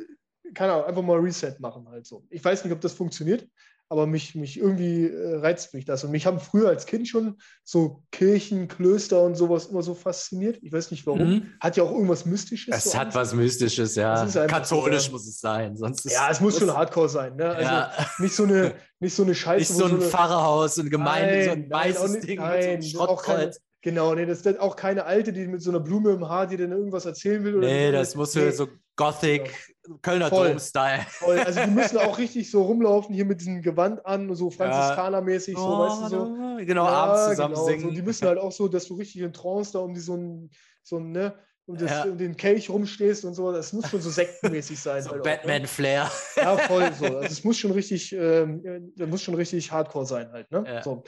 keine 0.54 0.72
Ahnung, 0.72 0.86
einfach 0.86 1.02
mal 1.02 1.18
Reset 1.18 1.56
machen 1.58 1.88
halt 1.88 2.06
so. 2.06 2.24
Ich 2.30 2.44
weiß 2.44 2.64
nicht, 2.64 2.72
ob 2.72 2.80
das 2.80 2.92
funktioniert, 2.92 3.48
aber 3.88 4.06
mich, 4.06 4.34
mich 4.34 4.58
irgendwie 4.58 5.06
äh, 5.06 5.36
reizt 5.36 5.74
mich 5.74 5.84
das. 5.84 6.04
Und 6.04 6.10
mich 6.10 6.26
haben 6.26 6.40
früher 6.40 6.68
als 6.68 6.86
Kind 6.86 7.06
schon 7.06 7.38
so 7.64 8.02
Kirchen, 8.12 8.68
Klöster 8.68 9.22
und 9.22 9.36
sowas 9.36 9.66
immer 9.66 9.82
so 9.82 9.94
fasziniert. 9.94 10.58
Ich 10.62 10.72
weiß 10.72 10.90
nicht 10.90 11.06
warum. 11.06 11.28
Mhm. 11.28 11.52
Hat 11.60 11.76
ja 11.76 11.84
auch 11.84 11.90
irgendwas 11.90 12.24
Mystisches. 12.24 12.74
Es 12.74 12.92
so 12.92 12.98
hat 12.98 13.14
was 13.14 13.34
Mystisches, 13.34 13.94
ja. 13.94 14.26
Katholisch 14.46 15.06
so, 15.06 15.12
muss 15.12 15.26
es 15.26 15.38
sein. 15.38 15.76
Sonst 15.76 16.10
ja, 16.10 16.30
es 16.30 16.40
muss 16.40 16.58
schon 16.58 16.74
Hardcore 16.74 17.08
sein. 17.08 17.36
Ne? 17.36 17.46
Also 17.46 17.70
ja. 17.70 17.92
nicht, 18.18 18.34
so 18.34 18.44
eine, 18.44 18.74
nicht 19.00 19.14
so 19.14 19.22
eine 19.22 19.34
Scheiße. 19.34 19.72
Nicht 19.72 19.78
so 19.78 19.84
ein 19.84 19.90
so 19.90 19.96
eine, 19.96 20.04
Pfarrerhaus, 20.06 20.78
eine 20.78 20.90
Gemeinde, 20.90 21.34
nein, 21.34 21.44
so 21.44 21.52
ein 21.52 21.70
weißes 21.70 22.20
Ding 22.26 22.38
nein, 22.38 22.52
mit 22.52 22.62
so 22.62 22.70
einem 22.70 22.82
Schrottkreuz. 22.82 23.60
Genau, 23.82 24.14
nee, 24.14 24.24
das 24.24 24.40
ist 24.40 24.60
auch 24.60 24.76
keine 24.76 25.04
alte, 25.04 25.30
die 25.30 25.46
mit 25.46 25.60
so 25.60 25.70
einer 25.70 25.80
Blume 25.80 26.12
im 26.12 26.26
Haar, 26.26 26.46
die 26.46 26.56
dann 26.56 26.72
irgendwas 26.72 27.04
erzählen 27.04 27.44
will. 27.44 27.56
Oder 27.58 27.66
nee, 27.66 27.92
das 27.92 28.14
muss 28.14 28.34
nee. 28.34 28.50
so 28.50 28.66
Gothic, 28.96 29.46
ja. 29.86 29.94
Kölner 30.00 30.30
Dom-Style. 30.30 31.04
Also 31.44 31.60
die 31.60 31.70
müssen 31.70 31.98
auch 31.98 32.16
richtig 32.18 32.50
so 32.50 32.62
rumlaufen, 32.62 33.14
hier 33.14 33.24
mit 33.24 33.40
diesem 33.40 33.60
Gewand 33.60 34.04
an, 34.06 34.34
so 34.34 34.50
Franziskaner-mäßig, 34.50 35.56
so, 35.56 35.78
weißt 35.78 36.02
du, 36.04 36.08
so. 36.08 36.64
Genau, 36.64 36.86
ja, 36.86 36.90
abends 36.90 37.28
zusammen 37.30 37.54
genau, 37.54 37.66
singen. 37.66 37.82
So, 37.82 37.90
die 37.90 38.02
müssen 38.02 38.26
halt 38.26 38.38
auch 38.38 38.52
so, 38.52 38.68
dass 38.68 38.86
du 38.86 38.94
richtig 38.94 39.20
in 39.20 39.32
Trance 39.32 39.72
da 39.72 39.80
um 39.80 39.92
die 39.92 40.00
so 40.00 40.16
ein, 40.16 40.50
so 40.82 40.98
ein, 40.98 41.12
ne, 41.12 41.34
und, 41.66 41.80
das, 41.80 42.06
und 42.06 42.18
den 42.18 42.36
Kelch 42.36 42.68
rumstehst 42.68 43.24
und 43.24 43.34
so, 43.34 43.50
das 43.50 43.72
muss 43.72 43.88
schon 43.88 44.00
so 44.00 44.10
sektenmäßig 44.10 44.78
sein. 44.78 45.02
so 45.02 45.10
halt 45.10 45.22
Batman-Flair. 45.22 46.10
Ja, 46.36 46.56
voll 46.58 46.92
so. 46.92 47.06
Also 47.06 47.20
es 47.20 47.42
muss 47.42 47.58
schon 47.58 47.72
richtig, 47.72 48.12
ähm, 48.12 48.92
muss 48.96 49.22
schon 49.22 49.34
richtig 49.34 49.72
hardcore 49.72 50.06
sein 50.06 50.30
halt, 50.30 50.50
ne? 50.50 50.82
So. 50.84 51.04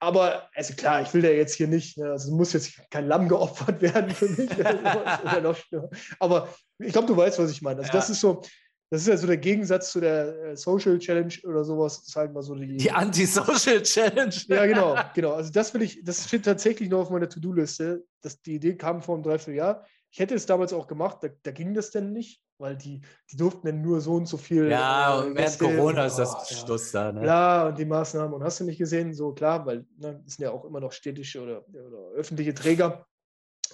Aber, 0.00 0.48
also 0.54 0.74
klar, 0.74 1.02
ich 1.02 1.12
will 1.12 1.22
da 1.22 1.28
jetzt 1.28 1.54
hier 1.54 1.66
nicht, 1.66 1.98
ne, 1.98 2.12
also 2.12 2.32
muss 2.34 2.52
jetzt 2.52 2.78
kein 2.90 3.08
Lamm 3.08 3.28
geopfert 3.28 3.80
werden 3.82 4.10
für 4.10 4.28
mich. 4.28 4.50
Aber 6.20 6.48
ich 6.78 6.92
glaube, 6.92 7.08
du 7.08 7.16
weißt, 7.16 7.38
was 7.38 7.50
ich 7.50 7.62
meine. 7.62 7.80
Also 7.80 7.88
ja. 7.88 7.94
das 7.94 8.10
ist 8.10 8.20
so, 8.20 8.42
das 8.90 9.02
ist 9.02 9.08
ja 9.08 9.16
so 9.16 9.26
der 9.26 9.36
Gegensatz 9.36 9.90
zu 9.92 10.00
der 10.00 10.44
äh, 10.44 10.56
Social 10.56 10.98
Challenge 10.98 11.34
oder 11.44 11.64
sowas. 11.64 11.98
Das 11.98 12.08
ist 12.08 12.16
halt 12.16 12.32
mal 12.32 12.42
so 12.42 12.54
die. 12.54 12.76
Die 12.76 12.90
Anti-Social 12.90 13.82
Challenge. 13.82 14.34
ja, 14.46 14.66
genau, 14.66 14.96
genau. 15.14 15.32
Also 15.32 15.50
das 15.52 15.74
will 15.74 15.82
ich, 15.82 16.02
das 16.04 16.26
steht 16.26 16.44
tatsächlich 16.44 16.88
noch 16.88 17.00
auf 17.00 17.10
meiner 17.10 17.28
To-Do-Liste. 17.28 18.04
Die 18.46 18.54
Idee 18.54 18.76
kam 18.76 19.02
vor 19.02 19.16
einem 19.16 19.24
Dreivierteljahr. 19.24 19.84
Ich 20.10 20.20
hätte 20.20 20.34
es 20.34 20.46
damals 20.46 20.72
auch 20.72 20.86
gemacht, 20.86 21.18
da, 21.20 21.28
da, 21.42 21.50
ging 21.50 21.74
das 21.74 21.90
denn 21.90 22.12
nicht, 22.12 22.40
weil 22.58 22.76
die, 22.76 23.00
die 23.30 23.36
durften 23.36 23.66
dann 23.66 23.80
nur 23.80 24.00
so 24.00 24.14
und 24.14 24.26
so 24.26 24.36
viel. 24.36 24.68
Ja, 24.70 25.22
äh, 25.22 25.26
und 25.26 25.36
während 25.36 25.58
Corona 25.58 26.06
ist 26.06 26.16
das 26.16 26.34
oh, 26.34 26.54
Schluss 26.54 26.92
ja. 26.92 27.12
da. 27.12 27.20
Ne? 27.20 27.26
Ja, 27.26 27.66
und 27.68 27.78
die 27.78 27.84
Maßnahmen, 27.84 28.34
und 28.34 28.42
hast 28.42 28.60
du 28.60 28.64
nicht 28.64 28.78
gesehen, 28.78 29.14
so 29.14 29.32
klar, 29.32 29.64
weil 29.66 29.86
ne, 29.96 30.20
das 30.24 30.34
sind 30.34 30.44
ja 30.44 30.50
auch 30.50 30.64
immer 30.64 30.80
noch 30.80 30.92
städtische 30.92 31.42
oder, 31.42 31.66
oder 31.68 32.10
öffentliche 32.14 32.54
Träger. 32.54 33.06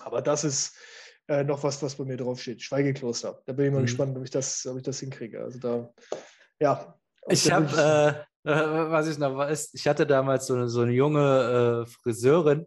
Aber 0.01 0.23
das 0.23 0.45
ist, 0.45 0.77
äh, 1.29 1.45
noch 1.45 1.63
was, 1.63 1.83
was 1.83 1.95
bei 1.95 2.05
mir 2.05 2.17
draufsteht. 2.17 2.63
Schweigekloster. 2.63 3.41
Da 3.47 3.53
bin 3.53 3.67
ich 3.67 3.73
mal 3.73 3.79
mhm. 3.79 3.87
gespannt, 3.87 4.17
ob 4.17 4.25
ich, 4.25 4.31
das, 4.31 4.67
ob 4.67 4.77
ich 4.77 4.83
das 4.83 5.01
hinkriege. 5.01 5.43
Also 5.43 5.59
da, 5.59 5.93
ja. 6.61 6.99
Ich 7.29 7.51
habe, 7.51 8.27
äh, 8.45 8.51
äh, 8.51 8.91
was 8.91 9.09
ich 9.09 9.19
noch 9.19 9.35
weiß, 9.35 9.71
ich 9.73 9.89
hatte 9.89 10.07
damals 10.07 10.47
so 10.47 10.55
eine, 10.55 10.69
so 10.69 10.83
eine 10.83 10.93
junge 10.93 11.87
äh, 11.87 11.91
Friseurin, 11.91 12.67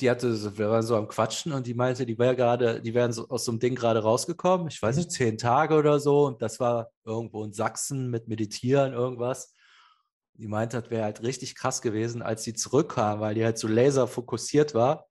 die 0.00 0.10
hatte, 0.10 0.58
wir 0.58 0.70
waren 0.70 0.82
so 0.82 0.96
am 0.96 1.08
Quatschen 1.08 1.52
und 1.52 1.66
die 1.66 1.74
meinte, 1.74 2.06
die 2.06 2.18
wäre 2.18 2.36
gerade, 2.36 2.80
die 2.80 2.94
wären 2.94 3.12
so 3.12 3.28
aus 3.28 3.44
so 3.44 3.52
einem 3.52 3.60
Ding 3.60 3.74
gerade 3.74 4.02
rausgekommen, 4.02 4.68
ich 4.68 4.80
weiß 4.80 4.96
nicht, 4.96 5.10
mhm. 5.10 5.14
zehn 5.14 5.38
Tage 5.38 5.74
oder 5.74 6.00
so, 6.00 6.26
und 6.26 6.42
das 6.42 6.60
war 6.60 6.90
irgendwo 7.04 7.44
in 7.44 7.52
Sachsen 7.52 8.10
mit 8.10 8.28
Meditieren, 8.28 8.92
irgendwas. 8.92 9.52
Die 10.34 10.48
meinte, 10.48 10.80
das 10.80 10.90
wäre 10.90 11.04
halt 11.04 11.22
richtig 11.22 11.54
krass 11.54 11.80
gewesen, 11.80 12.22
als 12.22 12.44
sie 12.44 12.52
zurückkam, 12.54 13.20
weil 13.20 13.34
die 13.34 13.44
halt 13.44 13.58
so 13.58 13.68
laser 13.68 14.06
fokussiert 14.06 14.74
war 14.74 15.06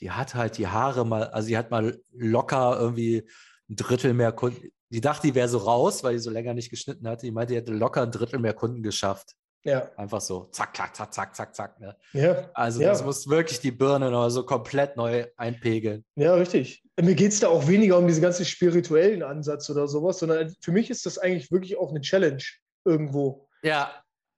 die 0.00 0.10
hat 0.10 0.34
halt 0.34 0.58
die 0.58 0.66
Haare 0.66 1.06
mal, 1.06 1.24
also 1.28 1.46
sie 1.46 1.56
hat 1.56 1.70
mal 1.70 2.00
locker 2.12 2.78
irgendwie 2.78 3.28
ein 3.68 3.76
Drittel 3.76 4.14
mehr 4.14 4.32
Kunden. 4.32 4.68
Die 4.90 5.00
dachte, 5.00 5.26
die 5.26 5.34
wäre 5.34 5.48
so 5.48 5.58
raus, 5.58 6.04
weil 6.04 6.14
die 6.14 6.20
so 6.20 6.30
länger 6.30 6.54
nicht 6.54 6.70
geschnitten 6.70 7.08
hatte. 7.08 7.26
Die 7.26 7.32
meinte, 7.32 7.52
die 7.52 7.58
hätte 7.58 7.72
locker 7.72 8.02
ein 8.02 8.10
Drittel 8.10 8.38
mehr 8.38 8.54
Kunden 8.54 8.82
geschafft. 8.82 9.34
Ja. 9.64 9.90
Einfach 9.96 10.20
so, 10.20 10.44
zack, 10.52 10.76
zack, 10.76 10.94
zack, 10.94 11.12
zack, 11.12 11.34
zack, 11.34 11.54
zack. 11.54 11.80
Ne? 11.80 11.96
Ja. 12.12 12.50
Also 12.54 12.82
ja. 12.82 12.88
das 12.88 13.02
muss 13.02 13.28
wirklich 13.28 13.60
die 13.60 13.70
Birne 13.72 14.10
noch 14.10 14.28
so 14.28 14.44
komplett 14.44 14.96
neu 14.96 15.26
einpegeln. 15.36 16.04
Ja, 16.16 16.34
richtig. 16.34 16.84
Mir 17.00 17.14
geht 17.14 17.32
es 17.32 17.40
da 17.40 17.48
auch 17.48 17.66
weniger 17.66 17.98
um 17.98 18.06
diesen 18.06 18.22
ganzen 18.22 18.44
spirituellen 18.44 19.22
Ansatz 19.22 19.68
oder 19.70 19.88
sowas, 19.88 20.18
sondern 20.18 20.54
für 20.60 20.70
mich 20.70 20.90
ist 20.90 21.06
das 21.06 21.18
eigentlich 21.18 21.50
wirklich 21.50 21.78
auch 21.78 21.90
eine 21.90 22.02
Challenge 22.02 22.42
irgendwo. 22.84 23.48
Ja, 23.62 23.90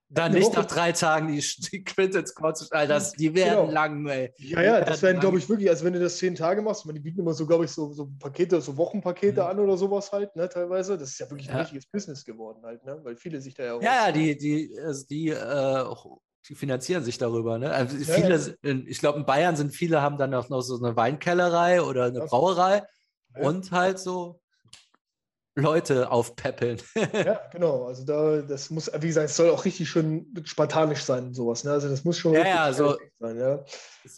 dann 0.08 0.32
nicht 0.32 0.46
Woche. 0.46 0.60
nach 0.60 0.66
drei 0.66 0.92
Tagen 0.92 1.28
die, 1.28 1.44
die 1.72 1.82
Quintet 1.82 2.32
Alter, 2.40 2.86
das, 2.86 3.12
die 3.12 3.34
werden 3.34 3.66
genau. 3.66 3.72
lang, 3.72 4.06
ey. 4.06 4.32
Ja, 4.38 4.62
ja, 4.62 4.80
das 4.80 5.02
werden, 5.02 5.20
glaube 5.20 5.38
ich, 5.38 5.48
wirklich, 5.48 5.68
also 5.68 5.84
wenn 5.84 5.94
du 5.94 6.00
das 6.00 6.18
zehn 6.18 6.34
Tage 6.34 6.62
machst, 6.62 6.84
die 6.84 7.00
bieten 7.00 7.20
immer 7.20 7.32
so, 7.32 7.46
glaube 7.46 7.64
ich, 7.64 7.72
so, 7.72 7.92
so 7.92 8.08
Pakete, 8.18 8.60
so 8.60 8.76
Wochenpakete 8.76 9.40
mhm. 9.40 9.46
an 9.46 9.60
oder 9.60 9.76
sowas 9.76 10.12
halt, 10.12 10.34
ne, 10.36 10.48
teilweise. 10.48 10.96
Das 10.96 11.10
ist 11.10 11.18
ja 11.18 11.28
wirklich 11.28 11.50
ein 11.50 11.58
richtiges 11.58 11.86
Business 11.86 12.24
geworden 12.24 12.64
halt, 12.64 12.84
ne, 12.84 13.00
weil 13.02 13.16
viele 13.16 13.40
sich 13.40 13.54
da 13.54 13.64
ja 13.64 13.74
auch. 13.74 13.82
Ja, 13.82 14.06
ja, 14.06 14.12
die, 14.12 14.36
die, 14.36 14.78
also 14.78 15.04
die, 15.06 15.28
äh, 15.30 15.84
die 16.48 16.54
finanzieren 16.54 17.02
sich 17.02 17.18
darüber, 17.18 17.58
ne? 17.58 17.72
Also 17.72 17.96
viele, 17.96 18.56
ja. 18.62 18.74
ich 18.86 18.98
glaube, 18.98 19.18
in 19.18 19.26
Bayern 19.26 19.56
sind 19.56 19.74
viele, 19.74 20.02
haben 20.02 20.18
dann 20.18 20.32
auch 20.34 20.48
noch 20.48 20.60
so 20.60 20.78
eine 20.78 20.96
Weinkellerei 20.96 21.82
oder 21.82 22.04
eine 22.04 22.20
Brauerei 22.20 22.82
und 23.34 23.72
halt 23.72 23.98
so 23.98 24.40
Leute 25.56 26.10
aufpäppeln. 26.10 26.78
ja, 26.94 27.40
genau. 27.52 27.86
Also 27.86 28.04
da, 28.04 28.42
das 28.42 28.68
muss, 28.68 28.90
wie 29.00 29.06
gesagt, 29.06 29.30
es 29.30 29.36
soll 29.36 29.48
auch 29.50 29.64
richtig 29.64 29.88
schön 29.88 30.26
spartanisch 30.44 31.02
sein, 31.02 31.32
sowas. 31.32 31.64
Ne? 31.64 31.72
Also 31.72 31.88
das 31.88 32.04
muss 32.04 32.18
schon 32.18 32.34
ja, 32.34 32.46
ja, 32.46 32.72
so 32.74 32.96
sein, 33.18 33.38
ja. 33.38 33.64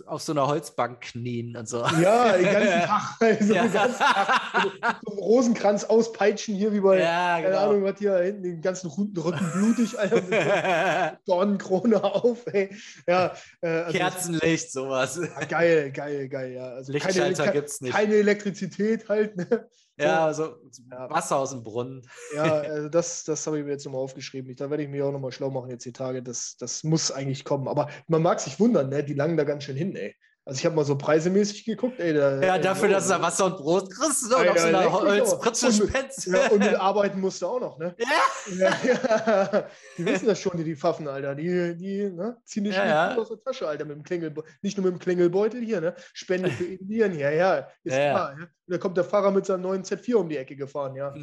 Auf 0.06 0.20
so 0.20 0.32
einer 0.32 0.48
Holzbank 0.48 1.00
knien 1.00 1.56
und 1.56 1.68
so. 1.68 1.78
Ja, 2.02 2.36
den 2.36 2.44
ganzen 2.52 2.80
Tag. 2.80 3.02
Also 3.20 3.54
ja. 3.54 3.66
ganzen 3.68 3.98
Tag 3.98 4.40
also, 4.52 4.70
so 5.06 5.10
einen 5.12 5.18
Rosenkranz 5.18 5.84
auspeitschen 5.84 6.56
hier, 6.56 6.72
wie 6.72 6.80
bei, 6.80 6.98
ja, 6.98 7.36
genau. 7.36 7.48
keine 7.48 7.60
Ahnung, 7.60 7.84
was 7.84 7.98
hier 8.00 8.16
hinten, 8.18 8.42
den 8.42 8.60
ganzen 8.60 8.90
Rücken 8.90 9.52
blutig, 9.52 9.96
Alter, 9.96 10.16
mit 10.22 11.18
Dornenkrone 11.26 12.02
auf, 12.02 12.46
ey. 12.46 12.74
Ja, 13.06 13.32
äh, 13.60 13.68
also 13.68 13.96
Kerzenlicht, 13.96 14.72
sowas. 14.72 15.20
Ja, 15.22 15.46
geil, 15.46 15.92
geil, 15.92 16.28
geil, 16.28 16.52
ja. 16.52 16.68
Also 16.70 16.92
Lichtschalter 16.92 17.44
keine, 17.44 17.52
gibt's 17.52 17.80
nicht. 17.80 17.92
Keine 17.92 18.14
Elektrizität 18.14 19.08
halt, 19.08 19.36
ne? 19.36 19.68
Ja, 19.98 20.26
also 20.26 20.56
Wasser 20.90 21.36
aus 21.36 21.50
dem 21.50 21.62
Brunnen. 21.62 22.02
Ja, 22.34 22.44
also 22.44 22.88
das, 22.88 23.24
das 23.24 23.46
habe 23.46 23.58
ich 23.58 23.64
mir 23.64 23.72
jetzt 23.72 23.84
nochmal 23.84 24.00
aufgeschrieben. 24.02 24.54
Da 24.54 24.70
werde 24.70 24.82
ich 24.84 24.88
mich 24.88 25.02
auch 25.02 25.12
nochmal 25.12 25.32
schlau 25.32 25.50
machen 25.50 25.70
jetzt 25.70 25.84
die 25.84 25.92
Tage. 25.92 26.22
Das, 26.22 26.56
das 26.56 26.84
muss 26.84 27.10
eigentlich 27.10 27.44
kommen. 27.44 27.68
Aber 27.68 27.88
man 28.06 28.22
mag 28.22 28.40
sich 28.40 28.60
wundern, 28.60 28.90
ne? 28.90 29.02
die 29.02 29.14
langen 29.14 29.36
da 29.36 29.44
ganz 29.44 29.64
schön 29.64 29.76
hin, 29.76 29.96
ey. 29.96 30.14
Also 30.48 30.60
ich 30.60 30.64
habe 30.64 30.76
mal 30.76 30.84
so 30.86 30.96
preisemäßig 30.96 31.66
geguckt, 31.66 32.00
ey. 32.00 32.14
Da, 32.14 32.40
ja, 32.40 32.56
dafür, 32.56 32.88
dass 32.88 33.06
du 33.06 33.12
da 33.12 33.20
Wasser 33.20 33.44
und 33.44 33.58
Brot 33.58 33.90
kriegst 33.90 34.34
und 34.34 34.48
auf 34.48 34.58
so 34.58 34.66
einer 34.66 34.90
Holzpritsche 34.90 35.70
spendst. 35.70 36.26
Ja, 36.26 36.48
und 36.48 36.60
mit 36.60 36.74
Arbeiten 36.80 37.20
musst 37.20 37.42
du 37.42 37.48
auch 37.48 37.60
noch, 37.60 37.78
ne? 37.78 37.94
Ja. 37.98 38.54
ja, 38.56 38.70
ja. 39.52 39.68
Die 39.98 40.06
wissen 40.06 40.26
das 40.26 40.40
schon, 40.40 40.56
die, 40.56 40.64
die 40.64 40.74
Pfaffen, 40.74 41.06
Alter. 41.06 41.34
Die, 41.34 41.76
die 41.76 42.08
ne? 42.08 42.38
ziehen 42.46 42.64
die 42.64 42.70
ja, 42.70 43.14
aus 43.14 43.28
der 43.28 43.42
Tasche, 43.42 43.68
Alter, 43.68 43.84
mit 43.84 43.96
dem 43.96 44.02
Klingelbeutel. 44.02 44.50
Nicht 44.62 44.78
nur 44.78 44.86
mit 44.86 44.94
dem 44.94 44.98
Klingelbeutel 45.00 45.60
hier, 45.60 45.82
ne? 45.82 45.94
Spende 46.14 46.50
für 46.50 46.64
Indien, 46.80 47.18
ja, 47.18 47.28
ja, 47.28 47.68
ist 47.84 47.92
klar. 47.92 48.34
Ja. 48.40 48.46
Da 48.68 48.78
kommt 48.78 48.96
der 48.96 49.04
Fahrer 49.04 49.30
mit 49.30 49.44
seinem 49.44 49.60
neuen 49.60 49.82
Z4 49.82 50.14
um 50.14 50.30
die 50.30 50.38
Ecke 50.38 50.56
gefahren, 50.56 50.96
ja. 50.96 51.14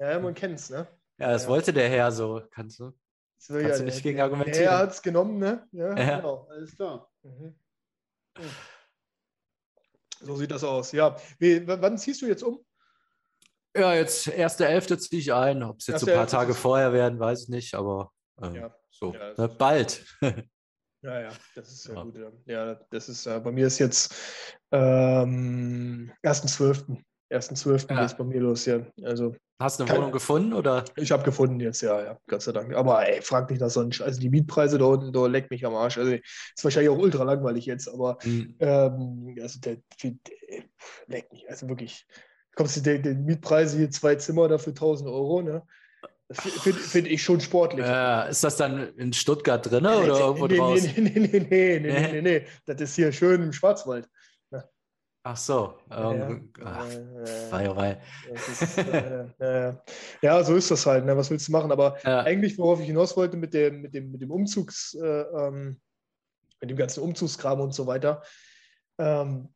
ja, 0.00 0.18
man 0.18 0.34
kennt's, 0.34 0.70
ne? 0.70 0.88
Ja, 1.18 1.30
das 1.30 1.46
wollte 1.46 1.72
der 1.72 1.88
Herr 1.88 2.10
so, 2.10 2.42
kannst 2.50 2.80
du? 2.80 2.90
So, 3.38 3.54
kannst 3.60 3.78
du 3.78 3.84
nicht 3.84 3.98
der, 3.98 4.02
gegen 4.02 4.20
argumentieren. 4.20 4.64
Er 4.64 4.78
hat 4.78 4.90
es 4.90 5.02
genommen, 5.02 5.38
ne? 5.38 5.68
Ja, 5.70 5.94
genau, 5.94 6.48
alles 6.50 6.74
klar. 6.74 7.08
Mhm. 7.22 7.54
So 10.22 10.36
sieht 10.36 10.50
das 10.50 10.64
aus. 10.64 10.92
Ja. 10.92 11.16
Wie, 11.38 11.66
wann 11.66 11.98
ziehst 11.98 12.22
du 12.22 12.26
jetzt 12.26 12.42
um? 12.42 12.64
Ja, 13.76 13.94
jetzt 13.94 14.28
1.11. 14.28 14.98
ziehe 14.98 15.20
ich 15.20 15.32
ein. 15.32 15.62
Ob 15.62 15.78
es 15.78 15.86
jetzt 15.86 16.00
so 16.00 16.10
ein 16.10 16.16
paar 16.16 16.26
Tage 16.26 16.54
vorher 16.54 16.92
werden, 16.92 17.18
weiß 17.18 17.44
ich 17.44 17.48
nicht, 17.48 17.74
aber 17.74 18.12
äh, 18.40 18.54
ja. 18.54 18.74
so 18.90 19.14
ja, 19.14 19.32
ne, 19.36 19.48
bald. 19.48 20.04
ja, 21.02 21.20
ja, 21.20 21.28
das 21.54 21.72
ist 21.72 21.86
ja, 21.86 21.94
ja. 21.94 22.02
gut. 22.02 22.18
Ja, 22.46 22.74
das 22.90 23.08
ist 23.08 23.26
äh, 23.26 23.40
bei 23.40 23.50
mir 23.50 23.66
ist 23.66 23.78
jetzt 23.78 24.14
ähm, 24.72 26.12
1.12. 26.22 27.02
1.12. 27.32 27.90
Ja. 27.90 28.00
geht 28.00 28.06
es 28.06 28.16
bei 28.16 28.24
mir 28.24 28.40
los, 28.40 28.66
ja. 28.66 28.80
Also, 29.02 29.34
Hast 29.62 29.78
du 29.78 29.84
eine 29.84 29.96
Wohnung 29.96 30.12
gefunden 30.12 30.52
oder? 30.54 30.84
Ich 30.96 31.12
habe 31.12 31.22
gefunden 31.22 31.60
jetzt, 31.60 31.82
ja, 31.82 32.02
ja, 32.02 32.18
Gott 32.26 32.42
sei 32.42 32.50
Dank. 32.50 32.74
Aber 32.74 33.08
ey, 33.08 33.22
frag 33.22 33.48
mich 33.48 33.60
das 33.60 33.74
sonst. 33.74 34.00
Also 34.00 34.20
die 34.20 34.28
Mietpreise 34.28 34.76
da 34.76 34.86
unten, 34.86 35.12
da 35.12 35.26
leckt 35.26 35.50
mich 35.50 35.64
am 35.64 35.74
Arsch. 35.74 35.98
Also 35.98 36.12
ist 36.12 36.64
wahrscheinlich 36.64 36.90
auch 36.90 36.98
ultra 36.98 37.22
langweilig 37.22 37.66
jetzt, 37.66 37.88
aber 37.88 38.18
mhm. 38.24 38.56
ähm, 38.58 39.36
also 39.40 39.60
der, 39.60 39.76
der, 40.02 40.14
leckt 41.06 41.32
mich. 41.32 41.48
Also 41.48 41.68
wirklich, 41.68 42.06
kommst 42.56 42.76
du 42.76 42.80
die, 42.80 43.00
die 43.00 43.14
Mietpreise 43.14 43.78
hier 43.78 43.90
zwei 43.90 44.16
Zimmer 44.16 44.48
dafür 44.48 44.72
1000 44.72 45.08
Euro, 45.08 45.42
ne? 45.42 45.62
Finde 46.32 46.80
find 46.80 47.08
ich 47.08 47.22
schon 47.22 47.40
sportlich. 47.40 47.84
Äh, 47.86 48.30
ist 48.30 48.42
das 48.42 48.56
dann 48.56 48.88
in 48.96 49.12
Stuttgart 49.12 49.70
drin 49.70 49.86
oder 49.86 50.00
nee, 50.00 50.18
irgendwo 50.18 50.46
nee, 50.46 50.56
draußen? 50.56 50.92
Nee, 50.96 51.10
nee, 51.14 51.28
nee, 51.28 51.28
nee, 51.28 51.78
nee, 51.78 51.78
nee, 51.78 52.12
nee, 52.12 52.22
nee. 52.22 52.46
Das 52.64 52.80
ist 52.80 52.96
hier 52.96 53.12
schön 53.12 53.42
im 53.42 53.52
Schwarzwald. 53.52 54.08
Ach 55.24 55.36
so. 55.36 55.74
Ähm, 55.90 56.50
ja, 56.58 56.64
ach, 56.64 56.90
äh, 59.38 59.68
äh, 59.68 59.74
ja, 60.20 60.42
so 60.42 60.56
ist 60.56 60.70
das 60.70 60.84
halt. 60.84 61.04
Ne? 61.04 61.16
Was 61.16 61.30
willst 61.30 61.46
du 61.46 61.52
machen? 61.52 61.70
Aber 61.70 61.96
ja. 62.02 62.20
eigentlich, 62.20 62.58
worauf 62.58 62.80
ich 62.80 62.86
hinaus 62.86 63.16
wollte 63.16 63.36
mit 63.36 63.54
dem, 63.54 63.82
mit 63.82 63.94
dem, 63.94 64.10
mit 64.10 64.20
dem 64.20 64.32
Umzugs, 64.32 64.94
äh, 64.94 65.06
ähm, 65.06 65.80
mit 66.60 66.70
dem 66.70 66.76
ganzen 66.76 67.04
Umzugskram 67.04 67.60
und 67.60 67.72
so 67.72 67.86
weiter, 67.86 68.22
ähm, 68.98 69.48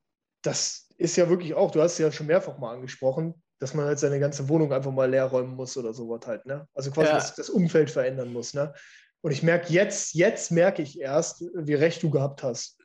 das 0.42 0.88
ist 0.98 1.16
ja 1.16 1.28
wirklich 1.28 1.54
auch, 1.54 1.72
du 1.72 1.82
hast 1.82 1.92
es 1.92 1.98
ja 1.98 2.12
schon 2.12 2.28
mehrfach 2.28 2.58
mal 2.58 2.74
angesprochen, 2.74 3.34
dass 3.58 3.74
man 3.74 3.86
halt 3.86 3.98
seine 3.98 4.20
ganze 4.20 4.48
Wohnung 4.48 4.72
einfach 4.72 4.92
mal 4.92 5.10
leer 5.10 5.24
räumen 5.24 5.56
muss 5.56 5.76
oder 5.76 5.92
sowas 5.92 6.20
halt. 6.26 6.46
Ne? 6.46 6.68
Also 6.74 6.92
quasi 6.92 7.08
ja. 7.08 7.14
das, 7.14 7.34
das, 7.34 7.50
Umfeld 7.50 7.90
verändern 7.90 8.32
muss. 8.32 8.54
Ne? 8.54 8.72
Und 9.22 9.32
ich 9.32 9.42
merke 9.42 9.72
jetzt, 9.72 10.14
jetzt 10.14 10.52
merke 10.52 10.82
ich 10.82 11.00
erst, 11.00 11.44
wie 11.54 11.74
recht 11.74 12.02
du 12.02 12.10
gehabt 12.10 12.42
hast. 12.42 12.75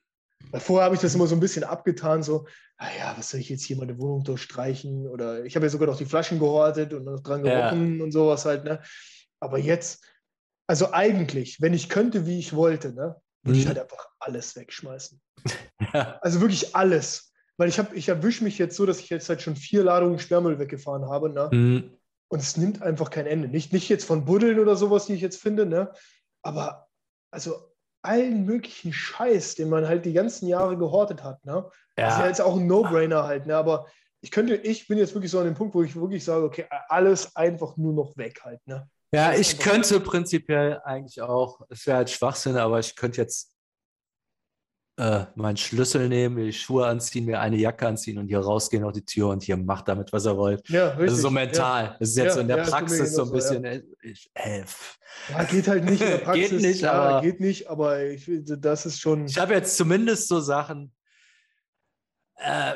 Vorher 0.53 0.85
habe 0.85 0.95
ich 0.95 1.01
das 1.01 1.15
immer 1.15 1.27
so 1.27 1.35
ein 1.35 1.39
bisschen 1.39 1.63
abgetan, 1.63 2.23
so, 2.23 2.45
naja, 2.79 3.13
was 3.17 3.29
soll 3.29 3.39
ich 3.39 3.49
jetzt 3.49 3.63
hier 3.63 3.77
meine 3.77 3.97
Wohnung 3.97 4.23
durchstreichen? 4.23 5.07
Oder 5.07 5.45
ich 5.45 5.55
habe 5.55 5.65
ja 5.65 5.69
sogar 5.69 5.87
noch 5.87 5.97
die 5.97 6.05
Flaschen 6.05 6.39
gehortet 6.39 6.93
und 6.93 7.05
noch 7.05 7.21
dran 7.21 7.43
gerochen 7.43 7.97
ja. 7.97 8.03
und 8.03 8.11
sowas 8.11 8.45
halt, 8.45 8.63
ne? 8.63 8.81
Aber 9.39 9.57
jetzt, 9.57 10.05
also 10.67 10.91
eigentlich, 10.91 11.61
wenn 11.61 11.73
ich 11.73 11.89
könnte, 11.89 12.25
wie 12.25 12.39
ich 12.39 12.53
wollte, 12.53 12.93
ne, 12.93 13.15
würde 13.43 13.55
mhm. 13.55 13.61
ich 13.61 13.67
halt 13.67 13.79
einfach 13.79 14.07
alles 14.19 14.55
wegschmeißen. 14.55 15.19
Ja. 15.93 16.19
Also 16.21 16.39
wirklich 16.39 16.73
alles. 16.73 17.33
Weil 17.57 17.67
ich 17.67 17.77
habe, 17.77 17.95
ich 17.95 18.07
erwische 18.07 18.45
mich 18.45 18.57
jetzt 18.57 18.77
so, 18.77 18.85
dass 18.85 18.99
ich 18.99 19.09
jetzt 19.09 19.27
halt 19.27 19.41
schon 19.41 19.55
vier 19.57 19.83
Ladungen 19.83 20.19
Sperrmüll 20.19 20.57
weggefahren 20.57 21.09
habe, 21.09 21.29
ne? 21.29 21.49
Mhm. 21.51 21.97
Und 22.29 22.39
es 22.39 22.55
nimmt 22.55 22.81
einfach 22.81 23.09
kein 23.09 23.25
Ende. 23.25 23.49
Nicht, 23.49 23.73
nicht 23.73 23.89
jetzt 23.89 24.05
von 24.05 24.23
Buddeln 24.23 24.57
oder 24.59 24.77
sowas, 24.77 25.07
die 25.07 25.15
ich 25.15 25.21
jetzt 25.21 25.41
finde, 25.41 25.65
ne? 25.65 25.91
Aber 26.43 26.87
also 27.31 27.70
allen 28.01 28.45
möglichen 28.45 28.93
Scheiß, 28.93 29.55
den 29.55 29.69
man 29.69 29.87
halt 29.87 30.05
die 30.05 30.13
ganzen 30.13 30.47
Jahre 30.47 30.77
gehortet 30.77 31.23
hat. 31.23 31.43
Ne? 31.45 31.53
Ja. 31.97 32.05
Das 32.05 32.13
ist 32.13 32.19
ja 32.19 32.27
jetzt 32.27 32.41
auch 32.41 32.57
ein 32.57 32.67
No-Brainer 32.67 33.23
halt, 33.23 33.45
ne? 33.45 33.55
aber 33.55 33.87
ich 34.21 34.31
könnte, 34.31 34.55
ich 34.55 34.87
bin 34.87 34.97
jetzt 34.97 35.13
wirklich 35.13 35.31
so 35.31 35.39
an 35.39 35.45
dem 35.45 35.55
Punkt, 35.55 35.73
wo 35.73 35.83
ich 35.83 35.95
wirklich 35.95 36.23
sage, 36.23 36.43
okay, 36.43 36.65
alles 36.89 37.35
einfach 37.35 37.75
nur 37.77 37.93
noch 37.93 38.15
weg 38.17 38.41
halt. 38.43 38.59
Ne? 38.67 38.87
Ja, 39.13 39.33
ich 39.33 39.59
könnte 39.59 39.99
prinzipiell 39.99 40.79
eigentlich 40.83 41.21
auch, 41.21 41.61
es 41.69 41.85
wäre 41.85 41.97
halt 41.97 42.09
Schwachsinn, 42.09 42.57
aber 42.57 42.79
ich 42.79 42.95
könnte 42.95 43.19
jetzt 43.19 43.51
äh, 45.01 45.25
meinen 45.33 45.57
Schlüssel 45.57 46.07
nehmen, 46.07 46.35
mir 46.35 46.45
die 46.45 46.53
Schuhe 46.53 46.85
anziehen, 46.85 47.25
mir 47.25 47.39
eine 47.39 47.57
Jacke 47.57 47.87
anziehen 47.87 48.19
und 48.19 48.27
hier 48.27 48.39
rausgehen 48.39 48.83
auf 48.83 48.91
die 48.91 49.03
Tür 49.03 49.29
und 49.29 49.41
hier 49.41 49.57
macht 49.57 49.87
damit, 49.87 50.13
was 50.13 50.25
er 50.25 50.37
wollt. 50.37 50.69
Ja, 50.69 50.89
richtig. 50.89 51.09
Also 51.09 51.21
so 51.23 51.29
mental. 51.31 51.85
Ja. 51.85 51.95
Das 51.99 52.09
ist 52.09 52.17
jetzt 52.17 52.25
ja, 52.27 52.33
so 52.33 52.39
in 52.41 52.47
der 52.47 52.57
ja, 52.57 52.63
Praxis 52.65 53.15
so 53.15 53.23
ein 53.23 53.31
bisschen. 53.31 53.65
Ja. 53.65 53.79
Ich, 54.03 54.29
äh, 54.35 54.63
ja, 55.31 55.43
geht 55.45 55.67
halt 55.67 55.85
nicht 55.85 56.01
in 56.01 56.07
der 56.07 56.17
Praxis. 56.23 56.49
geht 56.51 56.61
nicht, 56.61 56.85
aber, 56.85 57.21
geht 57.21 57.39
nicht, 57.39 57.67
aber 57.67 58.03
ich, 58.03 58.29
das 58.59 58.85
ist 58.85 58.99
schon. 58.99 59.25
Ich 59.25 59.39
habe 59.39 59.55
jetzt 59.55 59.75
zumindest 59.75 60.27
so 60.27 60.39
Sachen. 60.39 60.93
Äh, 62.35 62.73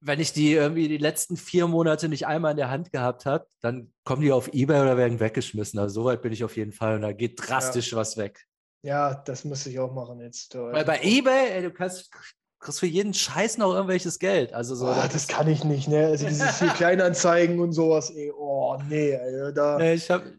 wenn 0.00 0.20
ich 0.20 0.32
die 0.32 0.52
irgendwie 0.52 0.88
die 0.88 0.98
letzten 0.98 1.36
vier 1.36 1.68
Monate 1.68 2.08
nicht 2.08 2.26
einmal 2.26 2.50
in 2.50 2.56
der 2.56 2.70
Hand 2.70 2.90
gehabt 2.90 3.26
habe, 3.26 3.46
dann 3.60 3.92
kommen 4.02 4.22
die 4.22 4.32
auf 4.32 4.52
Ebay 4.52 4.80
oder 4.80 4.96
werden 4.96 5.20
weggeschmissen. 5.20 5.78
Also 5.78 6.02
soweit 6.02 6.20
bin 6.20 6.32
ich 6.32 6.42
auf 6.42 6.56
jeden 6.56 6.72
Fall 6.72 6.96
und 6.96 7.02
da 7.02 7.12
geht 7.12 7.40
drastisch 7.40 7.92
ja. 7.92 7.98
was 7.98 8.16
weg. 8.16 8.44
Ja, 8.84 9.14
das 9.14 9.44
müsste 9.44 9.70
ich 9.70 9.78
auch 9.78 9.92
machen 9.92 10.20
jetzt. 10.20 10.54
Weil 10.54 10.84
bei 10.84 11.00
Ebay, 11.02 11.52
ey, 11.52 11.62
du 11.62 11.70
kannst, 11.70 12.10
kriegst 12.60 12.80
für 12.80 12.86
jeden 12.86 13.14
Scheiß 13.14 13.56
noch 13.56 13.72
irgendwelches 13.72 14.18
Geld. 14.18 14.52
Also 14.52 14.74
so, 14.74 14.86
oh, 14.86 14.94
das, 14.94 15.12
das 15.12 15.26
kann 15.26 15.48
ich 15.48 15.64
nicht, 15.64 15.88
ne? 15.88 16.06
Also 16.06 16.26
diese 16.26 16.46
viel 16.48 16.68
Kleinanzeigen 16.76 17.60
und 17.60 17.72
sowas, 17.72 18.10
ey, 18.10 18.30
oh 18.36 18.76
nee, 18.88 19.12
ey, 19.12 19.54
da. 19.54 19.78
Nee, 19.78 19.94
ich 19.94 20.10
habe 20.10 20.34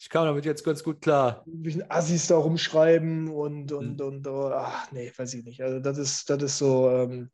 ich 0.00 0.08
kam 0.08 0.26
damit 0.26 0.44
jetzt 0.44 0.64
ganz 0.64 0.84
gut 0.84 1.02
klar. 1.02 1.42
Ein 1.44 1.62
bisschen 1.62 1.90
Assis 1.90 2.28
da 2.28 2.36
rumschreiben 2.36 3.28
und, 3.30 3.72
und, 3.72 4.00
hm. 4.00 4.06
und, 4.06 4.28
oh, 4.28 4.52
ach 4.54 4.92
nee, 4.92 5.12
weiß 5.16 5.34
ich 5.34 5.44
nicht. 5.44 5.60
Also 5.60 5.80
das 5.80 5.98
ist, 5.98 6.30
das 6.30 6.40
ist 6.40 6.58
so, 6.58 6.88
ähm, 6.88 7.30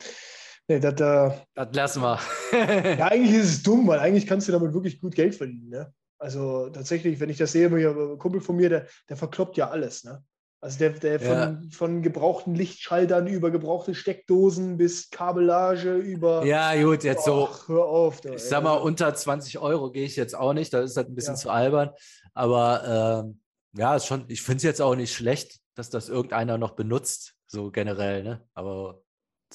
Nee, 0.67 0.81
das, 0.81 0.95
äh, 0.95 1.31
das 1.55 1.69
lassen 1.75 2.01
wir. 2.01 2.19
ja, 2.99 3.09
eigentlich 3.09 3.37
ist 3.37 3.51
es 3.51 3.63
dumm, 3.63 3.87
weil 3.87 3.99
eigentlich 3.99 4.27
kannst 4.27 4.49
du 4.49 4.53
damit 4.53 4.73
wirklich 4.73 4.99
gut 4.99 5.15
Geld 5.15 5.35
verdienen. 5.35 5.69
Ne? 5.69 5.93
Also 6.19 6.71
tatsächlich, 6.71 7.21
wenn 7.21 7.29
ich 7.29 7.37
das 7.37 7.53
sehe, 7.53 7.69
ein 7.69 8.19
Kumpel 8.19 8.41
von 8.41 8.57
mir, 8.57 8.71
der, 8.71 8.87
der 9.11 9.19
verkloppt 9.19 9.59
ja 9.59 9.69
alles. 9.69 10.05
Ne? 10.05 10.25
Also 10.65 10.79
der, 10.79 10.91
der 10.93 11.21
von, 11.21 11.29
ja. 11.31 11.61
von 11.73 12.01
gebrauchten 12.01 12.55
Lichtschaltern 12.55 13.27
über 13.27 13.51
gebrauchte 13.51 13.95
Steckdosen 13.95 14.79
bis 14.79 15.11
Kabellage 15.11 15.95
über. 15.97 16.43
Ja, 16.47 16.75
gut, 16.83 17.05
jetzt 17.05 17.29
oh, 17.29 17.51
so. 17.67 17.75
Hör 17.75 17.85
auf. 17.85 18.23
Da, 18.23 18.33
ich 18.33 18.45
sag 18.45 18.65
mal, 18.65 18.77
unter 18.77 19.15
20 19.15 19.59
Euro 19.59 19.91
gehe 19.91 20.07
ich 20.07 20.17
jetzt 20.17 20.35
auch 20.35 20.55
nicht, 20.55 20.73
das 20.73 20.93
ist 20.93 20.97
halt 20.97 21.11
ein 21.11 21.15
bisschen 21.15 21.35
ja. 21.35 21.39
zu 21.39 21.51
albern. 21.51 21.91
Aber 22.33 23.25
ähm, 23.27 23.43
ja, 23.77 23.95
ist 23.95 24.07
schon, 24.07 24.25
ich 24.29 24.41
finde 24.41 24.57
es 24.57 24.63
jetzt 24.63 24.81
auch 24.81 24.95
nicht 24.95 25.13
schlecht, 25.13 25.61
dass 25.75 25.91
das 25.91 26.09
irgendeiner 26.09 26.57
noch 26.57 26.71
benutzt, 26.71 27.35
so 27.47 27.71
generell, 27.71 28.23
ne? 28.23 28.43
Aber 28.55 29.03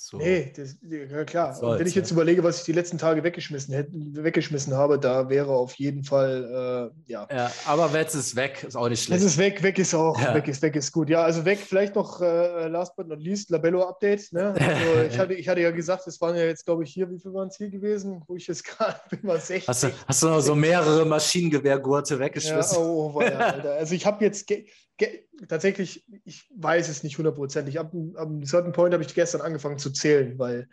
so. 0.08 0.18
Nee, 0.18 0.52
das, 0.56 0.78
ja 0.82 1.24
klar. 1.26 1.62
Und 1.62 1.80
wenn 1.80 1.88
ich 1.88 1.96
jetzt 1.96 2.12
ne? 2.12 2.16
überlege, 2.16 2.44
was 2.44 2.60
ich 2.60 2.66
die 2.66 2.72
letzten 2.72 2.98
Tage 2.98 3.24
weggeschmissen, 3.24 3.74
hätte, 3.74 3.92
weggeschmissen 3.94 4.76
habe, 4.76 5.00
da 5.00 5.30
wäre 5.30 5.52
auf 5.52 5.74
jeden 5.76 6.04
Fall, 6.04 6.92
äh, 7.08 7.12
ja. 7.12 7.28
Ja, 7.32 7.52
aber 7.66 7.94
Wetz 7.94 8.16
ist 8.16 8.36
weg, 8.36 8.66
ist 8.68 8.76
auch 8.76 8.90
nicht 8.90 9.04
schlecht. 9.04 9.22
Wetz 9.22 9.32
ist 9.32 9.38
weg, 9.38 9.64
weg 9.64 9.80
ist 9.80 9.94
auch, 9.94 10.20
ja. 10.20 10.34
weg 10.34 10.48
ist 10.48 10.62
weg 10.62 10.76
ist 10.76 10.92
gut. 10.92 11.10
Ja, 11.10 11.24
also 11.24 11.46
weg, 11.46 11.60
vielleicht 11.60 11.96
noch 11.96 12.22
äh, 12.22 12.68
last 12.68 12.96
but 12.96 13.08
not 13.08 13.20
least, 13.20 13.50
Labello-Update. 13.50 14.34
Ne? 14.34 14.56
Also 14.60 15.02
ich, 15.10 15.20
hatte, 15.20 15.34
ich 15.34 15.48
hatte 15.48 15.62
ja 15.62 15.72
gesagt, 15.72 16.08
es 16.08 16.20
waren 16.22 16.36
ja 16.36 16.44
jetzt, 16.44 16.66
glaube 16.66 16.84
ich, 16.84 16.94
hier, 16.94 17.10
wie 17.10 17.20
viel 17.20 17.34
waren 17.34 17.50
es 17.50 17.58
hier 17.58 17.70
gewesen, 17.70 18.24
wo 18.28 18.36
ich 18.36 18.48
jetzt 18.48 18.64
gerade 18.66 19.00
bin, 19.10 19.20
mal 19.24 19.40
60. 19.40 19.68
Hast 19.68 19.84
du, 19.84 19.88
hast 20.08 20.24
du 20.24 20.28
noch 20.28 20.42
so 20.42 20.56
mehrere 20.56 21.06
Maschinengewehrgurte 21.06 22.20
weggeschmissen? 22.20 22.78
Ja, 22.78 22.86
oh, 22.86 23.12
oh, 23.16 23.22
ja, 23.22 23.38
Alter. 23.38 23.74
Also 23.74 23.96
ich 23.96 24.06
habe 24.06 24.24
jetzt, 24.24 24.48
tatsächlich, 25.48 26.06
ich 26.26 26.50
weiß 26.56 26.90
es 26.90 27.04
nicht 27.04 27.18
hundertprozentig. 27.18 27.80
Ab, 27.80 27.94
ab 28.16 28.28
einem 28.28 28.46
certain 28.46 28.72
Point 28.72 28.94
habe 28.94 29.04
ich 29.04 29.14
gestern 29.14 29.42
angefangen 29.42 29.78
zu 29.78 29.92
zählen, 29.92 30.38
weil 30.38 30.68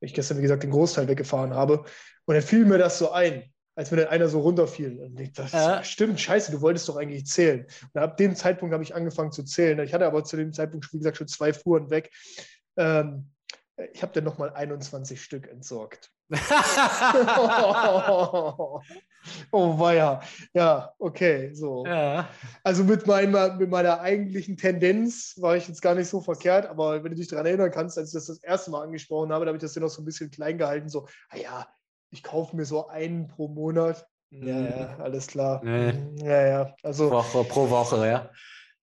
ich 0.00 0.14
gestern, 0.14 0.38
wie 0.38 0.42
gesagt, 0.42 0.62
den 0.62 0.70
Großteil 0.70 1.08
weggefahren 1.08 1.54
habe. 1.54 1.84
Und 2.24 2.34
dann 2.34 2.42
fiel 2.42 2.64
mir 2.64 2.78
das 2.78 2.98
so 2.98 3.10
ein, 3.10 3.52
als 3.74 3.90
mir 3.90 3.98
dann 3.98 4.08
einer 4.08 4.28
so 4.28 4.40
runterfiel. 4.40 4.98
Und 4.98 5.18
ich 5.20 5.32
dachte, 5.32 5.56
ja. 5.56 5.84
stimmt, 5.84 6.20
scheiße, 6.20 6.52
du 6.52 6.60
wolltest 6.60 6.88
doch 6.88 6.96
eigentlich 6.96 7.26
zählen. 7.26 7.66
Und 7.92 8.00
ab 8.00 8.16
dem 8.16 8.34
Zeitpunkt 8.34 8.72
habe 8.72 8.82
ich 8.82 8.94
angefangen 8.94 9.32
zu 9.32 9.44
zählen. 9.44 9.78
Ich 9.80 9.94
hatte 9.94 10.06
aber 10.06 10.24
zu 10.24 10.36
dem 10.36 10.52
Zeitpunkt, 10.52 10.92
wie 10.92 10.98
gesagt, 10.98 11.16
schon 11.16 11.28
zwei 11.28 11.52
Fuhren 11.52 11.90
weg. 11.90 12.10
Ähm, 12.76 13.30
ich 13.92 14.02
habe 14.02 14.12
dann 14.12 14.24
nochmal 14.24 14.50
21 14.50 15.22
Stück 15.22 15.48
entsorgt. 15.48 16.10
Oh 19.52 19.78
weia. 19.78 20.22
Ja, 20.54 20.92
okay. 20.98 21.52
So. 21.54 21.84
Ja. 21.86 22.28
Also 22.64 22.84
mit 22.84 23.06
meiner, 23.06 23.54
mit 23.54 23.70
meiner 23.70 24.00
eigentlichen 24.00 24.56
Tendenz 24.56 25.34
war 25.38 25.56
ich 25.56 25.68
jetzt 25.68 25.82
gar 25.82 25.94
nicht 25.94 26.08
so 26.08 26.20
verkehrt, 26.20 26.66
aber 26.66 27.04
wenn 27.04 27.12
du 27.12 27.16
dich 27.16 27.28
daran 27.28 27.46
erinnern 27.46 27.70
kannst, 27.70 27.98
als 27.98 28.08
ich 28.08 28.14
das 28.14 28.26
das 28.26 28.38
erste 28.38 28.70
Mal 28.70 28.82
angesprochen 28.82 29.32
habe, 29.32 29.44
da 29.44 29.50
habe 29.50 29.56
ich 29.56 29.62
das 29.62 29.74
ja 29.74 29.82
noch 29.82 29.88
so 29.88 30.02
ein 30.02 30.06
bisschen 30.06 30.30
klein 30.30 30.58
gehalten, 30.58 30.88
so, 30.88 31.06
ah 31.30 31.36
ja, 31.36 31.66
ich 32.10 32.22
kaufe 32.22 32.56
mir 32.56 32.64
so 32.64 32.88
einen 32.88 33.28
pro 33.28 33.48
Monat. 33.48 34.06
Ja, 34.30 34.60
ja, 34.60 34.94
mhm. 34.94 35.02
alles 35.02 35.26
klar. 35.26 35.60
Nee. 35.64 35.92
Mhm, 35.92 36.16
ja, 36.18 36.46
ja. 36.46 36.74
Also, 36.82 37.10
Woche, 37.10 37.44
pro 37.44 37.68
Woche, 37.68 38.06
ja. 38.06 38.30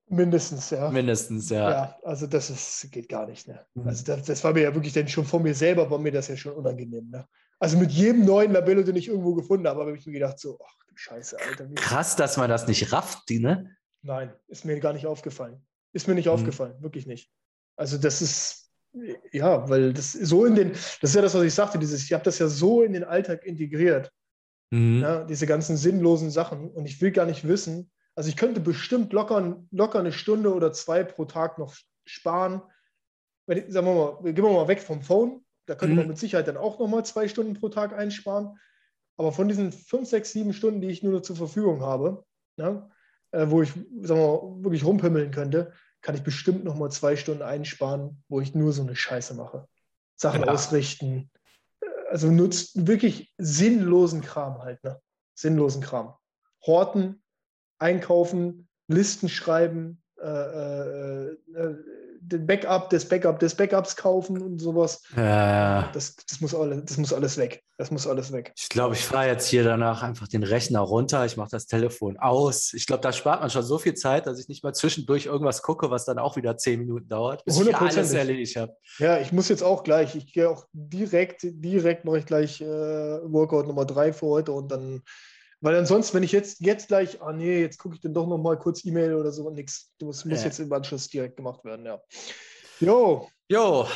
Mindestens, 0.10 0.70
ja. 0.70 0.90
Mindestens, 0.90 1.50
ja. 1.50 1.70
Ja, 1.70 1.98
also 2.04 2.28
das 2.28 2.50
ist, 2.50 2.90
geht 2.92 3.10
gar 3.10 3.28
nicht. 3.28 3.48
Ne? 3.48 3.60
Mhm. 3.74 3.88
Also 3.88 4.06
das, 4.06 4.24
das 4.24 4.44
war 4.44 4.54
mir 4.54 4.64
ja 4.64 4.74
wirklich 4.74 4.94
dann 4.94 5.08
schon 5.08 5.26
von 5.26 5.44
mir 5.44 5.54
selber, 5.54 5.90
war 5.90 6.00
mir 6.00 6.12
das 6.12 6.30
ja 6.30 6.38
schon 6.38 6.54
unangenehm. 6.54 7.10
Ne? 7.10 7.28
Also 7.60 7.78
mit 7.78 7.92
jedem 7.92 8.24
neuen 8.24 8.54
Labello, 8.54 8.84
den 8.84 8.96
ich 8.96 9.10
irgendwo 9.10 9.34
gefunden 9.34 9.68
habe, 9.68 9.82
habe 9.82 9.98
ich 9.98 10.06
mir 10.06 10.14
gedacht, 10.14 10.40
so, 10.40 10.58
ach 10.64 10.74
du 10.88 10.96
Scheiße, 10.96 11.38
Alter. 11.40 11.68
Krass, 11.76 12.16
dass 12.16 12.38
man 12.38 12.50
das 12.50 12.68
nicht 12.68 12.94
rafft, 12.94 13.28
die, 13.30 13.40
ne? 13.40 13.76
Nein, 14.02 14.34
ist 14.48 14.64
mir 14.64 14.80
gar 14.80 14.94
nicht 14.94 15.06
aufgefallen. 15.06 15.62
Ist 15.92 16.08
mir 16.08 16.16
nicht 16.16 16.28
mhm. 16.28 16.34
aufgefallen, 16.34 16.82
wirklich 16.82 17.06
nicht. 17.06 17.30
Also 17.76 17.98
das 17.98 18.22
ist, 18.22 18.72
ja, 19.32 19.68
weil 19.70 19.92
das 19.92 20.14
so 20.14 20.46
in 20.46 20.56
den, 20.56 20.72
das 20.72 21.10
ist 21.10 21.16
ja 21.16 21.22
das, 21.22 21.34
was 21.34 21.44
ich 21.44 21.54
sagte, 21.54 21.80
dieses, 21.80 22.04
ich 22.04 22.14
habe 22.14 22.24
das 22.24 22.40
ja 22.40 22.48
so 22.48 22.84
in 22.84 22.94
den 22.94 23.04
Alltag 23.04 23.46
integriert. 23.46 24.12
Mhm. 24.72 25.02
Ja, 25.02 25.24
diese 25.26 25.48
ganzen 25.48 25.76
sinnlosen 25.76 26.32
Sachen. 26.32 26.72
Und 26.72 26.86
ich 26.86 27.02
will 27.02 27.12
gar 27.12 27.26
nicht 27.26 27.48
wissen, 27.48 27.92
also 28.18 28.30
ich 28.30 28.36
könnte 28.36 28.60
bestimmt 28.60 29.14
locker, 29.14 29.64
locker 29.70 30.00
eine 30.00 30.12
Stunde 30.12 30.52
oder 30.52 30.74
zwei 30.74 31.04
pro 31.04 31.26
Tag 31.26 31.60
noch 31.60 31.76
sparen. 32.08 32.64
Wenn, 33.46 33.72
sagen 33.72 33.86
wir 33.86 33.94
mal, 33.94 34.34
gehen 34.34 34.44
wir 34.44 34.52
mal 34.52 34.68
weg 34.68 34.82
vom 34.82 35.04
Phone, 35.04 35.46
da 35.68 35.76
könnte 35.76 35.94
mhm. 35.94 36.00
man 36.00 36.08
mit 36.08 36.18
Sicherheit 36.18 36.48
dann 36.48 36.58
auch 36.58 36.80
nochmal 36.80 37.06
zwei 37.06 37.28
Stunden 37.28 37.54
pro 37.54 37.70
Tag 37.70 37.94
einsparen. 37.94 38.58
Aber 39.18 39.32
von 39.32 39.48
diesen 39.48 39.72
fünf, 39.72 40.10
sechs, 40.10 40.32
sieben 40.32 40.54
Stunden, 40.54 40.82
die 40.82 40.88
ich 40.88 41.04
nur 41.04 41.14
noch 41.14 41.22
zur 41.22 41.36
Verfügung 41.36 41.82
habe, 41.82 42.26
ne, 42.58 42.90
äh, 43.34 43.46
wo 43.50 43.62
ich 43.62 43.70
sagen 43.70 44.20
wir 44.20 44.28
mal, 44.28 44.64
wirklich 44.64 44.84
rumpimmeln 44.84 45.30
könnte, 45.30 45.72
kann 46.02 46.16
ich 46.16 46.24
bestimmt 46.24 46.64
nochmal 46.64 46.90
zwei 46.90 47.18
Stunden 47.18 47.44
einsparen, 47.44 48.24
wo 48.30 48.42
ich 48.42 48.56
nur 48.56 48.74
so 48.74 48.82
eine 48.82 48.96
Scheiße 48.96 49.36
mache. 49.36 49.68
Sachen 50.16 50.42
ja. 50.42 50.48
ausrichten. 50.48 51.30
Äh, 51.82 51.88
also 52.10 52.32
nutzt 52.32 52.88
wirklich 52.88 53.32
sinnlosen 53.38 54.22
Kram 54.22 54.58
halt. 54.64 54.84
Ne? 54.84 55.00
Sinnlosen 55.36 55.84
Kram. 55.84 56.16
Horten, 56.66 57.22
einkaufen, 57.80 58.68
Listen 58.88 59.30
schreiben, 59.30 60.02
äh, 60.22 60.28
äh, 60.28 61.38
äh 61.54 61.76
den 62.28 62.46
Backup 62.46 62.90
des 62.90 63.08
Backup 63.08 63.40
des 63.40 63.56
Backups 63.56 63.96
kaufen 63.96 64.42
und 64.42 64.60
sowas. 64.60 65.02
Ja. 65.16 65.90
Das, 65.94 66.16
das, 66.16 66.42
muss 66.42 66.54
alles, 66.54 66.84
das 66.86 66.98
muss 66.98 67.14
alles 67.14 67.38
weg. 67.38 67.64
Das 67.78 67.92
muss 67.92 68.08
alles 68.08 68.32
weg. 68.32 68.54
Ich 68.58 68.70
glaube, 68.70 68.96
ich 68.96 69.06
fahre 69.06 69.28
jetzt 69.28 69.48
hier 69.48 69.64
danach 69.64 70.02
einfach 70.02 70.28
den 70.28 70.44
Rechner 70.44 70.80
runter. 70.80 71.26
Ich 71.26 71.38
mache 71.38 71.52
das 71.52 71.68
Telefon 71.68 72.18
aus. 72.18 72.74
Ich 72.74 72.88
glaube, 72.88 73.02
da 73.02 73.14
spart 73.14 73.42
man 73.42 73.50
schon 73.50 73.64
so 73.64 73.78
viel 73.78 73.94
Zeit, 73.94 74.26
dass 74.26 74.40
ich 74.40 74.48
nicht 74.48 74.64
mal 74.64 74.74
zwischendurch 74.74 75.28
irgendwas 75.28 75.62
gucke, 75.62 75.92
was 75.92 76.06
dann 76.06 76.18
auch 76.18 76.36
wieder 76.36 76.58
zehn 76.58 76.80
Minuten 76.80 77.08
dauert, 77.08 77.46
bis 77.46 77.60
ich 77.60 77.76
alles 77.76 78.14
erledigt 78.14 78.56
habe. 78.56 78.76
Ja, 78.98 79.20
ich 79.20 79.32
muss 79.32 79.48
jetzt 79.50 79.64
auch 79.64 79.84
gleich. 79.84 80.16
Ich 80.16 80.34
gehe 80.34 80.50
auch 80.50 80.66
direkt, 80.74 81.42
direkt 81.44 82.04
mache 82.04 82.20
ich 82.20 82.26
gleich 82.26 82.62
äh, 82.62 82.66
Workout 82.66 83.68
Nummer 83.68 83.86
drei 83.86 84.12
für 84.12 84.26
heute 84.26 84.52
und 84.54 84.72
dann 84.72 85.04
weil 85.62 85.76
ansonsten, 85.76 86.16
wenn 86.16 86.24
ich 86.24 86.32
jetzt, 86.32 86.62
jetzt 86.62 86.88
gleich, 86.88 87.22
ah 87.22 87.34
nee, 87.34 87.62
jetzt 87.62 87.80
gucke 87.80 87.96
ich 87.96 88.02
dann 88.02 88.14
doch 88.14 88.28
noch 88.28 88.38
mal 88.38 88.58
kurz 88.58 88.86
E-Mail 88.86 89.16
oder 89.16 89.32
so 89.32 89.48
und 89.48 89.56
nichts. 89.56 89.92
Das 89.98 90.26
muss 90.26 90.42
äh. 90.42 90.46
jetzt 90.46 90.60
im 90.60 90.72
Anschluss 90.72 91.08
direkt 91.08 91.38
gemacht 91.38 91.64
werden, 91.66 91.86
ja. 91.86 92.00
Jo. 92.80 93.28
Jo. 93.50 93.88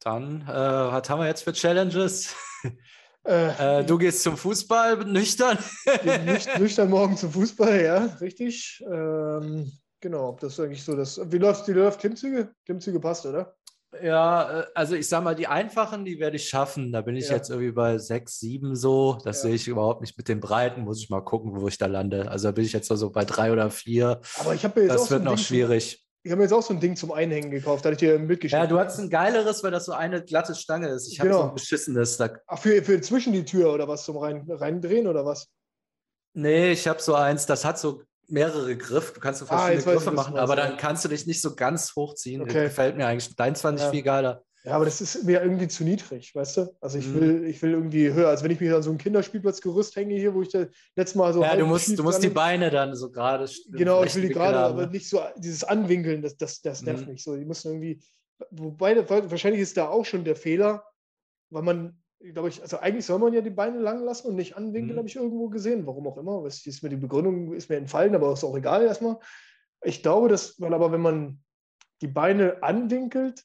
Dann, 0.00 0.42
äh, 0.42 0.46
was 0.46 1.08
haben 1.08 1.20
wir 1.20 1.26
jetzt 1.26 1.42
für 1.42 1.52
Challenges? 1.52 2.34
Äh, 3.22 3.80
äh, 3.80 3.84
du 3.84 3.98
gehst 3.98 4.22
zum 4.22 4.34
Fußball 4.38 5.04
nüchtern? 5.04 5.58
nüchtern 6.58 6.88
morgen 6.88 7.18
zum 7.18 7.30
Fußball, 7.30 7.82
ja, 7.82 8.04
richtig. 8.18 8.82
Ähm, 8.90 9.70
genau, 10.00 10.38
das 10.40 10.54
ist 10.54 10.60
eigentlich 10.60 10.82
so. 10.82 10.96
Das, 10.96 11.20
wie 11.30 11.36
läuft 11.36 11.66
die 11.66 11.72
läuft 11.72 12.00
Klimmzüge? 12.00 12.54
Klimmzüge 12.64 12.98
passt, 12.98 13.26
oder? 13.26 13.54
Ja, 14.02 14.60
äh, 14.60 14.66
also 14.74 14.94
ich 14.94 15.08
sag 15.08 15.24
mal, 15.24 15.34
die 15.34 15.46
einfachen, 15.46 16.04
die 16.04 16.20
werde 16.20 16.36
ich 16.36 16.48
schaffen. 16.48 16.92
Da 16.92 17.00
bin 17.00 17.16
ich 17.16 17.28
ja. 17.28 17.36
jetzt 17.36 17.50
irgendwie 17.50 17.72
bei 17.72 17.98
sechs, 17.98 18.38
sieben 18.38 18.76
so. 18.76 19.18
Das 19.24 19.38
ja. 19.38 19.42
sehe 19.48 19.54
ich 19.54 19.68
überhaupt 19.68 20.00
nicht 20.00 20.16
mit 20.16 20.28
den 20.28 20.40
Breiten. 20.40 20.82
Muss 20.82 21.02
ich 21.02 21.10
mal 21.10 21.22
gucken, 21.22 21.60
wo 21.60 21.68
ich 21.68 21.78
da 21.78 21.86
lande. 21.86 22.30
Also 22.30 22.48
da 22.48 22.52
bin 22.52 22.64
ich 22.64 22.72
jetzt 22.72 22.88
so 22.88 23.10
bei 23.10 23.24
drei 23.24 23.52
oder 23.52 23.70
vier. 23.70 24.20
Aber 24.38 24.54
ich 24.54 24.64
habe 24.64 24.80
jetzt 24.82 24.94
Das 24.94 25.10
wird 25.10 25.22
so 25.22 25.24
noch 25.24 25.36
Ding 25.36 25.44
schwierig. 25.44 26.06
Ich 26.22 26.30
habe 26.30 26.42
jetzt 26.42 26.52
auch 26.52 26.62
so 26.62 26.74
ein 26.74 26.80
Ding 26.80 26.96
zum 26.96 27.12
Einhängen 27.12 27.50
gekauft. 27.50 27.84
Da 27.84 27.90
hatte 27.90 28.04
ich 28.04 28.10
dir 28.10 28.18
mitgeschickt. 28.18 28.52
Ja, 28.52 28.66
du 28.66 28.78
hast 28.78 28.98
ein 28.98 29.08
geileres, 29.08 29.64
weil 29.64 29.70
das 29.70 29.86
so 29.86 29.92
eine 29.92 30.22
glatte 30.22 30.54
Stange 30.54 30.88
ist. 30.88 31.10
Ich 31.10 31.18
genau. 31.18 31.34
habe 31.34 31.42
so 31.42 31.48
ein 31.48 31.54
beschissenes. 31.54 32.16
Da 32.18 32.30
Ach, 32.46 32.58
für, 32.58 32.82
für 32.84 33.00
zwischen 33.00 33.32
die 33.32 33.44
Tür 33.44 33.72
oder 33.72 33.88
was 33.88 34.04
zum 34.04 34.18
rein, 34.18 34.46
reindrehen 34.48 35.06
oder 35.06 35.24
was? 35.24 35.48
Nee, 36.34 36.72
ich 36.72 36.86
habe 36.86 37.00
so 37.00 37.14
eins, 37.14 37.46
das 37.46 37.64
hat 37.64 37.78
so 37.78 38.02
mehrere 38.30 38.76
Griffe, 38.76 39.14
du 39.14 39.20
kannst 39.20 39.40
so 39.40 39.46
ah, 39.46 39.58
verschiedene 39.58 39.86
ah, 39.86 39.94
Griffe 39.96 40.10
machen, 40.12 40.36
aber 40.36 40.56
dann 40.56 40.76
kannst 40.76 41.04
du 41.04 41.08
dich 41.08 41.26
nicht 41.26 41.40
so 41.40 41.54
ganz 41.54 41.94
hochziehen. 41.96 42.42
Okay. 42.42 42.54
Das 42.54 42.62
gefällt 42.64 42.96
mir 42.96 43.06
eigentlich. 43.06 43.34
Dein 43.36 43.56
fand 43.56 43.78
ich 43.78 43.84
ja. 43.84 43.90
viel 43.90 44.02
geiler. 44.02 44.42
Ja, 44.64 44.72
aber 44.72 44.84
das 44.84 45.00
ist 45.00 45.24
mir 45.24 45.40
irgendwie 45.40 45.68
zu 45.68 45.84
niedrig, 45.84 46.34
weißt 46.34 46.58
du? 46.58 46.76
Also 46.82 46.98
ich 46.98 47.06
mhm. 47.06 47.20
will, 47.20 47.44
ich 47.46 47.62
will 47.62 47.70
irgendwie 47.72 48.12
höher. 48.12 48.28
Also 48.28 48.44
wenn 48.44 48.50
ich 48.50 48.60
mich 48.60 48.70
an 48.70 48.82
so 48.82 48.90
ein 48.90 48.98
Kinderspielplatzgerüst 48.98 49.96
hänge 49.96 50.16
hier, 50.16 50.34
wo 50.34 50.42
ich 50.42 50.50
da 50.50 50.66
letztes 50.96 51.14
Mal 51.14 51.32
so. 51.32 51.42
Ja, 51.42 51.56
du 51.56 51.64
musst, 51.64 51.98
du 51.98 52.02
musst 52.02 52.22
die 52.22 52.28
Beine 52.28 52.68
dann 52.70 52.94
so 52.94 53.10
gerade. 53.10 53.48
Genau, 53.70 54.04
ich 54.04 54.14
will 54.14 54.22
die 54.22 54.28
gerade, 54.28 54.58
aber 54.58 54.86
nicht 54.86 55.08
so 55.08 55.22
dieses 55.38 55.64
Anwinkeln, 55.64 56.20
das, 56.20 56.36
das, 56.36 56.60
das 56.60 56.82
nervt 56.82 57.06
mhm. 57.06 57.12
mich 57.12 57.22
so. 57.22 57.36
Die 57.36 57.44
müssen 57.44 57.68
irgendwie. 57.68 58.02
Wobei, 58.50 59.08
wahrscheinlich 59.08 59.62
ist 59.62 59.76
da 59.76 59.88
auch 59.88 60.04
schon 60.04 60.24
der 60.24 60.36
Fehler, 60.36 60.84
weil 61.50 61.62
man, 61.62 62.02
glaube 62.20 62.50
ich, 62.50 62.60
also 62.62 62.78
eigentlich 62.78 63.06
soll 63.06 63.18
man 63.18 63.32
ja 63.32 63.40
die 63.40 63.50
Beine 63.50 63.78
lang 63.78 64.04
lassen 64.04 64.28
und 64.28 64.36
nicht 64.36 64.56
anwinkeln, 64.56 64.94
mhm. 64.94 64.98
habe 64.98 65.08
ich 65.08 65.16
irgendwo 65.16 65.48
gesehen. 65.48 65.86
Warum 65.86 66.06
auch 66.06 66.18
immer. 66.18 66.42
Was 66.42 66.66
ist 66.66 66.82
mir 66.82 66.90
die 66.90 66.96
Begründung, 66.96 67.54
ist 67.54 67.70
mir 67.70 67.76
entfallen, 67.76 68.14
aber 68.14 68.32
ist 68.32 68.44
auch 68.44 68.56
egal 68.56 68.84
erstmal. 68.84 69.18
Ich 69.82 70.02
glaube, 70.02 70.28
dass, 70.28 70.60
weil 70.60 70.74
aber 70.74 70.92
wenn 70.92 71.00
man 71.00 71.42
die 72.02 72.08
Beine 72.08 72.62
anwinkelt, 72.62 73.44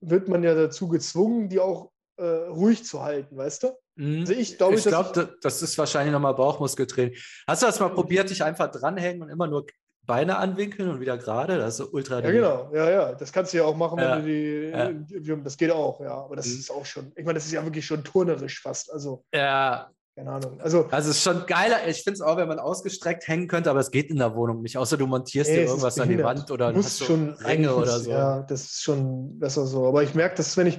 wird 0.00 0.28
man 0.28 0.42
ja 0.42 0.54
dazu 0.54 0.88
gezwungen, 0.88 1.48
die 1.48 1.60
auch 1.60 1.92
äh, 2.16 2.24
ruhig 2.24 2.84
zu 2.84 3.02
halten, 3.02 3.36
weißt 3.36 3.64
du? 3.64 3.68
Mhm. 3.96 4.20
Also 4.20 4.32
ich 4.32 4.56
glaube, 4.56 4.76
ich 4.76 4.84
glaube, 4.84 5.36
das 5.42 5.62
ist 5.62 5.76
wahrscheinlich 5.76 6.12
nochmal 6.12 6.34
Bauchmuskeltraining. 6.34 7.14
Hast 7.46 7.62
du 7.62 7.66
das 7.66 7.80
mal 7.80 7.90
probiert, 7.90 8.30
dich 8.30 8.42
einfach 8.42 8.70
dranhängen 8.70 9.22
und 9.22 9.28
immer 9.28 9.46
nur 9.46 9.66
Beine 10.10 10.38
anwinkeln 10.38 10.90
und 10.90 11.00
wieder 11.00 11.16
gerade? 11.16 11.56
Das 11.56 11.78
ist 11.78 11.92
ultra. 11.92 12.18
Ja, 12.18 12.32
genau. 12.32 12.68
Ja, 12.74 12.90
ja. 12.90 13.14
Das 13.14 13.32
kannst 13.32 13.52
du 13.52 13.58
ja 13.58 13.64
auch 13.64 13.76
machen, 13.76 13.96
ja. 14.00 14.16
wenn 14.16 14.24
du 14.24 14.28
die. 14.28 15.28
Ja. 15.28 15.36
Das 15.36 15.56
geht 15.56 15.70
auch, 15.70 16.00
ja. 16.00 16.24
Aber 16.24 16.34
das 16.34 16.48
mhm. 16.48 16.54
ist 16.58 16.70
auch 16.72 16.84
schon. 16.84 17.12
Ich 17.14 17.24
meine, 17.24 17.34
das 17.34 17.46
ist 17.46 17.52
ja 17.52 17.62
wirklich 17.62 17.86
schon 17.86 18.02
turnerisch 18.02 18.60
fast. 18.60 18.92
Also. 18.92 19.24
Ja. 19.32 19.88
Keine 20.16 20.32
Ahnung. 20.32 20.60
Also, 20.60 20.86
also 20.90 21.10
es 21.10 21.18
ist 21.18 21.22
schon 21.22 21.46
geiler. 21.46 21.86
Ich 21.86 22.02
finde 22.02 22.14
es 22.14 22.20
auch, 22.22 22.36
wenn 22.36 22.48
man 22.48 22.58
ausgestreckt 22.58 23.28
hängen 23.28 23.46
könnte, 23.46 23.70
aber 23.70 23.78
es 23.78 23.92
geht 23.92 24.10
in 24.10 24.16
der 24.16 24.34
Wohnung 24.34 24.62
nicht. 24.62 24.76
Außer 24.76 24.96
du 24.96 25.06
montierst 25.06 25.48
nee, 25.48 25.58
dir 25.58 25.66
irgendwas 25.66 26.00
an 26.00 26.08
die 26.08 26.20
Wand 26.20 26.50
oder 26.50 26.72
muss 26.72 26.98
schon 26.98 27.30
Ringe 27.34 27.72
oder 27.72 28.00
so. 28.00 28.10
Ja, 28.10 28.42
das 28.42 28.62
ist 28.62 28.82
schon 28.82 29.38
besser 29.38 29.64
so. 29.64 29.86
Aber 29.86 30.02
ich 30.02 30.16
merke, 30.16 30.34
dass 30.34 30.56
wenn 30.56 30.66
ich, 30.66 30.78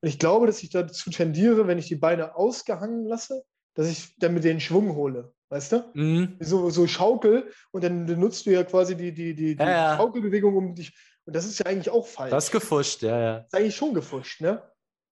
ich 0.00 0.18
glaube, 0.18 0.46
dass 0.46 0.62
ich 0.62 0.70
dazu 0.70 1.10
tendiere, 1.10 1.66
wenn 1.66 1.76
ich 1.76 1.88
die 1.88 1.96
Beine 1.96 2.34
ausgehangen 2.34 3.04
lasse, 3.04 3.42
dass 3.74 3.88
ich 3.88 4.16
dann 4.18 4.32
mit 4.32 4.44
denen 4.44 4.60
Schwung 4.60 4.94
hole. 4.96 5.34
Weißt 5.52 5.72
du? 5.72 5.84
Mhm. 5.92 6.36
So, 6.40 6.70
so 6.70 6.86
Schaukel 6.86 7.52
und 7.72 7.84
dann 7.84 8.06
nutzt 8.06 8.46
du 8.46 8.50
ja 8.50 8.64
quasi 8.64 8.96
die, 8.96 9.12
die, 9.12 9.34
die, 9.34 9.54
die 9.54 9.62
ja, 9.62 9.70
ja. 9.70 9.96
Schaukelbewegung, 9.98 10.56
um 10.56 10.74
dich. 10.74 10.94
Und 11.26 11.36
das 11.36 11.44
ist 11.44 11.58
ja 11.58 11.66
eigentlich 11.66 11.90
auch 11.90 12.06
falsch. 12.06 12.30
Das 12.30 12.44
ist 12.44 12.52
gefuscht, 12.52 13.02
ja, 13.02 13.20
ja. 13.20 13.38
Das 13.40 13.46
ist 13.48 13.54
eigentlich 13.54 13.76
schon 13.76 13.92
gefuscht, 13.92 14.40
ne? 14.40 14.62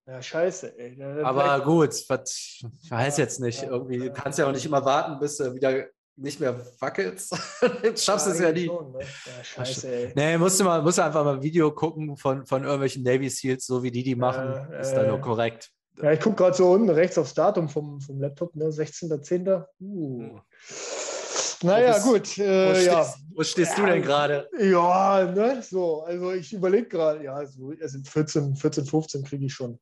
Ja, 0.06 0.22
scheiße, 0.22 0.78
ey. 0.78 0.98
Aber 1.22 1.62
gut, 1.62 1.90
was, 2.08 2.64
weiß 2.88 3.18
jetzt 3.18 3.40
nicht. 3.40 3.64
Irgendwie, 3.64 3.98
du 3.98 4.12
kannst 4.14 4.38
ja 4.38 4.48
auch 4.48 4.52
nicht 4.52 4.64
immer 4.64 4.82
warten, 4.82 5.20
bis 5.20 5.36
du 5.36 5.54
wieder 5.54 5.88
nicht 6.16 6.40
mehr 6.40 6.58
wackelst. 6.78 7.36
schaffst 8.02 8.26
es 8.28 8.38
ja 8.38 8.50
nie. 8.50 8.64
Schon, 8.64 8.92
ne? 8.92 9.00
ja, 9.00 9.44
scheiße, 9.44 9.88
ey. 9.94 10.12
Nee, 10.16 10.38
musst 10.38 10.58
du, 10.58 10.64
mal, 10.64 10.80
musst 10.80 10.96
du 10.96 11.04
einfach 11.04 11.22
mal 11.22 11.34
ein 11.34 11.42
Video 11.42 11.70
gucken 11.70 12.16
von, 12.16 12.46
von 12.46 12.62
irgendwelchen 12.62 13.02
Navy 13.02 13.28
Seals, 13.28 13.66
so 13.66 13.82
wie 13.82 13.90
die 13.90 14.02
die 14.02 14.16
machen. 14.16 14.72
Äh, 14.72 14.80
ist 14.80 14.94
dann 14.94 15.06
nur 15.06 15.20
korrekt. 15.20 15.70
Ja, 16.02 16.12
ich 16.12 16.20
gucke 16.20 16.36
gerade 16.36 16.56
so 16.56 16.72
unten 16.72 16.88
rechts 16.90 17.18
aufs 17.18 17.34
Datum 17.34 17.68
vom, 17.68 18.00
vom 18.00 18.20
Laptop, 18.20 18.54
ne? 18.56 18.66
16.10. 18.66 19.64
Uh. 19.80 20.22
Hm. 20.22 20.40
Naja, 21.62 21.92
bist, 21.92 22.04
gut. 22.04 22.38
Äh, 22.38 22.72
wo, 22.72 22.78
ja. 22.78 23.04
stehst, 23.04 23.18
wo 23.34 23.42
stehst 23.42 23.78
du 23.78 23.84
denn 23.84 24.02
gerade? 24.02 24.48
Ja, 24.58 25.24
ne, 25.24 25.62
so. 25.62 26.02
Also 26.04 26.32
ich 26.32 26.52
überlege 26.52 26.88
gerade, 26.88 27.22
ja, 27.22 27.44
so, 27.44 27.72
also 27.80 27.98
14, 28.02 28.56
14, 28.56 28.86
15 28.86 29.24
kriege 29.24 29.44
ich 29.44 29.52
schon. 29.52 29.78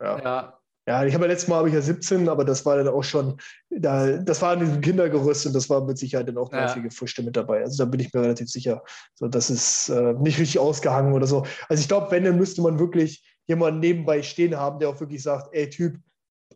Ja. 0.00 0.18
ja. 0.18 0.58
Ja, 0.88 1.04
ich 1.04 1.14
habe 1.14 1.24
ja 1.24 1.32
letztes 1.32 1.48
Mal 1.48 1.56
habe 1.56 1.68
ich 1.68 1.74
ja 1.74 1.80
17, 1.80 2.28
aber 2.28 2.44
das 2.44 2.64
war 2.64 2.76
dann 2.76 2.86
auch 2.86 3.02
schon, 3.02 3.36
da, 3.70 4.18
das 4.18 4.40
war 4.40 4.54
in 4.54 4.60
diesem 4.60 4.80
Kindergerüst 4.80 5.44
und 5.46 5.52
das 5.52 5.68
war 5.68 5.84
mit 5.84 5.98
Sicherheit 5.98 6.28
dann 6.28 6.38
auch 6.38 6.52
ja. 6.52 6.68
vier 6.68 6.88
Früchte 6.92 7.24
mit 7.24 7.36
dabei. 7.36 7.62
Also 7.62 7.82
da 7.82 7.90
bin 7.90 7.98
ich 7.98 8.14
mir 8.14 8.22
relativ 8.22 8.48
sicher. 8.48 8.84
So, 9.14 9.26
das 9.26 9.50
ist 9.50 9.88
äh, 9.88 10.12
nicht 10.12 10.38
richtig 10.38 10.60
ausgehangen 10.60 11.12
oder 11.12 11.26
so. 11.26 11.44
Also 11.68 11.80
ich 11.80 11.88
glaube, 11.88 12.12
wenn, 12.12 12.22
dann 12.22 12.36
müsste 12.36 12.62
man 12.62 12.78
wirklich 12.78 13.35
jemanden 13.46 13.80
nebenbei 13.80 14.22
stehen 14.22 14.56
haben, 14.56 14.78
der 14.78 14.88
auch 14.88 15.00
wirklich 15.00 15.22
sagt, 15.22 15.54
ey 15.54 15.70
Typ, 15.70 15.98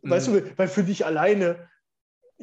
mhm. 0.01 0.09
weißt 0.09 0.27
du, 0.27 0.57
weil 0.57 0.67
für 0.67 0.83
dich 0.83 1.05
alleine 1.05 1.69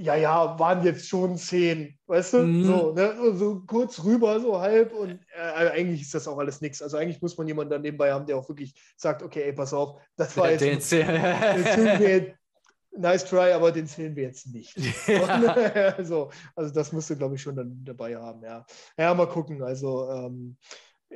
ja, 0.00 0.14
ja, 0.14 0.58
waren 0.58 0.84
jetzt 0.84 1.08
schon 1.08 1.36
zehn, 1.36 1.98
weißt 2.06 2.34
du? 2.34 2.38
Mhm. 2.38 2.64
So, 2.64 2.92
ne? 2.92 3.14
so 3.34 3.62
kurz 3.66 4.02
rüber, 4.04 4.38
so 4.40 4.60
halb 4.60 4.92
und 4.92 5.18
äh, 5.36 5.70
eigentlich 5.70 6.02
ist 6.02 6.14
das 6.14 6.28
auch 6.28 6.38
alles 6.38 6.60
nichts. 6.60 6.80
Also 6.80 6.96
eigentlich 6.96 7.20
muss 7.20 7.36
man 7.36 7.48
jemanden 7.48 7.70
da 7.70 7.78
nebenbei 7.78 8.12
haben, 8.12 8.24
der 8.24 8.36
auch 8.36 8.48
wirklich 8.48 8.74
sagt, 8.96 9.22
okay, 9.22 9.42
ey, 9.42 9.52
pass 9.52 9.74
auf, 9.74 10.00
das 10.16 10.36
war 10.36 10.52
jetzt, 10.52 10.60
den 10.60 10.80
zählen 10.80 12.00
wir, 12.00 12.34
nice 12.96 13.24
try, 13.24 13.52
aber 13.52 13.72
den 13.72 13.88
zählen 13.88 14.14
wir 14.14 14.24
jetzt 14.24 14.46
nicht. 14.46 14.76
Ja. 15.08 15.96
so, 16.04 16.30
also 16.54 16.72
das 16.72 16.92
musst 16.92 17.10
du, 17.10 17.16
glaube 17.16 17.34
ich, 17.34 17.42
schon 17.42 17.56
dann 17.56 17.82
dabei 17.84 18.16
haben, 18.16 18.42
ja. 18.42 18.64
Ja, 18.96 19.14
mal 19.14 19.28
gucken, 19.28 19.62
also 19.62 20.08
ähm, 20.10 20.56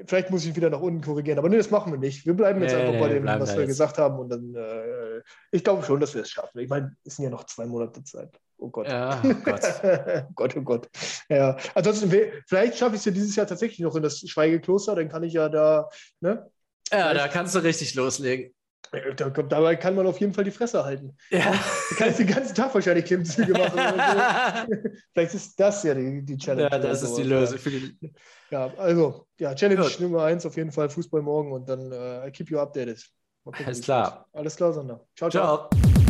Vielleicht 0.06 0.30
muss 0.30 0.46
ich 0.46 0.56
wieder 0.56 0.70
nach 0.70 0.80
unten 0.80 1.02
korrigieren, 1.02 1.38
aber 1.38 1.50
nee, 1.50 1.58
das 1.58 1.70
machen 1.70 1.92
wir 1.92 1.98
nicht. 1.98 2.24
Wir 2.24 2.32
bleiben 2.32 2.62
jetzt 2.62 2.72
nee, 2.72 2.80
einfach 2.80 2.94
nee, 2.94 3.00
bei 3.00 3.08
dem, 3.08 3.26
was 3.26 3.52
wir 3.52 3.60
jetzt. 3.60 3.68
gesagt 3.68 3.98
haben 3.98 4.18
und 4.18 4.30
dann, 4.30 4.54
äh, 4.54 5.20
ich 5.50 5.62
glaube 5.62 5.82
schon, 5.82 6.00
dass 6.00 6.14
wir 6.14 6.22
es 6.22 6.30
schaffen. 6.30 6.60
Ich 6.60 6.68
meine, 6.70 6.96
es 7.04 7.16
sind 7.16 7.26
ja 7.26 7.30
noch 7.30 7.44
zwei 7.44 7.66
Monate 7.66 8.02
Zeit. 8.02 8.40
Oh 8.56 8.70
Gott. 8.70 8.88
Ja, 8.88 9.20
oh 9.22 9.34
Gott. 9.44 9.60
Gott, 10.34 10.56
oh 10.56 10.62
Gott. 10.62 10.88
Ja, 11.28 11.58
ansonsten, 11.74 12.10
vielleicht 12.46 12.78
schaffe 12.78 12.94
ich 12.94 13.00
es 13.00 13.04
ja 13.04 13.12
dieses 13.12 13.36
Jahr 13.36 13.46
tatsächlich 13.46 13.80
noch 13.80 13.94
in 13.94 14.02
das 14.02 14.20
Schweigekloster, 14.20 14.94
dann 14.94 15.10
kann 15.10 15.24
ich 15.24 15.34
ja 15.34 15.50
da, 15.50 15.90
ne? 16.20 16.50
Ja, 16.90 17.12
da 17.12 17.28
kannst 17.28 17.54
du 17.54 17.58
richtig 17.58 17.94
loslegen. 17.94 18.54
Da, 18.92 19.30
dabei 19.30 19.76
kann 19.76 19.94
man 19.94 20.06
auf 20.06 20.20
jeden 20.20 20.34
Fall 20.34 20.44
die 20.44 20.50
Fresse 20.50 20.84
halten. 20.84 21.16
Ja. 21.30 21.52
Du 21.88 21.94
kannst 21.96 22.18
den 22.18 22.26
ganzen 22.26 22.54
Tag 22.54 22.74
wahrscheinlich 22.74 23.06
Klimmzüge 23.06 23.52
machen. 23.52 23.78
So. 23.78 24.90
Vielleicht 25.14 25.34
ist 25.34 25.58
das 25.58 25.82
ja 25.82 25.94
die, 25.94 26.22
die 26.22 26.36
Challenge. 26.36 26.68
Ja, 26.70 26.78
das 26.78 27.02
ist 27.02 27.14
die 27.14 27.22
Lösung. 27.22 27.58
Für 27.58 27.70
die... 27.70 28.12
Ja, 28.50 28.70
also, 28.76 29.26
ja, 29.38 29.54
Challenge 29.54 29.80
Gut. 29.80 30.00
Nummer 30.00 30.24
eins 30.24 30.44
auf 30.44 30.56
jeden 30.56 30.72
Fall 30.72 30.90
Fußball 30.90 31.22
morgen 31.22 31.52
und 31.52 31.66
dann 31.70 31.90
uh, 31.90 32.30
keep 32.32 32.50
you 32.50 32.58
updated. 32.58 33.02
Gucken, 33.44 33.64
Alles 33.64 33.80
klar. 33.80 34.28
Alles 34.34 34.56
klar, 34.56 34.74
Sander. 34.74 35.00
ciao. 35.16 35.30
ciao. 35.30 35.68
ciao. 35.70 36.01